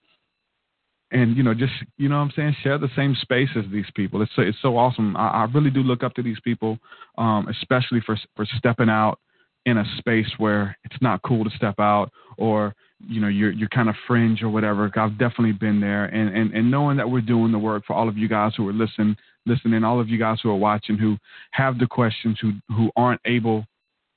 and 1.12 1.36
you 1.36 1.42
know 1.42 1.52
just 1.52 1.72
you 1.98 2.08
know 2.08 2.18
what 2.18 2.22
i'm 2.22 2.32
saying 2.36 2.54
share 2.62 2.78
the 2.78 2.88
same 2.94 3.16
space 3.20 3.48
as 3.56 3.64
these 3.72 3.90
people 3.96 4.22
it's 4.22 4.30
so, 4.36 4.42
it's 4.42 4.58
so 4.62 4.78
awesome 4.78 5.16
I, 5.16 5.28
I 5.28 5.44
really 5.52 5.70
do 5.70 5.80
look 5.80 6.04
up 6.04 6.14
to 6.14 6.22
these 6.22 6.38
people 6.44 6.78
um, 7.18 7.48
especially 7.48 8.00
for 8.06 8.16
for 8.36 8.46
stepping 8.58 8.88
out 8.88 9.18
in 9.66 9.78
a 9.78 9.84
space 9.98 10.28
where 10.38 10.76
it's 10.84 11.02
not 11.02 11.20
cool 11.22 11.42
to 11.42 11.50
step 11.56 11.80
out 11.80 12.12
or 12.38 12.76
you 13.08 13.20
know 13.20 13.28
you're 13.28 13.50
you're 13.50 13.68
kind 13.68 13.88
of 13.88 13.94
fringe 14.06 14.42
or 14.42 14.48
whatever. 14.48 14.90
I've 14.96 15.18
definitely 15.18 15.52
been 15.52 15.80
there, 15.80 16.06
and 16.06 16.34
and 16.36 16.52
and 16.54 16.70
knowing 16.70 16.96
that 16.98 17.08
we're 17.08 17.20
doing 17.20 17.52
the 17.52 17.58
work 17.58 17.84
for 17.86 17.94
all 17.94 18.08
of 18.08 18.18
you 18.18 18.28
guys 18.28 18.52
who 18.56 18.68
are 18.68 18.72
listening, 18.72 19.16
listening, 19.46 19.84
all 19.84 20.00
of 20.00 20.08
you 20.08 20.18
guys 20.18 20.38
who 20.42 20.50
are 20.50 20.56
watching, 20.56 20.98
who 20.98 21.16
have 21.52 21.78
the 21.78 21.86
questions, 21.86 22.38
who 22.40 22.52
who 22.68 22.90
aren't 22.96 23.20
able 23.24 23.64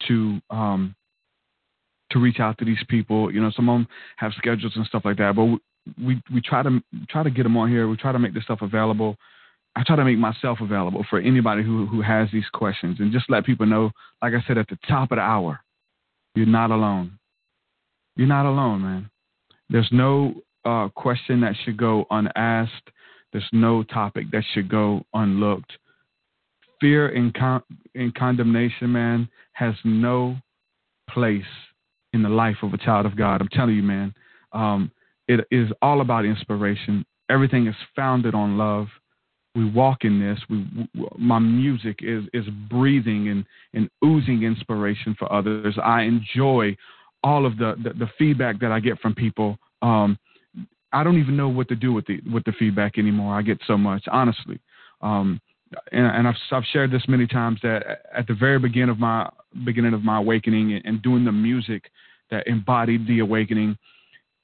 to 0.08 0.40
um 0.50 0.96
to 2.12 2.20
reach 2.20 2.40
out 2.40 2.58
to 2.60 2.66
these 2.66 2.84
people. 2.90 3.34
You 3.34 3.42
know, 3.42 3.52
some 3.56 3.70
of 3.70 3.76
them 3.76 3.88
have 4.18 4.34
schedules 4.38 4.74
and 4.76 4.86
stuff 4.86 5.04
like 5.06 5.18
that, 5.18 5.36
but 5.36 5.46
we 5.46 5.60
we, 6.02 6.22
we 6.34 6.42
try 6.42 6.64
to 6.64 6.82
try 7.10 7.24
to 7.24 7.30
get 7.30 7.44
them 7.44 7.58
on 7.58 7.70
here. 7.70 7.88
We 7.88 7.98
try 7.98 8.12
to 8.12 8.20
make 8.20 8.34
this 8.34 8.44
stuff 8.44 8.62
available 8.62 9.18
I 9.76 9.84
try 9.84 9.96
to 9.96 10.06
make 10.06 10.18
myself 10.18 10.60
available 10.62 11.06
for 11.10 11.20
anybody 11.20 11.64
who 11.64 11.88
who 11.88 12.02
has 12.02 12.30
these 12.32 12.48
questions 12.54 12.98
and 13.00 13.12
just 13.12 13.30
let 13.30 13.46
people 13.46 13.66
know, 13.66 13.92
like 14.22 14.34
I 14.34 14.44
said 14.48 14.58
at 14.58 14.68
the 14.68 14.78
top 14.88 15.12
of 15.12 15.18
the 15.18 15.22
hour, 15.22 15.60
you're 16.36 16.46
not 16.46 16.72
alone. 16.72 17.18
You're 18.16 18.28
not 18.28 18.46
alone, 18.46 18.82
man. 18.84 19.10
There's 19.70 19.90
no 19.92 20.36
uh, 20.64 20.90
question 20.90 21.42
that 21.42 21.56
should 21.64 21.78
go 21.78 22.06
unasked. 22.12 22.92
There's 23.32 23.50
no 23.52 23.82
topic 23.82 24.30
that 24.32 24.44
should 24.54 24.70
go 24.70 25.04
unlooked. 25.16 25.74
Fear 26.84 27.16
and, 27.16 27.34
con- 27.34 27.64
and 27.96 28.14
condemnation, 28.14 28.92
man, 28.92 29.30
has 29.54 29.74
no 29.86 30.36
place 31.10 31.44
in 32.12 32.22
the 32.24 32.30
life 32.30 32.58
of 32.62 32.74
a 32.74 32.78
child 32.78 33.06
of 33.06 33.16
God. 33.16 33.40
I'm 33.40 33.48
telling 33.48 33.76
you, 33.76 33.84
man. 33.84 34.14
Um, 34.52 34.92
it 35.30 35.48
is 35.50 35.70
all 35.82 36.02
about 36.02 36.26
inspiration. 36.26 37.06
Everything 37.30 37.68
is 37.68 37.76
founded 37.96 38.36
on 38.36 38.58
love 38.58 38.88
we 39.56 39.70
walk 39.70 40.04
in 40.04 40.20
this. 40.20 40.40
We, 40.50 40.90
my 41.18 41.40
music 41.40 42.00
is 42.02 42.24
is 42.34 42.46
breathing 42.70 43.30
and 43.30 43.46
and 43.74 43.90
oozing 44.04 44.44
inspiration 44.44 45.16
for 45.18 45.32
others. 45.32 45.78
I 45.84 46.02
enjoy 46.02 46.76
all 47.24 47.46
of 47.46 47.58
the 47.58 47.76
the, 47.84 47.94
the 47.94 48.10
feedback 48.18 48.60
that 48.62 48.72
I 48.72 48.80
get 48.80 49.00
from 49.00 49.14
people. 49.14 49.58
Um, 49.82 50.18
I 50.92 51.04
don't 51.04 51.20
even 51.20 51.38
know 51.38 51.50
what 51.50 51.68
to 51.70 51.76
do 51.76 51.94
with 51.94 52.06
the 52.08 52.20
with 52.32 52.44
the 52.46 52.54
feedback 52.54 52.98
anymore. 52.98 53.36
I 53.36 53.42
get 53.42 53.60
so 53.68 53.78
much, 53.78 54.04
honestly. 54.12 54.60
Um, 55.02 55.40
and, 55.92 56.28
I've 56.28 56.36
I've 56.52 56.64
shared 56.72 56.92
this 56.92 57.04
many 57.08 57.28
times 57.28 57.60
that 57.64 58.02
at 58.16 58.28
the 58.28 58.34
very 58.34 58.60
beginning 58.60 58.90
of 58.90 59.00
my 59.00 59.30
beginning 59.66 59.94
of 59.94 60.04
my 60.04 60.18
awakening 60.18 60.74
and, 60.74 60.86
and 60.86 61.02
doing 61.02 61.26
the 61.26 61.32
music 61.32 61.92
that 62.32 62.48
embodied 62.48 63.08
the 63.08 63.20
awakening, 63.20 63.78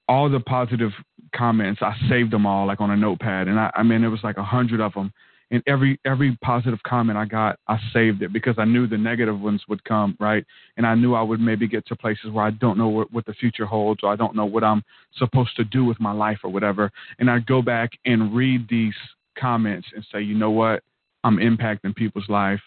all 0.07 0.30
the 0.30 0.39
positive 0.39 0.91
comments, 1.35 1.81
I 1.81 1.95
saved 2.10 2.31
them 2.31 2.45
all 2.45 2.68
like 2.68 2.81
on 2.81 2.91
a 2.91 2.97
notepad, 2.97 3.47
and 3.47 3.60
I, 3.60 3.72
I 3.76 3.84
mean 3.84 4.03
it 4.03 4.10
was 4.10 4.23
like 4.23 4.38
a 4.38 4.43
hundred 4.43 4.81
of 4.81 4.93
them. 4.93 5.14
And 5.51 5.64
every 5.65 5.99
every 6.06 6.38
positive 6.43 6.77
comment 6.84 7.18
I 7.18 7.26
got, 7.26 7.57
I 7.68 7.80
saved 7.91 8.22
it 8.22 8.31
because 8.31 8.56
I 8.60 8.65
knew 8.65 8.85
the 8.85 8.99
negative 8.99 9.39
ones 9.39 9.64
would 9.68 9.84
come, 9.84 10.15
right? 10.19 10.45
And 10.77 10.85
I 10.85 10.93
knew 10.93 11.15
I 11.15 11.23
would 11.23 11.39
maybe 11.39 11.68
get 11.68 11.88
to 11.88 11.95
places 11.95 12.30
where 12.31 12.45
I 12.45 12.51
don't 12.51 12.77
know 12.77 12.89
what, 12.89 13.11
what 13.11 13.26
the 13.26 13.34
future 13.34 13.65
holds, 13.65 14.01
or 14.03 14.11
I 14.11 14.15
don't 14.15 14.35
know 14.35 14.45
what 14.45 14.64
I'm 14.64 14.84
supposed 15.18 15.56
to 15.56 15.64
do 15.64 15.85
with 15.85 15.99
my 15.99 16.11
life 16.11 16.38
or 16.43 16.51
whatever. 16.51 16.91
And 17.18 17.31
I'd 17.31 17.47
go 17.47 17.64
back 17.64 17.89
and 18.06 18.35
read 18.35 18.68
these 18.69 18.93
comments 19.39 19.88
and 19.95 20.06
say, 20.11 20.22
you 20.22 20.35
know 20.35 20.51
what, 20.51 20.84
I'm 21.24 21.38
impacting 21.38 21.96
people's 21.96 22.30
life. 22.30 22.62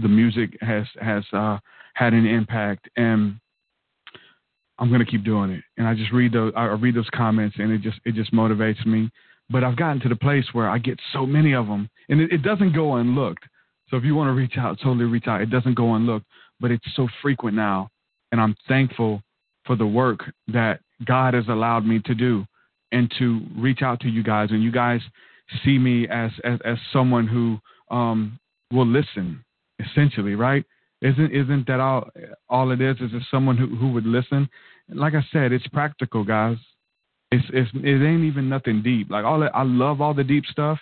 The 0.00 0.08
music 0.08 0.56
has 0.60 0.86
has 1.00 1.24
uh, 1.32 1.58
had 1.94 2.14
an 2.14 2.26
impact, 2.26 2.88
and 2.96 3.38
I'm 4.78 4.90
gonna 4.90 5.04
keep 5.04 5.24
doing 5.24 5.50
it. 5.50 5.62
And 5.76 5.86
I 5.86 5.94
just 5.94 6.12
read 6.12 6.32
those 6.32 6.52
I 6.56 6.64
read 6.66 6.94
those 6.94 7.08
comments 7.14 7.56
and 7.58 7.70
it 7.70 7.82
just 7.82 8.00
it 8.04 8.14
just 8.14 8.32
motivates 8.32 8.84
me. 8.86 9.10
But 9.50 9.64
I've 9.64 9.76
gotten 9.76 10.00
to 10.00 10.08
the 10.08 10.16
place 10.16 10.46
where 10.52 10.68
I 10.68 10.78
get 10.78 10.98
so 11.12 11.26
many 11.26 11.52
of 11.52 11.66
them 11.66 11.88
and 12.08 12.20
it, 12.20 12.32
it 12.32 12.42
doesn't 12.42 12.74
go 12.74 12.96
unlooked. 12.96 13.44
So 13.88 13.96
if 13.96 14.04
you 14.04 14.14
want 14.14 14.28
to 14.28 14.32
reach 14.32 14.54
out, 14.56 14.78
totally 14.82 15.04
reach 15.04 15.26
out. 15.26 15.42
It 15.42 15.50
doesn't 15.50 15.74
go 15.74 15.94
unlooked, 15.94 16.26
but 16.58 16.70
it's 16.70 16.86
so 16.96 17.06
frequent 17.20 17.54
now. 17.54 17.90
And 18.30 18.40
I'm 18.40 18.56
thankful 18.66 19.22
for 19.66 19.76
the 19.76 19.86
work 19.86 20.20
that 20.48 20.80
God 21.04 21.34
has 21.34 21.44
allowed 21.48 21.84
me 21.84 22.00
to 22.06 22.14
do 22.14 22.46
and 22.90 23.12
to 23.18 23.42
reach 23.56 23.82
out 23.82 24.00
to 24.00 24.08
you 24.08 24.22
guys. 24.22 24.50
And 24.50 24.62
you 24.62 24.72
guys 24.72 25.00
see 25.64 25.78
me 25.78 26.08
as 26.08 26.30
as, 26.44 26.58
as 26.64 26.78
someone 26.92 27.26
who 27.26 27.58
um, 27.94 28.38
will 28.72 28.86
listen, 28.86 29.44
essentially, 29.78 30.34
right? 30.34 30.64
Isn't 31.00 31.32
isn't 31.32 31.66
that 31.66 31.80
all 31.80 32.08
all 32.48 32.70
it 32.70 32.80
is? 32.80 32.96
Is 32.96 33.12
it 33.12 33.22
someone 33.30 33.56
who, 33.56 33.66
who 33.76 33.92
would 33.92 34.06
listen? 34.06 34.48
Like 34.88 35.14
I 35.14 35.24
said, 35.32 35.52
it's 35.52 35.66
practical, 35.68 36.24
guys. 36.24 36.56
It's 37.32 37.44
it's 37.52 37.70
it 37.74 38.04
ain't 38.04 38.24
even 38.24 38.48
nothing 38.48 38.82
deep. 38.82 39.10
Like 39.10 39.24
all 39.24 39.40
that, 39.40 39.54
I 39.54 39.62
love 39.62 40.00
all 40.00 40.14
the 40.14 40.22
deep 40.22 40.44
stuff, 40.46 40.78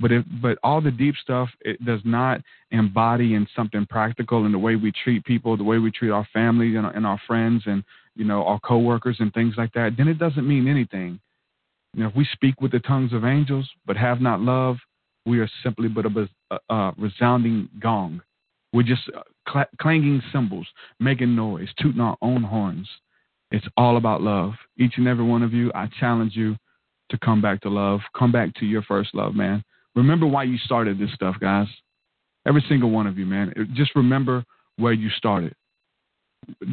but 0.00 0.10
if 0.10 0.24
but 0.42 0.58
all 0.64 0.80
the 0.80 0.90
deep 0.90 1.14
stuff 1.22 1.48
it 1.60 1.84
does 1.84 2.00
not 2.04 2.40
embody 2.72 3.34
in 3.34 3.46
something 3.54 3.86
practical 3.86 4.44
in 4.46 4.52
the 4.52 4.58
way 4.58 4.74
we 4.76 4.92
treat 5.04 5.24
people, 5.24 5.56
the 5.56 5.62
way 5.62 5.78
we 5.78 5.90
treat 5.90 6.10
our 6.10 6.26
family 6.32 6.74
and, 6.76 6.86
and 6.86 7.06
our 7.06 7.20
friends 7.26 7.62
and 7.66 7.84
you 8.16 8.24
know 8.24 8.44
our 8.44 8.58
coworkers 8.60 9.16
and 9.20 9.32
things 9.34 9.54
like 9.56 9.72
that. 9.74 9.92
Then 9.96 10.08
it 10.08 10.18
doesn't 10.18 10.48
mean 10.48 10.66
anything. 10.66 11.20
If 11.96 12.14
we 12.14 12.26
speak 12.32 12.60
with 12.60 12.72
the 12.72 12.80
tongues 12.80 13.12
of 13.12 13.24
angels 13.24 13.68
but 13.86 13.96
have 13.96 14.20
not 14.20 14.40
love, 14.40 14.76
we 15.26 15.40
are 15.40 15.50
simply 15.62 15.88
but 15.88 16.06
a, 16.06 16.28
a, 16.50 16.74
a 16.74 16.92
resounding 16.96 17.68
gong. 17.80 18.22
We're 18.72 18.82
just 18.82 19.02
uh, 19.14 19.22
cl- 19.52 19.68
clanging 19.80 20.22
cymbals, 20.32 20.66
making 21.00 21.34
noise, 21.34 21.68
tooting 21.80 22.00
our 22.00 22.16
own 22.22 22.42
horns. 22.42 22.88
It's 23.50 23.66
all 23.76 23.96
about 23.96 24.22
love. 24.22 24.52
Each 24.78 24.94
and 24.96 25.08
every 25.08 25.24
one 25.24 25.42
of 25.42 25.52
you, 25.52 25.72
I 25.74 25.88
challenge 25.98 26.36
you 26.36 26.56
to 27.10 27.18
come 27.18 27.42
back 27.42 27.60
to 27.62 27.68
love. 27.68 28.00
Come 28.16 28.30
back 28.30 28.54
to 28.56 28.66
your 28.66 28.82
first 28.82 29.14
love, 29.14 29.34
man. 29.34 29.64
Remember 29.96 30.26
why 30.26 30.44
you 30.44 30.56
started 30.58 30.98
this 30.98 31.12
stuff, 31.14 31.34
guys. 31.40 31.66
Every 32.46 32.64
single 32.68 32.90
one 32.90 33.08
of 33.08 33.18
you, 33.18 33.26
man. 33.26 33.52
Just 33.74 33.96
remember 33.96 34.44
where 34.76 34.92
you 34.92 35.10
started. 35.10 35.54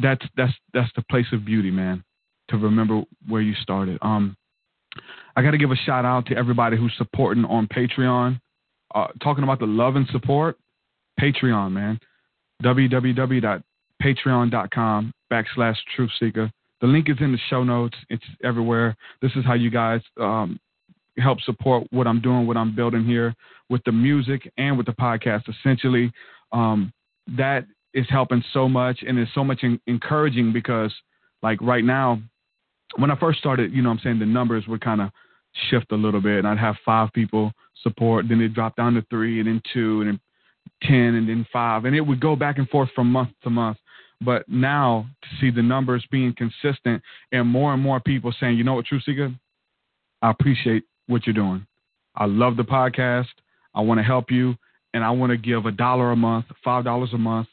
That's 0.02 0.24
that's 0.36 0.52
that's 0.72 0.90
the 0.94 1.02
place 1.10 1.26
of 1.32 1.44
beauty, 1.44 1.70
man. 1.70 2.04
To 2.50 2.56
remember 2.56 3.02
where 3.26 3.42
you 3.42 3.54
started. 3.60 3.98
Um, 4.00 4.36
I 5.36 5.42
got 5.42 5.52
to 5.52 5.58
give 5.58 5.70
a 5.70 5.76
shout 5.76 6.04
out 6.04 6.26
to 6.26 6.36
everybody 6.36 6.76
who's 6.76 6.92
supporting 6.96 7.44
on 7.44 7.68
Patreon. 7.68 8.40
Uh, 8.94 9.08
talking 9.22 9.44
about 9.44 9.58
the 9.58 9.66
love 9.66 9.96
and 9.96 10.06
support, 10.08 10.56
Patreon, 11.20 11.72
man. 11.72 12.00
www.patreon.com 12.62 15.12
backslash 15.30 15.76
truthseekah. 15.96 16.50
The 16.80 16.86
link 16.86 17.10
is 17.10 17.16
in 17.20 17.32
the 17.32 17.38
show 17.50 17.64
notes. 17.64 17.96
It's 18.08 18.24
everywhere. 18.42 18.96
This 19.20 19.32
is 19.36 19.44
how 19.44 19.52
you 19.54 19.70
guys 19.70 20.00
um, 20.18 20.58
help 21.18 21.40
support 21.42 21.86
what 21.90 22.06
I'm 22.06 22.20
doing, 22.20 22.46
what 22.46 22.56
I'm 22.56 22.74
building 22.74 23.04
here 23.04 23.34
with 23.68 23.82
the 23.84 23.92
music 23.92 24.50
and 24.56 24.76
with 24.76 24.86
the 24.86 24.92
podcast. 24.92 25.48
Essentially, 25.48 26.12
um, 26.52 26.92
that 27.36 27.66
is 27.94 28.06
helping 28.08 28.42
so 28.52 28.68
much 28.68 29.02
and 29.06 29.18
is 29.18 29.28
so 29.34 29.44
much 29.44 29.62
in- 29.62 29.80
encouraging 29.86 30.52
because, 30.52 30.92
like 31.42 31.60
right 31.60 31.84
now, 31.84 32.20
when 32.96 33.10
I 33.10 33.16
first 33.16 33.38
started, 33.38 33.72
you 33.72 33.82
know, 33.82 33.90
I'm 33.90 34.00
saying 34.02 34.18
the 34.18 34.26
numbers 34.26 34.66
would 34.66 34.80
kind 34.80 35.00
of 35.00 35.10
shift 35.70 35.92
a 35.92 35.96
little 35.96 36.20
bit, 36.20 36.38
and 36.38 36.48
I'd 36.48 36.58
have 36.58 36.76
five 36.84 37.12
people 37.12 37.52
support, 37.82 38.28
then 38.28 38.40
it 38.40 38.54
dropped 38.54 38.76
down 38.76 38.94
to 38.94 39.02
three, 39.10 39.40
and 39.40 39.48
then 39.48 39.62
two, 39.72 40.00
and 40.00 40.10
then 40.10 40.20
ten, 40.82 41.14
and 41.14 41.28
then 41.28 41.46
five, 41.52 41.84
and 41.84 41.94
it 41.94 42.00
would 42.00 42.20
go 42.20 42.36
back 42.36 42.58
and 42.58 42.68
forth 42.68 42.88
from 42.94 43.10
month 43.10 43.30
to 43.42 43.50
month. 43.50 43.78
But 44.20 44.48
now 44.48 45.06
to 45.22 45.28
see 45.40 45.50
the 45.50 45.62
numbers 45.62 46.04
being 46.10 46.34
consistent 46.36 47.02
and 47.30 47.46
more 47.46 47.72
and 47.72 47.82
more 47.82 48.00
people 48.00 48.34
saying, 48.40 48.56
you 48.58 48.64
know 48.64 48.74
what, 48.74 48.86
TruthSeekah, 48.86 49.38
I 50.22 50.30
appreciate 50.30 50.82
what 51.06 51.26
you're 51.26 51.34
doing. 51.34 51.64
I 52.16 52.26
love 52.26 52.56
the 52.56 52.64
podcast. 52.64 53.26
I 53.74 53.80
want 53.80 53.98
to 53.98 54.04
help 54.04 54.30
you, 54.30 54.56
and 54.92 55.04
I 55.04 55.10
want 55.10 55.30
to 55.30 55.36
give 55.36 55.66
a 55.66 55.70
dollar 55.70 56.10
a 56.10 56.16
month, 56.16 56.46
five 56.64 56.84
dollars 56.84 57.10
a 57.12 57.18
month, 57.18 57.46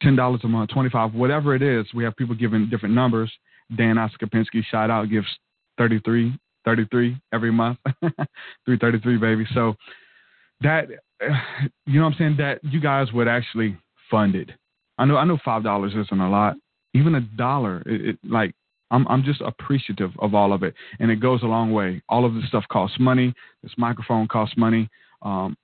ten 0.00 0.16
dollars 0.16 0.40
a 0.44 0.48
month, 0.48 0.70
twenty 0.70 0.88
five, 0.88 1.12
whatever 1.12 1.54
it 1.54 1.62
is. 1.62 1.86
We 1.94 2.04
have 2.04 2.16
people 2.16 2.34
giving 2.34 2.70
different 2.70 2.94
numbers. 2.94 3.30
Dan 3.76 3.96
Oskapinski, 3.96 4.64
shout 4.70 4.90
out, 4.90 5.10
gives 5.10 5.26
33, 5.76 6.38
33 6.64 7.20
every 7.32 7.52
month, 7.52 7.78
333 8.02 9.16
baby. 9.18 9.46
So 9.54 9.74
that 10.60 10.88
you 11.86 11.98
know 11.98 12.04
what 12.04 12.12
I'm 12.12 12.18
saying 12.18 12.36
that 12.38 12.60
you 12.62 12.80
guys 12.80 13.12
would 13.12 13.28
actually 13.28 13.76
fund 14.10 14.34
it. 14.34 14.50
I 14.98 15.04
know 15.04 15.16
I 15.16 15.24
know 15.24 15.38
five 15.44 15.62
dollars 15.62 15.92
isn't 15.92 16.20
a 16.20 16.30
lot. 16.30 16.56
Even 16.94 17.14
a 17.16 17.20
dollar, 17.20 17.82
it, 17.86 18.10
it 18.10 18.18
like 18.24 18.54
I'm 18.90 19.06
I'm 19.08 19.22
just 19.22 19.40
appreciative 19.40 20.10
of 20.18 20.34
all 20.34 20.52
of 20.52 20.62
it, 20.62 20.74
and 21.00 21.10
it 21.10 21.16
goes 21.16 21.42
a 21.42 21.46
long 21.46 21.72
way. 21.72 22.02
All 22.08 22.24
of 22.24 22.34
this 22.34 22.46
stuff 22.48 22.64
costs 22.70 22.98
money. 22.98 23.34
This 23.62 23.72
microphone 23.76 24.28
costs 24.28 24.56
money. 24.56 24.88
Um, 25.22 25.56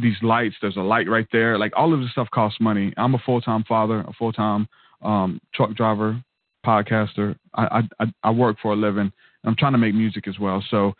these 0.00 0.16
lights, 0.22 0.54
there's 0.60 0.76
a 0.76 0.80
light 0.80 1.08
right 1.08 1.26
there. 1.32 1.58
Like 1.58 1.72
all 1.76 1.92
of 1.92 2.00
this 2.00 2.10
stuff 2.12 2.28
costs 2.32 2.60
money. 2.60 2.92
I'm 2.96 3.14
a 3.14 3.22
full 3.24 3.40
time 3.40 3.64
father, 3.64 4.00
a 4.00 4.12
full 4.12 4.32
time 4.32 4.68
um, 5.02 5.40
truck 5.54 5.74
driver, 5.74 6.22
podcaster. 6.64 7.36
I, 7.54 7.82
I 8.00 8.06
I 8.22 8.30
work 8.30 8.56
for 8.62 8.72
a 8.72 8.76
living. 8.76 9.12
I'm 9.44 9.56
trying 9.56 9.72
to 9.72 9.78
make 9.78 9.94
music 9.94 10.28
as 10.28 10.38
well. 10.38 10.64
So 10.70 10.94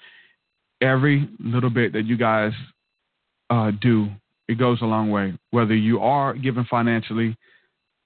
every 0.80 1.28
little 1.38 1.70
bit 1.70 1.92
that 1.92 2.06
you 2.06 2.16
guys 2.16 2.52
uh, 3.50 3.70
do, 3.80 4.08
it 4.48 4.58
goes 4.58 4.82
a 4.82 4.86
long 4.86 5.10
way. 5.10 5.38
Whether 5.50 5.74
you 5.74 6.00
are 6.00 6.34
giving 6.34 6.64
financially, 6.64 7.36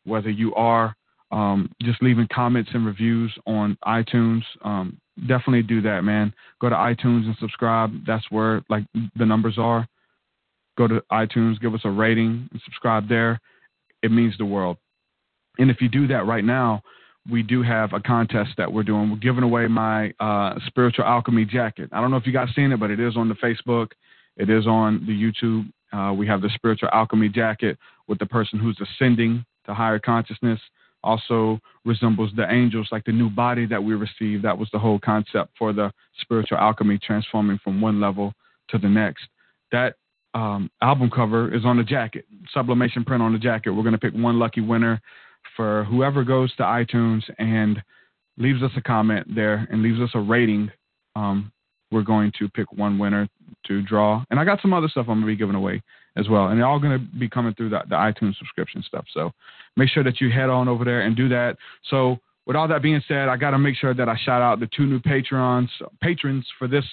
whether 0.05 0.31
you 0.31 0.55
are 0.55 0.95
um, 1.33 1.71
just 1.83 2.03
leaving 2.03 2.29
comments 2.33 2.71
and 2.75 2.87
reviews 2.87 3.33
on 3.47 3.77
iTunes, 3.85 4.43
um, 4.63 5.01
definitely 5.21 5.63
do 5.63 5.81
that, 5.83 6.05
man. 6.05 6.33
Go 6.61 6.69
to 6.69 6.77
iTunes 6.77 7.27
and 7.27 7.37
subscribe. 7.41 7.93
That's 8.07 8.25
where 8.31 8.63
like 8.69 8.85
the 9.17 9.27
numbers 9.27 9.57
are. 9.59 9.89
Go 10.77 10.87
to 10.87 11.03
iTunes, 11.11 11.61
give 11.61 11.75
us 11.75 11.81
a 11.85 11.91
rating, 11.91 12.49
and 12.53 12.61
subscribe 12.65 13.09
there. 13.09 13.41
It 14.03 14.13
means 14.13 14.35
the 14.37 14.45
world. 14.45 14.77
And 15.59 15.71
if 15.71 15.81
you 15.81 15.89
do 15.89 16.07
that 16.09 16.27
right 16.27 16.45
now, 16.45 16.83
we 17.31 17.43
do 17.43 17.63
have 17.63 17.93
a 17.93 18.01
contest 18.01 18.51
that 18.59 18.73
we're 18.73 18.83
doing. 18.83 19.11
We're 19.11 19.17
giving 19.17 19.43
away 19.43 19.67
my 19.67 20.13
uh, 20.21 20.59
spiritual 20.67 21.05
alchemy 21.05 21.45
jacket. 21.45 21.91
I 21.93 22.01
don't 22.01 22.11
know 22.11 22.17
if 22.17 22.27
you 22.27 22.33
guys 22.33 22.49
seen 22.55 22.73
it, 22.73 22.81
but 22.81 22.91
it 22.91 23.01
is 23.01 23.17
on 23.17 23.29
the 23.29 23.35
Facebook. 23.35 23.93
It 24.37 24.51
is 24.51 24.67
on 24.67 25.05
the 25.07 25.13
YouTube. 25.13 25.71
Uh, 25.93 26.13
we 26.13 26.27
have 26.27 26.43
the 26.43 26.51
spiritual 26.55 26.89
alchemy 26.93 27.29
jacket 27.29 27.79
with 28.07 28.19
the 28.19 28.27
person 28.27 28.59
who's 28.59 28.79
ascending 28.81 29.45
to 29.67 29.75
higher 29.75 29.99
consciousness. 29.99 30.61
Also 31.03 31.61
resembles 31.85 32.31
the 32.37 32.51
angels, 32.51 32.89
like 32.91 33.05
the 33.05 33.13
new 33.13 33.31
body 33.31 33.67
that 33.67 33.83
we 33.83 33.95
received. 33.95 34.45
That 34.45 34.59
was 34.59 34.69
the 34.73 34.79
whole 34.79 34.99
concept 34.99 35.53
for 35.59 35.73
the 35.73 35.93
spiritual 36.21 36.59
alchemy, 36.59 36.99
transforming 36.99 37.59
from 37.63 37.81
one 37.81 38.01
level 38.01 38.35
to 38.69 38.79
the 38.79 38.89
next. 38.89 39.25
That 39.73 39.95
um, 40.35 40.71
album 40.83 41.11
cover 41.11 41.55
is 41.55 41.65
on 41.65 41.77
the 41.77 41.85
jacket, 41.85 42.27
sublimation 42.53 43.05
print 43.05 43.23
on 43.23 43.33
the 43.33 43.39
jacket. 43.39 43.71
We're 43.71 43.83
going 43.83 43.93
to 43.93 43.99
pick 43.99 44.15
one 44.15 44.39
lucky 44.39 44.61
winner 44.61 45.01
for 45.57 45.85
whoever 45.85 46.25
goes 46.25 46.55
to 46.57 46.63
iTunes 46.63 47.23
and 47.39 47.83
leaves 48.39 48.63
us 48.63 48.71
a 48.77 48.83
comment 48.83 49.27
there 49.35 49.67
and 49.71 49.83
leaves 49.83 50.01
us 50.01 50.11
a 50.15 50.21
rating. 50.21 50.71
Um, 51.15 51.53
we're 51.91 52.03
going 52.03 52.33
to 52.39 52.49
pick 52.49 52.71
one 52.73 52.99
winner 52.99 53.29
to 53.67 53.83
draw. 53.83 54.25
And 54.31 54.39
I 54.39 54.45
got 54.45 54.61
some 54.61 54.73
other 54.73 54.89
stuff 54.89 55.07
I'm 55.09 55.21
going 55.21 55.23
to 55.23 55.27
be 55.27 55.37
giving 55.37 55.55
away 55.55 55.83
as 56.17 56.29
well. 56.29 56.49
And 56.49 56.59
they're 56.59 56.67
all 56.67 56.79
going 56.79 56.99
to 56.99 57.19
be 57.19 57.29
coming 57.29 57.55
through 57.55 57.71
the, 57.71 57.81
the 57.89 57.95
iTunes 57.95 58.37
subscription 58.37 58.83
stuff. 58.83 59.05
So 59.13 59.33
make 59.77 59.89
sure 59.89 60.05
that 60.05 60.21
you 60.21 60.31
head 60.31 60.51
on 60.51 60.69
over 60.69 60.85
there 60.85 61.03
and 61.03 61.17
do 61.17 61.29
that. 61.29 61.57
So 61.91 62.19
with 62.47 62.57
all 62.57 62.69
that 62.69 62.83
being 62.83 63.03
said, 63.07 63.29
I 63.29 63.37
got 63.37 63.51
to 63.51 63.59
make 63.59 63.77
sure 63.77 63.95
that 63.95 64.09
I 64.09 64.17
shout 64.25 64.43
out 64.43 64.61
the 64.61 64.69
two 64.77 64.87
new 64.87 65.01
patrons 65.01 65.71
patrons 66.01 66.47
for 66.59 66.69
this 66.69 66.85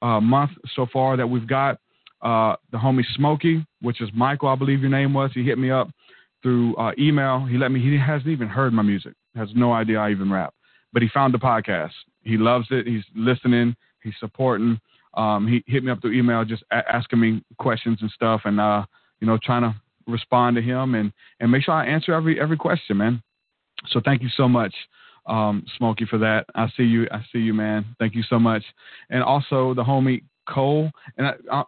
uh, 0.00 0.20
month 0.20 0.50
so 0.74 0.86
far 0.92 1.16
that 1.16 1.26
we've 1.26 1.46
got. 1.46 1.78
Uh, 2.22 2.54
the 2.70 2.78
homie 2.78 3.04
Smokey, 3.16 3.66
which 3.80 4.00
is 4.00 4.08
Michael, 4.14 4.48
I 4.48 4.54
believe 4.54 4.80
your 4.80 4.90
name 4.90 5.12
was. 5.12 5.32
He 5.34 5.42
hit 5.42 5.58
me 5.58 5.72
up 5.72 5.88
through 6.42 6.74
uh, 6.76 6.92
email. 6.98 7.44
He 7.44 7.56
let 7.58 7.70
me. 7.70 7.80
He 7.80 7.98
hasn't 7.98 8.28
even 8.28 8.48
heard 8.48 8.72
my 8.72 8.82
music. 8.82 9.14
Has 9.36 9.48
no 9.54 9.72
idea 9.72 9.98
I 9.98 10.10
even 10.10 10.30
rap. 10.30 10.54
But 10.92 11.02
he 11.02 11.08
found 11.08 11.32
the 11.32 11.38
podcast. 11.38 11.92
He 12.22 12.36
loves 12.36 12.66
it. 12.70 12.86
He's 12.86 13.04
listening. 13.14 13.74
He's 14.02 14.14
supporting. 14.20 14.80
Um, 15.14 15.46
he 15.46 15.62
hit 15.70 15.84
me 15.84 15.90
up 15.90 16.00
through 16.00 16.12
email, 16.12 16.44
just 16.44 16.62
a- 16.72 16.90
asking 16.90 17.20
me 17.20 17.42
questions 17.58 17.98
and 18.00 18.10
stuff, 18.10 18.42
and 18.44 18.60
uh, 18.60 18.84
you 19.20 19.26
know, 19.26 19.38
trying 19.42 19.62
to 19.62 19.74
respond 20.06 20.56
to 20.56 20.62
him 20.62 20.94
and 20.94 21.12
and 21.40 21.50
make 21.50 21.64
sure 21.64 21.74
I 21.74 21.86
answer 21.86 22.12
every 22.12 22.40
every 22.40 22.56
question, 22.56 22.96
man. 22.96 23.22
So 23.88 24.00
thank 24.04 24.22
you 24.22 24.28
so 24.36 24.48
much, 24.48 24.74
um, 25.26 25.64
Smokey, 25.76 26.06
for 26.06 26.18
that. 26.18 26.46
I 26.54 26.68
see 26.76 26.84
you. 26.84 27.06
I 27.10 27.24
see 27.32 27.38
you, 27.38 27.54
man. 27.54 27.84
Thank 27.98 28.14
you 28.14 28.22
so 28.28 28.38
much. 28.38 28.62
And 29.10 29.22
also 29.22 29.74
the 29.74 29.82
homie 29.82 30.22
Cole. 30.48 30.90
And 31.16 31.26
I, 31.26 31.32
I, 31.50 31.62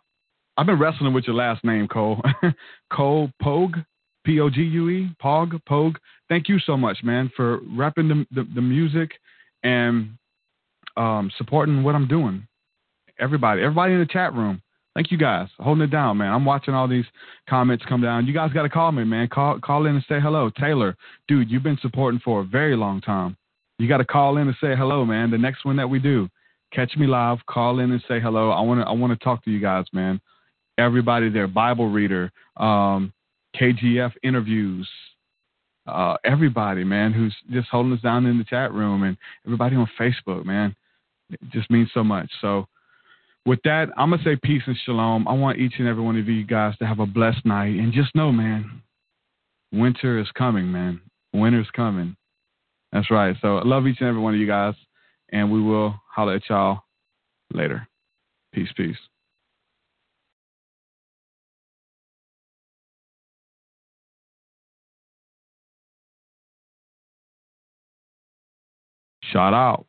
I've 0.57 0.67
been 0.67 0.79
wrestling 0.79 1.13
with 1.13 1.25
your 1.25 1.37
last 1.37 1.65
name, 1.65 1.89
Cole. 1.89 2.21
Cole 2.93 3.31
Pogue. 3.43 3.79
P 4.25 4.41
O 4.41 4.51
G 4.51 4.63
U 4.63 4.89
E, 4.91 5.11
Pog, 5.23 5.61
Pogue. 5.67 5.97
Thank 6.29 6.49
you 6.49 6.59
so 6.59 6.77
much, 6.77 6.99
man, 7.03 7.31
for 7.37 7.61
rapping 7.77 8.09
the, 8.09 8.27
the, 8.31 8.49
the 8.55 8.61
music 8.63 9.13
and 9.63 10.11
um, 10.97 11.31
supporting 11.37 11.83
what 11.83 11.95
I'm 11.95 12.09
doing. 12.09 12.47
Everybody, 13.19 13.63
everybody 13.63 13.93
in 13.93 14.01
the 14.01 14.07
chat 14.07 14.35
room, 14.35 14.61
thank 14.95 15.11
you 15.11 15.19
guys 15.19 15.49
holding 15.59 15.85
it 15.85 15.91
down, 15.91 16.17
man. 16.19 16.33
I'm 16.33 16.45
watching 16.45 16.75
all 16.75 16.89
these 16.89 17.05
comments 17.49 17.85
come 17.89 18.01
down. 18.01 18.27
You 18.27 18.33
guys 18.33 18.53
got 18.53 18.63
to 18.63 18.69
call 18.69 18.93
me, 18.93 19.05
man. 19.05 19.29
Call 19.29 19.61
call 19.61 19.87
in 19.87 19.95
and 19.97 20.05
say 20.09 20.21
hello, 20.21 20.51
Taylor, 20.59 20.97
dude. 21.29 21.51
You've 21.51 21.63
been 21.63 21.79
supporting 21.81 22.21
for 22.25 22.41
a 22.41 22.45
very 22.45 22.77
long 22.77 23.01
time. 23.01 23.37
You 23.79 23.89
got 23.89 23.99
to 23.99 24.05
call 24.05 24.39
in 24.39 24.49
and 24.49 24.57
say 24.61 24.75
hello, 24.77 25.05
man. 25.05 25.31
The 25.31 25.39
next 25.39 25.65
one 25.65 25.77
that 25.77 25.89
we 25.89 25.99
do, 25.99 26.29
catch 26.73 26.97
me 26.97 27.07
live. 27.07 27.39
Call 27.47 27.81
in 27.81 27.93
and 27.93 28.03
say 28.09 28.21
hello. 28.21 28.51
I 28.51 28.61
want 28.61 28.81
to 28.81 28.87
I 28.87 28.93
want 28.93 29.19
to 29.19 29.25
talk 29.25 29.45
to 29.45 29.51
you 29.51 29.61
guys, 29.61 29.85
man. 29.93 30.21
Everybody 30.77 31.29
there, 31.31 31.47
Bible 31.47 31.89
reader, 31.89 32.33
um, 32.57 33.13
KGF 33.55 34.13
interviews, 34.23 34.89
uh, 35.87 36.17
everybody, 36.25 36.85
man, 36.85 37.13
who's 37.13 37.35
just 37.51 37.69
holding 37.69 37.93
us 37.93 38.01
down 38.01 38.27
in 38.27 38.39
the 38.39 38.45
chat 38.45 38.73
room, 38.73 39.03
and 39.03 39.17
everybody 39.47 39.77
on 39.77 39.89
Facebook, 39.99 40.45
man. 40.45 40.75
It 41.31 41.41
just 41.53 41.71
means 41.71 41.91
so 41.95 42.05
much. 42.05 42.31
So, 42.41 42.67
with 43.47 43.61
that, 43.65 43.89
I'm 43.97 44.11
gonna 44.11 44.23
say 44.23 44.37
peace 44.43 44.63
and 44.67 44.77
shalom. 44.85 45.29
I 45.29 45.33
want 45.33 45.59
each 45.59 45.75
and 45.79 45.89
every 45.89 46.03
one 46.03 46.19
of 46.19 46.29
you 46.29 46.45
guys 46.45 46.77
to 46.79 46.87
have 46.87 47.01
a 47.01 47.07
blessed 47.07 47.45
night, 47.45 47.79
and 47.79 47.93
just 47.93 48.15
know, 48.15 48.33
man, 48.33 48.83
winter 49.73 50.19
is 50.19 50.31
coming, 50.37 50.71
man. 50.71 51.01
Winter's 51.33 51.71
coming. 51.75 52.17
That's 52.93 53.11
right. 53.11 53.37
So, 53.43 53.59
I 53.59 53.65
love 53.65 53.87
each 53.87 54.01
and 54.01 54.09
every 54.09 54.21
one 54.21 54.35
of 54.35 54.41
you 54.41 54.47
guys, 54.47 54.75
and 55.31 55.51
we 55.51 55.61
will 55.61 55.95
holler 56.09 56.35
at 56.35 56.49
y'all 56.49 56.81
later. 57.53 57.87
Peace, 58.53 58.71
peace. 58.77 58.97
Shout 69.35 69.53
out. 69.53 69.87